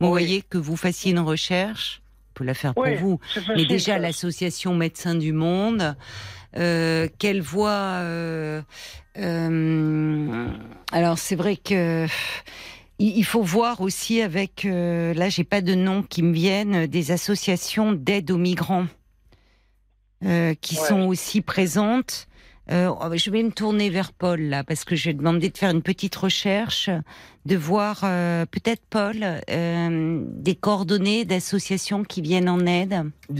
Vous 0.00 0.06
Oui. 0.06 0.10
voyez 0.10 0.42
que 0.42 0.58
vous 0.58 0.76
fassiez 0.76 1.10
une 1.12 1.18
recherche, 1.18 2.02
on 2.30 2.32
peut 2.34 2.44
la 2.44 2.54
faire 2.54 2.74
pour 2.74 2.84
Oui, 2.84 2.94
vous, 2.96 3.18
mais 3.56 3.64
déjà 3.66 3.98
l'association 3.98 4.74
Médecins 4.74 5.14
du 5.16 5.32
Monde, 5.32 5.96
euh, 6.56 7.08
qu'elle 7.18 7.42
voit. 7.42 7.70
euh, 8.02 8.62
euh, 9.18 10.46
alors 10.92 11.18
c'est 11.18 11.36
vrai 11.36 11.56
que 11.56 12.06
il 13.00 13.24
faut 13.24 13.42
voir 13.42 13.80
aussi 13.80 14.20
avec. 14.22 14.64
là, 14.64 15.28
j'ai 15.28 15.44
pas 15.44 15.60
de 15.60 15.74
nom 15.74 16.02
qui 16.02 16.22
me 16.22 16.32
viennent 16.32 16.86
des 16.86 17.10
associations 17.12 17.92
d'aide 17.92 18.30
aux 18.30 18.38
migrants 18.38 18.86
euh, 20.24 20.54
qui 20.60 20.76
Ouais. 20.78 20.86
sont 20.88 21.02
aussi 21.02 21.40
présentes. 21.40 22.26
Euh, 22.70 22.92
je 23.16 23.30
vais 23.30 23.42
me 23.42 23.50
tourner 23.50 23.88
vers 23.88 24.12
Paul 24.12 24.40
là 24.42 24.62
parce 24.62 24.84
que 24.84 24.94
j'ai 24.94 25.14
demandé 25.14 25.48
de 25.48 25.56
faire 25.56 25.70
une 25.70 25.80
petite 25.82 26.14
recherche, 26.16 26.90
de 27.46 27.56
voir 27.56 28.00
euh, 28.04 28.44
peut-être 28.46 28.82
Paul 28.90 29.16
euh, 29.50 30.22
des 30.34 30.54
coordonnées 30.54 31.24
d'associations 31.24 32.04
qui 32.04 32.20
viennent 32.20 32.48
en 32.48 32.66
aide. 32.66 32.94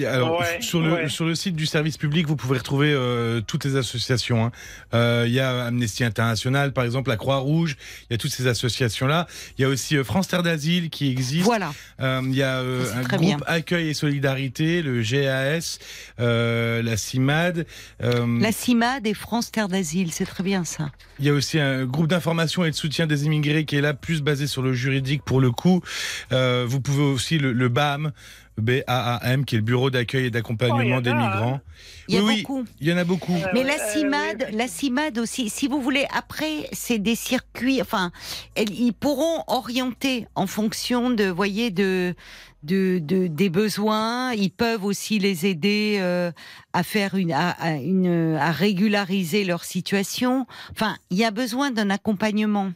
Alors, 0.06 0.40
Ouais, 0.40 0.58
sur, 0.60 0.80
le, 0.80 0.92
ouais. 0.92 1.08
sur 1.08 1.24
le 1.26 1.34
site 1.34 1.56
du 1.56 1.66
service 1.66 1.96
public, 1.98 2.26
vous 2.26 2.36
pouvez 2.36 2.58
retrouver 2.58 2.92
euh, 2.92 3.40
toutes 3.40 3.64
les 3.64 3.76
associations. 3.76 4.46
hein. 4.46 4.52
Euh, 4.94 5.24
il 5.26 5.32
y 5.32 5.40
a 5.40 5.66
Amnesty 5.66 6.04
International, 6.04 6.72
par 6.72 6.84
exemple, 6.84 7.10
la 7.10 7.16
Croix-Rouge, 7.16 7.76
il 8.08 8.12
y 8.12 8.14
a 8.14 8.18
toutes 8.18 8.30
ces 8.32 8.46
associations-là. 8.46 9.26
Il 9.58 9.62
y 9.62 9.64
a 9.64 9.68
aussi 9.68 9.96
euh, 9.96 10.04
France 10.04 10.28
Terre 10.28 10.42
d'Asile 10.42 10.88
qui 10.90 11.10
existe. 11.10 11.44
Voilà. 11.44 11.72
Euh, 12.00 12.20
il 12.24 12.34
y 12.34 12.42
a 12.42 12.58
euh, 12.58 12.84
un 12.94 13.02
groupe 13.02 13.20
bien. 13.20 13.36
Accueil 13.46 13.88
et 13.88 13.94
Solidarité, 13.94 14.80
le 14.82 15.02
GAS, 15.02 15.78
euh, 16.20 16.82
la 16.82 16.96
CIMAD. 16.96 17.66
euh, 18.02 18.40
La 18.40 18.52
CIMAD 18.52 19.06
et 19.06 19.14
France 19.14 19.50
Terre 19.50 19.68
d'Asile, 19.68 20.12
c'est 20.12 20.26
très 20.26 20.44
bien 20.44 20.64
ça. 20.64 20.90
Il 21.18 21.26
y 21.26 21.28
a 21.30 21.32
aussi 21.32 21.58
un 21.58 21.84
groupe 21.84 22.06
d'information 22.06 22.64
et 22.64 22.70
de 22.70 22.76
soutien 22.76 23.06
des 23.06 23.24
immigrés 23.26 23.64
qui 23.64 23.76
est 23.76 23.80
là, 23.80 23.87
plus 23.94 24.22
basé 24.22 24.46
sur 24.46 24.62
le 24.62 24.72
juridique 24.72 25.22
pour 25.24 25.40
le 25.40 25.50
coup. 25.50 25.80
Euh, 26.32 26.64
vous 26.68 26.80
pouvez 26.80 27.02
aussi 27.02 27.38
le, 27.38 27.52
le 27.52 27.68
BAM, 27.68 28.12
B-A-A-M, 28.58 29.44
qui 29.44 29.54
est 29.54 29.58
le 29.58 29.64
Bureau 29.64 29.90
d'accueil 29.90 30.26
et 30.26 30.30
d'accompagnement 30.30 30.96
Oh, 30.98 31.00
des 31.00 31.10
a, 31.10 31.14
migrants. 31.14 31.60
Il 32.08 32.14
y 32.16 32.18
a 32.18 32.22
oui, 32.22 32.44
il 32.80 32.88
y 32.88 32.92
en 32.92 32.96
a 32.96 33.04
beaucoup. 33.04 33.34
Mais 33.54 33.60
Euh, 33.62 33.66
la 33.66 33.74
euh, 33.74 33.92
CIMAD, 33.92 34.48
la 34.52 34.66
CIMAD 34.66 35.18
aussi, 35.18 35.48
si 35.50 35.68
vous 35.68 35.80
voulez, 35.80 36.06
après, 36.12 36.68
c'est 36.72 36.98
des 36.98 37.14
circuits, 37.14 37.80
enfin, 37.80 38.10
ils 38.56 38.92
pourront 38.92 39.44
orienter 39.46 40.26
en 40.34 40.46
fonction 40.46 41.10
de, 41.10 41.24
voyez, 41.28 41.70
de, 41.70 42.14
de, 42.64 42.98
de- 43.00 43.26
des 43.28 43.48
besoins. 43.50 44.32
Ils 44.32 44.50
peuvent 44.50 44.84
aussi 44.84 45.18
les 45.20 45.46
aider 45.46 45.98
euh, 46.00 46.32
à 46.72 46.82
faire 46.82 47.14
une, 47.14 47.30
à, 47.32 47.50
à 47.50 47.72
une, 47.74 48.34
à 48.40 48.50
régulariser 48.50 49.44
leur 49.44 49.62
situation. 49.64 50.46
Enfin, 50.72 50.96
il 51.10 51.18
y 51.18 51.24
a 51.24 51.30
besoin 51.30 51.70
d'un 51.70 51.90
accompagnement. 51.90 52.72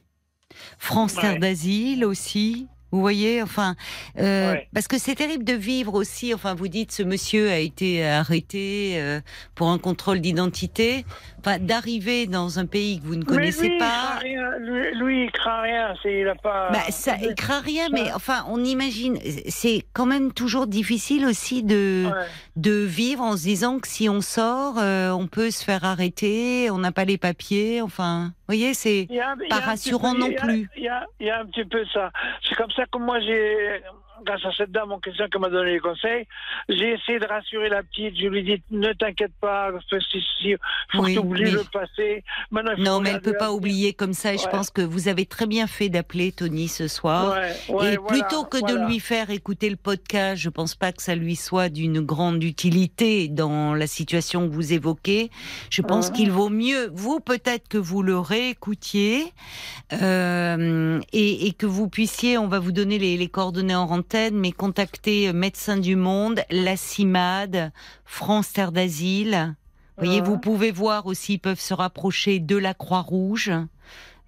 France 0.79 1.15
Terre 1.15 1.35
Ouais. 1.35 1.39
d'Asile 1.39 2.05
aussi. 2.05 2.67
Vous 2.93 3.01
voyez, 3.01 3.43
enfin, 3.43 3.75
euh, 4.19 4.53
Ouais. 4.53 4.69
parce 4.75 4.87
que 4.87 4.99
c'est 4.99 5.15
terrible 5.15 5.45
de 5.45 5.55
vivre 5.55 5.95
aussi. 5.95 6.33
Enfin, 6.35 6.55
vous 6.55 6.69
dites, 6.69 6.93
ce 6.93 7.03
monsieur 7.03 7.51
a 7.51 7.57
été 7.59 8.07
arrêté 8.07 8.93
euh, 9.01 9.21
pour 9.55 9.71
un 9.71 9.79
contrôle 9.79 10.21
d'identité. 10.21 11.05
Enfin, 11.41 11.59
d'arriver 11.59 12.27
dans 12.29 12.59
un 12.61 12.67
pays 12.67 13.01
que 13.01 13.07
vous 13.07 13.17
ne 13.17 13.25
connaissez 13.25 13.63
mais 13.63 13.69
lui, 13.71 13.79
pas. 13.79 13.87
Il 13.87 13.91
craint 13.91 14.19
rien. 14.21 14.59
Lui, 14.61 14.95
lui, 14.99 15.25
il 15.25 15.31
craint 15.33 15.61
rien. 15.63 15.95
Il 16.05 16.29
a 16.29 16.35
pas. 16.37 16.71
Bah, 16.71 16.83
ça 16.91 17.17
il 17.21 17.35
craint 17.35 17.61
rien, 17.61 17.89
mais 17.91 18.13
enfin, 18.15 18.45
on 18.49 18.63
imagine. 18.63 19.19
C'est 19.49 19.85
quand 19.93 20.07
même 20.07 20.33
toujours 20.33 20.67
difficile 20.69 21.27
aussi 21.27 21.63
de 21.65 22.05
Ouais. 22.07 22.27
de 22.57 22.85
vivre 22.85 23.23
en 23.23 23.37
se 23.37 23.43
disant 23.43 23.79
que 23.79 23.89
si 23.89 24.09
on 24.09 24.21
sort, 24.21 24.77
euh, 24.79 25.11
on 25.11 25.27
peut 25.27 25.51
se 25.51 25.65
faire 25.65 25.85
arrêter, 25.85 26.71
on 26.71 26.79
n'a 26.79 26.93
pas 26.93 27.05
les 27.05 27.19
papiers. 27.19 27.81
Enfin, 27.83 28.27
vous 28.27 28.55
voyez, 28.55 28.75
c'est 28.75 29.09
pas 29.49 29.61
rassurant 29.61 30.13
peu- 30.13 30.19
non 30.21 30.27
il 30.27 30.33
y 30.35 30.37
a- 30.37 30.43
plus. 30.43 30.71
Il 30.77 30.83
y 30.85 30.89
a, 30.89 31.07
il 31.21 31.27
y 31.27 31.31
a 31.31 31.41
un 31.41 31.47
petit 31.47 31.65
peu 31.65 31.85
ça. 31.93 32.11
C'est 32.49 32.55
comme 32.55 32.71
ça 32.71 32.82
que 32.87 32.99
moi 32.99 33.21
j'ai, 33.21 33.83
grâce 34.25 34.45
à 34.45 34.53
cette 34.57 34.71
dame 34.73 34.93
en 34.93 34.99
question 35.01 35.27
qui 35.31 35.39
m'a 35.39 35.49
donné 35.51 35.73
les 35.73 35.79
conseils, 35.81 36.27
j'ai 36.69 36.91
essayé 36.93 37.19
de 37.19 37.27
rassurer 37.27 37.69
la 37.69 37.83
petite. 37.83 38.17
Je 38.19 38.27
lui 38.27 38.41
ai 38.41 38.43
dit 38.43 38.63
ne 38.71 38.93
t'inquiète 38.93 39.33
pas, 39.41 39.71
fais 39.91 39.99
ceci, 40.11 40.55
faut 40.93 41.03
Oui, 41.03 41.15
que 41.15 41.21
tu 41.21 41.27
oublies 41.27 41.45
mais- 41.45 41.51
le 41.51 41.65
passé. 41.73 42.25
Maintenant, 42.51 42.73
non, 42.79 43.01
mais 43.01 43.11
elle 43.11 43.21
peut 43.21 43.37
pas 43.39 43.53
oublier 43.53 43.93
comme 43.93 44.13
ça. 44.13 44.35
Et 44.35 44.39
je 44.39 44.49
pense 44.49 44.71
que 44.71 44.83
vous 44.83 45.09
avez 45.09 45.27
très 45.27 45.47
bien 45.47 45.67
fait 45.67 45.89
d'appeler 45.89 46.33
Tony 46.33 46.69
ce 46.69 46.89
soir. 46.89 47.33
Ouais, 47.33 47.75
ouais, 47.75 47.95
et 47.95 47.97
voilà, 47.97 48.01
plutôt 48.25 48.45
que 48.45 48.59
voilà. 48.59 48.75
de 48.87 48.87
lui 48.89 49.01
faire 49.01 49.31
écouter 49.31 49.71
le 49.71 49.77
podcast, 49.77 50.41
je 50.41 50.49
pense 50.49 50.75
pas 50.75 50.93
que 50.93 51.03
ça 51.03 51.15
lui 51.15 51.37
soit 51.37 51.69
d'une 51.69 52.01
grande 52.01 52.43
utilité 52.45 53.29
dans 53.29 53.75
la 53.75 53.87
situation 53.87 54.49
que 54.49 54.55
vous 54.55 54.73
évoquez. 54.73 55.31
Je 55.71 55.83
pense 55.83 56.11
qu'il 56.11 56.31
vaut 56.31 56.49
mieux, 56.51 56.91
vous 56.95 57.21
peut-être 57.21 57.69
que 57.69 57.79
vous 57.79 58.03
le 58.03 58.19
réécoutiez 58.19 59.33
euh, 60.01 61.01
et, 61.13 61.47
et 61.47 61.53
que 61.53 61.67
vous 61.67 61.89
puissiez, 61.89 62.39
on 62.39 62.49
va 62.49 62.59
vous 62.59 62.73
donner 62.73 62.99
les, 62.99 63.17
les 63.17 63.29
coordonnées 63.29 63.75
en 63.75 63.87
mais 64.33 64.53
contacter 64.53 65.33
Médecins 65.33 65.77
du 65.79 65.97
Monde, 65.97 66.43
la 66.51 66.77
CIMAD, 66.77 67.73
France 68.05 68.53
Terre 68.53 68.73
d'Asile. 68.73 69.55
Vous 69.99 70.05
voyez, 70.05 70.21
Mhm. 70.21 70.27
vous 70.27 70.39
pouvez 70.39 70.71
voir 70.71 71.07
aussi, 71.07 71.35
ils 71.35 71.39
peuvent 71.39 71.61
se 71.61 71.75
rapprocher 71.75 72.39
de 72.39 72.57
la 72.57 72.75
Croix-Rouge, 72.75 73.53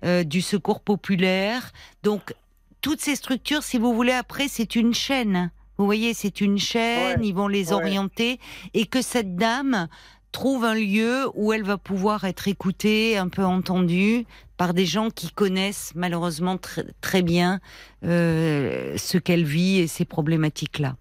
euh, 0.04 0.24
du 0.24 0.40
Secours 0.42 0.80
populaire. 0.80 1.72
Donc, 2.02 2.34
toutes 2.80 3.00
ces 3.00 3.16
structures, 3.16 3.62
si 3.62 3.78
vous 3.78 3.94
voulez, 3.94 4.12
après, 4.12 4.48
c'est 4.48 4.76
une 4.76 4.94
chaîne. 4.94 5.50
Vous 5.76 5.86
voyez, 5.86 6.14
c'est 6.14 6.40
une 6.40 6.58
chaîne, 6.58 7.20
Ouais. 7.20 7.26
ils 7.26 7.34
vont 7.34 7.48
les 7.48 7.68
Ouais. 7.68 7.72
orienter 7.74 8.38
et 8.74 8.86
que 8.86 9.02
cette 9.02 9.36
dame 9.36 9.88
trouve 10.34 10.64
un 10.64 10.74
lieu 10.74 11.28
où 11.34 11.52
elle 11.52 11.62
va 11.62 11.78
pouvoir 11.78 12.24
être 12.24 12.48
écoutée, 12.48 13.16
un 13.16 13.28
peu 13.28 13.44
entendue 13.44 14.26
par 14.56 14.74
des 14.74 14.84
gens 14.84 15.08
qui 15.10 15.30
connaissent 15.30 15.92
malheureusement 15.94 16.56
tr- 16.56 16.84
très 17.00 17.22
bien 17.22 17.60
euh, 18.04 18.94
ce 18.96 19.16
qu'elle 19.18 19.44
vit 19.44 19.78
et 19.78 19.86
ces 19.86 20.04
problématiques-là. 20.04 20.96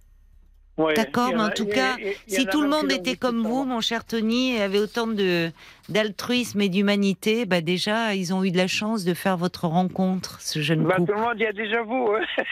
Ouais, 0.77 0.95
D'accord, 0.95 1.29
il 1.29 1.35
mais 1.35 1.41
en 1.43 1.45
a- 1.45 1.51
tout 1.51 1.65
il 1.67 1.71
a- 1.73 1.75
cas, 1.75 1.97
il 1.99 2.15
si 2.27 2.47
tout 2.47 2.61
le 2.61 2.67
monde 2.69 2.91
était 2.91 3.15
comme 3.15 3.43
vous, 3.45 3.63
mon 3.63 3.79
cher 3.81 4.05
Tony, 4.05 4.55
et 4.55 4.61
avait 4.61 4.79
autant 4.79 5.05
de 5.05 5.51
d'altruisme 5.89 6.61
et 6.61 6.69
d'humanité, 6.69 7.45
bah 7.45 7.61
déjà, 7.61 8.15
ils 8.15 8.33
ont 8.33 8.43
eu 8.43 8.49
de 8.51 8.57
la 8.57 8.65
chance 8.67 9.03
de 9.03 9.13
faire 9.13 9.37
votre 9.37 9.67
rencontre, 9.67 10.39
ce 10.41 10.61
jeune 10.61 10.83
Bah, 10.83 10.95
tout 10.97 11.05
le 11.13 11.19
monde 11.21 11.39
y 11.39 11.45
a 11.45 11.53
déjà 11.53 11.83
vous. 11.83 12.09
hein. 12.15 12.43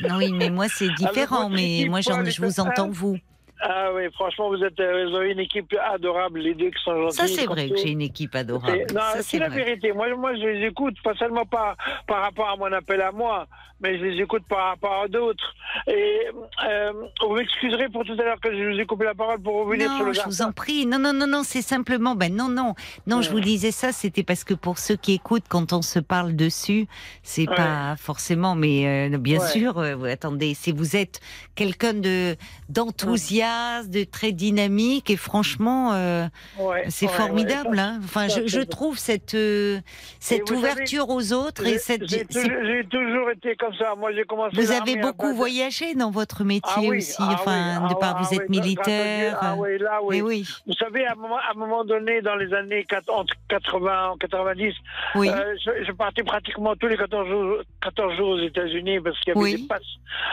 Non, 0.00 0.16
oui, 0.18 0.32
mais 0.32 0.50
moi 0.50 0.66
c'est 0.68 0.88
différent, 0.98 1.48
votre 1.48 1.54
mais 1.54 1.86
moi 1.88 2.00
je 2.02 2.42
vous 2.42 2.60
entends 2.60 2.90
vous. 2.90 3.16
Ah 3.60 3.90
oui, 3.94 4.02
franchement, 4.12 4.48
vous 4.50 4.62
êtes, 4.62 4.78
euh, 4.80 5.08
vous 5.08 5.16
avez 5.16 5.30
une 5.32 5.38
équipe 5.38 5.74
adorable, 5.92 6.40
les 6.40 6.54
deux 6.54 6.70
qui 6.70 6.82
sont 6.84 7.00
gentils. 7.02 7.16
Ça 7.16 7.26
c'est 7.26 7.46
vrai 7.46 7.68
que 7.70 7.76
j'ai 7.76 7.90
une 7.90 8.02
équipe 8.02 8.34
adorable. 8.34 8.86
Non, 8.92 9.00
c'est 9.20 9.38
la 9.38 9.48
vrai. 9.48 9.64
vérité. 9.64 9.92
Moi, 9.92 10.14
moi, 10.16 10.34
je 10.34 10.40
les 10.46 10.66
écoute, 10.66 10.96
pas 11.02 11.14
seulement 11.14 11.46
par, 11.46 11.76
par 12.06 12.22
rapport 12.22 12.48
à 12.50 12.56
mon 12.56 12.70
appel 12.72 13.00
à 13.00 13.12
moi, 13.12 13.46
mais 13.80 13.98
je 13.98 14.04
les 14.04 14.22
écoute 14.22 14.42
par 14.48 14.68
rapport 14.70 15.02
à 15.04 15.08
d'autres. 15.08 15.54
Et 15.86 16.20
euh, 16.66 16.92
vous 17.26 17.34
m'excuserez 17.36 17.88
pour 17.88 18.04
tout 18.04 18.12
à 18.12 18.24
l'heure 18.24 18.40
que 18.40 18.52
je 18.54 18.70
vous 18.72 18.78
ai 18.80 18.86
coupé 18.86 19.04
la 19.04 19.14
parole 19.14 19.40
pour 19.40 19.64
revenir 19.64 19.88
sur 19.90 19.98
Non, 20.00 20.06
le 20.06 20.12
je 20.12 20.20
vous 20.26 20.42
en 20.42 20.52
prie. 20.52 20.84
Non, 20.86 20.98
non, 20.98 21.12
non, 21.12 21.26
non, 21.26 21.42
c'est 21.44 21.62
simplement. 21.62 22.14
Ben 22.16 22.34
non, 22.34 22.48
non, 22.48 22.74
non. 23.06 23.22
Je 23.22 23.30
vous 23.30 23.40
disais 23.40 23.70
ça, 23.70 23.92
c'était 23.92 24.24
parce 24.24 24.44
que 24.44 24.54
pour 24.54 24.78
ceux 24.78 24.96
qui 24.96 25.14
écoutent, 25.14 25.44
quand 25.48 25.72
on 25.72 25.80
se 25.82 26.00
parle 26.00 26.34
dessus, 26.36 26.86
c'est 27.22 27.48
Ouais. 27.48 27.54
pas 27.56 27.94
forcément. 27.96 28.54
Mais 28.56 29.10
euh, 29.12 29.18
bien 29.18 29.38
Ouais. 29.40 29.46
sûr, 29.48 29.78
euh, 29.78 29.94
vous- 29.94 30.06
attendez, 30.06 30.54
si 30.54 30.72
vous 30.72 30.96
êtes 30.96 31.20
quelqu'un 31.54 31.94
de 31.94 32.36
d'enthousiaste, 32.68 33.53
de 33.88 34.04
très 34.04 34.32
dynamique, 34.32 35.10
et 35.10 35.16
franchement, 35.16 35.92
euh, 35.94 36.26
Ouais, 36.58 36.84
c'est 36.88 37.06
ouais, 37.06 37.12
formidable. 37.12 37.70
ouais. 37.76 37.78
hein. 37.80 38.00
Enfin, 38.04 38.28
je, 38.28 38.60
trouve 38.60 38.98
cette 38.98 39.34
euh, 39.34 39.78
cette 40.20 40.48
savez, 40.48 40.58
ouverture 40.58 41.08
aux 41.10 41.32
autres 41.32 41.66
et 41.66 41.78
cette. 41.78 42.06
j'ai 42.08 42.24
toujours, 42.26 43.30
été 43.30 43.56
comme 43.56 43.74
ça. 43.74 43.94
Moi, 43.96 44.12
j'ai 44.12 44.24
commencé. 44.24 44.56
Vous 44.56 44.70
avez 44.72 44.96
beaucoup 44.96 45.34
voyagé 45.34 45.94
dans 45.94 46.10
votre 46.10 46.44
métier 46.44 46.72
Ah 46.76 46.80
oui, 46.80 46.98
aussi. 46.98 47.16
ah 47.18 47.30
enfin, 47.34 47.80
oui, 47.82 47.88
de 47.88 47.94
ah 47.96 48.00
par 48.00 48.16
oui, 48.16 48.22
vous 48.22 48.28
ah 48.38 48.42
êtes 48.42 48.48
militaire. 48.50 49.38
Ah 49.40 49.54
oui, 49.56 49.78
là, 49.78 50.00
oui. 50.02 50.44
Vous 50.66 50.72
savez, 50.74 51.06
à 51.06 51.12
un 51.12 51.14
moment, 51.16 51.36
à 51.38 51.50
un 51.52 51.58
moment 51.58 51.84
donné, 51.84 52.20
dans 52.22 52.36
les 52.36 52.52
années 52.54 52.84
4 52.84 53.10
entre 53.10 53.34
80 53.48 54.14
et 54.14 54.18
90, 54.28 54.74
oui. 55.16 55.28
euh, 55.28 55.54
je, 55.64 55.84
je 55.86 55.92
partais 55.92 56.22
pratiquement 56.22 56.74
tous 56.76 56.86
les 56.88 56.96
14 56.96 57.28
jours, 57.28 57.56
14 57.82 58.16
jours 58.16 58.28
aux 58.30 58.38
États-Unis 58.40 59.00
parce 59.00 59.18
qu'il 59.20 59.34
y 59.34 59.38
avait 59.38 59.56
des 59.56 59.66
passes, 59.66 59.82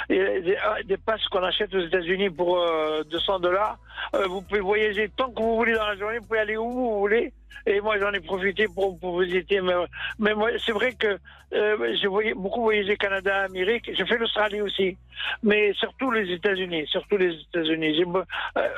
des, 0.10 0.18
euh, 0.20 0.84
des 0.86 0.98
passes 0.98 1.26
qu'on 1.30 1.44
achète 1.44 1.74
aux 1.74 1.80
États-Unis 1.86 2.30
pour 2.30 2.58
euh, 2.60 3.01
200 3.04 3.40
dollars. 3.40 3.78
Euh, 4.16 4.28
vous 4.28 4.42
pouvez 4.42 4.60
voyager 4.60 5.10
tant 5.10 5.32
que 5.32 5.40
vous 5.40 5.56
voulez 5.56 5.74
dans 5.74 5.88
la 5.88 5.96
journée, 5.96 6.20
vous 6.20 6.26
pouvez 6.26 6.40
aller 6.40 6.58
où 6.58 6.72
vous 6.72 7.00
voulez. 7.00 7.34
Et 7.66 7.82
moi, 7.82 8.00
j'en 8.00 8.12
ai 8.12 8.20
profité 8.20 8.68
pour, 8.68 8.98
pour 9.00 9.20
visiter. 9.20 9.62
Mais, 9.62 9.74
mais 10.20 10.34
moi, 10.34 10.50
c'est 10.66 10.72
vrai 10.72 10.94
que 10.94 11.18
euh, 11.54 11.96
j'ai 12.02 12.34
beaucoup 12.34 12.62
voyagé 12.62 12.96
Canada, 12.98 13.44
Amérique. 13.44 13.90
J'ai 13.94 14.06
fait 14.06 14.18
l'Australie 14.18 14.62
aussi. 14.62 14.98
Mais 15.44 15.74
surtout 15.74 16.10
les 16.12 16.32
États-Unis. 16.34 16.86
Surtout 16.88 17.18
les 17.18 17.34
États-Unis. 17.50 18.04
Euh, 18.04 18.24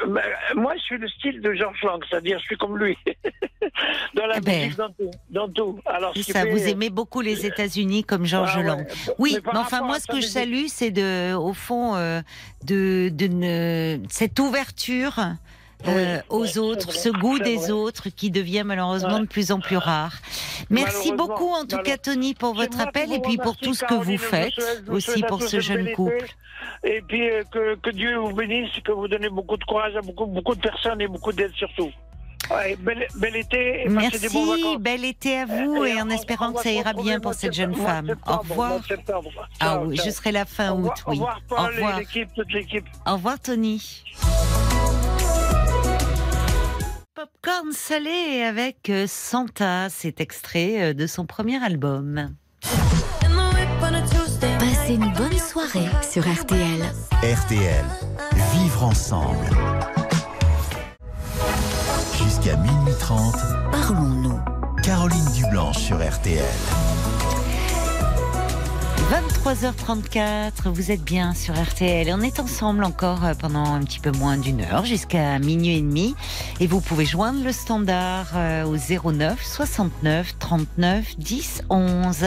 bah, 0.08 0.22
moi, 0.56 0.74
je 0.78 0.82
suis 0.82 0.98
le 0.98 1.08
style 1.08 1.40
de 1.42 1.54
George 1.54 1.82
Lang, 1.84 2.04
c'est-à-dire 2.10 2.40
je 2.40 2.44
suis 2.46 2.58
comme 2.58 2.78
lui. 2.78 2.98
dans 4.16 4.26
la 4.26 4.38
Eh 4.38 4.42
ben. 4.42 4.62
musique, 4.64 4.78
dans 4.78 4.90
tout. 4.90 5.12
Dans 5.30 5.50
tout. 5.50 5.80
Alors, 5.86 6.14
ça, 6.18 6.42
fait- 6.42 6.50
vous 6.50 6.68
aimez 6.68 6.90
beaucoup 6.90 7.22
les 7.22 7.46
États-Unis 7.46 8.04
comme 8.04 8.26
Georges 8.26 8.52
Ah 8.56 8.60
ouais. 8.60 8.66
Lang. 8.66 8.88
Oui, 9.20 9.38
mais 9.46 9.58
enfin 9.60 9.82
moi 9.82 10.00
ce 10.00 10.08
que 10.08 10.20
je 10.20 10.28
salue, 10.28 10.66
c'est 10.68 10.92
de, 10.92 11.34
au 11.34 11.54
fond, 11.54 11.96
euh, 11.96 12.22
de, 12.66 13.10
cette 14.10 14.40
ouverture 14.40 15.20
euh, 15.88 16.22
Oui, 16.30 16.40
aux 16.40 16.58
autres, 16.60 16.92
ce 16.94 17.10
goût 17.10 17.40
des 17.40 17.72
autres 17.72 18.10
qui 18.10 18.32
devient 18.32 18.64
malheureusement 18.66 19.20
de 19.20 19.26
plus 19.26 19.52
en 19.52 19.60
plus 19.60 19.78
rare. 19.78 20.14
Merci 20.70 21.12
beaucoup 21.14 21.50
en 21.50 21.66
tout 21.66 21.78
cas 21.78 21.98
Tony 21.98 22.34
pour 22.34 22.54
votre 22.56 22.80
appel 22.80 23.12
et 23.14 23.20
puis 23.20 23.38
pour 23.38 23.58
tout 23.58 23.74
ce 23.74 23.84
que 23.84 23.94
vous 23.94 24.18
faites 24.18 24.54
aussi 24.90 25.24
pour 25.24 25.42
ce 25.42 25.58
une 25.58 25.62
jeune 25.62 25.92
couple. 25.92 26.28
Et 26.84 27.02
puis 27.08 27.30
euh, 27.30 27.44
que, 27.52 27.76
que 27.76 27.90
Dieu 27.90 28.18
vous 28.18 28.34
bénisse, 28.34 28.72
que 28.84 28.92
vous 28.92 29.08
donnez 29.08 29.30
beaucoup 29.30 29.58
de 29.58 29.64
courage 29.64 29.96
à 29.96 30.02
beaucoup, 30.02 30.26
beaucoup 30.26 30.56
de 30.56 30.62
personnes 30.62 31.02
et 31.02 31.08
beaucoup 31.08 31.32
d'aide 31.32 31.54
surtout. 31.56 31.92
Ouais, 32.52 32.76
bel, 32.76 33.08
bel 33.16 33.36
été 33.36 33.82
et 33.82 33.84
des 33.86 33.90
Merci, 33.90 34.78
bel 34.78 35.06
été 35.06 35.40
à 35.40 35.46
vous 35.46 35.86
et 35.86 36.02
en 36.02 36.10
espérant 36.10 36.52
que 36.52 36.62
ça 36.62 36.72
ira 36.72 36.94
bien 36.94 37.20
pour 37.20 37.34
cette 37.34 37.54
jeune 37.54 37.74
femme. 37.74 38.16
Au 38.28 38.38
revoir. 38.38 38.82
Ah 39.60 39.80
oui, 39.82 39.98
je 40.04 40.10
serai 40.10 40.32
la 40.32 40.46
fin 40.46 40.74
Au 40.74 40.80
août, 40.80 40.92
revoir, 41.06 41.40
oui. 41.50 41.52
Au 41.52 41.56
revoir, 41.56 41.96
Paul 41.96 42.26
toute 42.36 42.54
l'équipe. 42.54 42.86
Au 43.08 43.14
revoir 43.14 43.40
Tony. 43.40 44.04
Popcorn 47.24 47.72
salé 47.72 48.44
avec 48.44 48.90
euh, 48.90 49.06
Santa, 49.08 49.88
c'est 49.90 50.20
extrait 50.20 50.90
euh, 50.90 50.94
de 50.94 51.08
son 51.08 51.26
premier 51.26 51.64
album. 51.64 52.36
Passez 54.60 54.96
une 54.96 55.14
bonne 55.14 55.38
soirée 55.38 55.88
sur 56.02 56.24
RTL. 56.24 56.82
RTL, 57.24 57.86
vivre 58.54 58.84
ensemble. 58.84 59.46
Jusqu'à 62.18 62.58
minuit 62.58 62.94
30, 63.00 63.36
Parlons-nous. 63.72 64.42
Caroline 64.84 65.32
Dublanche 65.34 65.78
sur 65.78 66.06
RTL. 66.06 66.44
23h34, 69.14 70.70
vous 70.70 70.90
êtes 70.90 71.04
bien 71.04 71.36
sur 71.36 71.54
RTL. 71.54 72.08
Et 72.08 72.14
on 72.16 72.22
est 72.22 72.40
ensemble 72.40 72.84
encore 72.84 73.24
euh, 73.24 73.34
pendant 73.40 73.64
un 73.64 73.82
petit 73.82 74.00
peu 74.00 74.10
moins 74.10 74.38
d'une 74.38 74.62
heure, 74.62 74.86
jusqu'à 74.86 75.38
minuit 75.38 75.78
et 75.78 75.82
demi. 75.82 76.16
Et 76.60 76.66
vous 76.66 76.82
pouvez 76.82 77.06
joindre 77.06 77.44
le 77.46 77.52
standard 77.52 78.32
euh, 78.36 78.64
au 78.64 78.76
09 78.76 79.40
69 79.40 80.40
39 80.40 81.16
10 81.20 81.64
11. 81.70 82.26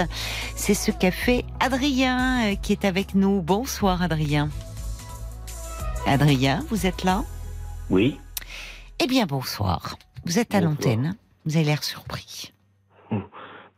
C'est 0.55 0.75
ce 0.75 0.93
qu'a 0.93 1.11
fait 1.11 1.45
Adrien 1.59 2.53
euh, 2.53 2.55
qui 2.55 2.71
est 2.71 2.85
avec 2.85 3.17
nous. 3.17 3.43
Bonsoir 3.43 4.01
Adrien. 4.01 4.49
Adrien, 6.07 6.65
vous 6.69 6.87
êtes 6.87 7.03
là? 7.03 7.25
Oui. 7.91 8.17
Eh 9.03 9.09
bien 9.09 9.27
bonsoir. 9.27 9.97
Vous 10.25 10.39
êtes 10.39 10.55
à 10.55 10.61
l'antenne. 10.61 11.17
Vous 11.47 11.57
avez 11.57 11.67
l'air 11.67 11.83
surpris. 11.83 12.53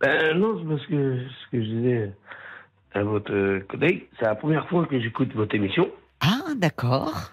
Ben 0.01 0.39
non, 0.39 0.57
c'est 0.61 0.69
parce 0.69 0.87
que 0.87 1.19
ce 1.27 1.51
que 1.51 1.61
je 1.61 1.69
disais 1.71 2.13
à 2.95 3.03
votre 3.03 3.33
euh, 3.33 3.61
collègue, 3.69 4.07
c'est 4.19 4.25
la 4.25 4.35
première 4.35 4.69
fois 4.69 4.87
que 4.87 4.99
j'écoute 5.01 5.33
votre 5.35 5.55
émission. 5.55 5.89
Ah, 6.21 6.55
d'accord. 6.57 7.31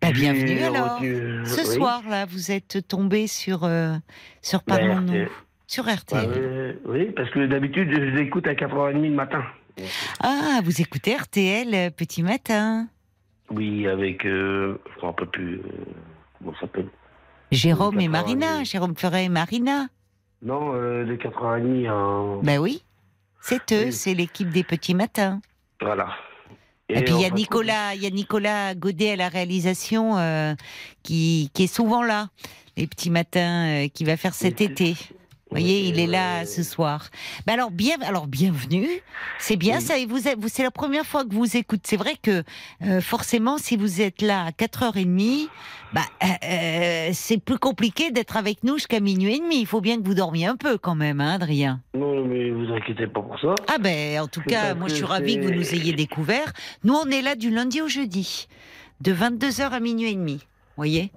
Bah, 0.00 0.10
bienvenue 0.12 0.60
alors. 0.62 0.98
retenu- 1.00 1.44
Ce 1.46 1.60
oui. 1.60 1.76
soir, 1.76 2.02
là, 2.08 2.26
vous 2.26 2.50
êtes 2.50 2.86
tombé 2.88 3.26
sur, 3.26 3.64
euh, 3.64 3.94
sur 4.42 4.60
Ben, 4.66 4.76
Parlons-nous, 4.76 5.06
RTL. 5.12 5.28
sur 5.66 5.84
RTL. 5.88 6.78
oui, 6.86 7.10
parce 7.16 7.30
que 7.30 7.46
d'habitude, 7.46 7.90
je 7.90 8.00
l'écoute 8.16 8.46
à 8.46 8.54
4h30 8.54 9.02
le 9.02 9.10
matin. 9.14 9.42
Ah, 10.20 10.60
vous 10.64 10.80
écoutez 10.80 11.14
RTL 11.16 11.68
euh, 11.74 11.90
petit 11.90 12.22
matin. 12.22 12.88
Oui, 13.50 13.86
avec. 13.86 14.24
Euh, 14.26 14.78
je 14.96 15.00
ne 15.00 15.06
rappelle 15.06 15.28
plus. 15.28 15.54
euh, 15.56 15.62
comment 16.38 16.52
ça 16.54 16.60
s'appelle? 16.62 16.88
Jérôme 17.50 18.00
et 18.00 18.06
4h30. 18.06 18.10
Marina, 18.10 18.64
Jérôme 18.64 18.96
Ferret 18.96 19.24
et 19.26 19.28
Marina. 19.28 19.86
Non, 20.42 20.72
euh, 20.74 21.04
de 21.04 21.14
4h30 21.16 21.88
à. 21.88 22.42
Ben 22.42 22.58
oui, 22.58 22.82
c'est 23.42 23.72
eux, 23.72 23.90
c'est 23.90 24.14
l'équipe 24.14 24.48
des 24.48 24.64
petits 24.64 24.94
matins. 24.94 25.40
Voilà. 25.80 26.08
Et, 26.88 27.02
puis 27.02 27.14
il 27.14 27.20
y 27.20 27.24
a 27.24 27.30
Nicolas, 27.30 27.94
il 27.94 28.02
y 28.02 28.06
a 28.06 28.10
Nicolas 28.10 28.74
Godet 28.74 29.12
à 29.12 29.16
la 29.16 29.28
réalisation 29.28 30.18
euh, 30.18 30.54
qui, 31.02 31.50
qui 31.54 31.64
est 31.64 31.74
souvent 31.74 32.02
là, 32.02 32.28
les 32.76 32.86
petits 32.86 33.10
matins, 33.10 33.84
euh, 33.84 33.88
qui 33.88 34.04
va 34.04 34.16
faire 34.16 34.34
cet 34.34 34.60
été. 34.60 34.94
Vous 35.52 35.58
voyez, 35.58 35.80
il 35.80 36.00
est 36.00 36.06
là 36.06 36.46
ce 36.46 36.62
soir. 36.62 37.10
Ben 37.46 37.52
alors, 37.52 37.70
bien, 37.70 37.96
alors 38.00 38.26
bienvenue. 38.26 38.88
C'est 39.38 39.56
bien 39.56 39.80
Oui. 39.80 39.82
ça. 39.84 39.98
Et 39.98 40.06
vous, 40.06 40.26
êtes- 40.26 40.38
vous 40.40 40.48
c'est 40.48 40.62
la 40.62 40.70
première 40.70 41.04
fois 41.04 41.26
que 41.26 41.34
vous 41.34 41.58
écoutez. 41.58 41.82
C'est 41.84 41.98
vrai 41.98 42.14
que 42.22 42.42
euh, 42.82 43.02
forcément, 43.02 43.58
si 43.58 43.76
vous 43.76 44.00
êtes 44.00 44.22
là 44.22 44.46
à 44.46 44.50
4h30, 44.52 45.48
bah, 45.92 46.00
euh, 46.22 46.26
euh, 46.42 47.10
c'est 47.12 47.36
plus 47.36 47.58
compliqué 47.58 48.10
d'être 48.10 48.38
avec 48.38 48.64
nous 48.64 48.76
jusqu'à 48.78 48.98
minuit 49.00 49.34
et 49.36 49.40
demi. 49.40 49.60
Il 49.60 49.66
faut 49.66 49.82
bien 49.82 49.98
que 50.00 50.06
vous 50.06 50.14
dormiez 50.14 50.46
un 50.46 50.56
peu 50.56 50.78
quand 50.78 50.94
même, 50.94 51.20
hein, 51.20 51.34
Adrien. 51.34 51.82
Non, 51.92 52.24
mais 52.24 52.50
vous 52.50 52.72
inquiétez 52.72 53.06
pas 53.08 53.20
pour 53.20 53.38
ça. 53.38 53.54
Ah 53.70 53.76
ben, 53.78 54.20
en 54.20 54.28
tout 54.28 54.40
cas, 54.40 54.72
moi 54.74 54.88
je 54.88 54.94
suis 54.94 55.04
ravie 55.04 55.36
que 55.36 55.42
vous 55.44 55.50
nous 55.50 55.74
ayez 55.74 55.92
découvert. 55.92 56.50
Nous, 56.82 56.94
on 56.94 57.10
est 57.10 57.20
là 57.20 57.34
du 57.36 57.50
lundi 57.50 57.82
au 57.82 57.88
jeudi, 57.88 58.48
de 59.02 59.12
22h 59.12 59.68
à 59.70 59.80
minuit 59.80 60.12
et 60.12 60.14
demi. 60.14 60.36
Vous 60.36 60.76
voyez? 60.78 61.12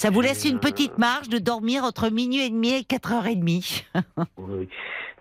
Ça 0.00 0.08
vous 0.08 0.22
laisse 0.22 0.46
une 0.46 0.60
petite 0.60 0.96
marge 0.96 1.28
de 1.28 1.36
dormir 1.36 1.84
entre 1.84 2.08
minuit 2.08 2.40
et 2.46 2.48
demi 2.48 2.70
et 2.72 2.80
4h30. 2.80 3.84
Oui. 4.38 4.66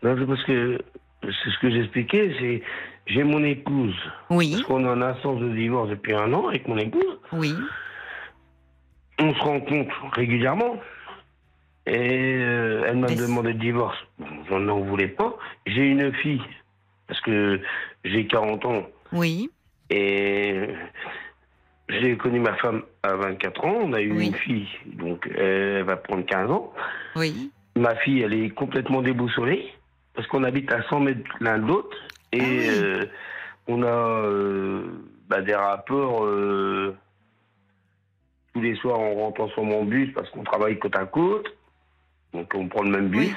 Non, 0.01 0.15
c'est 0.18 0.26
parce 0.26 0.43
que 0.45 0.80
c'est 1.22 1.49
ce 1.51 1.60
que 1.60 1.69
j'expliquais, 1.69 2.34
c'est 2.39 2.64
j'ai 3.06 3.26
mon 3.26 3.43
épouse. 3.43 3.93
Oui, 4.30 4.51
Parce 4.53 4.64
qu'on 4.64 4.85
est 4.85 4.88
en 4.88 5.01
instance 5.01 5.41
de 5.41 5.49
divorce 5.49 5.89
depuis 5.89 6.14
un 6.14 6.31
an 6.31 6.47
avec 6.47 6.65
mon 6.69 6.77
épouse. 6.77 7.19
oui. 7.34 7.53
On 9.19 9.34
se 9.34 9.39
rencontre 9.41 9.93
régulièrement. 10.14 10.77
Et 11.85 12.38
euh, 12.38 12.85
elle 12.88 12.99
m'a 12.99 13.07
demandé 13.07 13.51
le 13.51 13.60
divorce. 13.60 13.97
Bon, 14.18 14.27
J'en 14.49 14.60
n'en 14.61 14.80
voulais 14.80 15.10
pas. 15.10 15.35
J'ai 15.65 15.88
une 15.88 16.14
fille, 16.14 16.41
parce 17.06 17.19
que 17.19 17.60
j'ai 18.06 18.27
40 18.27 18.64
ans. 18.64 18.88
Oui, 19.11 19.51
Et 19.89 20.68
j'ai 21.89 22.15
connu 22.17 22.39
ma 22.39 22.53
femme 22.55 22.83
à 23.03 23.15
24 23.15 23.65
ans. 23.65 23.77
On 23.81 23.93
a 23.93 24.01
eu 24.01 24.11
Oui. 24.11 24.27
une 24.27 24.35
fille, 24.35 24.67
donc 24.85 25.27
elle 25.35 25.83
va 25.83 25.97
prendre 25.97 26.25
15 26.25 26.49
ans. 26.51 26.73
oui. 27.15 27.51
Ma 27.75 27.95
fille, 27.97 28.21
elle 28.23 28.33
est 28.33 28.49
complètement 28.49 29.01
déboussolée, 29.01 29.71
parce 30.13 30.27
qu'on 30.27 30.43
habite 30.43 30.69
à 30.73 30.81
100 30.89 30.99
mètres 31.01 31.21
l'un 31.39 31.59
de 31.59 31.67
l'autre. 31.67 31.95
Et 32.33 32.39
Ah 32.41 32.43
oui. 32.43 32.67
euh, 32.69 33.05
on 33.67 33.83
a 33.83 33.87
euh, 34.25 34.83
bah, 35.29 35.41
des 35.41 35.55
rapports 35.55 36.25
euh, 36.25 36.93
tous 38.53 38.61
les 38.61 38.75
soirs 38.75 38.99
on 38.99 39.15
rentre 39.15 39.41
ensemble 39.41 39.73
en 39.73 39.83
bus 39.85 40.11
parce 40.13 40.29
qu'on 40.31 40.43
travaille 40.43 40.77
côte 40.77 40.95
à 40.97 41.05
côte. 41.05 41.47
Donc 42.33 42.51
on 42.53 42.67
prend 42.67 42.83
le 42.83 42.89
même 42.91 43.07
bus. 43.09 43.29
Oui. 43.29 43.33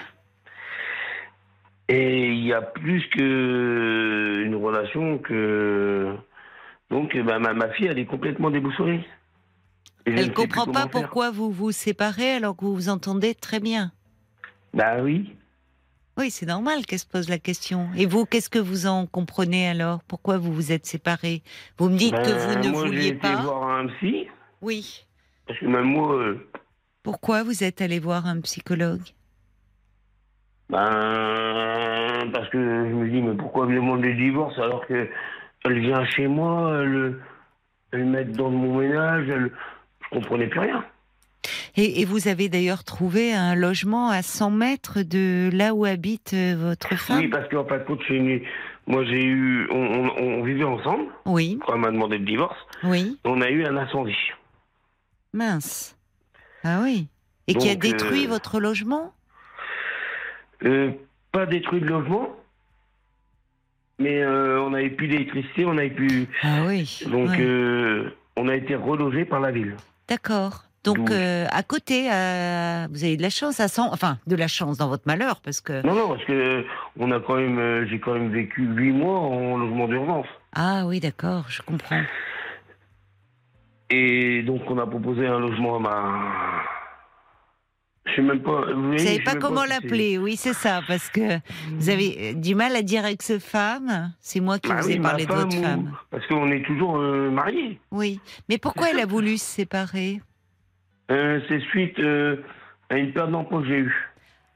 Et 1.89 2.29
il 2.29 2.45
y 2.47 2.53
a 2.53 2.63
plus 2.63 3.07
que 3.11 4.43
une 4.45 4.57
relation 4.57 5.19
que. 5.19 6.17
Donc 6.93 7.17
bah, 7.17 7.39
ma, 7.41 7.55
ma 7.55 7.71
fille, 7.71 7.87
elle 7.87 7.99
est 7.99 8.05
complètement 8.07 8.51
déboussolée. 8.51 9.05
Et 10.07 10.11
ne 10.13 10.19
Elle 10.19 10.27
plus 10.27 10.35
comprend 10.35 10.67
pas 10.67 10.83
faire. 10.83 10.91
pourquoi 10.91 11.31
vous 11.31 11.51
vous 11.51 11.73
séparez 11.73 12.33
alors 12.35 12.55
que 12.57 12.65
vous 12.65 12.75
vous 12.75 12.89
entendez 12.89 13.35
très 13.35 13.59
bien. 13.61 13.93
Bah 14.75 15.03
oui. 15.03 15.35
Oui, 16.19 16.31
c'est 16.31 16.45
normal 16.45 16.85
qu'elle 16.85 16.99
se 16.99 17.07
pose 17.07 17.31
la 17.31 17.39
question. 17.39 17.89
Et 17.97 18.05
vous, 18.05 18.27
qu'est-ce 18.27 18.51
que 18.51 18.59
vous 18.59 18.87
en 18.87 19.07
comprenez 19.07 19.67
alors? 19.69 20.03
Pourquoi 20.05 20.37
vous 20.37 20.53
vous 20.53 20.71
êtes 20.71 20.85
séparés? 20.85 21.43
Vous 21.79 21.89
me 21.89 21.97
dites 21.97 22.15
que 22.15 22.19
Ben, 22.31 22.61
vous 22.61 22.69
ne 22.69 22.69
moi, 22.73 22.83
j'ai 22.83 22.89
vouliez 22.89 23.07
été 23.09 23.19
pas. 23.21 23.37
voir 23.37 23.69
un 23.71 23.87
psy, 23.87 24.27
Oui. 24.61 25.07
parce 25.47 25.59
que 25.59 25.65
même 25.67 25.85
moi, 25.87 26.15
euh, 26.15 26.47
Pourquoi 27.03 27.43
vous 27.43 27.65
êtes 27.65 27.81
allé 27.81 27.99
voir 27.99 28.27
un 28.27 28.41
psychologue? 28.43 29.01
Ben, 30.69 32.31
parce 32.33 32.49
que 32.51 32.59
je 32.59 32.95
me 32.95 33.09
dis, 33.09 33.23
mais 33.23 33.35
pourquoi 33.37 33.67
me 33.67 33.75
demander 33.77 34.13
le 34.13 34.17
divorce 34.23 34.59
alors 34.59 34.87
que 34.87 35.09
elle 35.65 35.79
vient 35.81 36.05
chez 36.07 36.27
moi, 36.27 36.81
elle, 36.83 37.17
elle 37.93 38.05
m'aide 38.05 38.33
dans 38.37 38.51
mon 38.51 38.79
ménage, 38.79 39.29
elle, 39.29 39.51
je 40.05 40.09
comprenais 40.11 40.47
plus 40.49 40.61
rien. 40.61 40.85
Et, 41.77 42.01
et 42.01 42.05
vous 42.05 42.29
avez 42.29 42.49
d'ailleurs 42.49 42.85
trouvé 42.85 43.33
un 43.35 43.55
logement 43.55 44.11
à 44.11 44.23
100 44.23 44.51
mètres 44.51 45.03
de 45.03 45.51
là 45.53 45.75
où 45.75 45.85
habite 45.85 46.35
euh, 46.35 46.55
votre 46.57 46.95
femme? 46.97 47.19
Oui, 47.21 47.29
parce 47.29 47.49
qu'en 47.49 47.65
fin 47.65 47.79
de 47.79 47.85
compte, 47.85 48.01
nous, 48.11 48.41
moi 48.87 49.05
j'ai 49.05 49.25
eu, 49.25 49.67
on, 49.71 49.77
on- 49.77 50.23
on 50.41 50.43
vivait 50.45 50.65
ensemble 50.65 51.05
Oui, 51.27 51.59
quand 51.67 51.75
elle 51.75 51.81
m'a 51.81 51.91
demandé 51.91 52.19
le 52.19 52.25
divorce, 52.25 52.59
oui. 52.85 53.19
on 53.25 53.41
a 53.41 53.51
eu 53.51 53.65
un 53.65 53.77
incendie. 53.77 54.15
Mince. 55.33 55.97
Ah 56.63 56.81
oui. 56.83 57.09
Et 57.49 57.55
qui 57.55 57.71
a 57.71 57.75
détruit 57.75 58.27
euh, 58.27 58.29
votre 58.29 58.61
logement? 58.61 59.13
Euh, 60.65 60.91
pas 61.33 61.47
détruit 61.47 61.81
le 61.81 61.87
logement, 61.89 62.37
mais 63.99 64.23
euh, 64.23 64.61
on 64.61 64.71
n'avait 64.71 64.91
plus 64.91 65.09
d'électricité, 65.09 65.65
on 65.65 65.75
n'avait 65.75 65.91
plus. 65.91 66.27
Ah 66.43 66.65
oui. 66.67 67.01
Donc, 67.11 67.31
ouais. 67.31 67.41
euh, 67.41 68.11
on 68.37 68.49
a 68.49 68.55
été 68.55 68.75
relogé 68.75 69.25
par 69.25 69.41
la 69.41 69.51
ville. 69.51 69.77
D'accord. 70.09 70.65
Donc, 70.85 71.13
euh, 71.13 71.47
à 71.51 71.63
côté, 71.63 72.13
euh, 72.13 72.89
vous 72.91 73.05
avez 73.05 73.17
de 73.17 73.23
la 73.23 73.31
chance 73.31 73.61
à 73.61 73.69
100... 73.69 73.93
Enfin, 73.93 74.19
de 74.27 74.35
la 74.35 74.49
chance 74.49 74.79
dans 74.79 74.89
votre 74.89 75.05
malheur, 75.07 75.41
parce 75.41 75.61
que... 75.61 75.87
Non, 75.87 75.95
non, 75.95 76.09
parce 76.09 76.25
que 76.25 76.65
on 76.99 77.13
a 77.13 77.21
quand 77.21 77.37
même, 77.37 77.59
euh, 77.59 77.87
j'ai 77.87 78.01
quand 78.01 78.15
même 78.15 78.33
vécu 78.33 78.63
huit 78.63 78.91
mois 78.91 79.21
en 79.21 79.59
logement 79.59 79.87
d'urgence. 79.87 80.27
Ah 80.55 80.85
oui, 80.87 80.99
d'accord, 80.99 81.45
je 81.49 81.63
comprends. 81.63 82.03
Et 83.91 84.43
donc, 84.43 84.63
on 84.69 84.79
a 84.79 84.87
proposé 84.87 85.27
un 85.27 85.39
logement 85.39 85.77
à 85.77 85.79
ma. 85.79 86.33
Je 88.05 88.17
sais 88.17 88.23
même 88.23 88.43
pas. 88.43 88.73
Vous 88.75 88.99
savez 88.99 89.21
pas 89.23 89.37
comment 89.37 89.65
l'appeler, 89.65 90.19
oui, 90.19 90.37
c'est 90.37 90.55
ça, 90.55 90.81
parce 90.89 91.09
que 91.09 91.39
vous 91.71 91.89
avez 91.89 92.35
du 92.35 92.55
mal 92.57 92.75
à 92.75 92.83
dire 92.83 93.07
ex-femme. 93.07 94.13
C'est 94.21 94.41
moi 94.41 94.59
qui 94.59 94.69
Bah 94.71 94.81
vous 94.81 94.89
oui, 94.89 94.95
ai 94.95 95.01
parlé 95.01 95.25
de 95.25 95.31
femme 95.33 95.39
votre 95.45 95.57
ou- 95.59 95.63
femme. 95.63 95.93
Parce 96.11 96.27
qu'on 96.27 96.51
est 96.51 96.65
toujours 96.67 96.97
euh, 96.99 97.31
mariés. 97.31 97.79
Oui. 97.93 98.21
Mais 98.49 98.59
pourquoi 98.59 98.91
elle 98.91 98.99
a 98.99 99.07
voulu 99.07 99.39
se 99.39 99.45
séparer? 99.45 100.21
Euh, 101.13 101.41
C'est 101.49 101.61
suite 101.71 101.99
euh, 102.01 102.37
à 102.91 102.97
une 102.99 103.13
perte 103.13 103.31
d'emploi 103.31 103.61
que 103.63 103.69
j'ai 103.69 103.79
eue. 103.79 103.95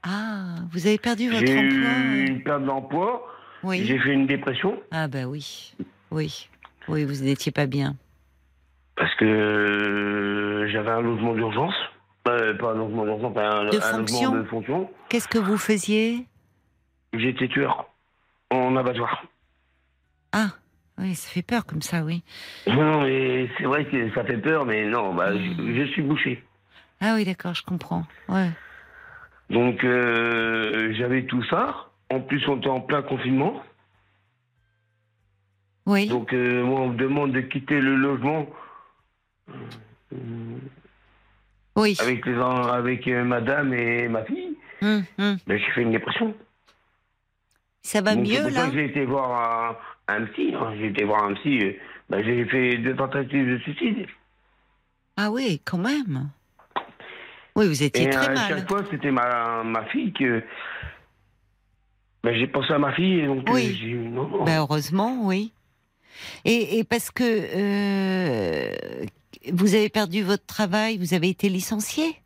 Ah, 0.03 0.55
vous 0.73 0.85
avez 0.85 0.97
perdu 0.97 1.29
votre 1.29 1.45
J'ai 1.45 1.57
emploi 1.57 1.71
eu 1.71 1.85
euh, 1.85 2.25
une 2.27 2.43
perte 2.43 2.63
d'emploi, 2.65 3.27
Oui. 3.63 3.85
j'ai 3.85 3.97
fait 3.99 4.11
une 4.13 4.27
dépression. 4.27 4.77
Ah 4.91 5.07
bah 5.07 5.25
oui, 5.25 5.73
oui, 6.11 6.49
oui, 6.89 7.05
vous 7.05 7.23
n'étiez 7.23 7.51
pas 7.53 7.65
bien. 7.65 7.95
Parce 8.95 9.13
que 9.15 10.67
j'avais 10.71 10.91
un 10.91 11.01
logement 11.01 11.33
d'urgence. 11.33 11.75
Euh, 12.27 12.53
pas 12.55 12.71
un 12.71 12.75
logement 12.75 13.05
d'urgence, 13.05 13.37
un, 13.37 13.65
De 13.65 13.77
un 13.77 13.81
fonction 13.81 14.21
logement 14.21 14.43
de 14.43 14.47
fonction. 14.47 14.89
Qu'est-ce 15.09 15.27
que 15.27 15.37
vous 15.37 15.57
faisiez 15.57 16.25
J'étais 17.13 17.47
tueur 17.47 17.89
en 18.51 18.75
abattoir. 18.75 19.23
Ah, 20.33 20.49
oui, 20.97 21.15
ça 21.15 21.29
fait 21.29 21.41
peur 21.41 21.65
comme 21.65 21.81
ça, 21.81 22.03
oui. 22.03 22.23
Non, 22.67 23.01
mais 23.01 23.49
c'est 23.57 23.63
vrai 23.63 23.85
que 23.85 24.13
ça 24.13 24.23
fait 24.23 24.37
peur, 24.37 24.65
mais 24.65 24.85
non, 24.85 25.13
bah, 25.13 25.31
je, 25.33 25.73
je 25.75 25.91
suis 25.91 26.01
bouché. 26.01 26.43
Ah 26.99 27.13
oui, 27.15 27.25
d'accord, 27.25 27.53
je 27.53 27.63
comprends. 27.63 28.03
Ouais. 28.27 28.49
Donc, 29.49 29.83
euh, 29.83 30.93
j'avais 30.97 31.25
tout 31.25 31.43
ça. 31.45 31.89
En 32.11 32.19
plus, 32.19 32.45
on 32.47 32.57
était 32.57 32.69
en 32.69 32.81
plein 32.81 33.01
confinement. 33.01 33.61
Oui. 35.85 36.07
Donc, 36.07 36.33
euh, 36.33 36.63
moi, 36.63 36.81
on 36.81 36.89
me 36.89 36.97
demande 36.97 37.31
de 37.31 37.41
quitter 37.41 37.79
le 37.79 37.95
logement 37.95 38.47
euh, 39.49 40.15
oui. 41.77 41.95
avec, 41.99 42.25
les, 42.25 42.35
avec 42.35 43.07
euh, 43.07 43.23
madame 43.23 43.73
et 43.73 44.07
ma 44.09 44.23
fille. 44.25 44.57
Hum, 44.81 45.03
hum. 45.17 45.37
Ben, 45.47 45.57
j'ai 45.57 45.71
fait 45.71 45.81
une 45.83 45.91
dépression. 45.91 46.33
Ça 47.81 48.01
va 48.01 48.15
Donc, 48.15 48.27
mieux 48.27 48.49
là 48.49 48.69
J'ai 48.73 48.85
été 48.85 49.05
voir 49.05 49.77
un, 50.09 50.13
un 50.15 50.25
psy. 50.25 50.53
hein. 50.53 50.73
J'ai 50.77 50.87
été 50.87 51.03
voir 51.05 51.23
un 51.23 51.33
psy. 51.35 51.59
euh, 51.63 51.73
ben, 52.09 52.23
j'ai 52.23 52.45
fait 52.45 52.77
deux 52.77 52.95
tentatives 52.95 53.49
de 53.49 53.57
suicide. 53.59 54.05
Ah 55.15 55.31
oui, 55.31 55.61
quand 55.65 55.77
même. 55.77 56.29
Oui, 57.55 57.67
vous 57.67 57.81
étiez 57.81 58.03
Et 58.05 58.09
très 58.09 58.27
à 58.27 58.33
mal. 58.33 58.47
chaque 58.49 58.67
fois, 58.67 58.83
c'était 58.91 59.09
ma, 59.11 59.63
ma 59.63 59.85
fille 59.85 60.13
que. 60.13 60.43
Ben, 62.23 62.35
j'ai 62.35 62.47
pensé 62.47 62.73
à 62.73 62.77
ma 62.77 62.93
fille, 62.93 63.21
et 63.21 63.25
donc 63.25 63.47
euh, 63.49 63.53
Oui. 63.53 63.77
j'ai 63.79 63.87
eu. 63.89 64.09
Ben, 64.45 64.59
heureusement, 64.59 65.25
oui. 65.25 65.53
Et, 66.45 66.79
et 66.79 66.83
parce 66.83 67.09
que 67.09 67.23
euh, 67.23 68.71
vous 69.53 69.75
avez 69.75 69.89
perdu 69.89 70.23
votre 70.23 70.45
travail, 70.45 70.97
vous 70.97 71.13
avez 71.13 71.29
été 71.29 71.49
licencié? 71.49 72.21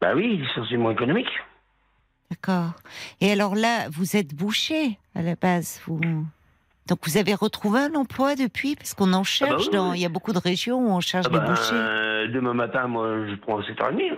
Ben 0.00 0.14
oui, 0.14 0.36
licenciement 0.38 0.90
économique. 0.90 1.28
D'accord. 2.30 2.72
Et 3.20 3.30
alors 3.30 3.54
là, 3.54 3.88
vous 3.90 4.16
êtes 4.16 4.34
bouché 4.34 4.98
à 5.14 5.22
la 5.22 5.36
base. 5.36 5.80
Vous... 5.86 6.00
Donc 6.88 6.98
vous 7.04 7.16
avez 7.16 7.34
retrouvé 7.34 7.80
un 7.80 7.94
emploi 7.94 8.34
depuis? 8.34 8.76
Parce 8.76 8.94
qu'on 8.94 9.12
en 9.12 9.24
cherche. 9.24 9.50
Ah 9.52 9.56
bah 9.56 9.62
oui, 9.64 9.68
dans... 9.72 9.90
oui. 9.92 9.98
Il 9.98 10.02
y 10.02 10.06
a 10.06 10.08
beaucoup 10.08 10.32
de 10.32 10.38
régions 10.38 10.78
où 10.78 10.90
on 10.90 11.00
cherche 11.00 11.26
Ah 11.28 11.32
des 11.32 11.38
ben, 11.38 11.46
bouchers. 11.46 11.70
euh, 11.74 12.28
demain 12.28 12.54
matin, 12.54 12.88
moi, 12.88 13.26
je 13.28 13.34
prends 13.36 13.60
7h30. 13.60 14.12
hein. 14.12 14.16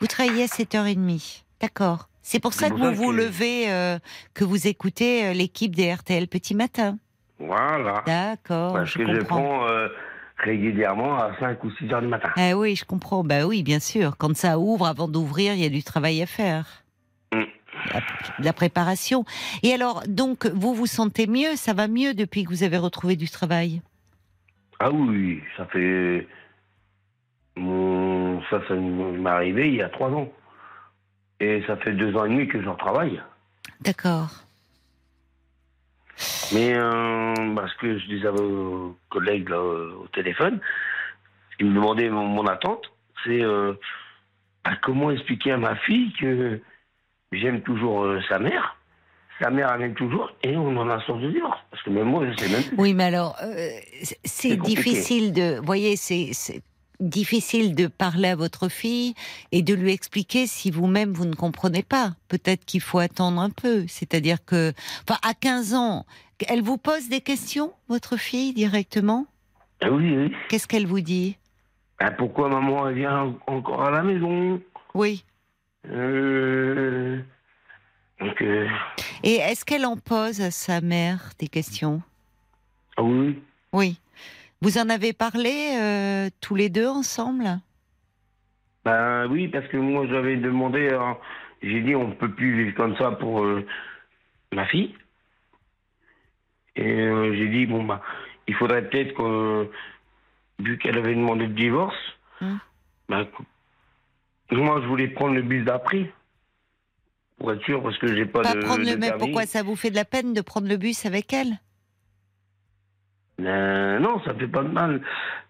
Vous 0.00 0.06
travaillez 0.06 0.44
à 0.44 0.46
7h30. 0.46 1.42
D'accord. 1.60 2.08
C'est 2.22 2.40
pour 2.40 2.52
ça 2.54 2.70
que 2.70 2.74
vous 2.74 2.92
vous 2.92 3.12
levez, 3.12 3.70
euh, 3.72 3.98
que 4.34 4.44
vous 4.44 4.66
écoutez 4.66 5.26
euh, 5.26 5.32
l'équipe 5.32 5.74
des 5.76 5.92
RTL 5.94 6.26
Petit 6.28 6.54
Matin. 6.56 6.98
Voilà. 7.38 8.02
D'accord, 8.06 8.72
Parce 8.72 8.90
je 8.90 8.98
que 8.98 9.14
je 9.14 9.20
prends 9.20 9.66
régulièrement 10.46 11.18
à 11.18 11.36
5 11.38 11.62
ou 11.64 11.70
6 11.72 11.92
heures 11.92 12.00
du 12.00 12.08
matin. 12.08 12.30
Ah 12.36 12.56
oui, 12.56 12.76
je 12.76 12.84
comprends. 12.84 13.24
Bah 13.24 13.46
oui, 13.46 13.62
bien 13.62 13.80
sûr. 13.80 14.16
Quand 14.16 14.34
ça 14.34 14.58
ouvre, 14.58 14.86
avant 14.86 15.08
d'ouvrir, 15.08 15.52
il 15.54 15.60
y 15.60 15.66
a 15.66 15.68
du 15.68 15.82
travail 15.82 16.22
à 16.22 16.26
faire. 16.26 16.84
Mm. 17.34 17.42
La, 18.38 18.52
préparation. 18.52 19.24
Et 19.62 19.72
alors, 19.72 20.02
donc, 20.08 20.46
vous 20.46 20.74
vous 20.74 20.86
sentez 20.86 21.26
mieux? 21.26 21.56
Ça 21.56 21.74
va 21.74 21.88
mieux 21.88 22.14
depuis 22.14 22.44
que 22.44 22.48
vous 22.48 22.62
avez 22.62 22.78
retrouvé 22.78 23.16
du 23.16 23.28
travail? 23.28 23.82
Ah 24.80 24.90
oui, 24.90 25.42
ça 25.56 25.66
fait. 25.66 26.26
Ça, 28.50 28.60
ça 28.68 28.74
m'est 28.74 29.30
arrivé 29.30 29.68
il 29.68 29.74
y 29.74 29.82
a 29.82 29.88
3 29.88 30.10
ans. 30.10 30.28
Et 31.40 31.62
ça 31.66 31.76
fait 31.76 31.92
2 31.92 32.16
ans 32.16 32.24
et 32.24 32.28
demi 32.28 32.48
que 32.48 32.62
j'en 32.62 32.76
travaille. 32.76 33.20
D'accord. 33.80 34.45
Mais 36.52 36.74
euh, 36.74 37.34
parce 37.54 37.74
que 37.74 37.98
je 37.98 38.06
disais 38.06 38.28
à 38.28 38.30
vos 38.30 38.96
collègues 39.08 39.48
là, 39.48 39.56
euh, 39.56 39.92
au 40.02 40.06
téléphone, 40.08 40.60
ils 41.60 41.66
me 41.66 41.74
demandaient 41.74 42.08
mon, 42.08 42.24
mon 42.26 42.46
attente, 42.46 42.90
c'est 43.24 43.42
euh, 43.42 43.74
bah, 44.64 44.72
comment 44.82 45.10
expliquer 45.10 45.52
à 45.52 45.56
ma 45.58 45.76
fille 45.76 46.12
que 46.18 46.60
j'aime 47.32 47.60
toujours 47.62 48.04
euh, 48.04 48.20
sa 48.28 48.38
mère, 48.38 48.76
sa 49.40 49.50
mère 49.50 49.76
m'aime 49.78 49.94
toujours, 49.94 50.32
et 50.42 50.56
on 50.56 50.76
en 50.76 50.88
a 50.88 51.00
sorti 51.04 51.24
de 51.24 51.30
divorce. 51.32 51.58
Parce 51.70 51.82
que 51.82 51.90
même 51.90 52.08
moi, 52.08 52.24
je 52.30 52.36
sais 52.44 52.48
même 52.50 52.62
plus. 52.64 52.76
Oui, 52.78 52.94
mais 52.94 53.04
alors, 53.04 53.36
c'est- 54.24 54.56
difficile 54.56 55.32
de. 55.32 55.58
Vous 55.58 55.66
voyez, 55.66 55.96
c'est 55.96 56.30
difficile 57.00 57.74
de 57.74 57.86
parler 57.86 58.28
à 58.28 58.36
votre 58.36 58.68
fille 58.68 59.14
et 59.52 59.62
de 59.62 59.74
lui 59.74 59.92
expliquer 59.92 60.46
si 60.46 60.70
vous-même 60.70 61.12
vous 61.12 61.24
ne 61.26 61.34
comprenez 61.34 61.82
pas. 61.82 62.14
Peut-être 62.28 62.64
qu'il 62.64 62.80
faut 62.80 62.98
attendre 62.98 63.40
un 63.40 63.50
peu. 63.50 63.84
C'est-à-dire 63.88 64.44
que, 64.44 64.72
enfin, 65.08 65.18
à 65.22 65.34
15 65.34 65.74
ans, 65.74 66.06
elle 66.48 66.62
vous 66.62 66.78
pose 66.78 67.08
des 67.08 67.20
questions, 67.20 67.72
votre 67.88 68.16
fille, 68.16 68.52
directement? 68.52 69.26
Ah 69.82 69.90
oui, 69.90 70.16
oui. 70.16 70.32
Qu'est-ce 70.48 70.66
qu'elle 70.66 70.86
vous 70.86 71.00
dit? 71.00 71.36
Ah, 71.98 72.10
pourquoi 72.10 72.48
maman 72.48 72.88
elle 72.88 72.96
vient 72.96 73.34
encore 73.46 73.82
à 73.84 73.90
la 73.90 74.02
maison? 74.02 74.60
Oui. 74.94 75.24
Euh, 75.90 77.18
Donc, 78.20 78.40
euh, 78.42 78.66
Et 79.22 79.34
est-ce 79.36 79.64
qu'elle 79.64 79.86
en 79.86 79.96
pose 79.96 80.40
à 80.40 80.50
sa 80.50 80.80
mère 80.80 81.30
des 81.38 81.48
questions? 81.48 82.02
Ah 82.96 83.02
oui, 83.02 83.38
Oui. 83.72 83.98
Vous 84.62 84.78
en 84.78 84.88
avez 84.88 85.12
parlé 85.12 85.76
euh, 85.80 86.30
tous 86.40 86.54
les 86.54 86.68
deux 86.70 86.86
ensemble? 86.88 87.44
Ben 88.84 89.26
oui, 89.30 89.48
parce 89.48 89.66
que 89.68 89.76
moi 89.76 90.06
j'avais 90.08 90.36
demandé, 90.36 90.88
euh, 90.90 91.12
j'ai 91.62 91.80
dit 91.82 91.94
on 91.94 92.12
peut 92.12 92.30
plus 92.32 92.64
vivre 92.64 92.76
comme 92.76 92.96
ça 92.96 93.10
pour 93.12 93.42
euh, 93.44 93.66
ma 94.52 94.66
fille. 94.66 94.94
Et 96.76 96.84
j'ai 96.84 97.48
dit 97.48 97.66
bon 97.66 97.84
bah 97.84 98.02
il 98.48 98.54
faudrait 98.54 98.88
peut-être 98.88 99.14
que 99.14 99.70
vu 100.60 100.78
qu'elle 100.78 100.98
avait 100.98 101.14
demandé 101.14 101.46
le 101.46 101.54
divorce, 101.54 101.96
Hmm. 102.42 102.56
ben, 103.08 103.26
moi 104.50 104.78
je 104.82 104.86
voulais 104.86 105.08
prendre 105.08 105.34
le 105.34 105.40
bus 105.40 105.64
d'après 105.64 106.12
pour 107.38 107.50
être 107.50 107.64
sûr 107.64 107.82
parce 107.82 107.96
que 107.96 108.14
j'ai 108.14 108.26
pas, 108.26 108.42
Pas 108.42 108.54
de. 108.54 108.60
prendre 108.60 108.82
le. 108.84 109.18
Pourquoi 109.18 109.46
ça 109.46 109.62
vous 109.62 109.74
fait 109.74 109.88
de 109.90 109.94
la 109.96 110.04
peine 110.04 110.34
de 110.34 110.42
prendre 110.42 110.68
le 110.68 110.76
bus 110.76 111.06
avec 111.06 111.32
elle? 111.32 111.58
Non, 113.38 114.20
ça 114.24 114.34
fait 114.34 114.48
pas 114.48 114.62
de 114.62 114.68
mal. 114.68 115.02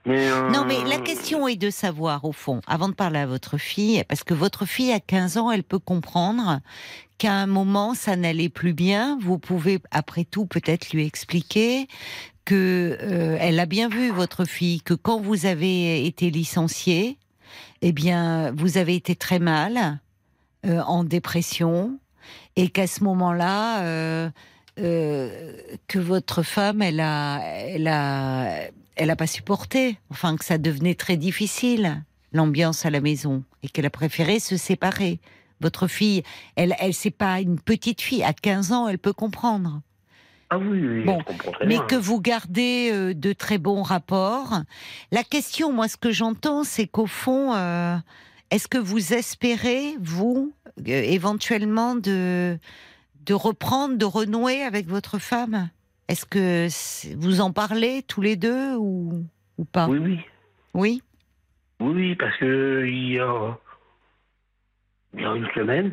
Euh, 0.09 0.51
Non, 0.51 0.65
mais 0.67 0.85
la 0.85 0.99
question 0.99 1.49
est 1.49 1.57
de 1.57 1.71
savoir, 1.71 2.25
au 2.25 2.33
fond, 2.33 2.61
avant 2.67 2.89
de 2.89 2.95
parler 2.95 3.19
à 3.19 3.27
votre 3.27 3.59
fille, 3.59 4.03
parce 4.09 4.25
que 4.25 4.35
votre 4.35 4.67
fille, 4.67 4.93
à 4.93 5.01
15 5.01 5.37
ans, 5.37 5.51
elle 5.51 5.63
peut 5.63 5.79
comprendre 5.79 6.61
qu'à 7.19 7.33
un 7.33 7.47
moment, 7.47 7.95
ça 7.95 8.17
n'allait 8.17 8.49
plus 8.49 8.73
bien. 8.73 9.19
Vous 9.21 9.39
pouvez, 9.39 9.79
après 9.91 10.25
tout, 10.25 10.47
peut-être 10.47 10.93
lui 10.93 11.07
expliquer 11.07 11.87
que 12.45 12.97
euh, 13.03 13.37
elle 13.41 13.59
a 13.59 13.67
bien 13.67 13.89
vu, 13.89 14.11
votre 14.11 14.45
fille, 14.45 14.81
que 14.81 14.95
quand 14.95 15.21
vous 15.21 15.47
avez 15.47 16.07
été 16.07 16.31
licencié, 16.31 17.19
eh 17.83 17.93
bien, 17.93 18.53
vous 18.53 18.79
avez 18.79 18.95
été 18.95 19.17
très 19.17 19.41
mal, 19.41 19.99
euh, 20.65 20.81
en 20.83 21.03
dépression, 21.05 21.99
et 22.55 22.69
qu'à 22.69 22.87
ce 22.87 23.03
moment-là, 23.05 24.31
euh, 24.79 25.53
que 25.89 25.99
votre 25.99 26.43
femme, 26.43 26.83
elle 26.83 27.01
a, 27.01 27.41
elle 27.45 27.89
a, 27.89 28.69
elle 28.97 29.11
a 29.11 29.17
pas 29.17 29.27
supporté. 29.27 29.99
Enfin, 30.11 30.37
que 30.37 30.45
ça 30.45 30.59
devenait 30.59 30.95
très 30.95 31.17
difficile 31.17 32.03
l'ambiance 32.33 32.85
à 32.85 32.91
la 32.91 33.01
maison 33.01 33.43
et 33.63 33.69
qu'elle 33.69 33.87
a 33.87 33.91
préféré 33.91 34.39
se 34.41 34.57
séparer. 34.57 35.21
Votre 35.61 35.87
fille, 35.87 36.23
elle, 36.57 36.75
elle 36.79 36.93
c'est 36.93 37.11
pas 37.11 37.41
une 37.41 37.59
petite 37.59 38.03
fille. 38.03 38.23
À 38.23 38.33
15 38.35 38.73
ans, 38.73 38.89
elle 38.89 38.99
peut 38.99 39.15
comprendre. 39.15 39.81
Ah 40.51 40.59
oui, 40.59 40.79
oui, 40.81 41.03
Bon, 41.05 41.19
Mais 41.63 41.67
bien. 41.67 41.87
que 41.87 41.97
vous 41.97 42.21
gardez 42.21 42.91
euh, 42.93 43.15
de 43.15 43.33
très 43.33 43.59
bons 43.59 43.83
rapports. 43.83 44.61
La 45.11 45.25
question, 45.25 45.73
moi, 45.73 45.89
ce 45.89 45.97
que 45.97 46.13
j'entends, 46.13 46.63
c'est 46.63 46.87
qu'au 46.87 47.07
fond, 47.07 47.53
euh, 47.55 47.97
est-ce 48.53 48.69
que 48.69 48.79
vous 48.79 49.13
espérez, 49.13 49.97
vous, 50.01 50.53
euh, 50.87 51.03
éventuellement, 51.03 51.97
de, 51.97 52.59
de 53.27 53.35
reprendre, 53.35 53.97
de 53.97 54.05
renouer 54.05 54.63
avec 54.63 54.87
votre 54.87 55.19
femme? 55.19 55.69
Est-ce 56.09 56.25
que 56.25 56.69
vous 57.17 57.41
en 57.41 57.53
parlez 57.53 58.03
tous 58.03 58.21
les 58.21 58.37
deux 58.37 58.77
ou, 58.77 59.25
ou 59.59 59.65
pas? 59.65 59.89
Oui, 59.89 59.99
oui. 59.99 60.21
Oui? 60.75 61.03
Oui, 61.81 62.15
parce 62.15 62.37
que 62.39 62.85
il 62.87 63.13
y 63.13 63.19
a, 63.19 63.59
il 65.15 65.21
y 65.21 65.25
a 65.25 65.35
une 65.35 65.49
semaine, 65.55 65.93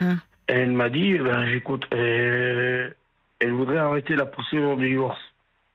Hum. 0.00 0.18
elle 0.48 0.72
m'a 0.72 0.88
dit, 0.88 1.16
ben, 1.18 1.46
j'écoute, 1.46 1.84
euh, 1.94 2.90
elle 3.38 3.52
voudrait 3.52 3.78
arrêter 3.78 4.16
la 4.16 4.26
procédure 4.26 4.76
de 4.76 4.84
divorce. 4.86 5.20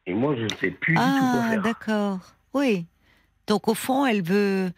Et 0.05 0.13
moi, 0.13 0.35
je 0.35 0.43
ne 0.43 0.49
sais 0.59 0.71
plus 0.71 0.93
du 0.93 0.99
tout 0.99 1.31
quoi 1.31 1.41
Ah, 1.45 1.49
faire. 1.49 1.61
d'accord. 1.61 2.19
Oui. 2.53 2.85
Donc, 3.47 3.67
au 3.67 3.73
fond, 3.73 4.05
elle 4.05 4.21
veut. 4.23 4.71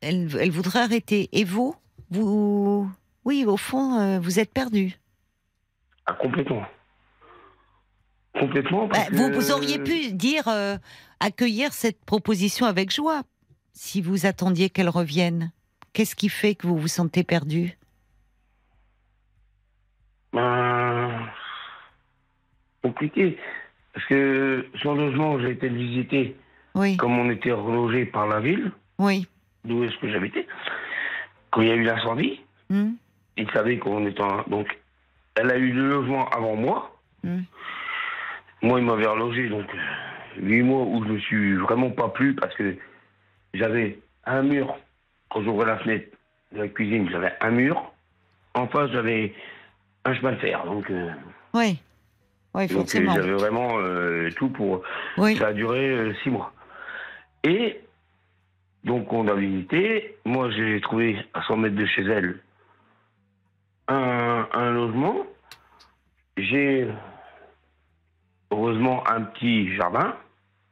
Elle, 0.00 0.28
elle 0.40 0.50
voudrait 0.50 0.80
arrêter. 0.80 1.28
Et 1.32 1.44
vous? 1.44 1.74
Vous. 2.10 2.88
Oui, 3.24 3.44
au 3.46 3.56
fond, 3.56 3.98
euh, 3.98 4.18
vous 4.20 4.38
êtes 4.38 4.52
perdu. 4.52 4.96
Ah, 6.06 6.14
complètement. 6.14 6.64
Complètement. 8.38 8.86
Bah, 8.86 8.96
Parce 8.98 9.10
vous, 9.10 9.28
que- 9.30 9.34
vous 9.34 9.50
auriez 9.52 9.78
pu 9.78 10.12
dire 10.12 10.46
euh, 10.48 10.76
accueillir 11.20 11.72
cette 11.72 12.04
proposition 12.04 12.66
avec 12.66 12.90
joie 12.92 13.22
si 13.72 14.00
vous 14.00 14.26
attendiez 14.26 14.70
qu'elle 14.70 14.88
revienne. 14.88 15.52
Qu'est-ce 15.92 16.14
qui 16.14 16.28
fait 16.28 16.54
que 16.54 16.66
vous 16.66 16.76
vous 16.78 16.88
sentez 16.88 17.24
perdu? 17.24 17.78
Ben, 20.32 21.26
compliqué. 22.82 23.38
Parce 23.94 24.06
que 24.06 24.66
son 24.82 24.94
logement, 24.94 25.38
j'ai 25.40 25.52
été 25.52 25.68
le 25.70 25.78
visiter 25.78 26.36
Oui, 26.74 26.96
comme 26.98 27.18
on 27.18 27.30
était 27.30 27.52
relogé 27.52 28.04
par 28.04 28.26
la 28.26 28.40
ville, 28.40 28.70
oui. 28.98 29.26
d'où 29.64 29.84
est-ce 29.84 29.96
que 29.98 30.10
j'habitais. 30.10 30.46
Quand 31.50 31.62
il 31.62 31.68
y 31.68 31.70
a 31.70 31.74
eu 31.74 31.82
l'incendie, 31.84 32.40
Hmm, 32.68 32.94
il 33.36 33.48
savait 33.52 33.78
qu'on 33.78 34.04
était 34.08 34.20
en... 34.22 34.42
Donc, 34.48 34.66
elle 35.36 35.50
a 35.50 35.56
eu 35.58 35.72
le 35.72 35.88
logement 35.88 36.28
avant 36.30 36.56
moi. 36.56 36.96
Hmm. 37.22 37.42
Moi, 38.62 38.80
il 38.80 38.86
m'avait 38.86 39.06
relogé, 39.06 39.48
donc, 39.48 39.66
euh, 39.74 40.40
huit 40.40 40.62
mois 40.62 40.82
où 40.82 41.04
je 41.04 41.12
me 41.12 41.18
suis 41.18 41.54
vraiment 41.56 41.90
pas 41.90 42.08
plu 42.08 42.34
parce 42.34 42.54
que 42.54 42.76
j'avais 43.54 43.98
un 44.24 44.42
mur 44.42 44.76
quand 45.30 45.42
j'ouvrais 45.42 45.66
la 45.66 45.78
fenêtre 45.78 46.06
de 46.52 46.58
la 46.58 46.68
cuisine, 46.68 47.08
j'avais 47.10 47.32
un 47.40 47.50
mur. 47.50 47.92
En 48.54 48.66
face, 48.68 48.90
j'avais 48.92 49.34
un 50.04 50.14
chemin 50.14 50.32
de 50.32 50.36
fer. 50.38 50.64
Donc, 50.64 50.90
euh, 50.90 51.10
Oui. 51.54 51.78
Oui, 52.54 52.66
donc, 52.68 52.70
euh, 52.72 52.80
forcément. 52.80 53.14
j'avais 53.14 53.32
vraiment 53.32 53.78
euh, 53.78 54.30
tout 54.36 54.48
pour. 54.48 54.82
Oui. 55.18 55.36
Ça 55.36 55.48
a 55.48 55.52
duré 55.52 55.90
euh, 55.90 56.14
six 56.22 56.30
mois. 56.30 56.52
Et 57.44 57.80
donc, 58.84 59.12
on 59.12 59.28
a 59.28 59.34
visité. 59.34 60.16
Moi, 60.24 60.50
j'ai 60.50 60.80
trouvé 60.80 61.18
à 61.34 61.42
100 61.42 61.56
mètres 61.58 61.76
de 61.76 61.84
chez 61.86 62.02
elle 62.02 62.40
un, 63.88 64.46
un 64.52 64.70
logement. 64.70 65.16
J'ai 66.36 66.88
heureusement 68.50 69.02
un 69.08 69.22
petit 69.22 69.74
jardin, 69.76 70.14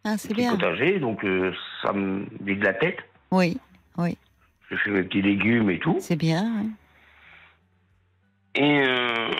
Ah, 0.05 0.16
c'est 0.19 0.35
bien. 0.35 0.53
potager, 0.53 0.99
donc 0.99 1.24
euh, 1.24 1.53
ça 1.82 1.93
me 1.93 2.27
vide 2.43 2.62
la 2.62 2.74
tête. 2.74 2.99
Oui, 3.31 3.59
oui, 3.99 4.16
Je 4.70 4.77
fais 4.77 4.91
mes 4.91 5.03
petits 5.05 5.23
légumes 5.23 5.70
et 5.70 5.78
tout. 5.78 5.97
c'est 6.01 6.16
bien. 6.16 6.45
oui. 6.62 6.70
Et 8.57 8.85
euh, 8.86 9.31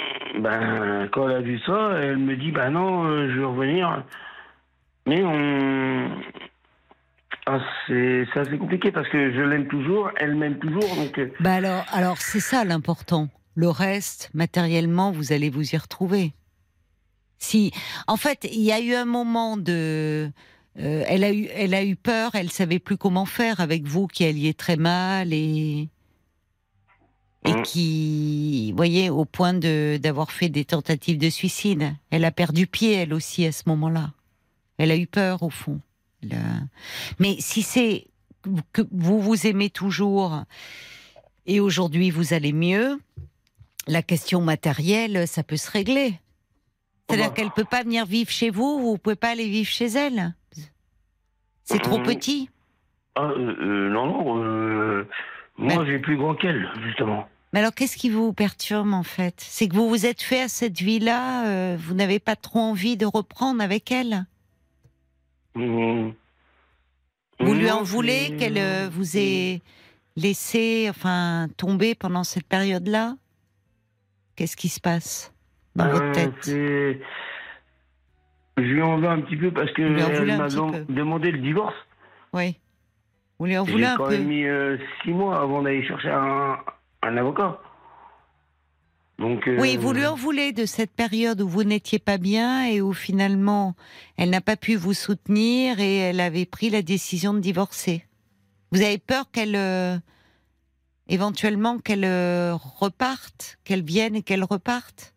ben, 0.41 1.09
quand 1.13 1.29
elle 1.29 1.37
a 1.37 1.41
vu 1.41 1.61
ça, 1.61 1.93
elle 2.03 2.17
me 2.19 2.37
dit 2.37 2.51
Ben 2.51 2.71
non, 2.71 3.05
euh, 3.05 3.29
je 3.33 3.39
veux 3.39 3.47
revenir. 3.47 4.03
Mais 5.07 5.23
on. 5.23 6.11
Ah, 7.47 7.61
c'est 7.87 8.27
c'est 8.33 8.41
assez 8.41 8.59
compliqué 8.59 8.91
parce 8.91 9.09
que 9.11 9.33
je 9.33 9.41
l'aime 9.43 9.69
toujours, 9.69 10.11
elle 10.17 10.35
m'aime 10.35 10.59
toujours. 10.59 10.83
Donc, 10.97 11.21
Bah 11.41 11.55
alors, 11.55 11.85
alors 11.93 12.17
c'est 12.17 12.41
ça 12.41 12.65
l'important. 12.65 13.29
Le 13.55 13.69
reste, 13.71 14.31
matériellement, 14.35 15.13
vous 15.13 15.33
allez 15.33 15.51
vous 15.51 15.75
y 15.75 15.77
retrouver. 15.77 16.33
Si, 17.39 17.73
en 18.07 18.17
fait, 18.17 18.49
il 18.53 18.61
y 18.63 18.73
a 18.73 18.81
eu 18.81 18.95
un 18.95 19.05
moment 19.05 19.57
de, 19.57 20.31
euh, 20.79 21.05
elle 21.07 21.25
a 21.25 21.33
eu, 21.33 21.47
elle 21.55 21.75
a 21.75 21.85
eu 21.85 21.95
peur, 21.95 22.35
elle 22.35 22.51
savait 22.51 22.79
plus 22.79 22.97
comment 22.97 23.27
faire 23.27 23.61
avec 23.61 23.85
vous 23.85 24.07
qui 24.07 24.25
alliez 24.25 24.55
très 24.55 24.77
mal 24.77 25.33
et 25.33 25.89
et 27.47 27.53
Mm. 27.53 27.63
qui, 27.63 28.71
vous 28.71 28.77
voyez, 28.79 29.11
au 29.11 29.27
point 29.27 29.53
de 29.53 29.99
d'avoir 30.03 30.33
fait 30.33 30.49
des 30.49 30.65
tentatives 30.65 31.19
de 31.19 31.29
suicide. 31.29 31.95
Elle 32.11 32.25
a 32.25 32.31
perdu 32.31 32.67
pied 32.67 32.95
elle 32.95 33.13
aussi 33.13 33.45
à 33.45 33.53
ce 33.53 33.65
moment-là. 33.67 34.13
Elle 34.79 34.91
a 34.91 34.97
eu 34.97 35.07
peur 35.07 35.43
au 35.43 35.51
fond. 35.51 35.79
A- 36.33 36.37
Mais 37.19 37.37
si 37.41 37.61
c'est 37.61 38.07
que 38.73 38.81
vous 38.91 39.21
vous 39.21 39.47
aimez 39.47 39.69
toujours 39.69 40.43
et 41.45 41.61
aujourd'hui 41.61 42.11
vous 42.11 42.33
allez 42.33 42.55
mieux, 42.55 42.99
la 43.86 44.02
question 44.02 44.40
matérielle, 44.40 45.27
ça 45.28 45.43
peut 45.43 45.56
se 45.56 45.70
régler. 45.70 46.19
C'est-à-dire 47.09 47.28
bah. 47.28 47.35
qu'elle 47.35 47.51
peut 47.51 47.65
pas 47.65 47.82
venir 47.82 48.06
vivre 48.06 48.31
chez 48.31 48.51
vous, 48.51 48.81
vous 48.81 48.98
pouvez 48.98 49.16
pas 49.16 49.31
aller 49.31 49.48
vivre 49.48 49.69
chez 49.69 49.86
elle. 49.86 50.35
C'est 51.65 51.81
trop 51.81 51.98
Mhm. 51.98 52.05
petit. 52.06 52.51
ah, 53.16 53.23
euh, 53.23 53.56
euh, 53.61 53.90
non, 53.90 54.06
non, 54.06 54.44
euh, 54.44 55.09
moi 55.56 55.85
j'ai 55.86 55.98
plus 55.98 56.16
grand 56.16 56.35
qu'elle, 56.35 56.69
justement. 56.85 57.28
Mais 57.52 57.61
alors 57.61 57.73
qu'est-ce 57.74 57.97
qui 57.97 58.11
vous 58.11 58.32
perturbe 58.32 58.93
en 58.93 59.05
fait? 59.05 59.35
C'est 59.39 59.69
que 59.69 59.74
vous 59.77 59.89
vous 59.89 60.06
êtes 60.06 60.20
fait 60.23 60.43
à 60.43 60.48
cette 60.48 60.81
vie-là, 60.81 61.47
euh, 61.47 61.77
vous 61.78 61.94
n'avez 61.94 62.19
pas 62.19 62.35
trop 62.36 62.59
envie 62.59 62.97
de 62.97 63.06
reprendre 63.06 63.62
avec 63.62 63.93
elle? 63.93 64.27
Mmh. 65.55 66.11
Vous 67.40 67.55
lui 67.55 67.70
en 67.70 67.82
voulez 67.82 68.36
qu'elle 68.39 68.59
euh, 68.59 68.89
vous 68.90 69.16
ait 69.16 69.61
laissé, 70.16 70.86
enfin, 70.90 71.48
tomber 71.56 71.94
pendant 71.94 72.24
cette 72.24 72.47
période-là? 72.47 73.16
Qu'est-ce 74.36 74.56
qui 74.56 74.69
se 74.69 74.81
passe 74.81 75.32
dans 75.77 75.89
votre 75.89 76.05
Euh, 76.05 76.12
tête 76.12 76.32
c'est- 76.40 77.01
Je 78.56 78.62
lui 78.62 78.82
en 78.82 78.98
veux 78.98 79.09
un 79.09 79.20
petit 79.20 79.36
peu 79.36 79.51
parce 79.52 79.70
que 79.73 79.82
elle 79.82 80.36
m'a 80.36 80.48
demandé 80.89 81.31
le 81.32 81.39
divorce. 81.39 81.74
Oui. 82.32 82.56
Vous 83.39 83.47
lui 83.47 83.59
en 83.59 83.65
J'ai 83.65 83.73
voulez 83.73 83.85
un 83.85 83.97
quand 83.97 84.06
peu 84.06 84.19
même 84.19 84.28
mis 84.28 84.44
euh, 84.44 84.77
six 85.02 85.11
mois 85.11 85.40
avant 85.40 85.62
d'aller 85.62 85.85
chercher 85.86 86.11
un, 86.11 86.56
un 87.02 87.16
avocat. 87.16 87.61
Donc, 89.19 89.47
euh, 89.47 89.56
Oui, 89.61 89.77
vous 89.77 89.93
lui 89.93 90.06
en 90.06 90.15
voulez 90.16 90.52
de 90.52 90.66
cette 90.66 90.93
période 90.94 91.40
où 91.40 91.48
vous 91.48 91.62
n'étiez 91.65 91.98
pas 92.01 92.19
bien 92.19 92.66
et 92.66 92.81
où 92.81 92.93
finalement 92.93 93.74
elle 94.16 94.31
n'a 94.31 94.40
pas 94.40 94.56
pu 94.56 94.74
vous 94.77 94.94
soutenir 94.94 95.78
et 95.81 95.97
elle 95.98 96.20
avait 96.20 96.47
pris 96.47 96.70
la 96.70 96.82
décision 96.82 97.32
de 97.35 97.39
divorcer. 97.40 98.05
Vous 98.73 98.82
avez 98.82 98.98
peur 98.98 99.31
qu'elle, 99.32 99.55
éventuellement, 101.09 101.79
qu'elle 101.79 102.05
euh, 102.05 102.55
reparte, 102.55 103.59
qu'elle 103.65 103.83
vienne 103.83 104.15
et 104.17 104.23
qu'elle 104.23 104.45
reparte 104.45 105.15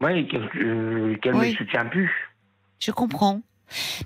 Oui, 0.00 0.26
qu'elle 0.28 0.48
euh, 0.56 1.16
qu'elle 1.22 1.34
Oui. 1.34 1.50
me 1.52 1.56
soutient 1.56 1.86
plus. 1.86 2.10
Je 2.80 2.90
comprends. 2.90 3.40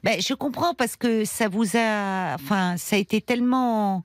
Ben, 0.03 0.21
je 0.21 0.33
comprends 0.35 0.75
parce 0.75 0.97
que 0.97 1.25
ça 1.25 1.49
vous 1.49 1.77
a, 1.77 2.35
enfin, 2.35 2.77
ça 2.79 2.97
a 2.97 2.99
été 2.99 3.21
tellement 3.21 4.05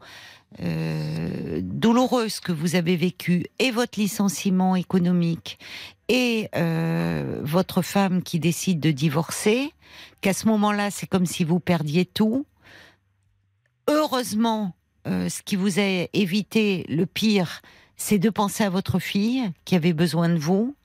euh, 0.62 1.62
douloureux 1.64 2.30
ce 2.30 2.42
que 2.42 2.52
vous 2.52 2.76
avez 2.76 2.96
vécu 2.96 3.46
et 3.60 3.72
votre 3.72 4.00
licenciement 4.00 4.76
économique 4.76 5.60
et 6.08 6.50
euh, 6.56 7.40
votre 7.44 7.82
femme 7.82 8.22
qui 8.22 8.40
décide 8.40 8.80
de 8.80 8.92
divorcer 8.92 9.74
qu'à 10.22 10.34
ce 10.34 10.48
moment-là, 10.48 10.92
c'est 10.92 11.08
comme 11.08 11.26
si 11.26 11.44
vous 11.44 11.60
perdiez 11.60 12.06
tout. 12.06 12.46
Heureusement, 13.88 14.76
euh, 15.08 15.30
ce 15.30 15.42
qui 15.44 15.56
vous 15.56 15.80
a 15.80 16.08
évité 16.14 16.86
le 16.90 17.06
pire, 17.06 17.62
c'est 17.96 18.20
de 18.20 18.30
penser 18.30 18.64
à 18.64 18.70
votre 18.70 19.00
fille 19.00 19.52
qui 19.66 19.76
avait 19.76 19.94
besoin 19.94 20.30
de 20.30 20.38
vous. 20.38 20.76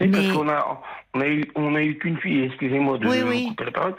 Mais 0.00 0.08
parce 0.08 0.26
qu'on 0.32 0.48
a, 0.48 0.82
on 1.14 1.20
a 1.20 1.26
eu, 1.28 1.50
on 1.54 1.74
a 1.74 1.82
eu 1.82 1.96
qu'une 1.98 2.18
fille. 2.18 2.42
Excusez-moi 2.44 2.98
de 2.98 3.06
Oui, 3.08 3.20
vous 3.20 3.28
oui. 3.28 3.46
couper 3.48 3.64
la 3.66 3.70
parole. 3.72 3.96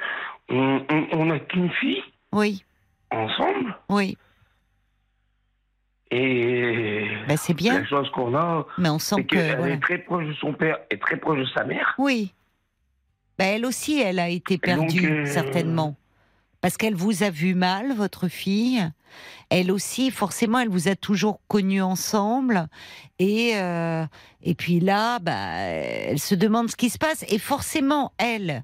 On, 0.49 0.81
on, 0.89 1.07
on 1.13 1.29
a 1.29 1.39
qu'une 1.39 1.71
fille 1.71 2.03
Oui, 2.33 2.63
ensemble 3.11 3.75
oui, 3.89 4.17
et 6.11 7.07
ben, 7.27 7.37
c'est 7.37 7.53
bien. 7.53 7.81
la 7.81 7.85
chose 7.85 8.09
qu'on 8.11 8.35
a, 8.35 8.65
Mais 8.79 8.89
on 8.89 8.97
sent 8.99 9.17
que 9.25 9.35
qu'elle 9.35 9.57
voilà. 9.57 9.73
est 9.75 9.79
très 9.79 9.99
proche 9.99 10.25
de 10.25 10.33
son 10.33 10.53
père 10.53 10.77
et 10.89 10.97
très 10.97 11.17
proche 11.17 11.39
de 11.39 11.45
sa 11.53 11.63
mère. 11.65 11.93
oui, 11.99 12.33
Ben, 13.37 13.45
elle 13.55 13.65
aussi, 13.65 13.99
elle 14.01 14.17
a 14.19 14.27
été 14.29 14.55
donc, 14.55 14.61
perdue 14.63 15.11
euh, 15.21 15.25
certainement 15.25 15.95
parce 16.61 16.77
qu'elle 16.77 16.95
vous 16.95 17.23
a 17.23 17.29
vu 17.29 17.55
mal, 17.55 17.93
votre 17.93 18.27
fille. 18.27 18.89
Elle 19.49 19.71
aussi, 19.71 20.11
forcément, 20.11 20.59
elle 20.59 20.69
vous 20.69 20.87
a 20.87 20.95
toujours 20.95 21.39
connus 21.47 21.81
ensemble 21.81 22.67
et 23.17 23.53
euh, 23.55 24.05
et 24.43 24.55
puis 24.55 24.79
là, 24.79 25.19
bah, 25.19 25.33
elle 25.33 26.19
se 26.19 26.35
demande 26.35 26.69
ce 26.69 26.75
qui 26.75 26.89
se 26.89 26.97
passe 26.97 27.25
et 27.27 27.39
forcément, 27.39 28.13
elle, 28.17 28.63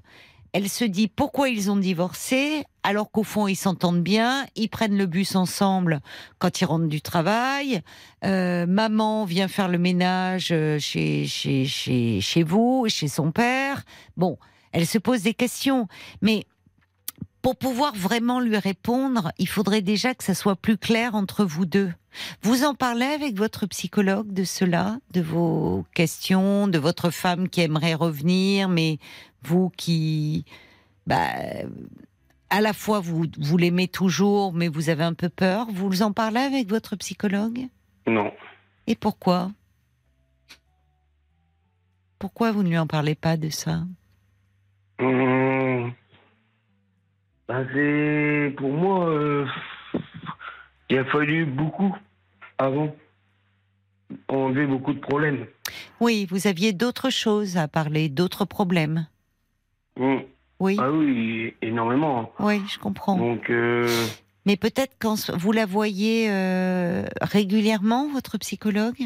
elle 0.52 0.68
se 0.68 0.84
dit 0.84 1.08
pourquoi 1.08 1.48
ils 1.48 1.70
ont 1.70 1.76
divorcé 1.76 2.64
alors 2.82 3.10
qu'au 3.10 3.24
fond 3.24 3.48
ils 3.48 3.56
s'entendent 3.56 4.02
bien, 4.02 4.46
ils 4.54 4.68
prennent 4.68 4.96
le 4.96 5.06
bus 5.06 5.34
ensemble 5.34 6.00
quand 6.38 6.60
ils 6.60 6.64
rentrent 6.64 6.86
du 6.86 7.02
travail. 7.02 7.82
Euh, 8.24 8.64
maman 8.66 9.24
vient 9.24 9.48
faire 9.48 9.68
le 9.68 9.78
ménage 9.78 10.48
euh, 10.52 10.78
chez, 10.78 11.26
chez, 11.26 11.66
chez, 11.66 12.20
chez 12.20 12.42
vous, 12.42 12.86
chez 12.88 13.08
son 13.08 13.32
père. 13.32 13.82
Bon, 14.16 14.38
elle 14.72 14.86
se 14.86 14.98
pose 14.98 15.22
des 15.22 15.34
questions, 15.34 15.88
mais 16.22 16.44
pour 17.46 17.54
pouvoir 17.54 17.94
vraiment 17.94 18.40
lui 18.40 18.58
répondre, 18.58 19.30
il 19.38 19.46
faudrait 19.46 19.80
déjà 19.80 20.16
que 20.16 20.24
ça 20.24 20.34
soit 20.34 20.56
plus 20.56 20.76
clair 20.76 21.14
entre 21.14 21.44
vous 21.44 21.64
deux. 21.64 21.92
Vous 22.42 22.64
en 22.64 22.74
parlez 22.74 23.06
avec 23.06 23.36
votre 23.36 23.66
psychologue 23.66 24.32
de 24.32 24.42
cela, 24.42 24.98
de 25.12 25.20
vos 25.20 25.86
questions, 25.94 26.66
de 26.66 26.80
votre 26.80 27.10
femme 27.10 27.48
qui 27.48 27.60
aimerait 27.60 27.94
revenir, 27.94 28.68
mais 28.68 28.98
vous 29.44 29.70
qui, 29.76 30.44
bah, 31.06 31.28
à 32.50 32.60
la 32.60 32.72
fois 32.72 32.98
vous, 32.98 33.26
vous 33.38 33.56
l'aimez 33.56 33.86
toujours, 33.86 34.52
mais 34.52 34.66
vous 34.66 34.88
avez 34.88 35.04
un 35.04 35.14
peu 35.14 35.28
peur. 35.28 35.68
Vous 35.70 36.02
en 36.02 36.10
parlez 36.10 36.40
avec 36.40 36.68
votre 36.68 36.96
psychologue? 36.96 37.68
Non. 38.08 38.32
Et 38.88 38.96
pourquoi? 38.96 39.52
Pourquoi 42.18 42.50
vous 42.50 42.64
ne 42.64 42.70
lui 42.70 42.78
en 42.78 42.88
parlez 42.88 43.14
pas 43.14 43.36
de 43.36 43.50
ça? 43.50 43.84
Hum, 44.98 45.92
ben, 47.48 47.66
c'est 47.72 48.54
pour 48.56 48.72
moi, 48.72 49.08
euh, 49.08 49.46
il 50.90 50.98
a 50.98 51.04
fallu 51.06 51.44
beaucoup 51.46 51.96
avant 52.58 52.94
enlever 54.28 54.66
beaucoup 54.66 54.92
de 54.92 55.00
problèmes. 55.00 55.46
Oui, 56.00 56.26
vous 56.30 56.46
aviez 56.46 56.72
d'autres 56.72 57.10
choses 57.10 57.56
à 57.56 57.68
parler, 57.68 58.08
d'autres 58.08 58.44
problèmes. 58.44 59.06
Hum, 59.98 60.22
Oui, 60.60 60.76
Ah 60.80 60.90
oui, 60.90 61.54
énormément. 61.62 62.32
oui, 62.38 62.62
je 62.68 62.78
comprends. 62.78 63.16
Donc, 63.16 63.50
euh, 63.50 63.86
Mais 64.46 64.56
peut-être 64.56 64.94
quand 65.00 65.30
vous 65.36 65.52
la 65.52 65.66
voyez 65.66 66.30
euh, 66.30 67.04
régulièrement, 67.20 68.08
votre 68.08 68.38
psychologue? 68.38 69.02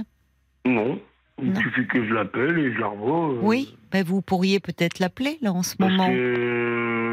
Non. 0.64 1.00
Il 1.42 1.52
Non. 1.52 1.60
suffit 1.62 1.86
que 1.86 2.04
je 2.06 2.12
l'appelle 2.12 2.58
et 2.58 2.74
je 2.74 2.78
la 2.78 2.88
revois. 2.88 3.30
euh, 3.30 3.38
Oui, 3.42 3.74
ben 3.90 4.04
vous 4.04 4.20
pourriez 4.20 4.60
peut-être 4.60 4.98
l'appeler 4.98 5.38
là 5.40 5.52
en 5.52 5.62
ce 5.62 5.74
Parce 5.76 5.90
moment. 5.90 6.06
que 6.08 7.09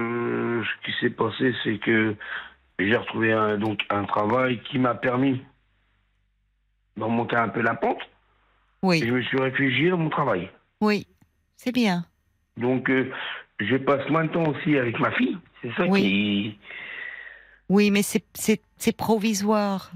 euh, 0.58 0.64
ce 0.64 0.86
qui 0.86 0.98
s'est 1.00 1.10
passé, 1.10 1.54
c'est 1.64 1.78
que 1.80 2.16
j'ai 2.80 2.96
retrouvé 2.96 3.32
un, 3.34 3.58
donc 3.58 3.80
un 3.90 4.04
travail 4.06 4.62
qui 4.70 4.78
m'a 4.80 4.96
permis 4.96 5.42
d'en 6.96 7.10
monter 7.10 7.36
un 7.36 7.50
peu 7.50 7.62
la 7.62 7.76
pente. 7.76 8.02
Et 8.02 8.86
Oui, 8.88 9.00
je 9.06 9.12
me 9.12 9.22
suis 9.24 9.40
réfugié 9.40 9.90
dans 9.90 9.98
mon 9.98 10.10
travail. 10.10 10.50
oui, 10.82 11.08
c'est 11.56 11.72
bien. 11.72 12.06
Donc, 12.58 12.90
euh, 12.90 13.12
je 13.60 13.76
passe 13.78 14.08
moins 14.10 14.26
de 14.26 14.30
temps 14.32 14.48
aussi 14.48 14.78
avec 14.78 15.00
ma 15.00 15.12
fille. 15.12 15.38
C'est 15.62 15.74
ça 15.76 15.86
Oui. 15.88 16.02
qui. 16.02 16.60
Oui, 17.70 17.92
mais 17.92 18.02
c'est 18.04 18.96
provisoire. 18.98 19.92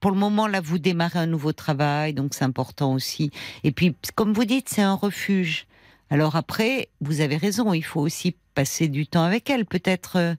pour 0.00 0.10
le 0.12 0.16
moment, 0.16 0.46
là, 0.46 0.60
vous 0.60 0.78
démarrez 0.78 1.18
un 1.18 1.26
nouveau 1.26 1.52
travail, 1.52 2.14
donc 2.14 2.32
c'est 2.34 2.44
important 2.44 2.92
aussi. 2.94 3.30
Et 3.64 3.72
puis, 3.72 3.94
comme 4.14 4.32
vous 4.32 4.44
dites, 4.44 4.68
c'est 4.68 4.82
un 4.82 4.94
refuge. 4.94 5.66
Alors 6.10 6.36
après, 6.36 6.88
vous 7.00 7.20
avez 7.20 7.36
raison, 7.36 7.72
il 7.74 7.82
faut 7.84 8.00
aussi 8.00 8.34
passer 8.54 8.88
du 8.88 9.06
temps 9.06 9.22
avec 9.24 9.50
elle. 9.50 9.66
Peut-être 9.66 10.16
euh, 10.16 10.34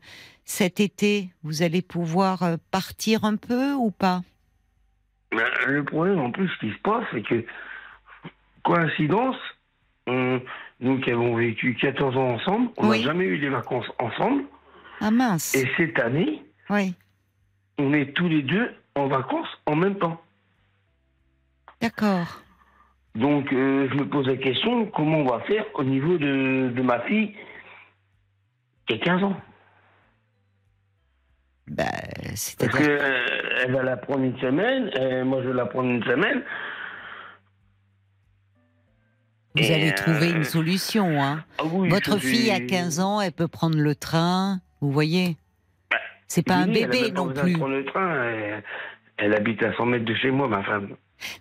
cet 0.46 0.80
été, 0.80 1.30
vous 1.44 1.62
allez 1.62 1.82
pouvoir 1.82 2.44
euh, 2.44 2.58
partir 2.72 3.24
un 3.24 3.36
peu 3.36 3.74
ou 3.74 3.92
pas? 3.92 4.22
Ben, 5.32 5.46
le 5.68 5.84
problème, 5.86 6.20
en 6.20 6.32
plus, 6.32 6.50
ce 6.50 6.60
qui 6.60 6.72
se 6.74 6.80
passe, 6.80 7.06
c'est 7.12 7.22
que, 7.22 7.46
coïncidence, 8.64 9.36
on- 10.08 10.42
nous 10.80 11.00
qui 11.02 11.12
avons 11.12 11.36
vécu 11.36 11.76
14 11.76 12.18
ans 12.18 12.30
ensemble, 12.36 12.72
on 12.78 12.84
n'a 12.86 12.90
Oui. 12.92 13.04
jamais 13.04 13.26
eu 13.26 13.38
des 13.38 13.50
vacances 13.50 13.86
ensemble. 14.00 14.44
Ah 15.02 15.12
mince. 15.12 15.54
Et 15.56 15.70
cette 15.78 16.00
année, 16.00 16.42
Oui, 16.70 16.96
on 17.78 17.94
est 17.94 18.14
tous 18.16 18.28
les 18.28 18.42
deux 18.42 18.74
en 18.96 19.08
vacances 19.08 19.48
en 19.66 19.76
même 19.76 19.98
temps. 20.00 20.20
d'accord. 21.82 22.42
Donc, 23.16 23.52
euh, 23.52 23.88
je 23.92 23.96
me 23.96 24.08
pose 24.08 24.28
la 24.28 24.38
question, 24.38 24.86
comment 24.88 25.18
on 25.20 25.26
va 25.26 25.40
faire 25.42 25.66
au 25.74 25.84
niveau 25.84 26.18
de, 26.18 26.72
de 26.74 26.82
ma 26.82 27.00
fille 27.02 27.36
qui 28.88 28.94
a 28.96 28.98
15 29.00 29.24
ans? 29.24 29.42
Bah, 31.68 31.84
Parce 32.24 32.36
c'est-à-dire 32.42 32.78
que 32.80 32.84
euh, 32.90 33.62
elle 33.64 33.72
va 33.74 33.84
la 33.84 33.98
prendre 33.98 34.24
une 34.24 34.38
semaine, 34.40 34.90
euh, 34.96 35.24
moi 35.26 35.42
je 35.44 35.50
vais 35.50 35.54
la 35.56 35.66
prendre 35.66 35.90
une 35.90 36.04
semaine. 36.04 36.44
vous 39.56 39.64
et, 39.64 39.74
allez 39.74 39.94
trouver 39.94 40.28
euh, 40.32 40.36
une 40.38 40.44
solution. 40.44 41.22
Hein. 41.22 41.44
Ah 41.60 41.64
oui, 41.72 41.90
Votre 41.90 42.18
fille 42.20 42.50
a 42.52 42.56
c'est- 42.58 42.66
15 42.68 43.00
ans, 43.00 43.22
elle 43.22 43.32
peut 43.34 43.48
prendre 43.48 43.78
le 43.78 43.96
train, 43.96 44.62
vous 44.82 44.92
voyez 44.92 45.36
C'est 46.28 46.44
pas 46.46 46.56
un 46.56 46.64
elle 46.72 46.84
a 46.86 46.88
bébé 46.88 47.12
pas 47.12 47.22
non 47.22 47.34
plus. 47.34 47.54
de 47.54 47.58
prendre 47.58 47.76
le 47.76 47.86
train. 47.86 48.24
Elle, 48.24 48.64
elle 49.18 49.34
habite 49.36 49.62
à 49.64 49.74
100 49.74 49.86
mètres 49.88 50.06
de 50.06 50.16
chez 50.16 50.32
moi, 50.32 50.48
ma 50.48 50.64
femme. 50.64 50.96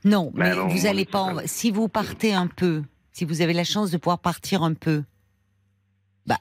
Non, 0.04 0.30
Bah 0.34 0.50
mais 0.50 0.56
non, 0.56 0.68
vous 0.68 0.86
allez 0.86 1.04
pas. 1.04 1.20
en- 1.22 1.46
Si 1.46 1.70
vous 1.70 1.88
partez 1.88 2.32
un 2.34 2.46
peu, 2.48 2.82
si 3.12 3.24
vous 3.24 3.40
avez 3.42 3.52
la 3.52 3.64
chance 3.64 3.90
de 3.90 3.96
pouvoir 3.96 4.18
partir 4.18 4.62
un 4.62 4.74
peu, 4.74 5.04
bah, 6.26 6.38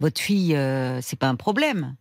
votre 0.00 0.20
fille, 0.20 0.54
euh, 0.56 1.00
c'est 1.02 1.18
pas 1.18 1.28
un 1.28 1.36
problème. 1.36 1.94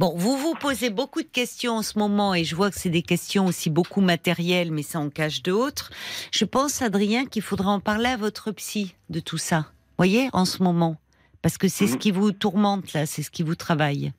Bon, 0.00 0.12
vous 0.16 0.36
vous 0.36 0.54
posez 0.54 0.90
beaucoup 0.90 1.22
de 1.22 1.28
questions 1.28 1.74
en 1.76 1.82
ce 1.82 1.96
moment 1.96 2.34
et 2.34 2.42
je 2.42 2.56
vois 2.56 2.70
que 2.72 2.78
c'est 2.78 2.90
des 2.90 3.02
questions 3.02 3.46
aussi 3.46 3.70
beaucoup 3.70 4.00
matérielles, 4.00 4.72
mais 4.72 4.82
ça 4.82 4.98
en 4.98 5.10
cache 5.10 5.42
d'autres. 5.42 5.90
Je 6.32 6.44
pense, 6.44 6.82
Adrien, 6.82 7.24
qu'il 7.26 7.42
faudra 7.42 7.70
en 7.70 7.78
parler 7.78 8.08
à 8.08 8.16
votre 8.16 8.50
psy 8.50 8.96
de 9.10 9.20
tout 9.20 9.38
ça. 9.38 9.66
Voyez, 9.96 10.28
en 10.32 10.44
ce 10.44 10.64
moment, 10.64 10.96
parce 11.40 11.56
que 11.56 11.68
c'est 11.68 11.86
ce 11.86 11.92
Mhm. 11.92 11.98
qui 11.98 12.10
vous 12.10 12.32
tourmente 12.32 12.92
là, 12.94 13.06
c'est 13.06 13.22
ce 13.22 13.30
qui 13.30 13.44
vous 13.44 13.54
travaille. 13.54 14.12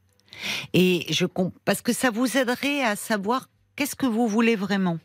Et 0.73 1.05
je 1.09 1.25
parce 1.65 1.81
que 1.81 1.91
ça 1.91 2.11
vous 2.11 2.37
aiderait 2.37 2.83
à 2.83 2.95
savoir 2.95 3.49
qu'est-ce 3.75 3.95
que 3.95 4.05
vous 4.05 4.27
voulez 4.27 4.55
vraiment? 4.55 4.99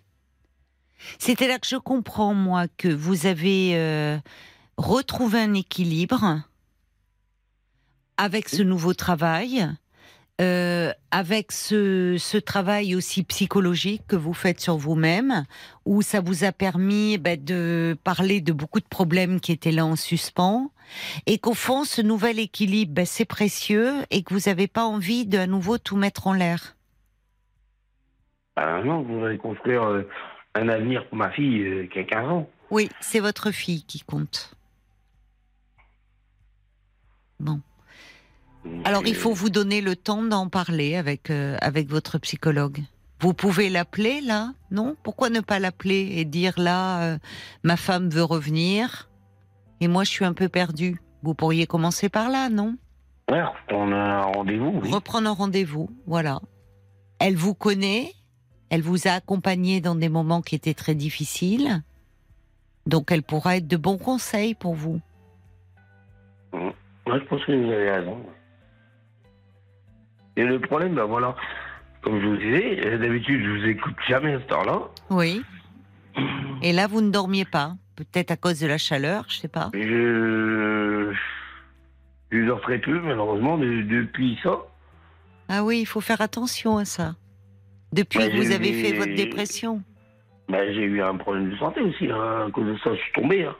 C'était 1.18 1.48
là 1.48 1.58
que 1.58 1.66
je 1.66 1.76
comprends, 1.76 2.34
moi, 2.34 2.66
que 2.76 2.88
vous 2.88 3.26
avez 3.26 3.72
euh, 3.74 4.18
retrouvé 4.76 5.40
un 5.40 5.54
équilibre 5.54 6.42
avec 8.16 8.48
ce 8.48 8.62
nouveau 8.62 8.94
travail, 8.94 9.68
euh, 10.40 10.92
avec 11.10 11.52
ce, 11.52 12.38
travail 12.38 12.94
aussi 12.94 13.22
psychologique 13.24 14.02
que 14.06 14.16
vous 14.16 14.34
faites 14.34 14.60
sur 14.60 14.76
vous-même, 14.76 15.44
où 15.84 16.02
ça 16.02 16.20
vous 16.20 16.44
a 16.44 16.52
permis 16.52 17.18
ben, 17.18 17.42
de 17.42 17.96
parler 18.04 18.40
de 18.40 18.52
beaucoup 18.52 18.80
de 18.80 18.86
problèmes 18.86 19.40
qui 19.40 19.52
étaient 19.52 19.72
là 19.72 19.86
en 19.86 19.96
suspens, 19.96 20.70
et 21.26 21.38
qu'au 21.38 21.54
fond, 21.54 21.84
ce 21.84 22.02
nouvel 22.02 22.38
équilibre, 22.38 22.92
ben, 22.92 23.06
c'est 23.06 23.24
précieux, 23.24 23.94
et 24.10 24.22
que 24.22 24.34
vous 24.34 24.48
n'avez 24.48 24.66
pas 24.66 24.84
envie 24.84 25.26
de 25.26 25.38
à 25.38 25.46
nouveau 25.46 25.78
tout 25.78 25.96
mettre 25.96 26.26
en 26.26 26.32
l'air. 26.32 26.75
Ah 28.56 28.82
non, 28.82 29.02
vous 29.02 29.24
allez 29.24 29.38
construire 29.38 29.84
euh, 29.84 30.08
un 30.54 30.68
avenir 30.68 31.06
pour 31.08 31.18
ma 31.18 31.30
fille 31.30 31.62
euh, 31.62 31.86
qui 31.86 31.98
a 31.98 32.04
15 32.04 32.28
ans. 32.28 32.50
Oui, 32.70 32.88
c'est 33.00 33.20
votre 33.20 33.50
fille 33.50 33.84
qui 33.84 34.00
compte. 34.00 34.54
Bon. 37.38 37.60
Alors, 38.84 39.02
il 39.06 39.14
euh, 39.14 39.18
faut 39.18 39.32
vous 39.32 39.50
donner 39.50 39.80
le 39.80 39.94
temps 39.94 40.22
d'en 40.22 40.48
parler 40.48 40.96
avec, 40.96 41.30
euh, 41.30 41.56
avec 41.60 41.88
votre 41.88 42.18
psychologue. 42.18 42.80
Vous 43.20 43.34
pouvez 43.34 43.70
l'appeler 43.70 44.20
là 44.20 44.52
Non? 44.70 44.96
Pourquoi 45.02 45.30
ne 45.30 45.40
pas 45.40 45.58
l'appeler 45.58 46.14
et 46.16 46.24
dire 46.24 46.54
là, 46.58 47.02
euh, 47.02 47.18
ma 47.62 47.76
femme 47.76 48.10
veut 48.10 48.24
revenir 48.24 49.08
et 49.80 49.88
moi 49.88 50.04
je 50.04 50.10
suis 50.10 50.24
un 50.24 50.34
peu 50.34 50.48
perdue? 50.48 51.00
Vous 51.22 51.34
pourriez 51.34 51.66
commencer 51.66 52.08
par 52.08 52.28
là, 52.28 52.48
non? 52.50 52.76
Ouais, 53.30 53.42
on 53.70 53.90
a 53.92 53.96
un 53.96 54.22
rendez-vous, 54.22 54.80
oui. 54.82 54.90
Reprendre 54.90 55.28
un 55.28 55.32
rendez-vous, 55.32 55.88
voilà. 56.06 56.40
Elle 57.18 57.36
vous 57.36 57.54
connaît, 57.54 58.12
elle 58.70 58.82
vous 58.82 59.06
a 59.08 59.12
accompagné 59.12 59.80
dans 59.80 59.94
des 59.94 60.08
moments 60.08 60.42
qui 60.42 60.54
étaient 60.54 60.74
très 60.74 60.94
difficiles, 60.94 61.82
donc 62.86 63.10
elle 63.12 63.22
pourra 63.22 63.56
être 63.56 63.66
de 63.68 63.76
bons 63.76 63.98
conseils 63.98 64.54
pour 64.54 64.74
vous. 64.74 65.00
Ouais, 66.52 66.72
je 67.06 67.24
pense 67.28 67.44
que 67.44 67.52
vous 67.52 67.70
avez 67.72 67.90
raison. 67.90 68.18
Et 70.36 70.44
le 70.44 70.60
problème, 70.60 70.94
ben 70.94 71.04
voilà, 71.04 71.34
comme 72.02 72.20
je 72.20 72.26
vous 72.26 72.36
disais, 72.36 72.98
d'habitude, 72.98 73.42
je 73.44 73.50
vous 73.50 73.64
écoute 73.66 73.94
jamais 74.08 74.34
à 74.34 74.40
cette 74.40 74.52
heure-là. 74.52 74.82
Oui. 75.10 75.42
Et 76.62 76.72
là, 76.72 76.86
vous 76.86 77.00
ne 77.00 77.10
dormiez 77.10 77.44
pas, 77.44 77.74
peut-être 77.94 78.30
à 78.30 78.36
cause 78.36 78.60
de 78.60 78.66
la 78.66 78.78
chaleur, 78.78 79.24
je 79.28 79.36
sais 79.38 79.48
pas. 79.48 79.70
Je. 79.74 81.14
Je 82.32 82.44
dors 82.44 82.60
très 82.60 82.78
peu, 82.78 83.00
malheureusement, 83.00 83.56
de- 83.56 83.82
depuis 83.82 84.38
ça. 84.42 84.58
Ah 85.48 85.62
oui, 85.62 85.80
il 85.80 85.86
faut 85.86 86.00
faire 86.00 86.20
attention 86.20 86.76
à 86.76 86.84
ça. 86.84 87.14
Depuis 87.96 88.18
Ouais, 88.18 88.30
que 88.30 88.36
vous 88.36 88.52
avez 88.52 88.72
fait 88.74 88.92
votre 88.92 89.14
dépression, 89.14 89.82
Ben, 90.50 90.72
j'ai 90.74 90.82
eu 90.82 91.02
un 91.02 91.16
problème 91.16 91.50
de 91.50 91.56
santé 91.56 91.80
aussi. 91.80 92.10
hein. 92.10 92.46
À 92.46 92.50
cause 92.50 92.66
de 92.66 92.76
ça, 92.78 92.94
je 92.94 93.00
suis 93.00 93.12
tombé. 93.12 93.44
hein. 93.44 93.56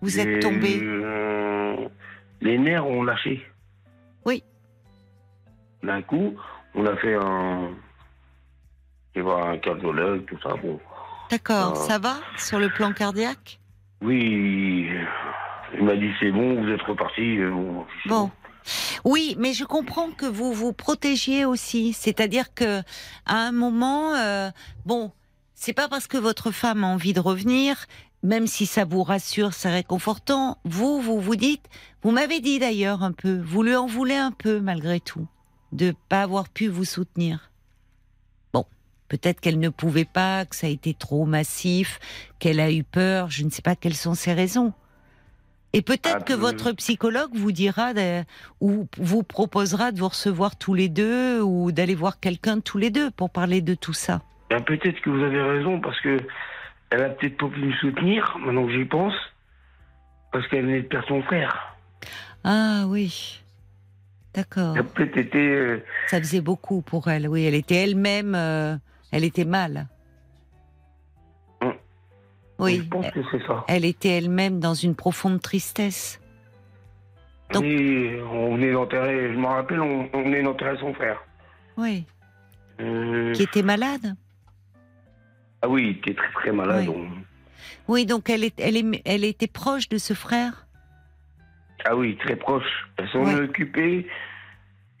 vous 0.00 0.18
êtes 0.18 0.40
tombé. 0.40 0.76
eu, 0.78 1.02
euh, 1.04 1.76
Les 2.40 2.56
nerfs 2.58 2.86
ont 2.86 3.02
lâché. 3.04 3.46
Oui. 4.24 4.42
D'un 5.82 6.00
coup, 6.02 6.34
on 6.74 6.86
a 6.86 6.96
fait 6.96 7.14
un. 7.14 7.70
Je 9.14 9.20
un 9.22 9.58
cardiologue, 9.58 10.24
tout 10.26 10.38
ça. 10.42 10.54
Bon. 10.62 10.78
D'accord, 11.30 11.72
Ah. 11.74 11.88
ça 11.88 11.98
va 11.98 12.16
sur 12.38 12.58
le 12.58 12.68
plan 12.68 12.92
cardiaque? 12.92 13.58
Oui, 14.02 14.90
il 15.74 15.84
m'a 15.84 15.96
dit 15.96 16.10
c'est 16.20 16.30
bon, 16.30 16.62
vous 16.62 16.68
êtes 16.70 16.82
reparti. 16.82 17.38
euh, 17.38 17.50
Bon. 18.06 18.30
Oui, 19.04 19.36
mais 19.38 19.52
je 19.52 19.64
comprends 19.64 20.10
que 20.10 20.26
vous 20.26 20.52
vous 20.52 20.72
protégiez 20.72 21.44
aussi. 21.44 21.92
C'est-à-dire 21.92 22.54
que 22.54 22.80
à 23.24 23.36
un 23.36 23.52
moment, 23.52 24.14
euh, 24.14 24.50
bon, 24.84 25.12
c'est 25.54 25.72
pas 25.72 25.88
parce 25.88 26.06
que 26.06 26.18
votre 26.18 26.50
femme 26.50 26.84
a 26.84 26.88
envie 26.88 27.12
de 27.12 27.20
revenir, 27.20 27.86
même 28.22 28.46
si 28.46 28.66
ça 28.66 28.84
vous 28.84 29.02
rassure, 29.02 29.54
c'est 29.54 29.70
réconfortant. 29.70 30.58
Vous, 30.64 31.00
vous 31.00 31.20
vous 31.20 31.36
dites, 31.36 31.64
vous 32.02 32.10
m'avez 32.10 32.40
dit 32.40 32.58
d'ailleurs 32.58 33.02
un 33.02 33.12
peu, 33.12 33.40
vous 33.40 33.62
lui 33.62 33.74
en 33.74 33.86
voulez 33.86 34.16
un 34.16 34.32
peu 34.32 34.60
malgré 34.60 35.00
tout, 35.00 35.26
de 35.72 35.94
pas 36.08 36.22
avoir 36.22 36.48
pu 36.48 36.68
vous 36.68 36.84
soutenir. 36.84 37.50
Bon, 38.52 38.64
peut-être 39.08 39.40
qu'elle 39.40 39.60
ne 39.60 39.68
pouvait 39.68 40.04
pas, 40.04 40.44
que 40.44 40.56
ça 40.56 40.66
a 40.66 40.70
été 40.70 40.92
trop 40.92 41.24
massif, 41.24 42.00
qu'elle 42.38 42.60
a 42.60 42.70
eu 42.70 42.84
peur. 42.84 43.30
Je 43.30 43.44
ne 43.44 43.50
sais 43.50 43.62
pas 43.62 43.76
quelles 43.76 43.96
sont 43.96 44.14
ses 44.14 44.32
raisons. 44.32 44.72
Et 45.76 45.82
peut-être 45.82 46.16
Ah, 46.20 46.24
que 46.24 46.32
votre 46.32 46.72
psychologue 46.72 47.32
vous 47.34 47.52
dira 47.52 47.92
de- 47.92 48.24
ou 48.62 48.88
vous 48.96 49.22
proposera 49.22 49.92
de 49.92 49.98
vous 49.98 50.08
recevoir 50.08 50.56
tous 50.56 50.72
les 50.72 50.88
deux 50.88 51.42
ou 51.42 51.70
d'aller 51.70 51.94
voir 51.94 52.18
quelqu'un 52.18 52.60
tous 52.60 52.78
les 52.78 52.88
deux 52.88 53.10
pour 53.10 53.28
parler 53.28 53.60
de 53.60 53.74
tout 53.74 53.92
ça. 53.92 54.22
Ben, 54.48 54.62
peut-être 54.62 54.98
que 55.02 55.10
vous 55.10 55.22
avez 55.22 55.42
raison 55.42 55.78
parce 55.82 56.00
que 56.00 56.18
elle 56.88 57.02
a 57.02 57.10
peut-être 57.10 57.36
pas 57.36 57.48
pu 57.48 57.60
me 57.60 57.72
soutenir 57.74 58.38
maintenant 58.40 58.64
que 58.66 58.72
j'y 58.72 58.86
pense 58.86 59.12
parce 60.32 60.48
qu'elle 60.48 60.64
venait 60.64 60.80
de 60.80 60.86
perdre 60.88 61.08
son 61.08 61.22
frère. 61.24 61.76
Ah 62.42 62.84
oui, 62.88 63.42
d'accord. 64.32 64.76
Euh, 64.78 65.78
Ça 66.06 66.18
faisait 66.20 66.40
beaucoup 66.40 66.80
pour 66.80 67.08
elle. 67.08 67.28
Oui, 67.28 67.44
elle 67.44 67.54
était 67.54 67.82
elle-même, 67.84 68.34
euh, 68.34 68.76
elle 69.12 69.24
était 69.24 69.44
mal. 69.44 69.88
Oui, 72.58 72.76
Je 72.82 72.88
pense 72.88 73.10
que 73.10 73.20
c'est 73.30 73.46
ça. 73.46 73.64
elle 73.68 73.84
était 73.84 74.08
elle-même 74.16 74.60
dans 74.60 74.74
une 74.74 74.94
profonde 74.94 75.40
tristesse. 75.42 76.20
Donc- 77.52 77.62
Oui, 77.64 78.10
on 78.32 78.54
venait 78.56 78.72
d'enterrer. 78.72 79.32
Je 79.32 79.38
me 79.38 79.46
rappelle, 79.46 79.80
on, 79.80 80.08
on 80.12 80.22
venait 80.22 80.42
d'enterrer 80.42 80.76
son 80.78 80.92
frère. 80.94 81.22
Oui, 81.76 82.04
Euh, 82.80 83.32
qui 83.32 83.42
était 83.42 83.62
malade? 83.62 84.14
Ah 85.62 85.68
oui, 85.68 85.84
il 85.84 85.98
était 85.98 86.14
très 86.14 86.32
très 86.32 86.52
malade. 86.52 86.86
Oui. 86.88 86.94
on- 86.96 87.92
Oui, 87.92 88.04
donc 88.06 88.28
elle, 88.30 88.42
est, 88.44 88.58
elle, 88.60 88.76
est- 88.76 89.02
elle 89.04 89.24
était 89.24 89.46
proche 89.46 89.88
de 89.88 89.98
ce 89.98 90.12
frère? 90.14 90.66
Ah 91.84 91.94
oui, 91.96 92.16
très 92.18 92.36
proche. 92.36 92.88
Elle 92.96 93.08
s'en 93.10 93.24
Ouais. 93.24 93.32
est 93.32 93.40
occupée 93.40 94.06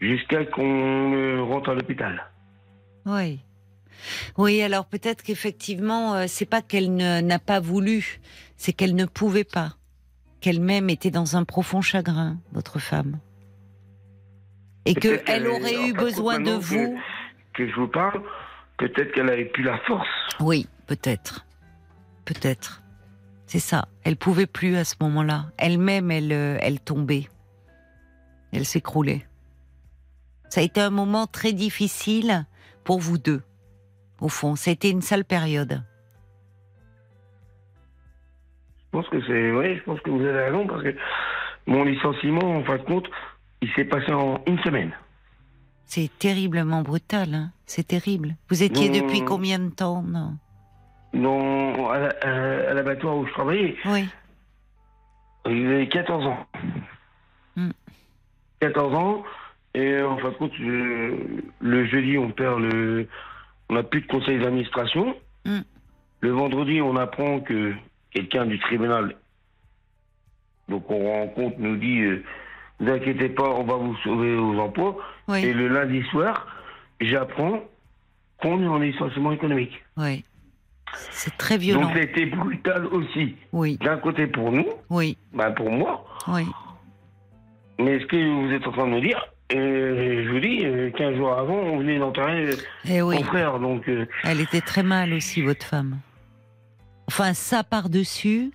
jusqu'à 0.00 0.44
qu'on 0.44 1.12
euh, 1.14 1.42
rentre 1.42 1.70
à 1.70 1.74
l'hôpital. 1.74 2.24
Oui. 3.06 3.40
Oui, 4.36 4.62
alors 4.62 4.86
peut-être 4.86 5.22
qu'effectivement, 5.22 6.14
euh, 6.14 6.24
c'est 6.28 6.46
pas 6.46 6.62
qu'elle 6.62 6.94
n'a 6.94 7.38
pas 7.38 7.60
voulu, 7.60 8.20
c'est 8.56 8.72
qu'elle 8.72 8.94
ne 8.94 9.04
pouvait 9.04 9.44
pas. 9.44 9.76
Qu'elle-même 10.40 10.90
était 10.90 11.10
dans 11.10 11.36
un 11.36 11.44
profond 11.44 11.80
chagrin, 11.80 12.38
votre 12.52 12.78
femme. 12.78 13.18
Et 14.84 14.94
qu'elle 14.94 15.46
aurait 15.48 15.88
eu 15.88 15.92
besoin 15.92 16.38
de 16.38 16.52
vous. 16.52 16.96
Que 17.54 17.68
je 17.68 17.74
vous 17.74 17.88
parle, 17.88 18.22
peut-être 18.78 19.12
qu'elle 19.12 19.28
avait 19.30 19.46
plus 19.46 19.64
la 19.64 19.78
force. 19.78 20.06
Oui, 20.38 20.68
peut-être. 20.86 21.46
Peut-être. 22.24 22.82
C'est 23.46 23.60
ça. 23.60 23.88
Elle 24.04 24.16
pouvait 24.16 24.46
plus 24.46 24.76
à 24.76 24.84
ce 24.84 24.94
moment-là. 25.00 25.46
Elle-même, 25.56 26.10
elle, 26.10 26.32
euh, 26.32 26.58
elle 26.60 26.80
tombait. 26.80 27.28
Elle 28.52 28.64
s'écroulait. 28.64 29.26
Ça 30.48 30.60
a 30.60 30.64
été 30.64 30.80
un 30.80 30.90
moment 30.90 31.26
très 31.26 31.52
difficile 31.52 32.46
pour 32.84 33.00
vous 33.00 33.18
deux. 33.18 33.42
Au 34.20 34.28
fond, 34.28 34.56
ça 34.56 34.70
a 34.70 34.72
été 34.72 34.90
une 34.90 35.02
sale 35.02 35.24
période. 35.24 35.82
Je 38.78 38.90
pense 38.98 39.08
que 39.08 39.20
c'est, 39.26 39.50
oui, 39.52 39.76
je 39.76 39.82
pense 39.82 40.00
que 40.00 40.10
vous 40.10 40.20
avez 40.24 40.44
raison 40.46 40.66
parce 40.66 40.82
que 40.82 40.96
mon 41.66 41.84
licenciement, 41.84 42.56
en 42.56 42.64
fin 42.64 42.78
de 42.78 42.82
compte, 42.82 43.08
il 43.60 43.70
s'est 43.72 43.84
passé 43.84 44.12
en 44.12 44.40
une 44.46 44.58
semaine. 44.60 44.92
C'est 45.84 46.10
terriblement 46.18 46.82
brutal. 46.82 47.34
Hein. 47.34 47.50
C'est 47.66 47.86
terrible. 47.86 48.36
Vous 48.48 48.62
étiez 48.62 48.88
depuis 48.88 49.24
combien 49.24 49.58
de 49.58 49.68
temps 49.70 50.02
non? 50.02 50.36
Dans, 51.14 51.90
à, 51.90 51.98
la- 51.98 52.14
à- 52.22 52.70
à 52.70 52.74
l'abattoir 52.74 53.16
où 53.16 53.26
je 53.26 53.32
travaillais, 53.32 53.76
Oui. 53.86 54.08
j'avais 55.46 55.88
14 55.88 56.26
ans. 56.26 56.46
Mm. 57.56 57.70
14 58.60 58.94
ans, 58.94 59.24
et 59.74 60.02
en 60.02 60.16
fin 60.18 60.30
de 60.30 60.34
compte, 60.34 60.52
je- 60.58 61.40
le 61.60 61.86
jeudi, 61.86 62.18
on 62.18 62.30
perd 62.30 62.60
le. 62.60 63.08
On 63.68 63.74
n'a 63.74 63.82
plus 63.82 64.00
de 64.02 64.06
conseil 64.06 64.38
d'administration. 64.38 65.16
Mm. 65.44 65.60
Le 66.20 66.30
vendredi, 66.30 66.80
on 66.80 66.96
apprend 66.96 67.40
que 67.40 67.74
quelqu'un 68.10 68.46
du 68.46 68.58
tribunal, 68.58 69.16
donc 70.68 70.90
on 70.90 71.04
rencontre, 71.20 71.56
nous 71.58 71.76
dit 71.76 72.00
euh, 72.00 72.24
Vous 72.80 72.88
inquiétez 72.90 73.28
pas, 73.28 73.48
on 73.50 73.64
va 73.64 73.74
vous 73.76 73.96
sauver 73.98 74.34
aux 74.36 74.58
emplois. 74.58 74.96
Oui. 75.28 75.44
Et 75.44 75.52
le 75.52 75.68
lundi 75.68 76.02
soir, 76.10 76.46
j'apprends 77.00 77.60
qu'on 78.40 78.62
est 78.62 78.66
en 78.66 78.78
licenciement 78.78 79.32
économique. 79.32 79.82
Oui. 79.96 80.24
C'est 81.10 81.36
très 81.36 81.58
violent. 81.58 81.82
Donc 81.82 81.92
c'était 81.94 82.26
brutal 82.26 82.86
aussi. 82.86 83.34
Oui. 83.52 83.76
D'un 83.78 83.98
côté 83.98 84.26
pour 84.26 84.52
nous, 84.52 84.66
Oui. 84.90 85.18
ben 85.32 85.50
pour 85.52 85.70
moi, 85.70 86.04
Oui. 86.28 86.46
mais 87.78 87.98
ce 88.00 88.06
que 88.06 88.46
vous 88.46 88.52
êtes 88.52 88.66
en 88.66 88.72
train 88.72 88.86
de 88.86 88.92
me 88.92 89.00
dire, 89.00 89.20
euh, 89.54 90.24
je 90.24 90.30
vous 90.32 90.40
dis, 90.40 90.64
euh, 90.64 90.90
15 90.90 91.16
jours 91.16 91.32
avant, 91.32 91.54
on 91.56 91.78
venait 91.78 91.98
d'enterrer 91.98 92.46
euh, 92.50 92.56
Eh 92.88 93.02
oui. 93.02 93.16
mon 93.16 93.24
frère, 93.24 93.58
donc 93.60 93.88
euh, 93.88 94.06
Elle 94.24 94.40
était 94.40 94.60
très 94.60 94.82
mal 94.82 95.12
aussi, 95.12 95.42
votre 95.42 95.64
femme. 95.64 95.98
Enfin, 97.08 97.34
ça 97.34 97.62
par-dessus, 97.62 98.50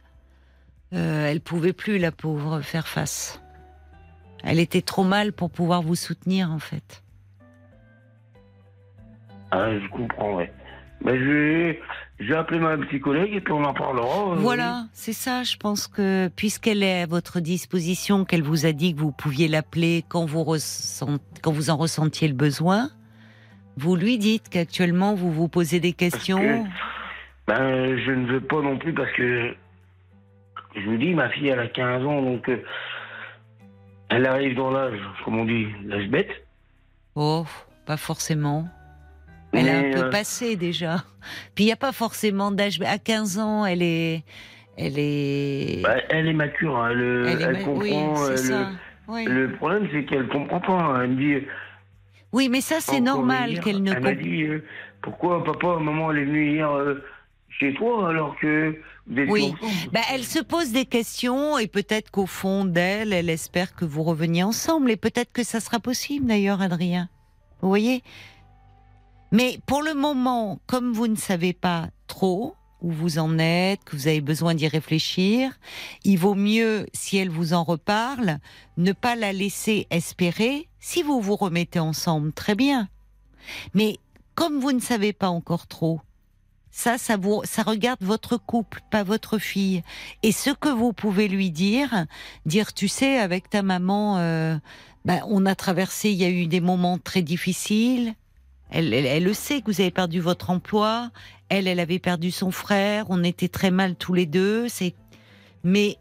euh, 0.94 1.28
elle 1.28 1.40
pouvait 1.42 1.72
plus, 1.74 1.98
la 1.98 2.12
pauvre, 2.12 2.62
faire 2.62 2.88
face. 2.88 3.42
Elle 4.44 4.60
était 4.60 4.82
trop 4.82 5.04
mal 5.04 5.32
pour 5.34 5.50
pouvoir 5.50 5.82
vous 5.82 5.96
soutenir, 5.96 6.52
en 6.52 6.60
fait. 6.60 7.04
ah, 9.52 9.70
je 9.80 9.88
comprends, 9.90 10.36
ouais. 10.36 10.52
Ben, 11.04 11.18
je 11.18 11.76
vais 12.28 12.36
appeler 12.36 12.60
ma 12.60 12.78
psychologue 12.86 13.30
et 13.32 13.42
puis 13.42 13.54
on 13.54 13.64
en 13.64 13.74
parlera. 13.74 14.32
euh, 14.32 14.36
Voilà, 14.36 14.86
c'est 14.94 15.14
ça. 15.14 15.44
Je 15.44 15.58
pense 15.58 15.88
que 15.88 16.28
puisqu'elle 16.36 16.84
est 16.84 17.02
à 17.04 17.06
votre 17.08 17.40
disposition, 17.40 18.26
qu'elle 18.26 18.44
vous 18.44 18.66
a 18.66 18.72
dit 18.74 18.94
que 18.94 19.00
vous 19.00 19.12
pouviez 19.12 19.48
l'appeler 19.48 20.04
quand 20.08 20.26
vous 20.26 20.44
ressent- 20.44 21.18
quand 21.42 21.52
vous 21.52 21.70
en 21.70 21.78
ressentiez 21.78 22.28
le 22.28 22.34
besoin, 22.36 22.90
vous 23.78 23.96
lui 23.96 24.18
dites 24.18 24.50
qu'actuellement 24.50 25.14
vous 25.16 25.32
vous 25.32 25.48
posez 25.48 25.80
des 25.80 25.94
questions. 25.94 26.66
Ben, 27.48 27.98
je 27.98 28.12
ne 28.12 28.28
veux 28.28 28.42
pas 28.42 28.62
non 28.62 28.78
plus 28.78 28.94
parce 28.94 29.12
que, 29.14 29.56
je 30.76 30.82
vous 30.90 30.98
dis, 30.98 31.14
ma 31.14 31.30
fille, 31.30 31.48
elle 31.48 31.60
a 31.60 31.68
15 31.68 32.06
ans, 32.06 32.22
donc 32.22 32.48
euh, 32.50 32.62
elle 34.10 34.26
arrive 34.28 34.56
dans 34.56 34.70
l'âge, 34.72 35.00
comme 35.26 35.40
on 35.40 35.46
dit, 35.46 35.68
l'âge 35.86 36.08
bête. 36.10 36.30
Oh, 37.16 37.46
pas 37.86 37.98
forcément. 37.98 38.68
Elle 39.54 39.70
a 39.70 39.78
un 39.80 39.92
peu 39.92 40.04
euh, 40.06 40.10
passé 40.10 40.56
déjà. 40.56 41.04
Puis 41.56 41.66
il 41.66 41.68
n'y 41.68 41.74
a 41.74 41.78
pas 41.78 41.92
forcément 41.92 42.52
d'âge. 42.52 42.80
À 42.86 42.98
15 42.98 43.38
ans, 43.40 43.66
elle 43.66 43.82
est, 43.84 44.24
elle 44.78 44.98
est. 44.98 45.82
ben, 45.84 46.02
elle 46.10 46.28
est 46.28 46.34
mature, 46.34 46.78
hein, 46.78 46.90
elle, 46.92 47.00
elle 47.28 47.42
est 47.42 47.44
elle 47.44 47.54
ma- 47.54 47.60
comprend. 47.64 47.80
oui, 48.14 48.16
c'est 48.16 48.32
euh, 48.32 48.38
ça. 48.38 48.70
Oui. 49.08 49.26
le, 49.26 49.48
le 49.48 49.56
problème, 49.58 49.88
c'est 49.92 50.06
qu'elle 50.06 50.28
comprend 50.30 50.60
pas. 50.62 50.72
hein. 50.74 51.02
Elle 51.04 51.10
me 51.12 51.40
dit. 51.40 51.46
Oui, 52.34 52.48
mais 52.50 52.62
ça 52.62 52.78
c'est 52.80 53.02
normal 53.02 53.60
qu'elle 53.60 53.84
ne 53.84 53.92
Elle 53.92 54.02
m'a 54.02 54.12
comprenne. 54.12 54.22
dit 54.30 54.44
euh, 54.44 54.64
pourquoi 55.02 55.44
papa, 55.44 55.78
maman, 55.80 56.12
elle 56.12 56.20
est 56.20 56.26
venue 56.26 56.54
hier 56.54 56.72
euh, 56.72 57.04
chez 57.50 57.74
toi 57.74 58.08
alors 58.10 58.38
que 58.40 58.78
vous 59.08 59.24
Oui. 59.28 59.54
Bah, 59.92 60.00
elle 60.14 60.24
se 60.24 60.40
pose 60.42 60.72
des 60.72 60.86
questions 60.86 61.58
et 61.60 61.68
peut-être 61.68 62.10
qu'au 62.10 62.28
fond 62.28 62.64
d'elle, 62.64 63.12
elle 63.12 63.30
espère 63.30 63.76
que 63.76 63.84
vous 63.84 64.04
reveniez 64.04 64.44
ensemble 64.44 64.92
et 64.92 64.96
peut-être 64.96 65.34
que 65.34 65.44
ça 65.44 65.60
sera 65.60 65.80
possible 65.82 66.28
d'ailleurs, 66.28 66.62
Adrien. 66.62 67.10
Vous 67.62 67.68
voyez? 67.68 68.02
Mais 69.32 69.60
pour 69.66 69.82
le 69.82 69.94
moment, 69.94 70.60
comme 70.68 70.92
vous 70.94 71.08
ne 71.08 71.16
savez 71.16 71.54
pas 71.54 71.90
trop 72.08 72.56
où 72.82 72.92
vous 72.92 73.20
en 73.20 73.38
êtes, 73.38 73.84
que 73.84 73.96
vous 73.96 74.08
avez 74.08 74.22
besoin 74.22 74.56
d'y 74.56 74.68
réfléchir, 74.68 75.58
il 76.04 76.18
vaut 76.18 76.36
mieux, 76.36 76.88
si 76.94 77.18
elle 77.18 77.30
vous 77.30 77.54
en 77.54 77.64
reparle, 77.64 78.40
ne 78.78 78.92
pas 78.92 79.16
la 79.16 79.32
laisser 79.34 79.88
espérer. 79.90 80.68
Si 80.80 81.04
vous 81.04 81.22
vous 81.22 81.36
remettez 81.36 81.80
ensemble, 81.80 82.34
très 82.34 82.56
bien. 82.56 82.90
Mais 83.74 83.98
comme 84.36 84.60
vous 84.60 84.72
ne 84.72 84.80
savez 84.80 85.14
pas 85.14 85.30
encore 85.30 85.68
trop, 85.68 86.02
ça, 86.72 86.98
ça 86.98 87.18
vous, 87.18 87.42
ça 87.44 87.64
regarde 87.64 88.02
votre 88.02 88.38
couple, 88.38 88.82
pas 88.90 89.04
votre 89.04 89.38
fille. 89.38 89.84
Et 90.24 90.32
ce 90.32 90.50
que 90.50 90.70
vous 90.70 90.94
pouvez 90.94 91.28
lui 91.28 91.52
dire, 91.52 92.06
dire, 92.46 92.74
tu 92.74 92.88
sais, 92.88 93.18
avec 93.18 93.50
ta 93.50 93.62
maman, 93.62 94.18
euh, 94.18 94.58
ben, 95.06 95.22
on 95.28 95.46
a 95.46 95.54
traversé, 95.54 96.10
il 96.10 96.18
y 96.18 96.26
a 96.26 96.30
eu 96.30 96.48
des 96.48 96.62
moments 96.62 96.98
très 96.98 97.22
difficiles. 97.22 98.16
Elle, 98.72 98.94
elle, 98.94 99.24
le 99.24 99.34
sait 99.34 99.62
que 99.62 99.72
vous 99.72 99.82
avez 99.82 99.92
perdu 99.92 100.22
votre 100.22 100.50
emploi. 100.50 101.12
Elle, 101.50 101.68
elle 101.68 101.80
avait 101.80 102.00
perdu 102.00 102.32
son 102.32 102.52
frère. 102.52 103.06
On 103.10 103.24
était 103.24 103.50
très 103.50 103.70
mal 103.70 103.96
tous 103.96 104.14
les 104.14 104.26
deux. 104.26 104.70
C'est, 104.70 104.96
mais 105.64 105.98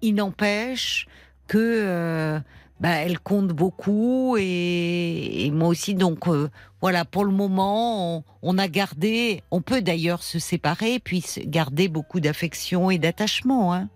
il 0.00 0.14
n'empêche 0.14 1.06
que, 1.46 1.58
euh, 1.58 2.40
ben, 2.80 2.90
elle 2.90 3.18
compte 3.18 3.48
beaucoup 3.48 4.36
et, 4.38 5.46
et 5.46 5.50
moi 5.50 5.68
aussi. 5.68 5.94
Donc, 5.94 6.28
euh, 6.28 6.48
voilà, 6.80 7.04
pour 7.04 7.24
le 7.24 7.32
moment, 7.32 8.24
on, 8.42 8.58
a 8.58 8.68
gardé, 8.68 9.42
on 9.50 9.60
peut 9.60 9.82
d'ailleurs 9.82 10.22
se 10.22 10.38
séparer, 10.38 11.00
puis 11.00 11.24
garder 11.44 11.88
beaucoup 11.88 12.20
d'affection 12.20 12.90
et 12.90 12.98
d'attachement. 12.98 13.74
Hein. 13.74 13.88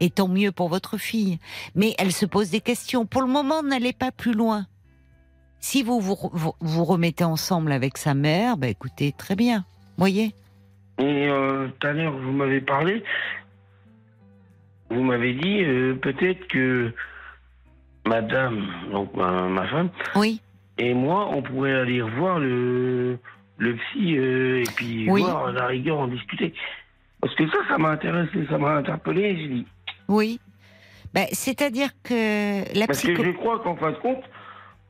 Et 0.00 0.10
tant 0.10 0.28
mieux 0.28 0.52
pour 0.52 0.68
votre 0.68 0.96
fille. 0.96 1.38
Mais 1.74 1.94
elle 1.98 2.12
se 2.12 2.24
pose 2.24 2.50
des 2.50 2.60
questions. 2.60 3.04
Pour 3.04 3.20
le 3.20 3.28
moment, 3.28 3.62
n'allez 3.62 3.92
pas 3.92 4.10
plus 4.10 4.32
loin. 4.32 4.66
Si 5.60 5.82
vous 5.82 6.00
vous, 6.00 6.16
vous 6.32 6.52
vous 6.60 6.84
remettez 6.84 7.24
ensemble 7.24 7.72
avec 7.72 7.98
sa 7.98 8.14
mère, 8.14 8.56
bah 8.56 8.68
écoutez, 8.68 9.12
très 9.12 9.34
bien. 9.36 9.64
Voyez 9.96 10.32
Et 10.98 11.28
euh, 11.28 11.68
tout 11.80 11.86
à 11.86 11.92
l'heure, 11.92 12.16
vous 12.16 12.32
m'avez 12.32 12.60
parlé, 12.60 13.02
vous 14.90 15.02
m'avez 15.02 15.34
dit 15.34 15.62
euh, 15.64 15.94
peut-être 15.94 16.46
que 16.48 16.92
madame, 18.06 18.66
donc 18.92 19.12
ma, 19.14 19.48
ma 19.48 19.66
femme, 19.68 19.90
Oui, 20.14 20.40
et 20.78 20.94
moi, 20.94 21.28
on 21.30 21.42
pourrait 21.42 21.74
aller 21.74 22.00
revoir 22.00 22.38
le, 22.38 23.18
le 23.58 23.74
psy 23.76 24.16
euh, 24.16 24.60
et 24.60 24.70
puis 24.76 25.10
Oui. 25.10 25.22
voir 25.22 25.48
à 25.48 25.52
la 25.52 25.66
rigueur 25.66 25.98
en 25.98 26.06
discuter. 26.06 26.54
Parce 27.20 27.34
que 27.34 27.48
ça, 27.50 27.58
ça 27.68 27.78
m'a 27.78 27.90
intéressé, 27.90 28.46
ça 28.48 28.58
m'a 28.58 28.76
interpellé. 28.76 29.36
J'ai 29.36 29.48
dit. 29.48 29.66
oui. 30.06 30.40
Bah, 31.14 31.22
C'est-à-dire 31.32 31.88
que 32.04 32.78
la 32.78 32.86
Parce 32.86 33.02
que 33.02 33.24
je 33.24 33.30
crois 33.30 33.58
qu'en 33.60 33.74
fin 33.76 33.92
de 33.92 33.96
compte, 33.96 34.22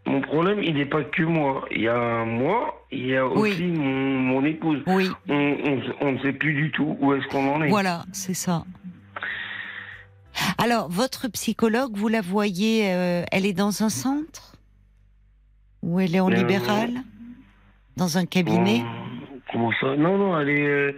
mon 0.08 0.20
problème, 0.20 0.62
il 0.62 0.74
n'est 0.74 0.86
pas 0.86 1.04
que 1.04 1.22
moi. 1.22 1.64
Il 1.70 1.82
y 1.82 1.88
a 1.88 2.24
moi, 2.24 2.84
il 2.90 3.06
y 3.06 3.16
a 3.16 3.26
Oui. 3.26 3.50
aussi 3.52 3.62
mon, 3.64 4.18
mon 4.18 4.44
épouse. 4.44 4.82
Oui, 4.86 5.08
On, 5.28 6.12
ne 6.12 6.18
sait 6.20 6.32
plus 6.32 6.54
du 6.54 6.70
tout 6.72 6.96
où 7.00 7.12
est-ce 7.14 7.26
qu'on 7.28 7.48
en 7.54 7.62
est. 7.62 7.68
voilà, 7.68 8.04
c'est 8.12 8.34
ça. 8.34 8.64
Alors, 10.56 10.88
votre 10.88 11.28
psychologue, 11.28 11.92
vous 11.96 12.08
la 12.08 12.20
voyez, 12.20 12.92
euh, 12.92 13.24
elle 13.32 13.44
est 13.46 13.52
dans 13.52 13.82
un 13.82 13.88
centre? 13.88 14.56
Ou 15.82 16.00
elle 16.00 16.14
est 16.14 16.20
en 16.20 16.30
Euh, 16.30 16.34
libéral? 16.34 16.90
Dans 17.96 18.18
un 18.18 18.26
cabinet? 18.26 18.80
Hum, 18.82 19.40
Comment 19.52 19.72
ça? 19.80 19.96
Non, 19.96 20.16
non, 20.18 20.38
elle 20.38 20.48
est. 20.50 20.66
euh, 20.66 20.92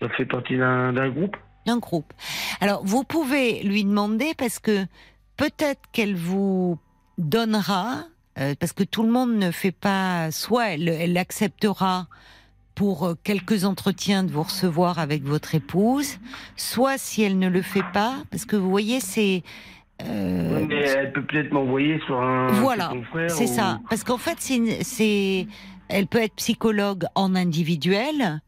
ça 0.00 0.08
fait 0.10 0.26
partie 0.26 0.56
d'un 0.58 1.08
groupe. 1.10 1.36
d'un 1.64 1.78
groupe. 1.78 2.12
Alors, 2.60 2.82
vous 2.84 3.04
pouvez 3.04 3.62
lui 3.62 3.84
demander 3.84 4.34
parce 4.36 4.58
que 4.58 4.84
peut-être 5.36 5.80
qu'elle 5.92 6.16
vous 6.16 6.76
donnera, 7.18 8.04
euh, 8.38 8.54
parce 8.58 8.72
que 8.72 8.82
tout 8.84 9.02
le 9.02 9.10
monde 9.10 9.34
ne 9.34 9.50
fait 9.50 9.72
pas, 9.72 10.30
soit 10.30 10.70
elle, 10.70 10.88
elle 10.88 11.16
acceptera 11.18 12.06
pour 12.74 13.04
euh, 13.06 13.14
quelques 13.22 13.64
entretiens 13.64 14.24
de 14.24 14.32
vous 14.32 14.42
recevoir 14.42 14.98
avec 14.98 15.22
votre 15.24 15.54
épouse, 15.54 16.18
soit 16.56 16.96
si 16.98 17.22
elle 17.22 17.38
ne 17.38 17.48
le 17.48 17.60
fait 17.62 17.84
pas, 17.92 18.14
parce 18.30 18.44
que 18.46 18.56
vous 18.56 18.70
voyez, 18.70 19.00
c'est... 19.00 19.42
euh, 20.04 20.54
Ouais, 20.60 20.66
mais 20.66 20.80
elle 20.80 21.12
peut 21.12 21.22
peut-être 21.24 21.52
m'envoyer 21.52 22.00
sur 22.06 22.18
un. 22.20 22.46
voilà, 22.52 22.92
c'est 23.28 23.44
ou- 23.44 23.54
ça. 23.54 23.80
Parce 23.90 24.04
qu'en 24.04 24.16
fait, 24.18 24.36
c'est, 24.82 25.46
elle 25.88 26.06
peut 26.06 26.22
être 26.22 26.34
psychologue 26.36 27.04
en 27.14 27.34
individuel, 27.34 28.40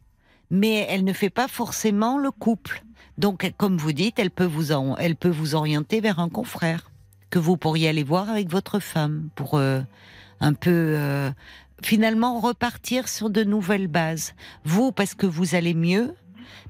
mais 0.50 0.86
elle 0.88 1.04
ne 1.04 1.12
fait 1.12 1.30
pas 1.30 1.48
forcément 1.48 2.16
le 2.18 2.30
couple. 2.30 2.82
Donc, 3.18 3.52
comme 3.58 3.76
vous 3.76 3.92
dites, 3.92 4.18
elle 4.18 4.30
peut 4.30 4.44
vous, 4.46 4.72
en- 4.72 4.96
elle 4.96 5.16
peut 5.16 5.28
vous 5.28 5.54
orienter 5.54 6.00
vers 6.00 6.18
un 6.18 6.28
confrère 6.30 6.90
que 7.34 7.40
vous 7.40 7.56
pourriez 7.56 7.88
aller 7.88 8.04
voir 8.04 8.30
avec 8.30 8.48
votre 8.48 8.78
femme 8.78 9.28
pour 9.34 9.54
euh, 9.56 9.80
un 10.38 10.52
peu 10.52 10.70
euh, 10.70 11.32
finalement 11.82 12.38
repartir 12.38 13.08
sur 13.08 13.28
de 13.28 13.42
nouvelles 13.42 13.88
bases. 13.88 14.34
Vous, 14.64 14.92
parce 14.92 15.16
que 15.16 15.26
vous 15.26 15.56
allez 15.56 15.74
mieux, 15.74 16.14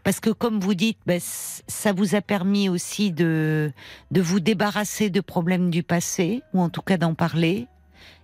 parce 0.05 0.21
que 0.21 0.31
comme 0.31 0.61
vous 0.61 0.73
dites, 0.73 0.97
ben, 1.05 1.21
ça 1.21 1.93
vous 1.93 2.15
a 2.15 2.23
permis 2.23 2.71
aussi 2.71 3.13
de, 3.13 3.73
de 4.11 4.23
vous 4.23 4.41
débarrasser 4.41 5.11
de 5.11 5.21
problèmes 5.21 5.69
du 5.69 5.83
passé, 5.83 6.41
ou 6.55 6.63
en 6.63 6.71
tout 6.71 6.81
cas 6.81 6.97
d'en 6.97 7.13
parler. 7.13 7.67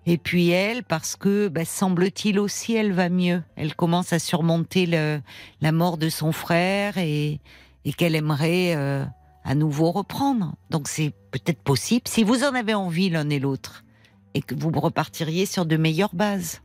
Et 0.07 0.17
puis 0.17 0.49
elle, 0.49 0.83
parce 0.83 1.17
que 1.17 1.49
ben, 1.49 1.67
semble-t-il 1.67 2.39
aussi, 2.39 2.73
elle 2.73 2.93
va 2.95 3.11
mieux. 3.11 3.43
Elle 3.57 3.75
commence 3.75 4.15
à 4.15 4.19
surmonter 4.19 4.87
la 4.87 5.73
mort 5.73 5.99
de 5.99 6.09
son 6.09 6.33
frère 6.33 6.97
et, 6.97 7.39
et 7.85 7.93
qu'elle 7.93 8.15
aimerait 8.15 8.73
euh, 8.77 9.05
à 9.45 9.55
nouveau 9.55 9.91
reprendre. 9.91 10.55
Donc 10.71 10.89
c'est 10.89 11.13
peut-être 11.31 11.63
possible, 11.63 12.03
si 12.07 12.25
vous 12.25 12.45
en 12.45 12.55
avez 12.55 12.75
envie 12.75 13.11
l'un 13.11 13.29
et 13.31 13.39
l'autre, 13.39 13.85
et 14.35 14.43
que 14.43 14.55
vous 14.55 14.71
repartiriez 14.71 15.47
sur 15.47 15.67
de 15.67 15.77
meilleures 15.77 16.15
bases. 16.15 16.63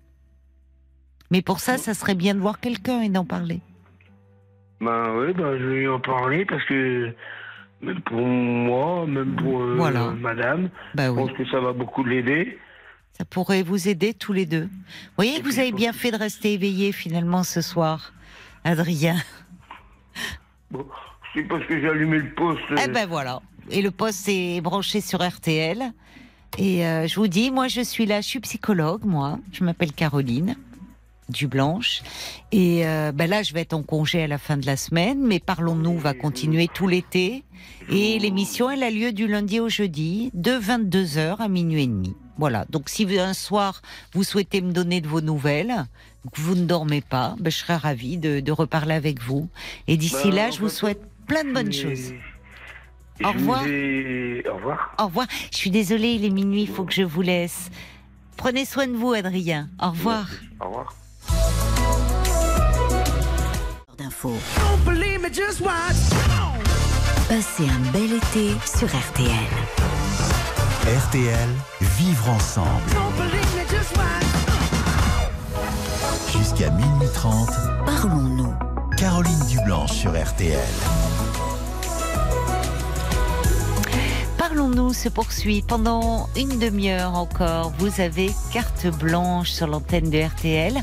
Mais 1.31 1.41
pour 1.41 1.59
ça, 1.59 1.77
ça 1.77 1.93
serait 1.93 2.15
bien 2.15 2.35
de 2.35 2.39
voir 2.39 2.59
quelqu'un 2.59 3.01
et 3.01 3.09
d'en 3.09 3.25
parler. 3.25 3.61
Ben 4.81 5.15
oui, 5.17 5.33
ben, 5.33 5.57
je 5.57 5.65
vais 5.65 5.87
en 5.87 5.99
parler 5.99 6.45
parce 6.45 6.63
que 6.65 7.13
même 7.81 8.01
pour 8.01 8.21
moi, 8.21 9.05
même 9.07 9.35
pour 9.35 9.61
euh, 9.61 9.75
Voilà. 9.77 10.11
madame, 10.11 10.69
Bah 10.93 11.07
je 11.07 11.11
pense 11.11 11.31
que 11.31 11.45
ça 11.49 11.59
va 11.59 11.73
beaucoup 11.73 12.03
l'aider. 12.03 12.59
Ça 13.13 13.23
pourrait 13.25 13.63
vous 13.63 13.87
aider 13.87 14.13
tous 14.13 14.33
les 14.33 14.45
deux. 14.45 14.65
Vous 14.65 15.15
voyez 15.15 15.39
que 15.39 15.45
vous 15.45 15.59
avez 15.59 15.71
bien 15.71 15.93
fait 15.93 16.11
de 16.11 16.17
rester 16.17 16.53
éveillé 16.53 16.91
finalement 16.91 17.43
ce 17.43 17.61
soir, 17.61 18.11
Adrien. 18.65 19.15
Bon, 20.71 20.85
c'est 21.35 21.43
parce 21.43 21.65
que 21.65 21.79
j'ai 21.79 21.89
allumé 21.89 22.19
le 22.19 22.29
poste. 22.29 22.61
Eh 22.83 22.87
ben 22.87 23.07
voilà. 23.07 23.41
Et 23.69 23.81
le 23.81 23.91
poste 23.91 24.27
est 24.29 24.61
branché 24.61 25.01
sur 25.01 25.21
RTL. 25.21 25.91
Et 26.57 26.85
euh, 26.85 27.07
je 27.07 27.15
vous 27.15 27.27
dis, 27.27 27.51
moi 27.51 27.67
je 27.67 27.81
suis 27.81 28.05
là, 28.05 28.21
je 28.21 28.27
suis 28.27 28.39
psychologue, 28.39 29.03
moi. 29.03 29.39
Je 29.51 29.63
m'appelle 29.63 29.91
Caroline 29.91 30.55
Dublanche. 31.29 32.01
Et 32.51 32.87
euh, 32.87 33.11
ben 33.11 33.29
là, 33.29 33.43
je 33.43 33.53
vais 33.53 33.61
être 33.61 33.73
en 33.73 33.83
congé 33.83 34.23
à 34.23 34.27
la 34.27 34.37
fin 34.37 34.57
de 34.57 34.65
la 34.65 34.77
semaine, 34.77 35.19
mais 35.19 35.39
Parlons-nous 35.39 35.97
va 35.97 36.13
continuer 36.13 36.69
tout 36.73 36.87
l'été. 36.87 37.43
Et 37.89 38.17
l'émission, 38.19 38.69
elle 38.69 38.83
a 38.83 38.89
lieu 38.89 39.11
du 39.11 39.27
lundi 39.27 39.59
au 39.59 39.69
jeudi, 39.69 40.31
de 40.33 40.51
22h 40.51 41.37
à 41.37 41.47
minuit 41.47 41.83
et 41.83 41.87
demi. 41.87 42.15
Voilà. 42.37 42.65
Donc 42.69 42.89
si 42.89 43.07
un 43.17 43.33
soir, 43.33 43.81
vous 44.13 44.23
souhaitez 44.23 44.61
me 44.61 44.71
donner 44.71 45.01
de 45.01 45.07
vos 45.07 45.21
nouvelles, 45.21 45.85
que 46.33 46.41
vous 46.41 46.55
ne 46.55 46.65
dormez 46.65 47.01
pas, 47.01 47.35
ben, 47.39 47.49
je 47.49 47.57
serai 47.57 47.75
ravie 47.75 48.17
de, 48.17 48.39
de 48.39 48.51
reparler 48.51 48.95
avec 48.95 49.21
vous. 49.21 49.49
Et 49.87 49.97
d'ici 49.97 50.29
Ben, 50.29 50.35
là, 50.35 50.51
je 50.51 50.59
vous 50.59 50.69
fait, 50.69 50.75
souhaite 50.75 51.01
plein 51.27 51.43
de 51.43 51.53
bonnes 51.53 51.73
choses. 51.73 52.13
Au 53.23 53.31
revoir. 53.31 53.65
ai- 53.67 54.43
Au 54.49 54.55
revoir. 54.55 54.95
Au 54.99 55.05
revoir. 55.05 55.27
Je 55.51 55.57
suis 55.57 55.71
désolée, 55.71 56.13
il 56.13 56.25
est 56.25 56.29
minuit, 56.29 56.63
il 56.63 56.69
faut 56.69 56.83
que 56.83 56.93
je 56.93 57.03
vous 57.03 57.21
laisse. 57.21 57.69
Prenez 58.37 58.65
soin 58.65 58.87
de 58.87 58.93
vous, 58.95 59.13
Adrien. 59.13 59.69
Au 59.81 59.91
revoir. 59.91 60.27
Au 60.59 60.65
revoir. 60.65 60.93
Passez 67.29 67.63
un 67.69 67.91
bel 67.91 68.13
été 68.13 68.55
sur 68.65 68.87
RTL. 68.87 69.29
RTL, 71.07 71.49
vivre 71.81 72.29
ensemble. 72.29 72.69
Jusqu'à 76.31 76.69
minuit 76.71 77.07
30, 77.13 77.49
Parlons-nous. 77.85 78.53
Caroline 78.97 79.39
Dublanche 79.49 79.91
sur 79.91 80.11
RTL. 80.11 80.59
Parlons-nous 84.55 84.93
se 84.93 85.09
poursuit 85.09 85.61
pendant 85.67 86.29
une 86.37 86.59
demi-heure 86.59 87.15
encore. 87.15 87.73
Vous 87.77 87.99
avez 87.99 88.31
carte 88.53 88.87
blanche 88.87 89.49
sur 89.49 89.67
l'antenne 89.67 90.09
de 90.09 90.17
RTL 90.17 90.81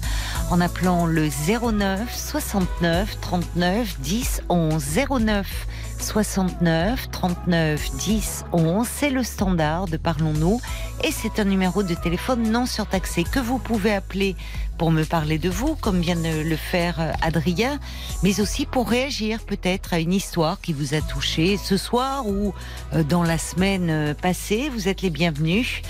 en 0.51 0.61
appelant 0.61 1.07
le 1.07 1.31
09 1.49 2.15
69 2.15 3.19
39 3.23 3.99
10 4.01 4.43
11 4.51 4.85
09 5.21 5.67
69 6.03 7.11
39 7.11 7.97
10 7.97 8.45
11. 8.53 8.87
C'est 8.87 9.11
le 9.11 9.23
standard 9.23 9.87
de 9.87 9.97
Parlons-nous 9.97 10.61
et 11.05 11.13
c'est 11.13 11.41
un 11.41 11.45
numéro 11.45 11.83
de 11.83 11.95
téléphone 11.95 12.51
non 12.51 12.67
surtaxé 12.67 13.25
que 13.25 13.39
vous 13.39 13.59
pouvez 13.59 13.95
appeler 13.95 14.37
pour 14.79 14.91
me 14.91 15.05
parler 15.05 15.39
de 15.39 15.49
vous, 15.49 15.77
comme 15.77 16.01
vient 16.01 16.17
de 16.17 16.43
le 16.43 16.57
faire 16.57 17.01
euh, 17.01 17.13
Adrien, 17.23 17.79
mais 18.23 18.41
aussi 18.41 18.67
pour 18.67 18.89
réagir 18.89 19.41
peut-être 19.45 19.95
à 19.95 20.01
une 20.01 20.13
histoire 20.13 20.61
qui 20.61 20.73
vous 20.73 20.95
a 20.95 21.01
touché 21.01 21.57
ce 21.57 21.77
soir 21.77 22.27
ou 22.27 22.53
euh, 22.93 23.05
dans 23.05 23.23
la 23.23 23.39
semaine 23.39 23.89
euh, 23.91 24.15
passée. 24.15 24.71
Vous 24.71 24.89
êtes 24.89 25.03
les 25.03 25.11
bienvenus 25.11 25.83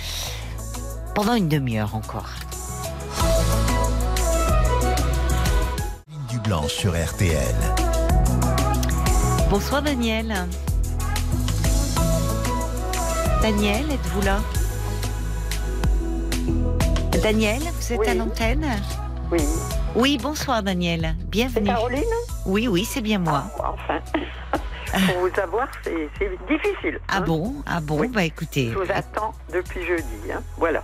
pendant 1.14 1.34
une 1.34 1.48
demi-heure 1.48 1.94
encore. 1.94 2.30
Caroline 6.12 6.26
Dublanche 6.28 6.72
sur 6.72 6.92
RTL. 6.92 7.81
Bonsoir 9.52 9.82
Daniel. 9.82 10.32
Daniel, 13.42 13.90
êtes-vous 13.90 14.22
là? 14.22 14.40
Daniel, 17.22 17.60
vous 17.60 17.92
êtes 17.92 17.98
Oui. 17.98 18.08
à 18.08 18.14
l'antenne? 18.14 18.66
Oui. 19.30 19.40
Oui, 19.94 20.18
bonsoir 20.22 20.62
Daniel. 20.62 21.14
C'est 21.20 21.26
Bienvenue. 21.28 21.66
Caroline? 21.66 22.04
Oui, 22.46 22.66
oui, 22.66 22.86
c'est 22.86 23.02
bien 23.02 23.18
moi. 23.18 23.44
Ah, 23.62 23.74
Enfin, 23.74 24.00
pour 25.06 25.18
vous 25.28 25.38
avoir, 25.38 25.68
c'est 25.84 26.08
c'est 26.18 26.30
difficile. 26.48 26.98
Ah 27.08 27.18
hein? 27.18 27.20
bon? 27.20 27.54
Ah 27.66 27.82
bon? 27.82 27.98
Oui. 28.00 28.08
Bah 28.08 28.24
écoutez. 28.24 28.70
Je 28.72 28.78
vous 28.78 28.90
attends 28.90 29.34
depuis 29.52 29.84
jeudi. 29.84 30.32
hein. 30.34 30.42
Voilà. 30.56 30.82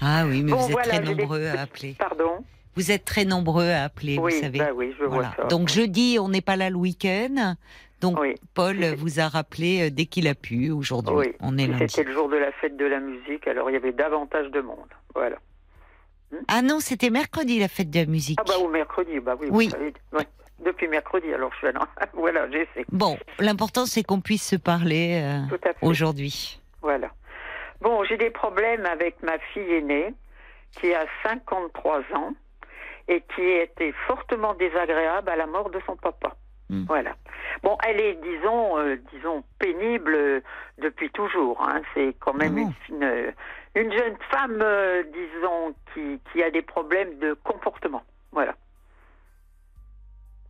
Ah 0.00 0.24
oui, 0.26 0.42
mais 0.42 0.52
Bon, 0.52 0.56
vous 0.60 0.64
êtes 0.68 0.72
voilà, 0.72 0.88
très 0.88 1.00
des 1.00 1.14
nombreux 1.14 1.46
à 1.46 1.60
appeler. 1.60 1.94
Pardon? 1.98 2.42
Vous 2.74 2.90
êtes 2.90 3.04
très 3.04 3.26
nombreux 3.26 3.68
à 3.70 3.82
appeler, 3.84 4.16
Oui, 4.18 4.32
vous 4.32 4.40
savez. 4.40 4.58
bah 4.60 4.68
oui, 4.74 4.94
je 4.98 5.04
vois 5.04 5.14
Voilà. 5.16 5.34
ça. 5.36 5.44
Donc 5.48 5.68
jeudi, 5.68 6.16
on 6.18 6.28
n'est 6.30 6.40
pas 6.40 6.56
là 6.56 6.70
le 6.70 6.76
week-end. 6.76 7.56
Donc 8.00 8.18
Oui. 8.20 8.34
Paul 8.54 8.76
vous 8.96 9.20
a 9.20 9.28
rappelé 9.28 9.88
euh, 9.88 9.90
dès 9.90 10.06
qu'il 10.06 10.28
a 10.28 10.34
pu 10.34 10.70
aujourd'hui. 10.70 11.14
Oui. 11.14 11.34
On 11.40 11.58
est 11.58 11.66
lundi. 11.66 11.88
C'était 11.88 12.08
le 12.08 12.14
jour 12.14 12.28
de 12.28 12.36
la 12.36 12.52
fête 12.52 12.76
de 12.76 12.86
la 12.86 13.00
musique, 13.00 13.46
alors 13.48 13.70
il 13.70 13.74
y 13.74 13.76
avait 13.76 13.92
davantage 13.92 14.50
de 14.50 14.60
monde. 14.60 14.88
Voilà. 15.14 15.36
Ah 16.46 16.62
non, 16.62 16.80
c'était 16.80 17.10
mercredi 17.10 17.58
la 17.58 17.68
fête 17.68 17.90
de 17.90 18.00
la 18.00 18.06
musique. 18.06 18.38
Ah 18.40 18.44
bah 18.46 18.58
ou 18.62 18.68
mercredi, 18.68 19.18
bah 19.20 19.34
oui. 19.40 19.48
Oui. 19.50 19.64
Vous 19.66 19.70
savez, 19.72 19.94
ouais. 20.12 20.26
Depuis 20.64 20.88
mercredi, 20.88 21.32
alors 21.32 21.50
je 21.52 21.58
suis 21.58 21.72
là. 21.72 21.88
voilà, 22.12 22.50
j'essaie. 22.50 22.84
Bon, 22.90 23.16
l'important 23.38 23.86
c'est 23.86 24.02
qu'on 24.02 24.20
puisse 24.20 24.46
se 24.46 24.56
parler 24.56 25.20
euh, 25.22 25.56
aujourd'hui. 25.82 26.60
Voilà. 26.82 27.10
Bon, 27.80 28.04
j'ai 28.04 28.16
des 28.16 28.30
problèmes 28.30 28.84
avec 28.86 29.22
ma 29.22 29.38
fille 29.52 29.72
aînée, 29.72 30.12
qui 30.72 30.92
a 30.92 31.06
53 31.22 32.00
ans, 32.14 32.34
et 33.06 33.22
qui 33.34 33.42
été 33.42 33.92
fortement 34.06 34.54
désagréable 34.54 35.30
à 35.30 35.36
la 35.36 35.46
mort 35.46 35.70
de 35.70 35.80
son 35.86 35.96
papa. 35.96 36.36
Hmm. 36.70 36.84
Voilà. 36.86 37.14
Bon, 37.62 37.76
elle 37.86 38.00
est, 38.00 38.14
disons, 38.22 38.78
euh, 38.78 38.96
disons, 39.12 39.42
pénible 39.58 40.14
euh, 40.14 40.40
depuis 40.78 41.10
toujours. 41.10 41.60
hein. 41.66 41.80
C'est 41.94 42.14
quand 42.20 42.34
même 42.34 42.58
Ah 42.58 42.72
une, 42.90 43.32
une 43.74 43.92
jeune 43.92 44.16
femme, 44.30 44.58
euh, 44.60 45.02
disons, 45.04 45.74
qui, 45.94 46.20
qui 46.32 46.42
a 46.42 46.50
des 46.50 46.62
problèmes 46.62 47.18
de 47.20 47.32
comportement. 47.44 48.02
Voilà. 48.32 48.54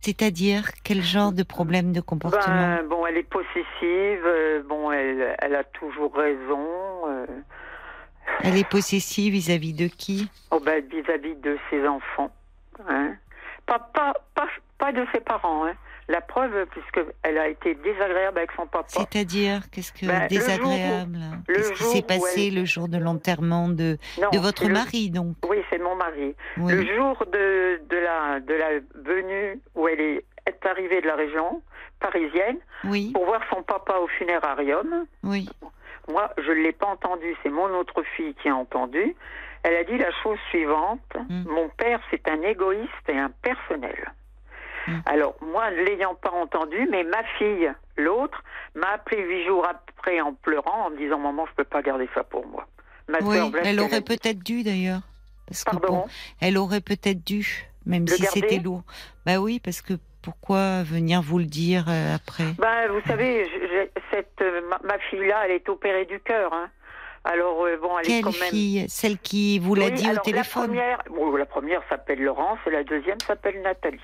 C'est-à-dire 0.01 0.63
quel 0.83 1.01
genre 1.01 1.31
de 1.33 1.43
problème 1.43 1.91
de 1.93 2.01
comportement? 2.01 2.77
Ben, 2.77 2.83
bon, 2.87 3.05
elle 3.05 3.17
est 3.17 3.23
possessive. 3.29 3.65
euh, 3.81 4.63
bon, 4.63 4.91
elle, 4.91 5.35
elle 5.39 5.55
a 5.55 5.63
toujours 5.63 6.15
raison. 6.15 6.67
euh, 7.07 7.25
Elle 8.43 8.57
est 8.57 8.69
possessive 8.69 9.33
vis-à-vis 9.33 9.73
de 9.73 9.87
qui? 9.87 10.29
Oh 10.51 10.59
ben, 10.59 10.83
vis-à-vis 10.85 11.35
de 11.35 11.57
ses 11.69 11.85
enfants. 11.87 12.31
Hein. 12.87 13.15
Pas, 13.65 13.79
pas, 13.79 14.13
pas, 14.35 14.47
pas 14.77 14.91
de 14.93 15.05
ses 15.13 15.19
parents. 15.19 15.65
Hein. 15.65 15.73
La 16.09 16.21
preuve, 16.21 16.65
puisqu'elle 16.71 17.37
a 17.37 17.47
été 17.47 17.75
désagréable 17.75 18.39
avec 18.39 18.51
son 18.55 18.65
papa. 18.65 18.87
C'est-à-dire 18.87 19.69
qu'est-ce 19.71 19.93
que 19.93 20.07
Ben, 20.07 20.23
le 20.23 20.27
désagréable 20.27 21.19
le 21.47 21.53
Qu'est-ce 21.53 21.71
qui 21.73 21.83
s'est 21.83 22.01
passé 22.01 22.47
elle- 22.47 22.55
le 22.55 22.65
jour 22.65 22.87
de 22.89 22.97
l'enterrement 22.97 23.69
de, 23.69 23.97
Non, 24.19 24.29
de 24.31 24.39
votre 24.39 24.67
le- 24.67 24.73
mari 24.73 25.11
donc? 25.11 25.35
Oui, 25.47 25.57
c'est 25.69 25.77
mon 25.77 25.95
mari. 25.95 26.35
Oui. 26.57 26.73
Le 26.73 26.95
jour 26.95 27.23
de, 27.31 27.79
de, 27.87 27.97
la, 27.97 28.39
de 28.39 28.53
la 28.55 28.69
venue 28.95 29.61
où 29.75 29.87
elle 29.87 30.01
est, 30.01 30.25
est 30.47 30.65
arrivée 30.65 30.99
de 31.01 31.07
la 31.07 31.15
région 31.15 31.61
parisienne 31.99 32.57
Oui, 32.85 33.11
pour 33.13 33.25
voir 33.25 33.41
son 33.53 33.61
papa 33.61 33.93
au 33.99 34.07
funérarium, 34.07 35.05
oui. 35.23 35.47
moi, 36.07 36.31
je 36.37 36.49
ne 36.49 36.63
l'ai 36.63 36.71
pas 36.71 36.87
entendu, 36.87 37.35
c'est 37.43 37.49
mon 37.49 37.69
autre 37.77 38.01
fille 38.15 38.33
qui 38.41 38.49
a 38.49 38.55
entendu. 38.55 39.15
Elle 39.63 39.75
a 39.75 39.83
dit 39.83 39.97
la 39.97 40.11
chose 40.23 40.39
suivante 40.49 41.01
Mm. 41.29 41.43
Mon 41.49 41.69
père, 41.69 41.99
c'est 42.09 42.27
un 42.29 42.41
égoïste 42.41 43.07
et 43.09 43.17
un 43.17 43.29
personnel. 43.43 43.99
Mm. 44.07 44.18
Alors, 45.05 45.35
moi, 45.41 45.69
ne 45.71 45.83
l'ayant 45.83 46.15
pas 46.15 46.31
entendu, 46.31 46.87
mais 46.91 47.03
ma 47.03 47.23
fille, 47.37 47.71
l'autre, 47.97 48.43
m'a 48.75 48.89
appelé 48.93 49.21
huit 49.21 49.45
jours 49.45 49.65
après 49.67 50.21
en 50.21 50.33
pleurant, 50.33 50.85
en 50.85 50.89
me 50.91 50.97
disant 50.97 51.17
Maman, 51.19 51.45
je 51.47 51.53
peux 51.55 51.63
pas 51.63 51.81
garder 51.81 52.09
ça 52.13 52.23
pour 52.23 52.45
moi. 52.47 52.67
Ma 53.07 53.19
Oui, 53.19 53.37
elle 53.63 53.79
aurait 53.79 54.01
peut-être 54.01 54.39
dû 54.39 54.63
d'ailleurs. 54.63 55.01
Parce 55.47 55.63
que 55.63 55.71
Pardon 55.71 55.87
bon, 55.87 56.05
elle 56.41 56.57
aurait 56.57 56.81
peut-être 56.81 57.23
dû, 57.23 57.65
même 57.85 58.05
Le 58.05 58.11
si 58.15 58.23
c'était 58.25 58.59
lourd. 58.59 58.83
Bah 59.25 59.37
oui, 59.39 59.59
parce 59.59 59.81
que 59.81 59.93
pourquoi 60.21 60.83
venir 60.83 61.21
vous 61.23 61.39
le 61.39 61.45
dire 61.45 61.85
euh, 61.89 62.15
après? 62.15 62.53
Ben, 62.59 62.87
vous 62.91 63.01
savez, 63.07 63.49
cette, 64.11 64.39
euh, 64.41 64.61
ma, 64.69 64.79
ma 64.83 64.99
fille-là, 64.99 65.45
elle 65.45 65.51
est 65.53 65.67
opérée 65.69 66.05
du 66.05 66.19
cœur. 66.19 66.53
hein. 66.53 66.69
Alors, 67.23 67.65
euh, 67.65 67.77
bon, 67.81 67.97
elle 67.97 68.05
est 68.05 68.09
Quelle 68.09 68.23
quand 68.23 68.39
même. 68.39 68.49
fille? 68.51 68.85
Celle 68.89 69.17
qui 69.17 69.57
vous 69.59 69.73
l'a 69.75 69.85
Oui, 69.85 69.93
dit 69.93 70.09
au 70.11 70.17
téléphone 70.19 70.73
La 70.75 70.97
première, 70.97 71.03
bon, 71.09 71.35
la 71.35 71.45
première 71.45 71.81
s'appelle 71.89 72.21
Laurence 72.21 72.59
et 72.67 72.69
la 72.71 72.83
deuxième 72.83 73.19
s'appelle 73.25 73.61
Nathalie. 73.63 73.99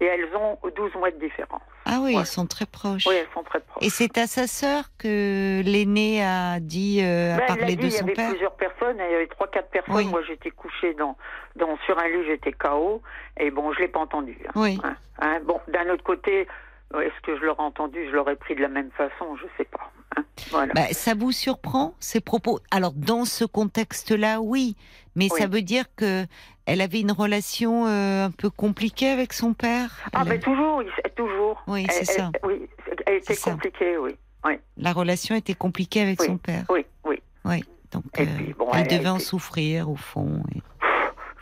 Et 0.00 0.04
elles 0.04 0.28
ont 0.36 0.56
12 0.76 0.94
mois 0.94 1.10
de 1.10 1.18
différence. 1.18 1.60
Ah 1.84 1.98
oui, 2.00 2.14
Ouais. 2.14 2.22
ils 2.22 2.26
sont 2.26 2.46
très 2.46 2.66
proches. 2.66 3.04
Oui, 3.06 3.14
elles 3.18 3.26
sont 3.34 3.42
très 3.42 3.58
proches. 3.60 3.82
Et 3.84 3.90
c'est 3.90 4.16
à 4.18 4.26
sa 4.28 4.46
sœur 4.46 4.84
que 4.98 5.60
l'aîné 5.64 6.22
a 6.24 6.60
dit, 6.60 7.00
euh, 7.02 7.34
a 7.34 7.38
Ben, 7.38 7.42
elle 7.48 7.48
l'a 7.48 7.56
parlé 7.56 7.76
dit, 7.76 7.76
de 7.76 7.82
il 7.86 7.88
y 7.88 7.92
son 7.96 8.04
avait 8.04 8.12
père 8.14 8.28
plusieurs 8.30 8.54
personnes, 8.56 8.96
il 8.98 9.10
y 9.12 9.14
avait 9.14 9.26
trois, 9.26 9.48
quatre 9.48 9.70
personnes. 9.70 9.94
Oui. 9.96 10.06
Moi, 10.06 10.22
j'étais 10.26 10.50
couchée 10.50 10.94
dans, 10.94 11.16
dans, 11.56 11.76
sur 11.86 11.98
un 11.98 12.06
lit, 12.08 12.24
j'étais 12.26 12.52
KO. 12.52 13.02
Et 13.40 13.50
bon, 13.50 13.72
je 13.72 13.80
l'ai 13.80 13.88
pas 13.88 14.00
entendu. 14.00 14.38
hein. 14.46 14.52
Oui. 14.54 14.78
Hein, 14.84 14.96
hein. 15.20 15.40
Bon, 15.44 15.58
d'un 15.66 15.88
autre 15.90 16.04
côté, 16.04 16.46
euh, 16.94 17.00
est-ce 17.00 17.20
que 17.22 17.36
je 17.36 17.44
l'aurais 17.44 17.62
entendu 17.64 18.06
Je 18.08 18.12
l'aurais 18.14 18.36
pris 18.36 18.54
de 18.54 18.60
la 18.60 18.68
même 18.68 18.90
façon 18.92 19.36
Je 19.36 19.46
sais 19.56 19.64
pas. 19.68 19.90
hein. 20.16 20.24
Voilà. 20.50 20.72
Bah, 20.74 20.86
ça 20.92 21.14
vous 21.14 21.32
surprend 21.32 21.94
ces 21.98 22.20
propos? 22.20 22.60
Alors 22.70 22.92
dans 22.92 23.24
ce 23.24 23.44
contexte-là, 23.44 24.40
oui, 24.40 24.76
mais 25.18 25.28
Oui. 25.30 25.38
ça 25.40 25.46
veut 25.48 25.60
dire 25.62 25.84
que 25.96 26.24
elle 26.64 26.80
avait 26.80 27.00
une 27.00 27.12
relation 27.12 27.86
euh, 27.86 28.26
un 28.26 28.30
peu 28.30 28.48
compliquée 28.50 29.08
avec 29.10 29.32
son 29.32 29.52
père. 29.52 29.90
ah, 30.12 30.20
Elle- 30.22 30.28
mais 30.28 30.38
toujours, 30.38 30.82
toujours. 31.16 31.62
Oui, 31.66 31.86
c'est 31.90 32.00
elle- 32.00 32.06
ça. 32.06 32.30
Oui, 32.44 32.68
elle 33.06 33.16
était 33.16 33.36
compliquée, 33.36 33.98
oui. 33.98 34.16
oui. 34.44 34.54
La 34.76 34.92
relation 34.92 35.34
était 35.34 35.54
compliquée 35.54 36.02
avec 36.02 36.20
Oui. 36.20 36.26
son 36.28 36.38
père. 36.38 36.64
Oui, 36.70 36.86
oui. 37.04 37.20
Oui. 37.44 37.64
Donc 37.90 38.04
euh, 38.20 38.24
puis, 38.36 38.52
bon, 38.54 38.70
elle 38.74 38.86
devait 38.86 39.08
en 39.08 39.16
été- 39.16 39.24
souffrir 39.24 39.90
au 39.90 39.96
fond. 39.96 40.42
et- 40.54 40.62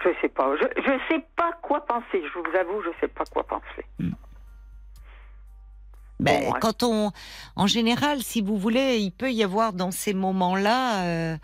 Je 0.05 0.11
sais 0.21 0.29
pas. 0.29 0.55
Je, 0.61 0.67
je 0.83 0.93
sais 1.09 1.25
pas 1.37 1.51
quoi 1.63 1.85
penser. 1.85 2.23
Je 2.23 2.39
vous 2.39 2.57
avoue, 2.57 2.81
je 2.83 2.91
sais 3.01 3.09
pas 3.09 3.25
quoi 3.25 3.43
penser. 3.45 3.85
Ben, 6.19 6.45
Bon, 6.45 6.53
ouais. 6.53 6.59
Quand 6.61 6.83
on, 6.83 7.11
en 7.57 7.67
général, 7.67 8.23
si 8.23 8.41
vous 8.41 8.57
voulez, 8.57 8.97
il 8.99 9.11
peut 9.11 9.31
y 9.33 9.43
avoir 9.45 9.73
dans 9.75 9.91
ces 9.91 10.15
moments-là, 10.15 11.03
euh, 11.05 11.37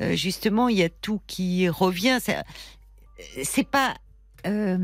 euh, 0.00 0.14
justement, 0.14 0.68
il 0.68 0.76
y 0.78 0.82
a 0.82 0.88
tout 0.88 1.20
qui 1.26 1.68
revient. 1.68 2.18
C'est- 2.20 3.68
pas, 3.68 3.94
euh, 4.46 4.78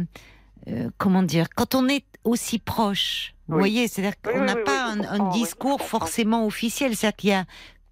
euh, 0.68 0.90
comment 0.98 1.22
dire, 1.22 1.46
quand 1.54 1.74
on 1.74 1.88
est 1.88 2.04
aussi 2.24 2.58
proche, 2.58 3.34
vous 3.48 3.58
voyez, 3.58 3.86
c'est-à-dire 3.88 4.20
qu'on 4.20 4.40
n'a 4.42 4.54
oui, 4.54 4.64
pas 4.64 4.94
oui, 4.96 5.06
un, 5.08 5.28
discours 5.30 5.82
forcément 5.82 6.46
officiel, 6.46 6.96
c'est-à-dire 6.96 7.16
qu'il 7.16 7.30
y 7.30 7.34
a 7.34 7.44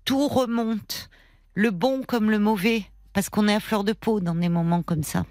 tout 0.04 0.26
remonte, 0.26 1.10
le 1.54 1.70
bon 1.70 2.02
comme 2.02 2.30
le 2.30 2.38
mauvais, 2.38 2.82
parce 3.12 3.28
qu'on 3.28 3.46
est 3.46 3.54
à 3.54 3.60
fleur 3.60 3.84
de 3.84 3.92
peau 3.92 4.20
dans 4.20 4.34
des 4.34 4.48
moments 4.48 4.82
comme 4.82 5.02
ça. 5.02 5.24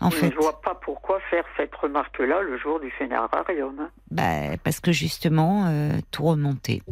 En 0.00 0.10
fait, 0.10 0.30
Je 0.30 0.36
vois 0.36 0.60
pas 0.62 0.74
pourquoi 0.74 1.20
faire 1.28 1.44
cette 1.58 1.74
remarque-là 1.74 2.40
le 2.40 2.58
jour 2.58 2.80
du 2.80 2.90
funérarium. 2.92 3.78
hein. 3.78 3.90
Bah, 4.10 4.56
parce 4.64 4.80
que 4.80 4.92
justement, 4.92 5.66
euh, 5.66 5.92
tout 6.10 6.24
remonter. 6.24 6.82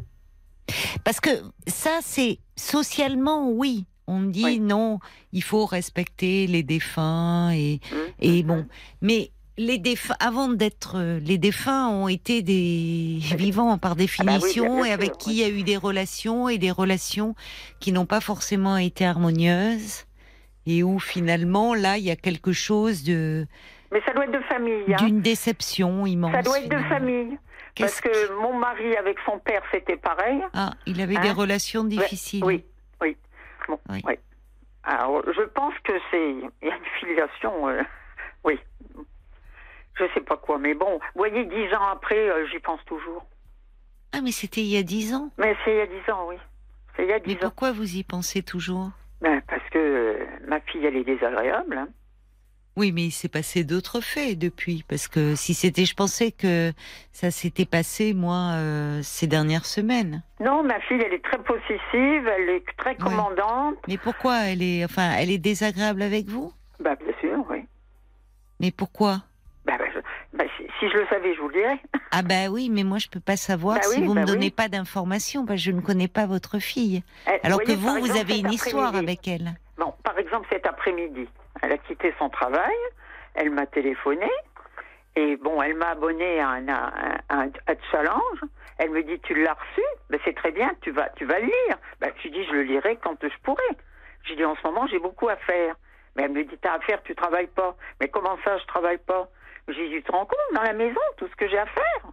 Parce 1.04 1.18
que 1.18 1.30
ça, 1.66 2.00
c'est 2.02 2.38
socialement, 2.56 3.48
oui. 3.50 3.86
On 4.10 4.22
dit 4.22 4.44
Oui. 4.44 4.60
non, 4.60 4.98
il 5.32 5.42
faut 5.42 5.66
respecter 5.66 6.46
les 6.46 6.62
défunts 6.62 7.50
et, 7.52 7.80
Hum, 7.92 7.98
et 8.20 8.40
hum, 8.40 8.46
bon. 8.46 8.66
Mais 9.02 9.30
les 9.58 9.78
défunts, 9.78 10.14
avant 10.20 10.48
d'être 10.48 10.94
euh, 10.96 11.18
les 11.20 11.36
défunts, 11.36 11.88
ont 11.88 12.08
été 12.08 12.42
des 12.42 13.18
vivants 13.36 13.76
par 13.76 13.96
définition 13.96 14.64
Ah 14.64 14.68
bah 14.68 14.82
bien 14.82 14.84
et 14.86 14.92
avec 14.92 15.06
sûr, 15.08 15.18
qui 15.18 15.30
il 15.32 15.36
y 15.36 15.44
a 15.44 15.48
eu 15.48 15.62
des 15.62 15.76
relations 15.76 16.48
et 16.48 16.58
des 16.58 16.70
relations 16.70 17.34
qui 17.80 17.92
n'ont 17.92 18.06
pas 18.06 18.20
forcément 18.20 18.76
été 18.76 19.04
harmonieuses 19.04 20.04
et 20.66 20.82
où 20.82 20.98
finalement 20.98 21.74
là 21.74 21.98
il 21.98 22.04
y 22.04 22.10
a 22.10 22.16
quelque 22.16 22.52
chose 22.52 23.02
de 23.02 23.46
Mais 23.92 24.00
ça 24.06 24.12
doit 24.14 24.24
être 24.26 24.32
de 24.32 24.40
famille. 24.48 24.84
hein. 24.94 24.96
d'une 25.04 25.20
déception 25.22 26.06
immense. 26.06 26.32
Ça 26.32 26.42
doit 26.42 26.60
être 26.60 26.70
de 26.70 26.82
famille. 26.88 27.38
Parce 27.78 28.00
que 28.00 28.40
mon 28.42 28.58
mari 28.58 28.96
avec 28.96 29.16
son 29.24 29.38
père, 29.38 29.62
c'était 29.72 29.96
pareil. 29.96 30.40
Ah, 30.52 30.74
il 30.86 31.00
avait 31.00 31.16
Hein? 31.16 31.22
des 31.22 31.30
relations 31.30 31.84
difficiles. 31.84 32.42
Oui, 32.44 32.64
oui. 33.68 33.76
Bon, 33.76 33.80
Oui. 33.90 34.02
oui. 34.06 34.14
Alors, 34.84 35.22
je 35.32 35.42
pense 35.42 35.74
que 35.84 35.92
c'est 36.10 36.30
une 36.62 36.84
filiation. 37.00 37.68
euh, 37.68 37.82
oui. 38.44 38.58
Je 39.98 40.04
sais 40.14 40.20
pas 40.20 40.36
quoi, 40.36 40.58
mais 40.58 40.74
bon, 40.74 40.98
vous 40.98 41.00
voyez, 41.16 41.44
dix 41.44 41.74
ans 41.74 41.88
après, 41.92 42.28
euh, 42.30 42.46
j'y 42.46 42.60
pense 42.60 42.84
toujours. 42.84 43.26
Ah, 44.12 44.20
mais 44.22 44.30
c'était 44.30 44.60
il 44.60 44.68
y 44.68 44.76
a 44.76 44.82
dix 44.82 45.12
ans. 45.14 45.30
Mais 45.38 45.56
c'est 45.64 45.72
il 45.72 45.76
y 45.78 45.80
a 45.80 45.86
dix 45.86 46.10
ans, 46.10 46.26
oui. 46.28 46.36
C'est 46.96 47.02
il 47.02 47.08
y 47.08 47.12
a 47.12 47.16
Mais 47.18 47.20
dix 47.20 47.34
ans. 47.34 47.38
pourquoi 47.40 47.72
vous 47.72 47.96
y 47.96 48.04
pensez 48.04 48.42
toujours? 48.42 48.90
Ben, 49.20 49.40
parce 49.48 49.68
que 49.70 49.78
euh, 49.78 50.24
ma 50.46 50.60
fille, 50.60 50.86
elle 50.86 50.96
est 50.96 51.04
désagréable. 51.04 51.76
hein. 51.76 51.88
Oui, 52.78 52.92
mais 52.92 53.06
il 53.06 53.10
s'est 53.10 53.28
passé 53.28 53.64
d'autres 53.64 54.00
faits 54.00 54.38
depuis. 54.38 54.84
Parce 54.88 55.08
que 55.08 55.34
si 55.34 55.52
c'était, 55.52 55.84
je 55.84 55.94
pensais 55.94 56.30
que 56.30 56.72
ça 57.12 57.32
s'était 57.32 57.64
passé, 57.66 58.14
moi, 58.14 58.52
euh, 58.54 59.00
ces 59.02 59.26
dernières 59.26 59.66
semaines. 59.66 60.22
Non, 60.38 60.62
ma 60.62 60.78
fille, 60.82 61.02
elle 61.04 61.12
est 61.12 61.24
très 61.24 61.42
possessive, 61.42 61.82
elle 61.92 62.48
est 62.50 62.64
très 62.76 62.94
commandante. 62.94 63.74
Mais 63.88 63.98
pourquoi 63.98 64.42
elle 64.44 64.62
est, 64.62 64.84
enfin, 64.84 65.10
elle 65.18 65.32
est 65.32 65.38
désagréable 65.38 66.02
avec 66.02 66.26
vous? 66.28 66.52
Ben, 66.78 66.94
bien 67.04 67.12
sûr, 67.20 67.44
oui. 67.50 67.64
Mais 68.60 68.70
pourquoi? 68.70 69.22
Ben, 69.64 69.76
je- 69.92 70.36
ben, 70.38 70.46
si, 70.56 70.62
si 70.78 70.88
je 70.88 70.98
le 70.98 71.06
savais, 71.08 71.34
je 71.34 71.40
vous 71.40 71.48
le 71.48 71.54
dirais. 71.54 71.80
Ah 72.12 72.22
bah 72.22 72.48
oui, 72.48 72.70
mais 72.70 72.84
moi 72.84 72.96
je 72.96 73.06
peux 73.08 73.20
pas 73.20 73.36
savoir 73.36 73.76
Bah 73.76 73.82
si 73.82 73.98
oui, 74.00 74.06
vous 74.06 74.14
bah 74.14 74.22
me 74.22 74.26
donnez 74.26 74.46
oui. 74.46 74.50
pas 74.50 74.68
d'informations, 74.68 75.44
parce 75.44 75.58
que 75.60 75.64
je 75.66 75.72
ne 75.72 75.82
connais 75.82 76.08
pas 76.08 76.24
votre 76.24 76.58
fille. 76.58 77.02
Elle- 77.26 77.40
Alors 77.42 77.58
que 77.58 77.64
voyez, 77.66 77.76
vous, 77.78 77.88
vous 78.00 78.06
exemple, 78.06 78.20
avez 78.20 78.38
une 78.38 78.50
histoire 78.50 78.94
avec 78.96 79.28
elle. 79.28 79.52
Bon, 79.76 79.92
par 80.02 80.18
exemple, 80.18 80.46
cet 80.50 80.64
après-midi, 80.66 81.28
elle 81.62 81.72
a 81.72 81.78
quitté 81.78 82.14
son 82.18 82.28
travail, 82.28 82.76
elle 83.34 83.50
m'a 83.50 83.66
téléphoné, 83.66 84.30
et 85.18 85.36
bon, 85.36 85.60
elle 85.60 85.74
m'a 85.74 85.90
abonné 85.90 86.40
à 86.40 86.50
un, 86.50 87.50
challenge. 87.90 88.40
Elle 88.78 88.90
me 88.90 89.02
dit, 89.02 89.18
tu 89.20 89.34
l'as 89.34 89.54
reçu? 89.54 89.82
Ben, 90.10 90.20
C'est 90.24 90.36
très 90.36 90.52
bien, 90.52 90.70
tu 90.80 90.92
vas, 90.92 91.08
tu 91.16 91.24
vas 91.24 91.40
le 91.40 91.46
lire. 91.46 91.78
Ben, 92.00 92.12
je 92.22 92.28
dis, 92.28 92.44
je 92.44 92.52
le 92.52 92.62
lirai 92.62 92.96
quand 93.02 93.16
je 93.20 93.36
pourrai. 93.42 93.76
J'ai 94.22 94.36
dit, 94.36 94.44
en 94.44 94.54
ce 94.54 94.62
moment, 94.64 94.86
j'ai 94.86 95.00
beaucoup 95.00 95.28
à 95.28 95.34
faire. 95.34 95.74
Mais 96.14 96.22
elle 96.22 96.32
me 96.32 96.44
dit, 96.44 96.56
t'as 96.58 96.74
à 96.74 96.80
faire, 96.80 97.02
tu 97.02 97.16
travailles 97.16 97.48
pas. 97.48 97.74
Mais 98.00 98.08
comment 98.08 98.38
ça, 98.44 98.58
je 98.58 98.64
travaille 98.66 98.98
pas? 98.98 99.28
J'ai 99.66 99.88
dit, 99.88 99.96
tu 99.96 100.02
te 100.04 100.12
rends 100.12 100.24
compte, 100.24 100.54
dans 100.54 100.62
la 100.62 100.72
maison, 100.72 101.00
tout 101.16 101.26
ce 101.26 101.34
que 101.34 101.48
j'ai 101.48 101.58
à 101.58 101.66
faire 101.66 102.12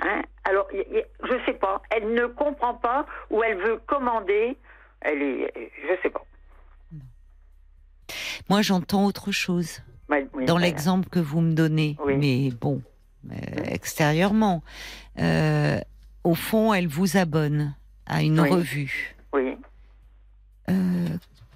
Hein? 0.00 0.22
Alors, 0.44 0.68
je 0.72 1.44
sais 1.44 1.54
pas. 1.54 1.82
Elle 1.90 2.12
ne 2.12 2.26
comprend 2.26 2.74
pas 2.74 3.06
ou 3.30 3.42
elle 3.42 3.58
veut 3.58 3.78
commander. 3.86 4.56
Elle 5.00 5.22
est, 5.22 5.70
je 5.82 6.02
sais 6.02 6.10
pas. 6.10 6.22
Moi 8.48 8.62
j'entends 8.62 9.04
autre 9.06 9.32
chose. 9.32 9.80
Oui, 10.10 10.46
dans 10.46 10.56
l'exemple 10.56 11.08
que 11.10 11.18
vous 11.18 11.40
me 11.42 11.52
donnez, 11.52 11.96
Oui. 12.06 12.16
mais 12.16 12.50
bon, 12.50 12.80
euh, 13.30 13.34
extérieurement, 13.66 14.62
euh, 15.18 15.78
au 16.24 16.34
fond, 16.34 16.72
elle 16.72 16.86
vous 16.88 17.16
abonne 17.18 17.74
à 18.06 18.22
une 18.22 18.40
revue 18.40 19.16
Oui. 19.34 19.56
euh, 20.70 21.08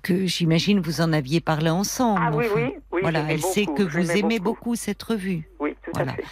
que 0.02 0.26
j'imagine 0.26 0.80
vous 0.80 1.00
en 1.00 1.12
aviez 1.14 1.40
parlé 1.40 1.70
ensemble. 1.70 2.20
Ah 2.22 2.30
oui, 2.36 2.44
enfin. 2.50 2.54
oui, 2.60 2.74
oui. 2.92 2.98
voilà, 3.02 3.24
elle 3.30 3.40
sait 3.40 3.64
que 3.66 3.82
vous 3.82 4.10
aimez 4.10 4.38
beaucoup. 4.38 4.70
beaucoup. 4.70 4.76
cette 4.76 5.02
revue. 5.02 5.48
Oui, 5.58 5.74
tout 5.82 5.90
Voilà. 5.94 6.12
à 6.12 6.16
fait. 6.16 6.24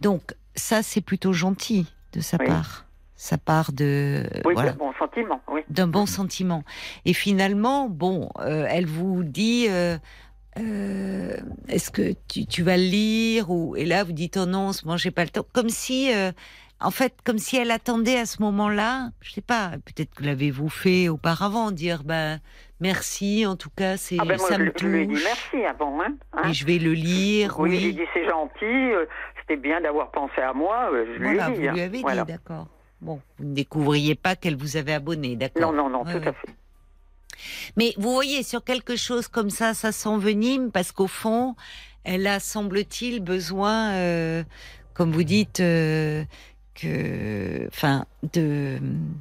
Donc 0.00 0.34
ça, 0.56 0.82
c'est 0.82 1.00
plutôt 1.00 1.32
gentil 1.32 1.86
de 2.12 2.20
sa 2.20 2.38
Oui. 2.40 2.46
part. 2.46 2.86
Ça 3.20 3.36
part 3.36 3.72
de 3.72 4.22
Oui, 4.44 4.54
voilà 4.54 4.72
bon 4.74 4.92
sentiment, 4.96 5.40
oui. 5.48 5.62
d'un 5.68 5.88
bon 5.88 6.06
sentiment. 6.06 6.62
Et 7.04 7.12
finalement, 7.12 7.88
bon, 7.88 8.28
euh, 8.38 8.64
elle 8.70 8.86
vous 8.86 9.24
dit, 9.24 9.66
euh, 9.68 9.98
euh, 10.58 11.36
est-ce 11.68 11.90
que 11.90 12.12
tu, 12.28 12.46
tu 12.46 12.62
vas 12.62 12.76
le 12.76 12.84
lire 12.84 13.50
ou 13.50 13.74
et 13.74 13.84
là 13.84 14.04
vous 14.04 14.12
dites 14.12 14.36
oh 14.36 14.46
non, 14.46 14.72
ce 14.72 14.84
moment 14.84 14.96
j'ai 14.96 15.10
pas 15.10 15.24
le 15.24 15.30
temps, 15.30 15.44
comme 15.52 15.68
si, 15.68 16.10
en 16.80 16.90
fait, 16.92 17.14
comme 17.24 17.38
si 17.38 17.56
elle 17.56 17.72
attendait 17.72 18.18
à 18.18 18.24
ce 18.24 18.40
moment-là, 18.42 19.10
je 19.20 19.32
sais 19.32 19.40
pas, 19.40 19.72
peut-être 19.84 20.14
que 20.14 20.22
l'avez-vous 20.22 20.68
fait 20.68 21.08
auparavant, 21.08 21.72
dire 21.72 22.04
ben 22.04 22.38
merci, 22.80 23.46
en 23.46 23.56
tout 23.56 23.70
cas 23.76 23.96
c'est 23.96 24.16
Ah 24.20 24.24
ben 24.24 24.38
moi, 24.38 24.48
ça 24.48 24.54
je, 24.58 24.62
me 24.62 24.72
je 24.80 24.86
lui 24.86 25.02
ai 25.02 25.06
dit 25.06 25.14
touche 25.14 25.24
merci 25.24 25.64
avant, 25.66 26.00
hein. 26.02 26.14
hein. 26.34 26.48
et 26.48 26.52
je 26.52 26.64
vais 26.64 26.78
le 26.78 26.92
lire, 26.92 27.56
oui, 27.58 27.70
oui. 27.70 27.80
j'ai 27.80 27.92
dit 27.94 28.06
c'est 28.14 28.28
gentil, 28.28 28.92
c'était 29.40 29.56
bien 29.60 29.80
d'avoir 29.80 30.12
pensé 30.12 30.40
à 30.40 30.52
moi, 30.52 30.88
je 30.92 31.20
Voilà, 31.22 31.48
lui 31.48 31.54
ai 31.54 31.56
vous 31.56 31.60
dit. 31.62 31.68
hein. 31.68 31.72
lui 31.72 31.80
avez 31.80 31.98
dit, 31.98 32.24
d'accord. 32.28 32.68
Bon, 33.00 33.20
vous 33.38 33.44
ne 33.44 33.54
découvriez 33.54 34.14
pas 34.14 34.34
qu'elle 34.36 34.56
vous 34.56 34.76
avait 34.76 34.92
abonné, 34.94 35.36
d'accord. 35.36 35.72
Non, 35.72 35.84
non, 35.84 35.90
non, 35.90 36.04
Ouais, 36.04 36.12
tout 36.12 36.18
ouais. 36.20 36.28
à 36.28 36.32
fait. 36.32 36.48
Mais 37.76 37.94
vous 37.96 38.12
voyez, 38.12 38.42
sur 38.42 38.64
quelque 38.64 38.96
chose 38.96 39.28
comme 39.28 39.50
ça, 39.50 39.72
ça 39.74 39.92
s'envenime 39.92 40.72
parce 40.72 40.90
qu'au 40.90 41.06
fond, 41.06 41.54
elle 42.04 42.26
a, 42.26 42.40
semble-t-il, 42.40 43.20
besoin, 43.20 43.92
euh, 43.92 44.42
comme 44.94 45.12
vous 45.12 45.22
dites, 45.22 45.60
euh, 45.60 46.24
que, 46.74 47.66
enfin, 47.68 48.04
de, 48.34 48.78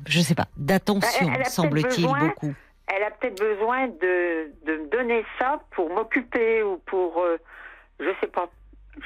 je 0.08 0.22
sais 0.22 0.34
pas, 0.36 0.48
d'attention, 0.58 1.10
Elle- 1.22 1.28
elle 1.28 1.34
a 1.34 1.36
peut-être 1.38 1.52
semble-t-il, 1.52 2.04
besoin- 2.06 2.20
beaucoup. 2.28 2.54
Elle 2.88 3.04
a 3.04 3.12
peut-être 3.12 3.40
besoin 3.40 3.88
de, 3.88 4.52
de 4.66 4.78
me 4.84 4.90
donner 4.90 5.24
ça 5.38 5.62
pour 5.76 5.90
m'occuper 5.94 6.64
ou 6.64 6.78
pour, 6.88 7.20
euh, 7.22 7.38
je 7.99 8.10
sais 8.22 8.28
pas, 8.28 8.49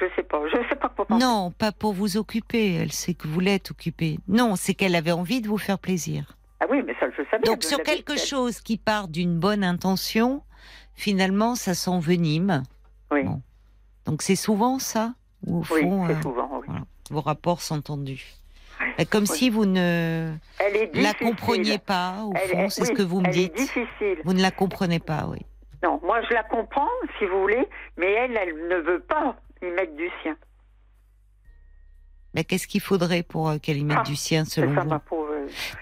je 0.00 0.06
sais 0.16 0.22
pas, 0.22 0.40
je 0.52 0.56
sais 0.68 0.76
pas 0.76 0.88
quoi 0.88 1.04
penser. 1.06 1.24
Non, 1.24 1.50
pas 1.50 1.72
pour 1.72 1.92
vous 1.92 2.16
occuper. 2.16 2.74
Elle 2.74 2.92
sait 2.92 3.14
que 3.14 3.28
vous 3.28 3.40
l'êtes 3.40 3.70
occupé. 3.70 4.18
Non, 4.28 4.56
c'est 4.56 4.74
qu'elle 4.74 4.94
avait 4.94 5.12
envie 5.12 5.40
de 5.40 5.48
vous 5.48 5.58
faire 5.58 5.78
plaisir. 5.78 6.36
Ah 6.60 6.66
oui, 6.70 6.82
mais 6.86 6.94
ça 7.00 7.06
je 7.16 7.22
savais. 7.30 7.42
Donc 7.44 7.62
sur 7.64 7.82
quelque 7.82 8.16
chose 8.18 8.60
qui 8.60 8.76
part 8.78 9.08
d'une 9.08 9.38
bonne 9.38 9.64
intention, 9.64 10.42
finalement, 10.94 11.54
ça 11.54 11.74
s'envenime. 11.74 12.62
Oui, 13.10 13.24
Bon. 13.24 13.42
Donc 14.06 14.22
c'est 14.22 14.36
souvent 14.36 14.78
ça, 14.78 15.14
ou 15.46 15.58
au 15.58 15.64
oui, 15.72 15.82
fond, 15.82 16.06
c'est 16.08 16.14
euh, 16.14 16.22
souvent. 16.22 16.50
Oui. 16.54 16.64
voilà, 16.66 16.84
vos 17.10 17.20
rapports 17.20 17.60
sont 17.62 17.80
tendus. 17.80 18.24
Oui. 18.80 18.86
Euh, 19.00 19.04
Comme 19.08 19.26
si 19.26 19.48
vous 19.50 19.64
ne 19.64 20.32
la 20.94 21.14
compreniez 21.14 21.78
pas, 21.78 22.24
au 22.24 22.32
Elle 22.34 22.48
fond, 22.50 22.58
est- 22.64 22.70
c'est 22.70 22.84
ce 22.84 22.90
oui, 22.90 22.96
que 22.96 23.02
vous 23.02 23.20
me 23.20 23.26
elle 23.26 23.32
dites. 23.32 23.52
est 23.54 23.60
difficile. 23.62 24.18
Vous 24.24 24.32
ne 24.32 24.42
la 24.42 24.50
comprenez 24.50 24.98
pas, 24.98 25.26
oui. 25.28 25.38
Non, 25.84 26.00
moi 26.04 26.20
je 26.22 26.32
la 26.34 26.42
comprends, 26.44 26.88
si 27.18 27.26
vous 27.26 27.40
voulez, 27.42 27.68
mais 27.96 28.10
elle, 28.12 28.36
elle 28.36 28.68
ne 28.68 28.76
veut 28.76 29.00
pas 29.00 29.36
y 29.62 29.70
mettre 29.70 29.94
du 29.96 30.08
sien. 30.22 30.36
Mais 32.34 32.44
qu'est-ce 32.44 32.66
qu'il 32.66 32.80
faudrait 32.80 33.22
pour 33.22 33.50
euh, 33.50 33.58
qu'elle 33.58 33.76
y 33.78 33.84
mette 33.84 33.98
Ah, 34.00 34.04
du 34.04 34.16
sien, 34.16 34.44
selon 34.44 34.74
ça, 34.74 34.82
vous 34.82 34.98
pauvre. 35.00 35.32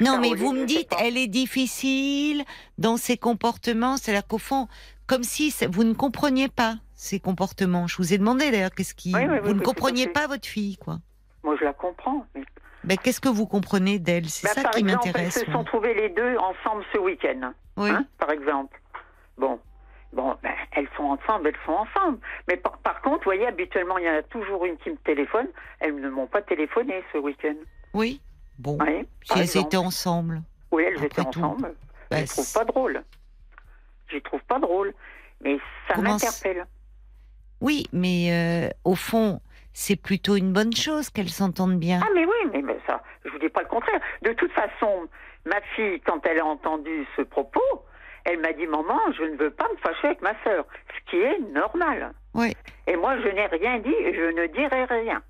Non, 0.00 0.18
mais 0.20 0.34
vous 0.34 0.52
me 0.52 0.64
dites, 0.64 0.90
elle 0.98 1.16
est 1.16 1.28
difficile 1.28 2.44
dans 2.78 2.96
ses 2.96 3.16
comportements. 3.16 3.96
C'est-à-dire 3.96 4.26
qu'au 4.26 4.38
fond, 4.38 4.66
comme 5.06 5.22
si 5.22 5.54
vous 5.70 5.84
ne 5.84 5.92
compreniez 5.92 6.48
pas 6.48 6.76
ses 6.94 7.18
comportements. 7.20 7.86
Je 7.86 7.96
vous 7.96 8.12
ai 8.12 8.18
demandé 8.18 8.50
d'ailleurs, 8.50 8.72
qu'est-ce 8.72 8.94
qui. 8.94 9.14
Oui, 9.14 9.22
oui, 9.22 9.28
oui, 9.32 9.38
vous 9.42 9.54
ne 9.54 9.58
oui, 9.60 9.64
compreniez 9.64 10.06
pas 10.08 10.26
votre 10.26 10.46
fille, 10.46 10.76
quoi. 10.76 10.98
Moi 11.42 11.56
je 11.58 11.64
la 11.64 11.72
comprends. 11.72 12.26
mais- 12.34 12.44
Ben, 12.84 12.98
qu'est-ce 12.98 13.20
que 13.20 13.28
vous 13.28 13.46
comprenez 13.46 13.98
d'elle? 13.98 14.28
C'est 14.28 14.48
Bah, 14.54 14.62
ça 14.62 14.68
qui 14.70 14.84
m'intéresse. 14.84 15.36
Elles 15.38 15.46
se 15.46 15.52
sont 15.52 15.64
trouvées 15.64 15.94
les 15.94 16.10
deux 16.10 16.36
ensemble 16.36 16.84
ce 16.92 16.98
week-end, 16.98 17.52
Oui. 17.78 17.90
hein, 17.90 18.04
par 18.18 18.30
exemple. 18.30 18.78
Bon, 19.38 19.58
bon, 20.12 20.36
ben, 20.42 20.52
elles 20.72 20.88
sont 20.96 21.04
ensemble, 21.04 21.48
elles 21.48 21.58
sont 21.66 21.72
ensemble. 21.72 22.18
Mais 22.48 22.56
par, 22.56 22.78
par 22.78 23.00
contre, 23.02 23.18
vous 23.18 23.24
voyez, 23.24 23.46
habituellement, 23.46 23.98
il 23.98 24.04
y 24.04 24.10
en 24.10 24.14
a 24.14 24.22
toujours 24.22 24.64
une 24.64 24.76
qui 24.78 24.90
me 24.90 24.96
téléphone. 24.96 25.48
Elles 25.80 25.94
ne 25.94 26.08
m'ont 26.08 26.26
pas 26.26 26.42
téléphoné 26.42 27.02
ce 27.12 27.18
week-end. 27.18 27.54
Oui. 27.94 28.20
Bon. 28.58 28.76
Oui, 28.80 29.06
si 29.22 29.32
elles 29.34 29.40
exemple. 29.42 29.66
étaient 29.66 29.76
ensemble. 29.78 30.42
Oui, 30.72 30.84
elles 30.86 30.94
Après 30.94 31.06
étaient 31.06 31.24
tout. 31.24 31.38
ensemble. 31.40 31.74
Bah, 32.10 32.16
je 32.16 32.22
les 32.22 32.26
trouve 32.26 32.44
c'est- 32.44 32.58
pas 32.58 32.64
drôle. 32.64 33.02
Je 34.08 34.14
les 34.14 34.20
trouve 34.22 34.40
pas 34.42 34.58
drôles. 34.58 34.92
Mais 35.42 35.58
ça 35.88 35.96
m'interpelle. 36.00 36.66
Oui, 37.60 37.86
mais 37.92 38.28
euh, 38.32 38.68
au 38.84 38.94
fond, 38.94 39.40
c'est 39.72 39.96
plutôt 39.96 40.36
une 40.36 40.52
bonne 40.52 40.74
chose 40.74 41.10
qu'elles 41.10 41.28
s'entendent 41.30 41.78
bien. 41.78 42.00
Ah, 42.02 42.08
mais 42.14 42.24
oui, 42.26 42.50
mais, 42.52 42.62
mais 42.62 42.78
ça, 42.86 43.02
je 43.24 43.30
vous 43.30 43.38
dis 43.38 43.48
pas 43.48 43.62
le 43.62 43.68
contraire. 43.68 44.00
De 44.22 44.32
toute 44.32 44.52
façon, 44.52 45.08
ma 45.46 45.60
fille, 45.76 46.00
quand 46.00 46.24
elle 46.26 46.40
a 46.40 46.44
entendu 46.44 47.06
ce 47.16 47.22
propos, 47.22 47.60
elle 48.24 48.40
m'a 48.40 48.52
dit 48.52 48.66
Maman, 48.66 48.98
je 49.16 49.22
ne 49.24 49.36
veux 49.36 49.50
pas 49.50 49.66
me 49.72 49.76
fâcher 49.78 50.08
avec 50.08 50.22
ma 50.22 50.34
sœur. 50.44 50.64
Ce 50.88 51.10
qui 51.10 51.16
est 51.16 51.38
normal. 51.52 52.12
Oui. 52.34 52.54
Et 52.86 52.96
moi, 52.96 53.16
je 53.20 53.28
n'ai 53.28 53.46
rien 53.46 53.78
dit 53.78 53.88
et 53.94 54.14
je 54.14 54.40
ne 54.40 54.46
dirai 54.48 54.84
rien. 54.84 55.22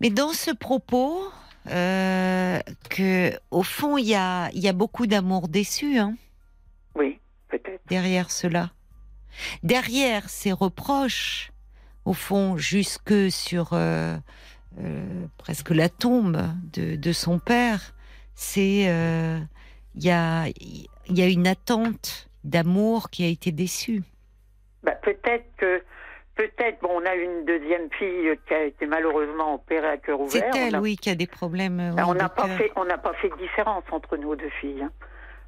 Mais 0.00 0.10
dans 0.10 0.32
ce 0.32 0.50
propos, 0.50 1.22
euh, 1.68 2.58
que 2.90 3.32
au 3.50 3.62
fond, 3.62 3.96
il 3.96 4.06
y 4.06 4.14
a, 4.14 4.50
il 4.52 4.60
y 4.60 4.68
a 4.68 4.72
beaucoup 4.72 5.06
d'amour 5.06 5.48
déçu 5.48 5.98
hein, 5.98 6.14
Oui, 6.94 7.18
peut-être. 7.48 7.80
derrière 7.88 8.30
cela. 8.30 8.70
Derrière 9.62 10.28
ces 10.28 10.52
reproches, 10.52 11.50
au 12.04 12.12
fond, 12.12 12.56
jusque 12.56 13.30
sur 13.30 13.70
euh, 13.72 14.16
euh, 14.80 15.26
presque 15.38 15.70
la 15.70 15.88
tombe 15.88 16.42
de, 16.72 16.96
de 16.96 17.12
son 17.12 17.38
père, 17.38 17.94
c'est 18.36 18.84
euh, 18.88 19.38
il 19.96 20.04
y 20.04 20.10
a 20.10 20.46
y 21.08 21.22
a 21.22 21.26
une 21.28 21.46
attente 21.48 22.28
d'amour 22.44 23.10
qui 23.10 23.24
a 23.24 23.28
été 23.28 23.50
déçue. 23.50 24.02
Bah, 24.84 24.92
peut-être 24.92 25.46
que. 25.56 25.82
Peut-être, 26.36 26.82
bon, 26.82 26.90
on 27.00 27.06
a 27.06 27.14
une 27.14 27.46
deuxième 27.46 27.90
fille 27.98 28.28
qui 28.46 28.52
a 28.52 28.64
été 28.64 28.84
malheureusement 28.86 29.54
opérée 29.54 29.88
à 29.88 29.96
cœur 29.96 30.18
C'est 30.28 30.36
ouvert. 30.40 30.50
On 30.54 30.58
elle, 30.58 30.74
a- 30.74 30.80
oui, 30.82 30.96
qui 30.96 31.08
a 31.08 31.14
des 31.14 31.26
problèmes. 31.26 31.80
euh, 31.80 31.94
on 32.06 32.12
oui, 32.12 32.18
n'a 32.18 32.28
pas 32.28 32.42
cœur. 32.46 32.58
fait, 32.58 32.70
on 32.76 32.84
n'a 32.84 32.98
pas 32.98 33.14
fait 33.14 33.30
de 33.30 33.36
différence 33.38 33.84
entre 33.90 34.18
nos 34.18 34.36
deux 34.36 34.50
filles. 34.60 34.82
hein. 34.82 34.92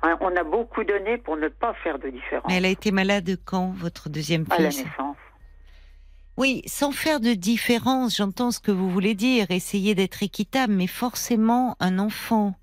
Hein, 0.01 0.17
on 0.23 0.35
a 0.35 0.45
beaucoup 0.45 0.85
donné 0.85 1.19
pour 1.19 1.37
ne 1.37 1.49
pas 1.49 1.75
faire 1.85 1.99
de 1.99 2.09
différence 2.09 2.45
Mais 2.49 2.57
elle 2.57 2.65
a 2.65 2.71
été 2.71 2.91
malade 2.91 3.37
quand, 3.45 3.73
votre 3.77 4.09
deuxième 4.09 4.47
à 4.49 4.61
la 4.63 4.71
fille? 4.71 4.85
naissance. 4.85 5.17
Oui, 6.39 6.63
sans 6.67 6.93
faire 6.93 7.21
de 7.21 7.35
différence, 7.35 8.17
j'entends 8.17 8.51
ce 8.53 8.61
que 8.61 8.71
vous 8.71 8.89
voulez 8.89 9.15
dire, 9.15 9.51
essayer 9.51 9.95
d'être 9.95 10.23
équitable, 10.23 10.73
mais 10.73 10.87
forcément, 10.87 11.77
un 11.81 11.99
enfant 11.99 12.55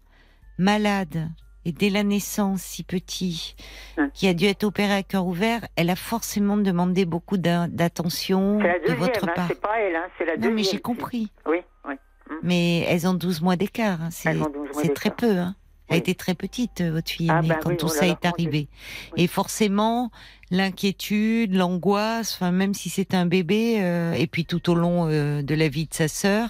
malade 0.57 1.29
et 1.67 1.71
dès 1.71 1.89
la 1.89 2.03
naissance 2.03 2.61
si 2.61 2.83
petit, 2.83 3.55
Hum. 3.97 4.09
qui 4.13 4.27
a 4.27 4.33
dû 4.33 4.45
être 4.45 4.63
opéré 4.63 4.93
à 4.93 5.03
cœur 5.03 5.25
ouvert, 5.25 5.67
elle 5.75 5.89
a 5.89 5.95
forcément 5.95 6.57
demandé 6.57 7.05
beaucoup 7.05 7.37
d'attention 7.37 8.59
de 8.59 8.93
votre 8.93 9.23
hein, 9.27 9.31
part. 9.35 9.47
c'est 9.47 9.59
pas 9.61 9.79
elle, 9.79 9.95
hein, 9.95 10.05
c'est 10.17 10.25
la 10.25 10.33
Non, 10.33 10.37
deuxième. 10.37 10.55
mais 10.55 10.63
j'ai 10.63 10.79
compris. 10.79 11.31
Oui, 11.47 11.57
oui. 11.87 11.95
Mais 12.43 12.79
elles 12.81 13.07
ont 13.07 13.13
12 13.13 13.41
mois 13.41 13.55
d'écart. 13.55 14.01
hein, 14.01 14.09
C'est 14.11 14.29
Elles 14.29 14.41
ont 14.41 14.49
12 14.49 14.53
mois 14.73 14.81
c'est 14.83 14.93
très 14.93 15.11
peu. 15.11 15.37
Hein. 15.37 15.55
Elle 15.87 15.95
Oui. 15.97 15.99
était 15.99 16.15
très 16.15 16.33
petite, 16.33 16.81
euh, 16.81 16.91
votre 16.91 17.09
fille 17.11 17.29
Ah 17.31 17.41
bah 17.43 17.59
quand 17.61 17.69
oui, 17.69 17.77
tout 17.77 17.85
oh 17.85 17.89
ça 17.89 18.07
est 18.07 18.25
arrivé. 18.25 18.67
Oui. 19.15 19.23
Et 19.23 19.27
forcément, 19.27 20.09
l'inquiétude, 20.49 21.53
l'angoisse, 21.53 22.33
enfin 22.33 22.51
même 22.51 22.73
si 22.73 22.89
c'est 22.89 23.13
un 23.13 23.25
bébé, 23.27 23.77
euh, 23.83 24.13
et 24.13 24.25
puis 24.27 24.45
tout 24.45 24.69
au 24.71 24.75
long 24.75 25.07
euh, 25.09 25.41
de 25.43 25.53
la 25.55 25.67
vie 25.67 25.85
de 25.87 25.93
sa 25.93 26.07
sœur, 26.07 26.49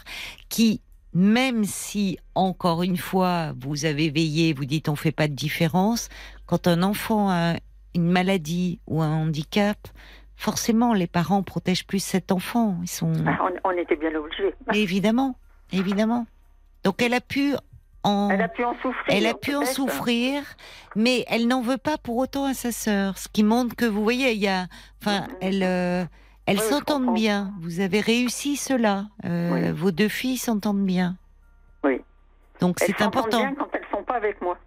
qui, 0.50 0.82
même 1.16 1.64
si 1.64 2.20
encore 2.36 2.84
une 2.84 2.98
fois 2.98 3.54
vous 3.58 3.86
avez 3.86 4.10
veillé, 4.10 4.54
vous 4.54 4.66
dites 4.66 4.90
on 4.90 4.98
fait 4.98 5.14
pas 5.14 5.30
de 5.30 5.34
différence, 5.34 6.10
quand 6.46 6.68
un 6.68 6.84
enfant 6.84 7.30
a 7.30 7.56
une 7.96 8.12
maladie 8.12 8.82
ou 8.86 9.02
un 9.02 9.16
handicap, 9.16 9.78
forcément 10.36 10.94
les 10.94 11.08
parents 11.08 11.42
protègent 11.42 11.88
plus 11.88 12.04
cet 12.04 12.34
enfant. 12.34 12.78
Ils 12.82 12.90
sont 12.90 13.14
Ah, 13.26 13.40
on, 13.64 13.70
on 13.70 13.72
était 13.72 13.96
bien 13.96 14.14
obligés. 14.14 14.54
évidemment, 14.74 15.38
évidemment. 15.72 16.28
Donc 16.84 17.02
elle 17.02 17.14
a 17.14 17.22
pu 17.22 17.56
en, 18.04 18.30
Elle 18.30 18.42
a 18.42 18.50
pu 18.50 18.66
en 18.66 18.74
souffrir. 18.74 19.06
elle 19.08 19.26
a 19.26 19.34
pu 19.34 19.56
en 19.56 19.66
souffrir, 19.66 20.44
mais 20.98 21.24
elle 21.30 21.48
n'en 21.48 21.62
veut 21.62 21.78
pas 21.78 21.98
pour 21.98 22.18
autant 22.18 22.44
à 22.44 22.54
sa 22.54 22.74
sœur. 22.74 23.18
Ce 23.18 23.30
qui 23.30 23.44
montre 23.44 23.74
que 23.76 23.86
vous 23.86 24.04
voyez, 24.04 24.34
il 24.34 24.42
y 24.42 24.50
a, 24.50 24.68
enfin, 25.02 25.28
elle, 25.40 25.64
euh, 25.64 26.04
elles 26.46 26.58
Oui, 26.60 26.64
s'entendent 26.64 27.14
bien. 27.14 27.54
Vous 27.62 27.80
avez 27.80 28.00
réussi 28.02 28.56
cela. 28.56 29.06
Euh, 29.26 29.52
Oui. 29.54 29.72
Vos 29.72 29.92
deux 29.92 30.08
filles 30.10 30.38
s'entendent 30.38 30.86
bien. 30.86 31.18
Oui. 31.84 32.02
Donc 32.60 32.78
Elles 32.82 32.88
c'est 32.88 32.92
s'entendent 33.04 33.18
important. 33.26 33.38
bien 33.40 33.56
quand 33.56 33.70
elles 33.74 33.86
sont 33.92 34.04
pas 34.04 34.16
avec 34.16 34.42
moi. 34.42 34.58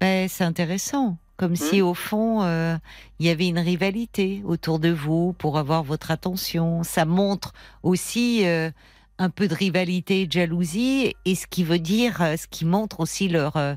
Ben, 0.00 0.28
c'est 0.28 0.44
intéressant. 0.44 1.16
Comme 1.36 1.56
si 1.56 1.80
au 1.80 1.94
fond, 1.94 2.42
euh, 2.42 2.76
il 3.18 3.26
y 3.26 3.30
avait 3.30 3.48
une 3.48 3.58
rivalité 3.58 4.42
autour 4.44 4.78
de 4.78 4.90
vous 4.90 5.32
pour 5.32 5.56
avoir 5.56 5.82
votre 5.82 6.10
attention. 6.10 6.82
Ça 6.82 7.06
montre 7.06 7.54
aussi 7.82 8.46
euh, 8.46 8.70
un 9.18 9.30
peu 9.30 9.48
de 9.48 9.54
rivalité 9.54 10.22
et 10.22 10.26
de 10.26 10.32
jalousie, 10.32 11.14
et 11.24 11.34
ce 11.34 11.46
qui 11.46 11.64
veut 11.64 11.78
dire, 11.78 12.20
euh, 12.20 12.36
ce 12.36 12.46
qui 12.46 12.66
montre 12.66 13.00
aussi 13.00 13.28
leur, 13.28 13.56
euh, 13.56 13.74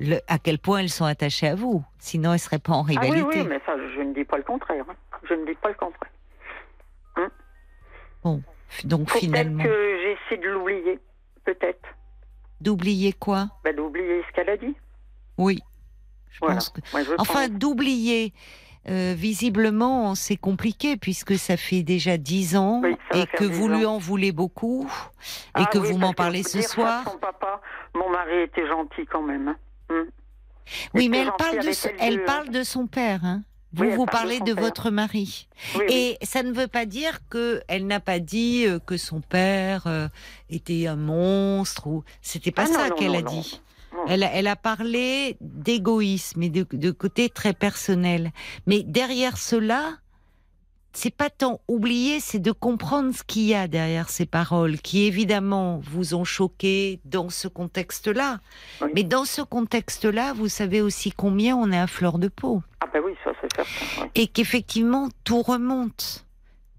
le- 0.00 0.18
à 0.26 0.40
quel 0.40 0.58
point 0.58 0.78
elles 0.80 0.90
sont 0.90 1.04
attachées 1.04 1.46
à 1.46 1.54
vous. 1.54 1.84
Sinon, 2.00 2.32
elles 2.32 2.40
seraient 2.40 2.58
pas 2.58 2.72
en 2.72 2.82
Ah 2.82 2.86
oui, 2.88 2.98
rivalité. 3.10 3.40
oui, 3.42 3.46
mais 3.48 3.60
ça, 3.64 3.74
je 3.94 4.00
ne 4.02 4.12
dis 4.12 4.24
pas 4.24 4.36
le 4.38 4.42
contraire. 4.42 4.84
hein. 4.88 4.94
Je 5.28 5.34
ne 5.34 5.46
dis 5.46 5.54
pas 5.62 5.68
le 5.68 5.74
contraire. 5.74 6.10
Bon, 8.26 8.42
donc 8.84 9.10
finalement, 9.12 9.62
peut-être 9.62 9.72
que 9.72 9.98
j'essaie 10.28 10.42
de 10.42 10.48
l'oublier. 10.48 10.98
Peut-être. 11.44 11.88
d'oublier 12.60 13.12
quoi? 13.12 13.48
Bah, 13.64 13.72
d'oublier 13.72 14.20
ce 14.28 14.32
qu'elle 14.34 14.50
a 14.50 14.56
dit. 14.56 14.74
Oui, 15.38 15.60
je 16.30 16.38
Voilà. 16.40 16.54
pense 16.56 16.70
que. 16.70 16.80
Moi, 16.92 17.02
je 17.04 17.12
Enfin, 17.18 17.48
pense. 17.48 17.58
d'oublier. 17.58 18.32
euh, 18.88 19.14
visiblement, 19.16 20.14
c'est 20.16 20.36
compliqué 20.36 20.96
puisque 20.96 21.36
ça 21.38 21.56
fait 21.56 21.82
déjà 21.84 22.16
dix 22.18 22.56
ans 22.56 22.80
Oui, 22.82 22.96
et 23.14 23.26
que 23.26 23.44
10 23.44 23.50
vous 23.50 23.68
lui 23.68 23.84
en 23.84 23.98
voulez 23.98 24.30
beaucoup 24.32 24.88
et 25.58 25.62
Ah 25.62 25.66
que 25.66 25.78
oui, 25.78 25.90
vous 25.92 25.98
m'en 25.98 26.12
parlez 26.12 26.42
ce 26.44 26.62
soir. 26.62 27.02
Son 27.04 27.18
papa, 27.18 27.60
mon 27.94 28.08
mari 28.10 28.42
était 28.42 28.66
gentil 28.66 29.04
quand 29.06 29.22
même. 29.22 29.48
hein. 29.48 29.56
Hum. 29.90 30.06
Oui, 30.94 31.08
mais 31.08 31.18
elle 31.18 31.32
parle 31.38 31.58
de, 31.58 32.00
elle 32.00 32.24
parle 32.24 32.48
de 32.50 32.62
son 32.64 32.86
père. 32.88 33.24
Hein. 33.24 33.42
Vous, 33.72 33.84
Oui, 33.84 33.94
vous 33.96 34.06
parlez 34.06 34.40
de 34.40 34.54
père. 34.54 34.62
votre 34.62 34.90
mari. 34.90 35.48
Oui, 35.74 35.82
oui. 35.88 35.94
Et 36.20 36.24
ça 36.26 36.42
ne 36.42 36.52
veut 36.52 36.68
pas 36.68 36.86
dire 36.86 37.18
que 37.28 37.62
elle 37.68 37.86
n'a 37.86 38.00
pas 38.00 38.18
dit 38.20 38.64
euh, 38.66 38.78
que 38.78 38.96
son 38.96 39.20
père 39.20 39.86
euh, 39.86 40.08
était 40.50 40.86
un 40.86 40.96
monstre 40.96 41.86
ou 41.86 42.04
c'était 42.22 42.52
pas 42.52 42.64
Ah 42.68 42.88
ça 42.88 42.90
qu'elle 42.90 43.14
a 43.16 43.22
non. 43.22 43.30
dit. 43.30 43.60
Non. 43.92 44.04
Elle, 44.08 44.22
a- 44.22 44.32
elle 44.32 44.46
a 44.46 44.56
parlé 44.56 45.36
d'égoïsme 45.40 46.42
et 46.42 46.50
de, 46.50 46.66
de 46.70 46.90
côté 46.90 47.28
très 47.28 47.52
personnel. 47.52 48.30
Mais 48.66 48.82
derrière 48.82 49.36
cela, 49.36 49.98
c'est 50.96 51.14
pas 51.14 51.28
tant 51.28 51.60
oublier, 51.68 52.20
c'est 52.20 52.38
de 52.38 52.52
comprendre 52.52 53.14
ce 53.14 53.22
qu'il 53.22 53.42
y 53.42 53.54
a 53.54 53.68
derrière 53.68 54.08
ces 54.08 54.24
paroles, 54.24 54.78
qui 54.78 55.04
évidemment 55.04 55.78
vous 55.78 56.14
ont 56.14 56.24
choqué 56.24 57.00
dans 57.04 57.28
ce 57.28 57.48
contexte-là. 57.48 58.40
Oui. 58.80 58.90
Mais 58.94 59.02
dans 59.02 59.26
ce 59.26 59.42
contexte-là, 59.42 60.32
vous 60.32 60.48
savez 60.48 60.80
aussi 60.80 61.12
combien 61.12 61.54
on 61.54 61.70
est 61.70 61.78
à 61.78 61.86
fleur 61.86 62.18
de 62.18 62.28
peau. 62.28 62.62
Ah 62.80 62.86
ben 62.90 63.02
oui, 63.04 63.12
ça 63.22 63.32
c'est 63.40 63.54
certain. 63.54 64.02
oui. 64.04 64.08
Et 64.14 64.26
qu'effectivement, 64.26 65.10
tout 65.24 65.42
remonte. 65.42 66.24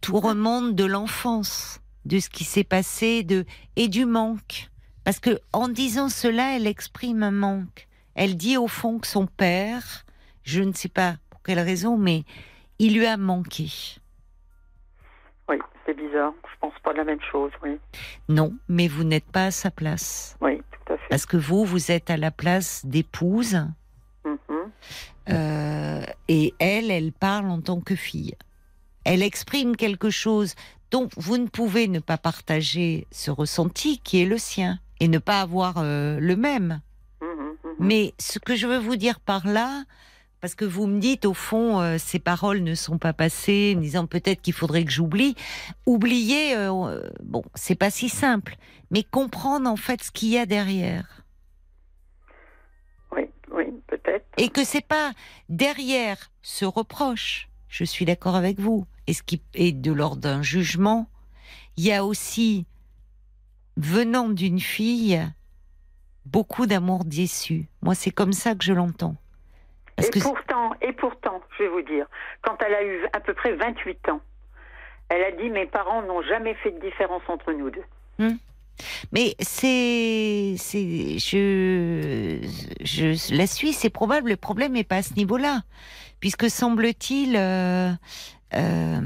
Tout 0.02 0.20
remonte 0.20 0.74
de 0.74 0.86
l'enfance, 0.86 1.80
de 2.06 2.20
ce 2.20 2.30
qui 2.30 2.44
s'est 2.44 2.64
passé, 2.64 3.22
de, 3.22 3.46
et 3.76 3.88
du 3.88 4.06
manque. 4.06 4.72
Parce 5.04 5.20
que, 5.20 5.40
en 5.54 5.68
disant 5.68 6.10
cela, 6.10 6.56
elle 6.56 6.66
exprime 6.66 7.22
un 7.22 7.32
manque. 7.32 7.88
Elle 8.16 8.36
dit 8.36 8.58
au 8.58 8.68
fond 8.68 8.98
que 8.98 9.06
son 9.06 9.28
père, 9.28 10.06
je 10.42 10.64
ne 10.64 10.74
sais 10.74 10.90
pas 10.90 11.18
pour 11.30 11.44
quelle 11.44 11.60
raison, 11.60 11.98
mais 11.98 12.24
il 12.80 12.96
lui 12.98 13.06
a 13.06 13.16
manqué. 13.18 13.70
Oui, 15.50 15.58
c'est 15.86 15.96
bizarre. 15.96 16.34
Je 16.52 16.60
pense 16.60 16.74
pas 16.84 16.94
la 16.94 17.04
même 17.04 17.22
chose, 17.32 17.52
oui. 17.64 17.78
Non, 18.30 18.54
mais 18.68 18.88
vous 18.88 19.04
n'êtes 19.04 19.30
pas 19.32 19.46
à 19.46 19.52
sa 19.52 19.72
place. 19.72 20.36
Oui, 20.42 20.58
tout 20.72 20.94
à 20.94 20.98
fait. 20.98 21.08
Parce 21.10 21.26
que 21.26 21.38
vous, 21.38 21.64
vous 21.66 21.92
êtes 21.92 22.10
à 22.10 22.18
la 22.18 22.32
place 22.32 22.86
d'épouse, 22.86 23.66
Mhm. 24.26 24.72
euh, 25.30 26.02
et 26.28 26.54
elle, 26.60 26.92
elle 26.92 27.12
parle 27.14 27.50
en 27.50 27.62
tant 27.62 27.80
que 27.80 27.96
fille. 27.96 28.36
Elle 29.06 29.24
exprime 29.24 29.76
quelque 29.78 30.10
chose 30.10 30.54
dont 30.92 31.08
vous 31.16 31.38
ne 31.38 31.48
pouvez 31.48 31.88
ne 31.88 32.00
pas 32.00 32.18
partager 32.18 33.08
ce 33.12 33.32
ressenti 33.32 34.00
qui 34.00 34.22
est 34.22 34.26
le 34.26 34.38
sien 34.38 34.80
et 35.00 35.08
ne 35.08 35.20
pas 35.20 35.40
avoir 35.42 35.76
euh, 35.78 36.20
le 36.20 36.36
même. 36.36 36.82
Mhm, 37.22 37.28
mhm. 37.30 37.76
Mais 37.80 38.14
ce 38.20 38.40
que 38.40 38.56
je 38.56 38.68
veux 38.68 38.80
vous 38.80 38.96
dire 38.98 39.20
par 39.22 39.48
là, 39.48 39.84
parce 40.42 40.56
que 40.56 40.66
vous 40.66 40.88
me 40.88 41.00
dites 41.00 41.26
au 41.26 41.34
fond, 41.34 41.82
euh, 41.82 41.98
ces 41.98 42.20
paroles 42.20 42.62
ne 42.62 42.76
sont 42.76 42.98
pas 42.98 43.14
passées, 43.14 43.74
en 43.76 43.82
disant 43.82 44.06
peut-être 44.06 44.42
qu'il 44.42 44.54
faudrait 44.54 44.86
que 44.86 44.92
j'oublie. 44.92 45.36
Oublier, 45.86 46.56
euh, 46.56 46.72
euh, 46.72 47.10
bon, 47.24 47.44
c'est 47.56 47.76
pas 47.76 47.90
si 47.90 48.10
simple, 48.10 48.58
mais 48.92 49.04
comprendre 49.04 49.70
en 49.70 49.76
fait 49.76 50.04
ce 50.04 50.12
qu'il 50.12 50.30
y 50.30 50.38
a 50.38 50.46
derrière. 50.46 51.24
Oui, 53.12 53.24
oui, 53.52 53.66
peut-être. 53.88 54.26
et 54.38 54.50
que 54.50 54.64
c'est 54.64 54.86
pas 54.86 55.14
derrière 55.50 56.32
ce 56.42 56.66
reproche. 56.66 57.50
Je 57.68 57.84
suis 57.84 58.06
d'accord 58.06 58.36
avec 58.36 58.60
vous. 58.60 58.86
Et 59.08 59.14
ce 59.14 59.24
qui 59.24 59.42
est 59.54 59.72
de 59.72 59.92
l'ordre 59.92 60.22
d'un 60.22 60.42
jugement, 60.42 61.10
il 61.78 61.86
y 61.86 61.94
a 61.94 62.06
aussi 62.06 62.66
venant 63.78 64.30
d'une 64.30 64.60
fille 64.60 65.22
beaucoup 66.26 66.66
d'amour 66.66 67.06
déçu. 67.06 67.70
Moi, 67.82 67.96
c'est 67.96 68.12
comme 68.12 68.34
ça 68.34 68.54
que 68.56 68.64
je 68.64 68.74
l'entends. 68.74 69.16
Parce 69.98 70.10
et 70.10 70.12
que 70.12 70.20
pourtant, 70.20 70.74
et 70.82 70.94
pourtant, 70.94 71.42
je 71.58 71.64
vais 71.64 71.70
vous 71.70 71.82
dire, 71.82 72.06
quand 72.44 72.56
elle 72.66 72.74
a 72.76 72.84
eu 72.84 73.06
à 73.14 73.20
peu 73.20 73.34
près 73.34 73.54
28 73.54 74.10
ans, 74.10 74.22
elle 75.10 75.24
a 75.24 75.32
dit 75.32 75.50
mes 75.50 75.66
parents 75.66 76.04
n'ont 76.04 76.22
jamais 76.22 76.54
fait 76.56 76.72
de 76.72 76.80
différence 76.80 77.24
entre 77.28 77.52
nous 77.52 77.72
deux. 77.72 77.84
Mais 79.12 79.36
c'est, 79.40 80.56
c'est, 80.58 81.18
je, 81.18 82.40
je 82.82 83.36
la 83.36 83.48
suis. 83.48 83.74
C'est 83.74 83.90
probable. 83.90 84.30
Le 84.30 84.38
problème 84.38 84.74
n'est 84.74 84.84
pas 84.84 84.98
à 84.98 85.02
ce 85.02 85.16
niveau-là, 85.16 85.62
puisque 86.20 86.50
semble-t-il, 86.50 87.36
euh, 87.36 87.90
euh, 88.54 89.00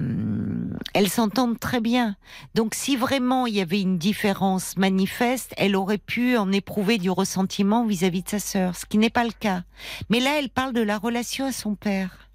elles 0.94 1.10
s'entendent 1.10 1.60
très 1.60 1.80
bien. 1.80 2.16
Donc, 2.56 2.74
si 2.76 2.96
vraiment 2.96 3.46
il 3.48 3.56
y 3.56 3.62
avait 3.62 3.82
une 3.82 3.98
différence 3.98 4.78
manifeste, 4.78 5.54
elle 5.58 5.76
aurait 5.76 5.98
pu 5.98 6.38
en 6.38 6.52
éprouver 6.52 6.98
du 6.98 7.10
ressentiment 7.10 7.86
vis-à-vis 7.86 8.24
de 8.24 8.30
sa 8.30 8.40
sœur, 8.40 8.76
ce 8.76 8.86
qui 8.86 8.98
n'est 8.98 9.10
pas 9.10 9.24
le 9.24 9.32
cas. 9.32 9.62
Mais 10.10 10.20
là, 10.20 10.40
elle 10.40 10.50
parle 10.50 10.74
de 10.74 10.82
la 10.82 10.98
relation 10.98 11.46
à 11.46 11.52
son 11.52 11.76
père 11.76 12.30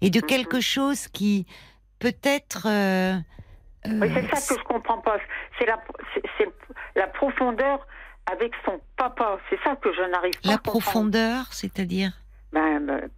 et 0.00 0.10
de 0.10 0.20
quelque 0.20 0.60
chose 0.60 1.08
qui 1.08 1.46
peut-être. 1.98 2.66
euh, 2.68 3.14
Oui, 3.86 4.08
euh, 4.08 4.08
c'est 4.30 4.36
ça 4.36 4.54
que 4.54 4.60
je 4.60 4.64
comprends 4.64 4.98
pas. 4.98 5.16
C'est 5.58 5.66
la, 5.66 5.78
c'est, 6.38 6.48
la 6.96 7.06
profondeur 7.08 7.86
avec 8.30 8.52
son 8.64 8.80
papa. 8.96 9.38
C'est 9.50 9.58
ça 9.62 9.76
que 9.76 9.92
je 9.92 10.02
n'arrive 10.10 10.40
pas 10.40 10.48
la 10.48 10.54
à 10.54 10.58
comprendre. 10.58 10.80
profondeur, 10.82 11.52
c'est-à-dire? 11.52 12.12
Ben, 12.52 12.80
ben, 12.80 13.08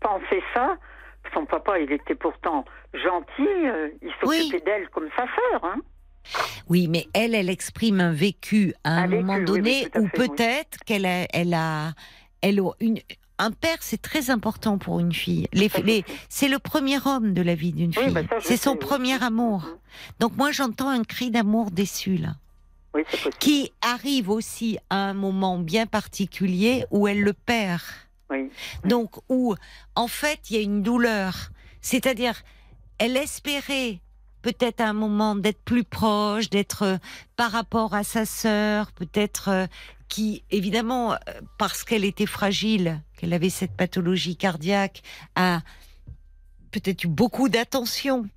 penser 0.00 0.42
ça. 0.54 0.76
Son 1.34 1.44
papa, 1.46 1.78
il 1.78 1.92
était 1.92 2.14
pourtant 2.14 2.64
gentil. 2.94 3.42
euh, 3.66 3.88
il 4.02 4.10
s'occupait 4.20 4.60
d'elle 4.64 4.88
comme 4.90 5.08
sa 5.16 5.24
sœur. 5.24 5.64
Hein. 5.64 5.76
Oui, 6.68 6.88
mais 6.88 7.06
elle, 7.14 7.34
elle 7.34 7.50
exprime 7.50 8.00
un 8.00 8.12
vécu 8.12 8.74
à 8.84 8.90
un, 8.90 9.02
Un 9.04 9.06
vécu, 9.06 9.22
moment 9.24 9.38
donné 9.44 9.88
oui, 9.94 10.02
oui. 10.02 10.08
peut-être 10.14 10.78
qu'elle 10.84 11.06
a, 11.06 11.26
elle 11.32 11.54
a, 11.54 11.92
elle 12.42 12.60
a 12.60 12.70
une. 12.80 12.98
Un 13.38 13.50
père, 13.50 13.76
c'est 13.80 14.00
très 14.00 14.30
important 14.30 14.78
pour 14.78 14.98
une 14.98 15.12
fille. 15.12 15.46
Les, 15.52 15.68
c'est 16.30 16.48
le 16.48 16.58
premier 16.58 16.96
homme 17.04 17.34
de 17.34 17.42
la 17.42 17.54
vie 17.54 17.72
d'une 17.72 17.92
Oui, 17.96 18.04
fille. 18.04 18.12
bah, 18.14 18.22
c'est 18.40 18.56
son 18.56 18.72
sais, 18.72 18.78
premier 18.78 19.22
amour. 19.22 19.60
Mhm. 19.60 19.76
Donc 20.20 20.36
moi, 20.38 20.52
j'entends 20.52 20.88
un 20.88 21.04
cri 21.04 21.30
d'amour 21.30 21.70
déçu 21.70 22.16
là, 22.16 22.36
qui 23.38 23.72
arrive 23.82 24.30
aussi 24.30 24.78
à 24.88 24.96
un 25.10 25.12
moment 25.14 25.58
bien 25.58 25.84
particulier 25.84 26.86
où 26.90 27.06
elle 27.08 27.20
le 27.20 27.34
perd. 27.34 27.82
Oui. 28.30 28.50
Donc 28.84 29.16
où, 29.28 29.54
en 29.94 30.08
fait, 30.08 30.50
il 30.50 30.56
y 30.56 30.58
a 30.58 30.62
une 30.62 30.82
douleur. 30.82 31.50
C'est-à-dire, 31.80 32.42
elle 32.98 33.16
espérait 33.16 34.00
peut-être 34.42 34.80
à 34.80 34.88
un 34.88 34.92
moment 34.92 35.34
d'être 35.34 35.62
plus 35.62 35.84
proche, 35.84 36.50
d'être 36.50 36.82
euh, 36.82 36.96
par 37.36 37.50
rapport 37.50 37.94
à 37.94 38.04
sa 38.04 38.24
sœur, 38.24 38.92
peut-être 38.92 39.48
euh, 39.48 39.66
qui, 40.08 40.44
évidemment, 40.50 41.14
euh, 41.14 41.16
parce 41.58 41.82
qu'elle 41.84 42.04
était 42.04 42.26
fragile, 42.26 43.02
qu'elle 43.16 43.32
avait 43.32 43.50
cette 43.50 43.76
pathologie 43.76 44.36
cardiaque, 44.36 45.02
a 45.34 45.62
peut-être 46.70 47.04
eu 47.04 47.08
beaucoup 47.08 47.48
d'attention 47.48 48.28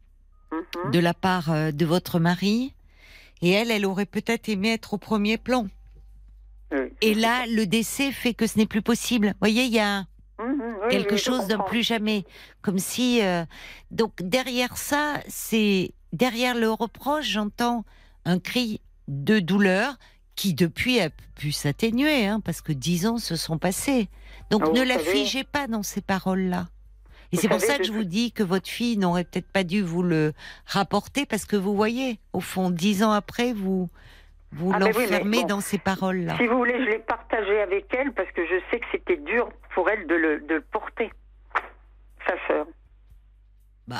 Mhm. 0.51 0.91
de 0.91 0.99
la 0.99 1.13
part 1.13 1.71
de 1.71 1.85
votre 1.85 2.19
mari. 2.19 2.73
Et 3.41 3.51
elle, 3.51 3.69
elle 3.69 3.85
aurait 3.85 4.07
peut-être 4.07 4.49
aimé 4.49 4.73
être 4.73 4.95
au 4.95 4.97
premier 4.97 5.37
plan. 5.37 5.67
Oui. 6.71 6.77
Et 7.01 7.15
là, 7.15 7.45
le 7.47 7.65
décès 7.65 8.11
fait 8.11 8.33
que 8.33 8.45
ce 8.47 8.57
n'est 8.57 8.65
plus 8.67 8.81
possible. 8.81 9.27
Vous 9.27 9.33
voyez, 9.41 9.63
il 9.65 9.73
y 9.73 9.79
a 9.79 10.05
Mhm, 10.41 10.61
oui, 10.83 10.89
quelque 10.89 11.13
oui, 11.15 11.19
chose 11.19 11.47
d'un 11.47 11.59
plus 11.59 11.83
jamais. 11.83 12.23
Comme 12.61 12.79
si. 12.79 13.21
euh, 13.21 13.43
donc 13.91 14.13
derrière 14.21 14.77
ça, 14.77 15.15
c'est 15.27 15.91
derrière 16.13 16.55
le 16.55 16.71
reproche, 16.71 17.27
j'entends 17.27 17.83
un 18.25 18.39
cri 18.39 18.79
de 19.09 19.39
douleur 19.39 19.97
qui 20.35 20.53
depuis 20.53 21.01
a 21.01 21.09
pu 21.35 21.51
s'atténuer, 21.51 22.25
hein, 22.25 22.39
parce 22.39 22.61
que 22.61 22.71
dix 22.71 23.05
ans 23.05 23.17
se 23.17 23.35
sont 23.35 23.57
passés. 23.57 24.07
Donc 24.49 24.63
Ah, 24.65 24.71
ne 24.71 24.81
la 24.81 24.95
savez- 24.97 25.11
figez 25.25 25.43
pas 25.43 25.67
dans 25.67 25.83
ces 25.83 25.99
paroles-là. 26.01 26.69
Et 27.33 27.37
c'est 27.37 27.49
pour 27.49 27.59
ça 27.61 27.77
que 27.77 27.83
je 27.83 27.91
vous 27.91 28.05
dis 28.05 28.31
que 28.31 28.41
votre 28.41 28.67
fille 28.69 28.97
n'aurait 28.97 29.23
peut-être 29.25 29.51
pas 29.51 29.63
dû 29.65 29.81
vous 29.81 30.01
le 30.03 30.33
rapporter, 30.65 31.25
parce 31.25 31.45
que 31.45 31.57
vous 31.57 31.75
voyez, 31.75 32.19
au 32.33 32.39
fond, 32.39 32.69
dix 32.71 33.03
ans 33.03 33.11
après, 33.11 33.51
vous 33.53 33.89
vous 34.51 34.71
Ah, 34.73 34.79
oui, 34.79 35.03
l'enfermez 35.07 35.41
bon. 35.41 35.47
dans 35.47 35.61
ces 35.61 35.77
paroles-là. 35.77 36.35
Si 36.37 36.47
vous 36.47 36.57
voulez, 36.57 36.73
je 36.83 36.89
l'ai 36.89 36.99
partagé 36.99 37.61
avec 37.61 37.85
elle 37.93 38.11
parce 38.13 38.31
que 38.31 38.45
je 38.45 38.55
sais 38.71 38.79
que 38.79 38.85
c'était 38.91 39.17
dur 39.17 39.49
pour 39.75 39.89
elle 39.89 40.07
de 40.07 40.15
le, 40.15 40.39
de 40.41 40.55
le 40.55 40.61
porter. 40.61 41.11
Sa 42.27 42.33
sœur. 42.47 42.65
Bah 43.87 43.95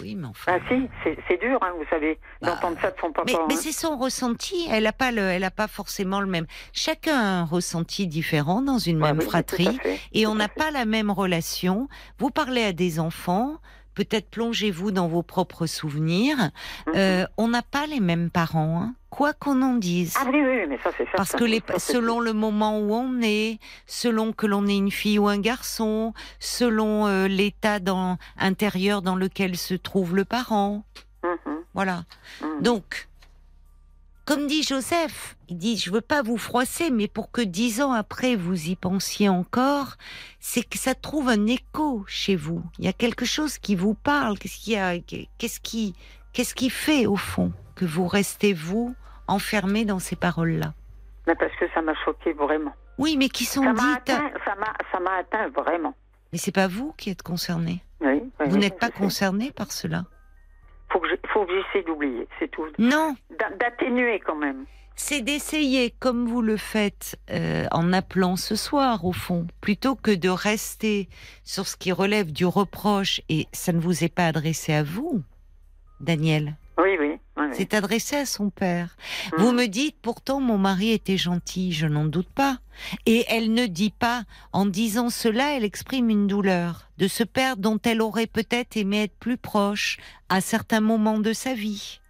oui, 0.00 0.14
mais 0.14 0.26
enfin. 0.28 0.56
Ah 0.58 0.58
si, 0.68 0.88
c'est 1.28 1.38
dur, 1.38 1.58
hein, 1.62 1.72
vous 1.76 1.84
savez, 1.90 2.18
Bah, 2.40 2.52
d'entendre 2.52 2.78
ça 2.80 2.90
de 2.92 2.96
son 2.98 3.12
papa. 3.12 3.30
Mais, 3.30 3.38
mais 3.48 3.54
hein. 3.54 3.58
c'est 3.60 3.72
son 3.72 3.98
ressenti. 3.98 4.66
Elle 4.70 4.84
n'a 4.84 4.92
pas 4.92 5.12
le, 5.12 5.20
elle 5.20 5.44
a 5.44 5.50
pas 5.50 5.68
forcément 5.68 6.20
le 6.22 6.26
même. 6.26 6.46
Chacun 6.72 7.18
a 7.18 7.24
un 7.40 7.44
ressenti 7.44 8.06
différent 8.06 8.62
dans 8.62 8.78
une 8.78 9.02
Ouais, 9.02 9.08
même 9.08 9.18
oui, 9.18 9.24
fratrie, 9.26 9.78
et 10.14 10.26
on 10.26 10.34
n'a 10.34 10.48
pas 10.48 10.70
la 10.70 10.86
même 10.86 11.10
relation. 11.10 11.88
Vous 12.18 12.30
parlez 12.30 12.64
à 12.64 12.72
des 12.72 12.98
enfants. 13.00 13.58
Peut-être 13.94 14.28
plongez-vous 14.30 14.90
dans 14.90 15.08
vos 15.08 15.22
propres 15.22 15.66
souvenirs. 15.66 16.36
Mhm. 16.86 16.92
Euh, 16.96 17.26
on 17.36 17.48
n'a 17.48 17.62
pas 17.62 17.86
les 17.86 18.00
mêmes 18.00 18.30
parents, 18.30 18.80
hein, 18.82 18.94
quoi 19.10 19.32
qu'on 19.32 19.62
en 19.62 19.74
dise. 19.74 20.14
Ah 20.18 20.24
oui, 20.32 20.40
oui, 20.42 20.66
mais 20.68 20.78
ça 20.82 20.90
c'est. 20.96 21.06
Parce 21.16 21.32
que 21.32 21.44
les, 21.44 21.62
selon 21.78 22.20
le 22.20 22.32
moment 22.32 22.78
où 22.80 22.92
on 22.94 23.20
est, 23.22 23.58
selon 23.86 24.32
que 24.32 24.46
l'on 24.46 24.66
est 24.66 24.76
une 24.76 24.90
fille 24.90 25.18
ou 25.18 25.28
un 25.28 25.38
garçon, 25.38 26.12
selon 26.40 27.06
euh, 27.06 27.28
l'état 27.28 27.78
dans, 27.78 28.18
intérieur 28.38 29.02
dans 29.02 29.16
lequel 29.16 29.56
se 29.56 29.74
trouve 29.74 30.16
le 30.16 30.24
parent, 30.24 30.84
Mhm, 31.24 31.54
voilà. 31.72 32.04
mhm. 32.42 32.62
Donc, 32.62 33.08
comme 34.24 34.46
dit 34.46 34.62
Joseph, 34.62 35.36
il 35.48 35.58
dit, 35.58 35.76
je 35.76 35.90
veux 35.90 36.00
pas 36.00 36.22
vous 36.22 36.38
froisser, 36.38 36.90
mais 36.90 37.08
pour 37.08 37.30
que 37.30 37.40
dix 37.42 37.82
ans 37.82 37.92
après 37.92 38.36
vous 38.36 38.68
y 38.68 38.76
pensiez 38.76 39.28
encore, 39.28 39.94
c'est 40.40 40.62
que 40.68 40.78
ça 40.78 40.94
trouve 40.94 41.28
un 41.28 41.46
écho 41.46 42.04
chez 42.06 42.34
vous. 42.36 42.62
Il 42.78 42.84
y 42.84 42.88
a 42.88 42.92
quelque 42.92 43.24
chose 43.24 43.58
qui 43.58 43.74
vous 43.76 43.94
parle. 43.94 44.38
Qu'est-ce 44.38 44.58
qui 44.58 44.76
a, 44.76 44.98
qu'est-ce 44.98 45.60
qui, 45.60 45.94
qu'est-ce 46.32 46.54
qui 46.54 46.70
fait 46.70 47.06
au 47.06 47.16
fond 47.16 47.52
que 47.74 47.84
vous 47.84 48.06
restez 48.06 48.52
vous 48.54 48.94
enfermé 49.28 49.84
dans 49.84 49.98
ces 49.98 50.16
paroles-là? 50.16 50.72
Mais 51.26 51.34
parce 51.34 51.54
que 51.58 51.66
ça 51.74 51.82
m'a 51.82 51.94
choqué 52.04 52.32
vraiment. 52.32 52.72
Oui, 52.98 53.16
mais 53.18 53.28
qui 53.28 53.44
sont 53.44 53.62
Ça 53.62 53.72
m'a 53.72 53.80
dites. 53.82 54.10
atteint, 54.10 54.30
ça 54.44 54.54
m'a, 54.56 54.72
ça 54.92 55.00
m'a 55.00 55.16
atteint 55.18 55.48
vraiment. 55.48 55.94
Mais 56.32 56.38
c'est 56.38 56.52
pas 56.52 56.68
vous 56.68 56.92
qui 56.96 57.10
êtes 57.10 57.22
concerné. 57.22 57.82
Oui, 58.00 58.22
oui, 58.40 58.46
Vous 58.48 58.58
n'êtes 58.58 58.78
pas 58.78 58.90
concerné 58.90 59.50
par 59.52 59.72
cela. 59.72 60.04
Faut 61.34 61.44
que, 61.44 61.52
j'essaie 61.52 61.84
d'oublier, 61.84 62.26
c'est 62.38 62.50
tout. 62.50 62.64
Non, 62.78 63.14
D'a- 63.38 63.50
D'atténuer 63.58 64.20
quand 64.24 64.36
même. 64.36 64.64
c'est 64.94 65.20
d'essayer, 65.20 65.90
comme 65.98 66.26
vous 66.28 66.40
le 66.42 66.56
faites 66.56 67.18
euh, 67.30 67.66
en 67.72 67.92
appelant 67.92 68.36
ce 68.36 68.54
soir, 68.54 69.04
au 69.04 69.12
fond, 69.12 69.46
plutôt 69.60 69.96
que 69.96 70.12
de 70.12 70.28
rester 70.28 71.08
sur 71.42 71.66
ce 71.66 71.76
qui 71.76 71.90
relève 71.92 72.32
du 72.32 72.46
reproche, 72.46 73.20
et 73.28 73.46
ça 73.52 73.72
ne 73.72 73.80
vous 73.80 74.04
est 74.04 74.14
pas 74.14 74.26
adressé 74.28 74.72
à 74.72 74.84
vous, 74.84 75.22
Daniel, 76.00 76.54
Oui, 76.78 76.96
oui. 77.00 77.13
C'est 77.52 77.74
adressé 77.74 78.16
à 78.16 78.26
son 78.26 78.50
père. 78.50 78.96
Mhm. 79.32 79.38
Vous 79.44 79.52
me 79.52 79.66
dites, 79.66 79.96
pourtant, 80.00 80.40
mon 80.40 80.58
mari 80.58 80.92
était 80.92 81.16
gentil, 81.16 81.72
je 81.72 81.86
n'en 81.86 82.04
doute 82.04 82.28
pas. 82.28 82.58
Et 83.06 83.24
elle 83.28 83.52
ne 83.52 83.66
dit 83.66 83.92
pas, 83.96 84.22
en 84.52 84.66
disant 84.66 85.10
cela, 85.10 85.56
elle 85.56 85.64
exprime 85.64 86.10
une 86.10 86.26
douleur 86.26 86.88
de 86.98 87.06
ce 87.08 87.22
père 87.24 87.56
dont 87.56 87.78
elle 87.84 88.00
aurait 88.02 88.26
peut-être 88.26 88.76
aimé 88.76 89.04
être 89.04 89.16
plus 89.18 89.36
proche 89.36 89.98
à 90.28 90.40
certains 90.40 90.80
moments 90.80 91.18
de 91.18 91.32
sa 91.32 91.54
vie. 91.54 92.00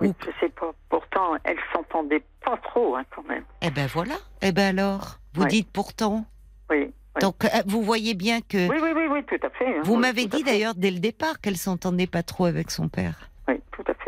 Oui, 0.00 0.08
Ou- 0.08 0.14
je 0.24 0.30
sais 0.40 0.48
pas. 0.52 0.72
Pourtant, 0.88 1.34
elle 1.44 1.58
s'entendait 1.72 2.24
pas 2.44 2.56
trop, 2.58 2.96
hein, 2.96 3.04
quand 3.14 3.24
même. 3.28 3.44
Eh 3.62 3.70
ben 3.70 3.86
voilà. 3.86 4.14
Eh 4.42 4.52
ben 4.52 4.76
alors, 4.78 5.18
vous 5.34 5.42
Ouais. 5.42 5.48
dites 5.48 5.70
pourtant. 5.70 6.24
Oui. 6.70 6.92
Oui. 7.16 7.20
Donc, 7.20 7.44
euh, 7.44 7.48
vous 7.66 7.80
voyez 7.82 8.14
bien 8.14 8.40
que. 8.40 8.68
oui, 8.68 8.76
oui, 8.82 8.90
oui, 8.92 9.04
oui, 9.08 9.20
tout 9.24 9.46
à 9.46 9.50
fait. 9.50 9.68
hein. 9.68 9.80
Vous 9.84 9.94
Oui, 9.94 10.00
m'avez 10.00 10.26
dit 10.26 10.42
d'ailleurs 10.42 10.74
dès 10.74 10.90
le 10.90 10.98
départ 10.98 11.40
qu'elle 11.40 11.56
s'entendait 11.56 12.08
pas 12.08 12.24
trop 12.24 12.44
avec 12.46 12.72
son 12.72 12.88
père. 12.88 13.30
Oui, 13.46 13.54
tout 13.70 13.84
à 13.86 13.94
fait. 13.94 14.03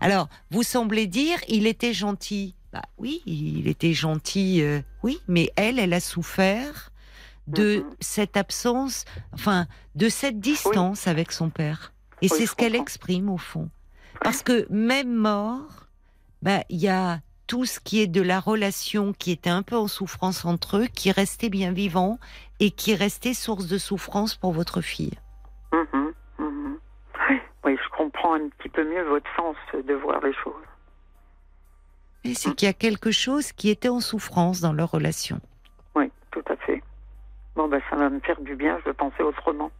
Alors, 0.00 0.28
vous 0.50 0.62
semblez 0.62 1.06
dire 1.06 1.38
il 1.48 1.66
était 1.66 1.92
gentil. 1.92 2.54
Bah 2.72 2.82
oui, 2.98 3.20
il 3.26 3.66
était 3.66 3.92
gentil, 3.94 4.62
euh, 4.62 4.80
oui, 5.02 5.20
mais 5.26 5.50
elle, 5.56 5.78
elle 5.78 5.92
a 5.92 6.00
souffert 6.00 6.92
de 7.48 7.78
Mhm. 7.78 7.94
cette 8.00 8.36
absence, 8.36 9.04
enfin, 9.32 9.66
de 9.96 10.08
cette 10.08 10.38
distance 10.38 11.08
avec 11.08 11.32
son 11.32 11.50
père. 11.50 11.92
Et 12.22 12.28
Oui, 12.30 12.36
c'est 12.38 12.46
ce 12.46 12.54
qu'elle 12.54 12.76
exprime 12.76 13.28
au 13.28 13.38
fond. 13.38 13.70
Parce 14.22 14.42
que 14.42 14.66
même 14.70 15.12
mort, 15.12 15.86
bah, 16.42 16.62
il 16.68 16.78
y 16.78 16.88
a 16.88 17.20
tout 17.48 17.64
ce 17.64 17.80
qui 17.80 18.00
est 18.00 18.06
de 18.06 18.22
la 18.22 18.38
relation 18.38 19.12
qui 19.12 19.32
était 19.32 19.50
un 19.50 19.62
peu 19.62 19.76
en 19.76 19.88
souffrance 19.88 20.44
entre 20.44 20.76
eux, 20.76 20.86
qui 20.86 21.10
restait 21.10 21.48
bien 21.48 21.72
vivant 21.72 22.20
et 22.60 22.70
qui 22.70 22.94
restait 22.94 23.34
source 23.34 23.66
de 23.66 23.78
souffrance 23.78 24.36
pour 24.36 24.52
votre 24.52 24.80
fille. 24.80 25.18
Mhm. 25.72 26.09
Comprends 28.00 28.32
un 28.32 28.48
petit 28.48 28.70
peu 28.70 28.82
mieux 28.82 29.02
votre 29.02 29.28
sens 29.36 29.56
de 29.74 29.92
voir 29.92 30.24
les 30.24 30.32
choses. 30.32 30.54
Et 32.24 32.32
c'est 32.32 32.54
qu'il 32.54 32.64
y 32.64 32.70
a 32.70 32.72
quelque 32.72 33.10
chose 33.10 33.52
qui 33.52 33.68
était 33.68 33.90
en 33.90 34.00
souffrance 34.00 34.62
dans 34.62 34.72
leur 34.72 34.90
relation. 34.90 35.38
Oui, 35.94 36.10
tout 36.30 36.42
à 36.48 36.56
fait. 36.56 36.82
Bon, 37.56 37.68
ben, 37.68 37.82
ça 37.90 37.96
va 37.96 38.08
me 38.08 38.18
faire 38.20 38.40
du 38.40 38.56
bien, 38.56 38.78
je 38.78 38.86
vais 38.86 38.94
penser 38.94 39.22
autrement. 39.22 39.70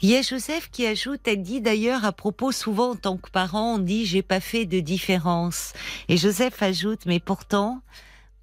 Il 0.00 0.08
y 0.08 0.16
a 0.16 0.22
Joseph 0.22 0.70
qui 0.70 0.86
ajoute, 0.86 1.26
elle 1.26 1.42
dit 1.42 1.60
d'ailleurs 1.60 2.04
à 2.04 2.12
propos, 2.12 2.52
souvent 2.52 2.90
en 2.90 2.96
tant 2.96 3.16
que 3.16 3.28
parent, 3.28 3.74
on 3.74 3.78
dit 3.78 4.06
j'ai 4.06 4.22
pas 4.22 4.38
fait 4.38 4.66
de 4.66 4.78
différence. 4.78 5.72
Et 6.08 6.16
Joseph 6.16 6.62
ajoute, 6.62 7.06
mais 7.06 7.18
pourtant, 7.18 7.82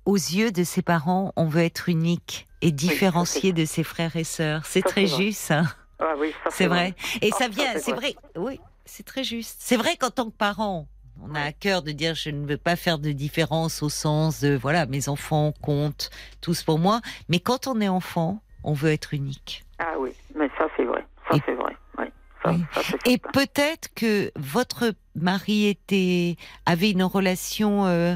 aux 0.04 0.18
yeux 0.18 0.52
de 0.52 0.66
ses 0.66 0.82
parents, 0.82 1.32
on 1.38 1.46
veut 1.46 1.64
être 1.64 1.88
unique 1.88 2.48
et 2.62 2.74
différencié 2.74 3.54
de 3.54 3.64
ses 3.64 3.86
frères 3.86 4.18
et 4.18 4.26
sœurs. 4.26 4.66
C'est 4.66 4.82
très 4.82 5.08
juste, 5.08 5.40
ça. 5.40 5.64
Ah 6.00 6.14
oui, 6.18 6.34
C'est 6.50 6.68
vrai. 6.68 6.94
Et 7.22 7.32
Ah, 7.34 7.38
ça 7.38 7.48
vient, 7.48 7.78
c'est 7.78 7.94
vrai. 7.94 8.16
Oui, 8.36 8.60
c'est 8.86 9.06
très 9.06 9.24
juste. 9.24 9.58
C'est 9.60 9.78
vrai 9.78 9.96
qu'en 9.98 10.10
tant 10.12 10.26
que 10.26 10.36
parent, 10.36 10.88
on 11.24 11.34
a 11.34 11.42
à 11.42 11.52
cœur 11.52 11.82
de 11.82 11.92
dire 11.92 12.14
je 12.14 12.30
ne 12.30 12.46
veux 12.46 12.58
pas 12.58 12.76
faire 12.76 13.00
de 13.00 13.12
différence 13.12 13.82
au 13.82 13.90
sens 13.90 14.42
de 14.42 14.56
voilà, 14.56 14.86
mes 14.86 15.10
enfants 15.10 15.54
comptent 15.62 16.12
tous 16.42 16.64
pour 16.64 16.78
moi. 16.78 17.02
Mais 17.30 17.40
quand 17.40 17.66
on 17.68 17.82
est 17.82 17.88
enfant, 17.88 18.42
on 18.64 18.74
veut 18.74 18.92
être 18.92 19.14
unique. 19.16 19.64
Ah 19.80 19.94
oui, 20.00 20.12
mais 20.36 20.50
ça 20.58 20.68
c'est 20.78 20.84
vrai. 20.84 21.04
Ça 21.32 21.38
c'est 21.46 21.54
vrai. 21.56 21.76
Oui. 21.98 22.06
Ça, 22.44 22.54
ça, 22.74 22.82
c'est 23.04 23.12
Et 23.12 23.18
peut-être 23.18 23.92
que 23.96 24.32
votre 24.36 24.94
mari 25.16 25.66
était 25.68 26.36
avait 26.68 26.92
une 26.92 27.04
relation 27.04 27.86
euh, 27.88 28.16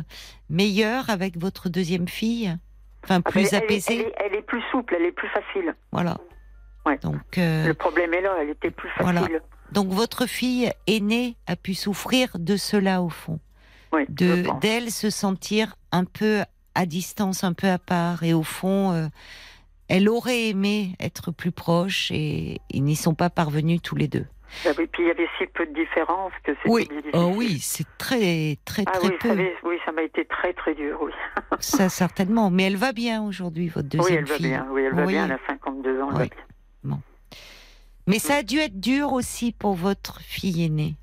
meilleure 0.51 1.09
avec 1.09 1.37
votre 1.37 1.69
deuxième 1.69 2.07
fille, 2.07 2.55
enfin 3.03 3.21
Ah, 3.25 3.31
plus 3.31 3.47
elle, 3.47 3.53
est- 3.53 3.63
apaisée. 3.63 3.93
Elle 3.95 4.01
est, 4.01 4.15
elle 4.27 4.35
est 4.35 4.41
plus 4.43 4.61
souple, 4.71 4.95
elle 4.97 5.05
est 5.07 5.11
plus 5.11 5.27
facile. 5.29 5.75
Voilà. 5.91 6.17
Ouais. 6.85 6.97
Donc 6.99 7.37
euh, 7.37 7.67
Le 7.67 7.73
problème 7.73 8.13
est 8.13 8.21
là, 8.21 8.35
elle 8.41 8.49
était 8.49 8.71
plus 8.71 8.89
facile. 8.89 9.13
Voilà. 9.19 9.27
Donc 9.71 9.89
votre 9.89 10.25
fille 10.25 10.71
aînée 10.87 11.35
a 11.47 11.55
pu 11.55 11.73
souffrir 11.73 12.29
de 12.39 12.57
cela 12.57 13.01
au 13.01 13.09
fond, 13.09 13.39
Oui, 13.93 14.05
de 14.09 14.43
d'elle 14.59 14.91
se 14.91 15.09
sentir 15.09 15.75
un 15.91 16.05
peu 16.05 16.39
à 16.75 16.85
distance, 16.85 17.43
un 17.43 17.53
peu 17.53 17.67
à 17.67 17.77
part, 17.77 18.23
et 18.23 18.33
au 18.33 18.43
fond, 18.43 18.91
euh, 18.91 19.07
elle 19.89 20.09
aurait 20.09 20.47
aimé 20.49 20.95
être 20.99 21.31
plus 21.31 21.51
proche, 21.51 22.09
et 22.11 22.59
ils 22.69 22.83
n'y 22.83 22.95
sont 22.95 23.13
pas 23.13 23.29
parvenus 23.29 23.81
tous 23.81 23.95
les 23.95 24.07
deux. 24.07 24.25
Ah 24.65 24.69
oui, 24.77 24.85
Puis 24.91 25.03
il 25.03 25.07
y 25.07 25.11
avait 25.11 25.27
si 25.37 25.47
peu 25.47 25.65
de 25.65 25.73
différence 25.73 26.33
que 26.43 26.53
c'était 26.55 26.69
Oui, 26.69 26.87
difficile. 26.89 27.11
oh 27.13 27.31
oui, 27.35 27.59
c'est 27.61 27.87
très 27.97 28.57
très 28.65 28.83
Ah 28.87 28.91
très 28.97 29.07
oui, 29.07 29.13
peu. 29.21 29.27
ça, 29.29 29.33
avait- 29.33 29.55
oui, 29.63 29.77
ça 29.85 29.91
m'a 29.93 30.01
été 30.03 30.25
très 30.25 30.51
très 30.53 30.73
dur, 30.75 30.99
oui. 31.01 31.11
Ça 31.59 31.87
certainement, 31.87 32.49
mais 32.49 32.63
elle 32.63 32.75
va 32.75 32.91
bien 32.91 33.21
aujourd'hui, 33.23 33.69
votre 33.69 33.87
deuxième 33.87 34.05
oui, 34.05 34.13
elle 34.19 34.25
va 34.25 34.35
fille. 34.35 34.47
bien, 34.47 34.67
oui, 34.71 34.81
elle 34.83 34.93
va 34.95 35.05
Oui. 35.05 35.13
bien, 35.13 35.25
elle 35.25 35.31
a 35.33 35.39
52 35.47 36.01
ans, 36.01 36.09
elle 36.11 36.17
va 36.17 36.23
Oui. 36.23 36.29
Mais 38.07 38.19
ça 38.19 38.37
a 38.37 38.43
dû 38.43 38.57
être 38.57 38.79
dur 38.79 39.13
aussi 39.13 39.51
pour 39.51 39.73
votre 39.75 40.19
fille 40.21 40.63
aînée. 40.63 40.95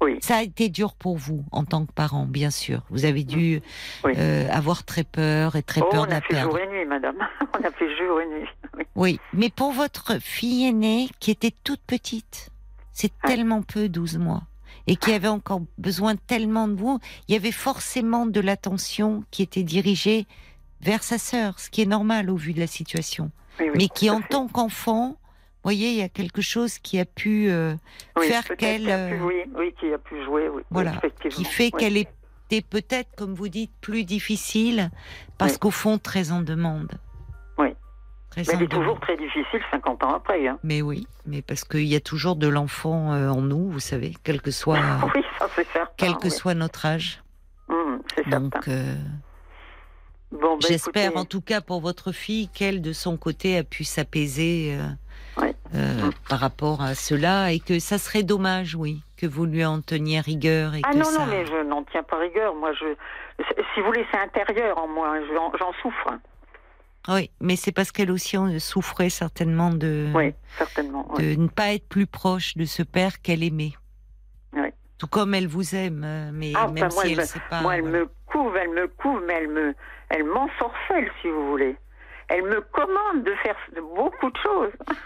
Oui. 0.00 0.18
Ça 0.20 0.36
a 0.36 0.42
été 0.42 0.68
dur 0.68 0.94
pour 0.94 1.16
vous 1.16 1.44
en 1.52 1.64
tant 1.64 1.84
que 1.86 1.92
parent, 1.92 2.26
bien 2.26 2.50
sûr. 2.50 2.82
Vous 2.90 3.04
avez 3.06 3.24
dû 3.24 3.60
Oui. 4.04 4.12
euh, 4.16 4.48
avoir 4.50 4.84
très 4.84 5.04
peur 5.04 5.56
et 5.56 5.62
très 5.62 5.80
oh, 5.80 5.88
peur 5.90 6.02
on 6.02 6.06
de 6.06 6.10
la 6.10 6.16
a 6.18 6.20
fait 6.20 6.28
perdre. 6.28 6.50
jour 6.52 6.60
et 6.60 6.66
nuit, 6.68 6.84
madame. 6.86 7.16
on 7.58 7.64
a 7.64 7.70
fait 7.70 7.96
jour 7.96 8.20
et 8.20 8.26
nuit. 8.26 8.48
Oui. 8.76 8.84
Oui, 8.94 9.20
mais 9.32 9.50
pour 9.50 9.72
votre 9.72 10.20
fille 10.20 10.66
aînée 10.66 11.08
qui 11.18 11.30
était 11.30 11.52
toute 11.64 11.80
petite, 11.80 12.50
c'est 12.92 13.12
Ah. 13.22 13.28
tellement 13.28 13.62
peu, 13.62 13.88
12 13.88 14.18
mois, 14.18 14.42
et 14.86 14.96
qui 14.96 15.12
avait 15.12 15.28
encore 15.28 15.62
besoin 15.78 16.14
tellement 16.16 16.68
de 16.68 16.74
vous, 16.74 17.00
il 17.28 17.32
y 17.34 17.36
avait 17.36 17.50
forcément 17.52 18.26
de 18.26 18.40
l'attention 18.40 19.24
qui 19.30 19.42
était 19.42 19.62
dirigée 19.64 20.26
vers 20.82 21.02
sa 21.02 21.18
sœur, 21.18 21.58
ce 21.58 21.68
qui 21.70 21.82
est 21.82 21.86
normal 21.86 22.28
au 22.30 22.36
vu 22.36 22.52
de 22.52 22.60
la 22.60 22.66
situation. 22.66 23.30
Oui, 23.60 23.70
mais 23.74 23.88
qui 23.88 24.10
en 24.10 24.20
tant 24.20 24.48
qu'enfant, 24.48 25.16
voyez, 25.62 25.90
il 25.90 25.96
y 25.96 26.02
a 26.02 26.08
quelque 26.08 26.42
chose 26.42 26.78
qui 26.78 26.98
a 27.00 27.04
pu 27.04 27.48
euh, 27.50 27.74
Oui, 28.16 28.26
faire 28.28 28.44
qu'elle, 28.56 28.88
euh, 28.88 29.18
oui, 29.22 29.42
oui, 29.56 29.74
qui 29.80 29.92
a 29.92 29.98
pu 29.98 30.22
jouer, 30.24 30.48
oui. 30.48 30.62
voilà, 30.70 30.92
qui 31.30 31.44
fait 31.44 31.70
qu'elle 31.70 31.96
était 31.96 32.62
peut-être, 32.62 33.08
comme 33.16 33.34
vous 33.34 33.48
dites, 33.48 33.72
plus 33.80 34.04
difficile, 34.04 34.90
parce 35.38 35.58
qu'au 35.58 35.70
fond, 35.70 35.98
très 35.98 36.30
en 36.30 36.40
demande. 36.42 36.92
Oui. 37.58 37.68
Très 38.30 38.42
Mais 38.42 38.48
en 38.54 38.56
elle 38.58 38.62
est 38.64 38.66
demande. 38.68 38.84
toujours 38.84 39.00
très 39.00 39.16
difficile 39.16 39.60
50 39.70 40.04
ans 40.04 40.14
après. 40.14 40.46
Hein. 40.46 40.58
Mais 40.62 40.82
oui, 40.82 41.06
mais 41.26 41.42
parce 41.42 41.64
qu'il 41.64 41.84
y 41.86 41.96
a 41.96 42.00
toujours 42.00 42.36
de 42.36 42.46
l'enfant 42.48 43.12
euh, 43.14 43.28
en 43.30 43.40
nous, 43.40 43.70
vous 43.70 43.80
savez, 43.80 44.14
quel 44.22 44.40
que 44.42 44.50
soit, 44.50 44.78
oui, 45.14 45.22
ça 45.38 45.48
c'est 45.56 45.66
certain. 45.72 45.92
quel 45.96 46.16
que 46.16 46.24
oui. 46.24 46.30
soit 46.30 46.54
notre 46.54 46.86
âge. 46.86 47.22
Hum, 47.68 48.00
c'est 48.14 48.28
certain. 48.28 48.60
Bon, 50.40 50.58
ben, 50.58 50.66
j'espère 50.68 51.04
écoutez, 51.06 51.18
en 51.18 51.24
tout 51.24 51.40
cas 51.40 51.60
pour 51.60 51.80
votre 51.80 52.12
fille 52.12 52.48
qu'elle, 52.48 52.82
de 52.82 52.92
son 52.92 53.16
côté, 53.16 53.56
a 53.58 53.64
pu 53.64 53.84
s'apaiser 53.84 54.76
euh, 54.78 55.42
Ouais. 55.42 55.54
euh, 55.74 56.10
par 56.30 56.38
rapport 56.40 56.80
à 56.82 56.94
cela 56.94 57.52
et 57.52 57.60
que 57.60 57.78
ça 57.78 57.98
serait 57.98 58.22
dommage, 58.22 58.74
oui, 58.74 59.02
que 59.18 59.26
vous 59.26 59.44
lui 59.44 59.64
en 59.64 59.80
teniez 59.82 60.20
rigueur 60.20 60.74
et 60.74 60.80
Ah 60.84 60.92
que 60.92 60.96
non, 60.98 61.04
ça. 61.04 61.18
non, 61.20 61.26
mais 61.26 61.44
je 61.46 61.62
n'en 61.68 61.82
tiens 61.84 62.02
pas 62.02 62.18
rigueur. 62.18 62.54
Moi, 62.54 62.72
je, 62.72 62.86
si 63.74 63.80
vous 63.80 63.86
voulez, 63.86 64.06
c'est 64.12 64.18
intérieur 64.18 64.78
en 64.78 64.88
moi. 64.88 65.14
J'en, 65.34 65.72
souffre. 65.82 66.08
Oui, 67.08 67.30
mais 67.40 67.54
c'est 67.56 67.70
parce 67.72 67.92
qu'elle 67.92 68.10
aussi 68.10 68.36
souffrait 68.58 69.10
certainement 69.10 69.70
de, 69.70 70.06
Oui, 70.14 70.32
certainement. 70.58 71.06
oui. 71.10 71.34
de 71.36 71.40
ne 71.40 71.48
pas 71.48 71.72
être 71.74 71.88
plus 71.88 72.06
proche 72.06 72.56
de 72.56 72.64
ce 72.64 72.82
père 72.82 73.20
qu'elle 73.20 73.42
aimait. 73.44 73.74
Oui. 74.54 74.68
Tout 74.98 75.06
comme 75.06 75.34
elle 75.34 75.46
vous 75.46 75.74
aime, 75.74 76.02
euh, 76.04 76.30
mais 76.32 76.52
Ah, 76.56 76.66
même 76.68 76.88
moi, 76.94 77.04
si 77.04 77.08
elle 77.08 77.10
elle 77.12 77.16
me- 77.18 77.22
ne 77.22 77.26
sait 77.26 77.40
pas. 77.50 77.60
Moi, 77.60 77.76
elle 77.76 77.82
voilà. 77.82 77.98
me 78.00 78.08
couve, 78.26 78.56
elle 78.56 78.70
me 78.70 78.88
couve, 78.88 79.22
mais 79.26 79.34
elle 79.34 79.48
me, 79.48 79.74
elle 80.10 80.24
m'ensorcelle, 80.24 81.10
si 81.22 81.28
vous 81.28 81.48
voulez. 81.50 81.76
Elle 82.28 82.42
me 82.44 82.60
commande 82.60 83.24
de 83.24 83.34
faire 83.42 83.56
beaucoup 83.94 84.30
de 84.30 84.36
choses. 84.38 84.72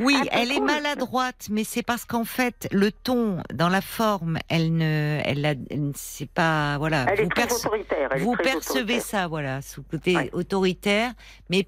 Oui, 0.00 0.16
elle 0.32 0.50
est 0.50 0.58
maladroite, 0.60 1.46
mais 1.48 1.62
c'est 1.62 1.84
parce 1.84 2.04
qu'en 2.04 2.24
fait, 2.24 2.66
le 2.72 2.90
ton, 2.90 3.40
dans 3.54 3.68
la 3.68 3.80
forme, 3.80 4.38
elle 4.48 4.74
ne, 4.74 5.20
elle, 5.24 5.46
a, 5.46 5.50
elle 5.70 5.88
ne- 5.88 5.92
c'est 5.94 6.28
pas, 6.28 6.78
voilà. 6.78 7.04
Elle 7.08 7.20
est 7.20 7.22
vous 7.24 7.28
très 7.28 7.46
perce- 7.46 7.64
autoritaire. 7.66 8.08
elle 8.10 8.20
est 8.20 8.24
vous 8.24 8.34
très 8.34 8.42
percevez 8.42 8.80
autoritaire. 8.80 9.02
ça, 9.02 9.28
voilà, 9.28 9.62
sous 9.62 9.82
le 9.82 9.86
côté 9.98 10.16
Ouais. 10.16 10.30
autoritaire, 10.32 11.12
mais 11.48 11.64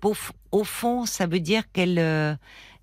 au 0.51 0.65
fond, 0.65 1.05
ça 1.07 1.27
veut 1.27 1.39
dire 1.39 1.71
qu'elle, 1.73 1.99
euh, 2.01 2.35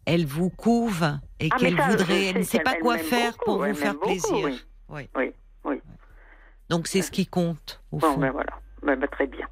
elle 0.05 0.25
vous 0.25 0.49
couve 0.49 1.03
et 1.41 1.49
Ah, 1.51 1.57
qu'elle 1.57 1.75
voudrait, 1.75 2.27
elle 2.27 2.37
ne 2.37 2.43
sait 2.43 2.59
pas 2.59 2.75
quoi 2.75 2.97
faire 2.97 3.31
beaucoup, 3.33 3.45
pour 3.45 3.65
vous 3.65 3.73
faire 3.73 3.93
beaucoup, 3.95 4.05
plaisir. 4.05 4.45
oui. 4.45 4.63
Oui. 4.87 5.09
Oui, 5.17 5.33
oui. 5.65 5.81
Donc 6.69 6.87
c'est 6.87 7.01
ce 7.01 7.11
qui 7.11 7.25
compte 7.25 7.81
au 7.91 7.97
Bon, 7.97 8.13
fond. 8.13 8.19
ben 8.19 8.31
voilà. 8.31 8.53
Ben, 8.81 8.97
ben, 8.97 9.09
très 9.09 9.27
bien. 9.27 9.47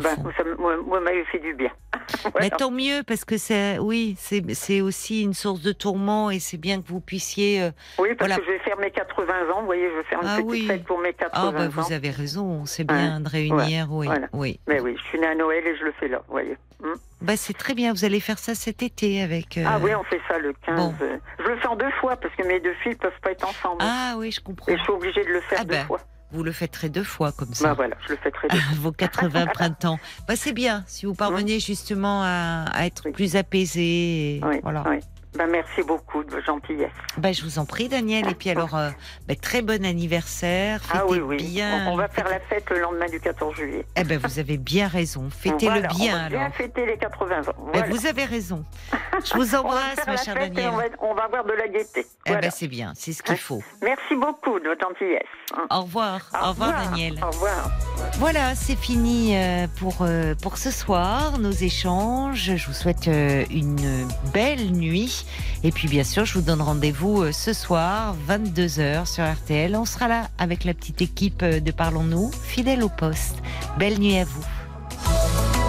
Fond. 0.00 0.30
ça 0.36 0.44
moi, 0.58 0.76
moi, 0.86 1.00
m'avait 1.00 1.24
fait 1.24 1.38
du 1.38 1.54
bien. 1.54 1.70
Mais 2.40 2.50
tant 2.50 2.70
mieux 2.70 3.02
parce 3.06 3.24
que 3.24 3.36
c'est, 3.36 3.78
oui, 3.78 4.16
c'est, 4.18 4.80
aussi 4.80 5.22
une 5.22 5.34
source 5.34 5.60
de 5.62 5.72
tourment 5.72 6.30
et 6.30 6.38
c'est 6.38 6.56
bien 6.58 6.80
que 6.82 6.88
vous 6.88 7.00
puissiez. 7.00 7.62
euh, 7.62 7.70
Oui, 7.98 8.08
parce 8.14 8.28
Voilà. 8.30 8.36
que 8.36 8.44
je 8.46 8.50
vais 8.52 8.58
faire 8.60 8.78
mes 8.78 8.90
80 8.90 9.32
ans. 9.54 9.60
Vous 9.60 9.66
voyez, 9.66 9.88
je 9.90 9.96
vais 9.96 10.04
faire 10.04 10.20
une 10.22 10.28
Ah 10.28 10.36
petite 10.36 10.50
oui. 10.50 10.66
fête 10.66 10.84
pour 10.84 10.98
mes 10.98 11.12
80 11.12 11.30
Ah 11.32 11.52
bah 11.52 11.66
ans. 11.66 11.68
vous 11.70 11.92
avez 11.92 12.10
raison, 12.10 12.64
c'est 12.66 12.84
bien 12.84 13.20
de 13.20 13.28
réunir, 13.28 13.88
oui, 13.90 14.06
Voilà. 14.06 14.26
oui. 14.32 14.60
Mais 14.66 14.80
oui, 14.80 14.96
je 14.98 15.02
suis 15.08 15.18
née 15.20 15.26
à 15.28 15.34
Noël 15.34 15.66
et 15.66 15.76
je 15.76 15.84
le 15.84 15.92
fais 15.92 16.08
là, 16.08 16.18
vous 16.26 16.32
voyez. 16.32 16.56
Hmm. 16.82 16.94
Bah 17.22 17.36
c'est 17.36 17.56
très 17.56 17.72
bien, 17.74 17.92
vous 17.92 18.04
allez 18.04 18.20
faire 18.20 18.38
ça 18.38 18.54
cet 18.54 18.82
été 18.82 19.22
avec. 19.22 19.56
euh, 19.56 19.64
Ah 19.66 19.78
oui, 19.80 19.94
on 19.94 20.02
fait 20.04 20.20
ça 20.28 20.38
le 20.38 20.52
15. 20.66 20.76
bon. 20.76 20.94
Je 21.38 21.44
le 21.44 21.56
fais 21.56 21.66
en 21.68 21.76
deux 21.76 21.90
fois 22.00 22.16
parce 22.16 22.34
que 22.34 22.46
mes 22.46 22.60
deux 22.60 22.74
filles 22.82 22.96
peuvent 22.96 23.12
pas 23.22 23.30
être 23.30 23.48
ensemble. 23.48 23.76
Ah 23.80 24.14
oui, 24.18 24.30
je 24.30 24.40
comprends. 24.40 24.70
Et 24.70 24.76
je 24.76 24.82
suis 24.82 24.92
obligée 24.92 25.24
de 25.24 25.30
le 25.30 25.40
faire 25.40 25.58
Ah 25.62 25.64
deux 25.64 25.70
ben, 25.74 25.86
fois. 25.86 26.00
Vous 26.34 26.42
le 26.42 26.50
fêterez 26.52 26.88
deux 26.88 27.04
fois 27.04 27.30
comme 27.32 27.54
ça. 27.54 27.68
Bah 27.68 27.74
voilà, 27.74 27.96
je 28.06 28.12
le 28.12 28.18
fais 28.18 28.30
très 28.32 28.48
bien. 28.48 28.60
Vos 28.80 28.90
80 28.92 29.46
printemps. 29.54 29.98
Bah 30.26 30.34
c'est 30.36 30.52
bien 30.52 30.82
si 30.88 31.06
vous 31.06 31.14
parvenez 31.14 31.60
justement 31.60 32.22
à, 32.24 32.64
à 32.72 32.86
être 32.86 33.02
Oui. 33.06 33.12
plus 33.12 33.36
apaisé. 33.36 34.36
et 34.36 34.40
Oui, 34.44 34.58
voilà. 34.62 34.82
oui. 34.90 34.98
Ben, 35.36 35.48
merci 35.48 35.82
beaucoup 35.82 36.22
de 36.22 36.30
votre 36.30 36.46
gentillesse. 36.46 36.92
Bah 37.18 37.32
je 37.32 37.42
vous 37.42 37.58
en 37.58 37.64
prie 37.64 37.88
Daniel 37.88 38.28
et 38.28 38.34
puis 38.34 38.50
alors 38.50 38.76
euh, 38.76 38.90
bah, 39.26 39.34
très 39.34 39.62
bon 39.62 39.84
anniversaire, 39.84 40.80
fêtez 40.84 40.98
ah 41.00 41.06
oui, 41.08 41.18
oui. 41.18 41.36
bien. 41.38 41.88
On, 41.88 41.94
on 41.94 41.96
va 41.96 42.06
faire 42.08 42.28
la 42.28 42.38
fête 42.38 42.70
le 42.70 42.78
lendemain 42.80 43.06
du 43.06 43.18
14 43.18 43.54
juillet. 43.56 43.84
Eh 43.96 44.04
ben 44.04 44.18
vous 44.18 44.38
avez 44.38 44.58
bien 44.58 44.86
raison, 44.86 45.28
fêtez-le 45.30 45.72
Voilà, 45.72 45.88
bien 45.88 46.14
On 46.14 46.22
va 46.22 46.28
bien 46.28 46.40
alors. 46.42 46.54
fêter 46.54 46.86
les 46.86 46.96
80 46.98 47.40
ans. 47.40 47.42
Ben, 47.46 47.54
Voilà. 47.72 47.86
vous 47.88 48.06
avez 48.06 48.24
raison. 48.24 48.64
Je 49.24 49.34
vous 49.34 49.54
embrasse 49.56 50.06
ma 50.06 50.16
chère 50.16 50.34
Daniel. 50.34 50.68
on 50.68 50.76
va, 50.76 50.84
on 51.00 51.14
va 51.14 51.24
avoir 51.24 51.44
de 51.44 51.52
la 51.52 51.66
gaieté. 51.68 52.06
Eh 52.26 52.36
ben 52.36 52.50
c'est 52.50 52.68
bien, 52.68 52.92
c'est 52.94 53.12
ce 53.12 53.22
qu'il 53.22 53.36
faut. 53.36 53.62
Merci 53.82 54.14
beaucoup 54.14 54.60
de 54.60 54.68
votre 54.68 54.88
gentillesse. 54.88 55.22
Au 55.70 55.80
revoir, 55.82 56.20
au, 56.42 56.48
revoir 56.50 56.72
Daniel. 56.90 57.18
Au 57.22 57.26
revoir. 57.30 57.70
Voilà, 58.18 58.54
c'est 58.54 58.76
fini 58.76 59.36
euh, 59.36 59.66
pour, 59.80 59.96
euh, 60.02 60.34
pour 60.40 60.58
ce 60.58 60.70
soir, 60.70 61.38
nos 61.38 61.50
échanges. 61.50 62.52
Je 62.56 62.66
vous 62.66 62.72
souhaite 62.72 63.06
une 63.06 64.08
belle 64.32 64.70
nuit. 64.70 65.23
Et 65.62 65.70
puis 65.70 65.88
bien 65.88 66.04
sûr, 66.04 66.24
je 66.24 66.34
vous 66.34 66.42
donne 66.42 66.60
rendez-vous 66.60 67.22
euh, 67.22 67.32
ce 67.32 67.52
soir, 67.52 68.14
22h 68.28 69.06
sur 69.06 69.24
RTL. 69.24 69.74
On 69.76 69.84
sera 69.84 70.08
là 70.08 70.28
avec 70.38 70.64
la 70.64 70.74
petite 70.74 71.02
équipe 71.02 71.42
euh, 71.42 71.60
de 71.60 71.70
Parlons-nous, 71.72 72.30
fidèle 72.32 72.82
au 72.82 72.88
poste. 72.88 73.36
Belle 73.78 73.98
nuit 73.98 74.18
à 74.18 74.24
vous. 74.24 75.63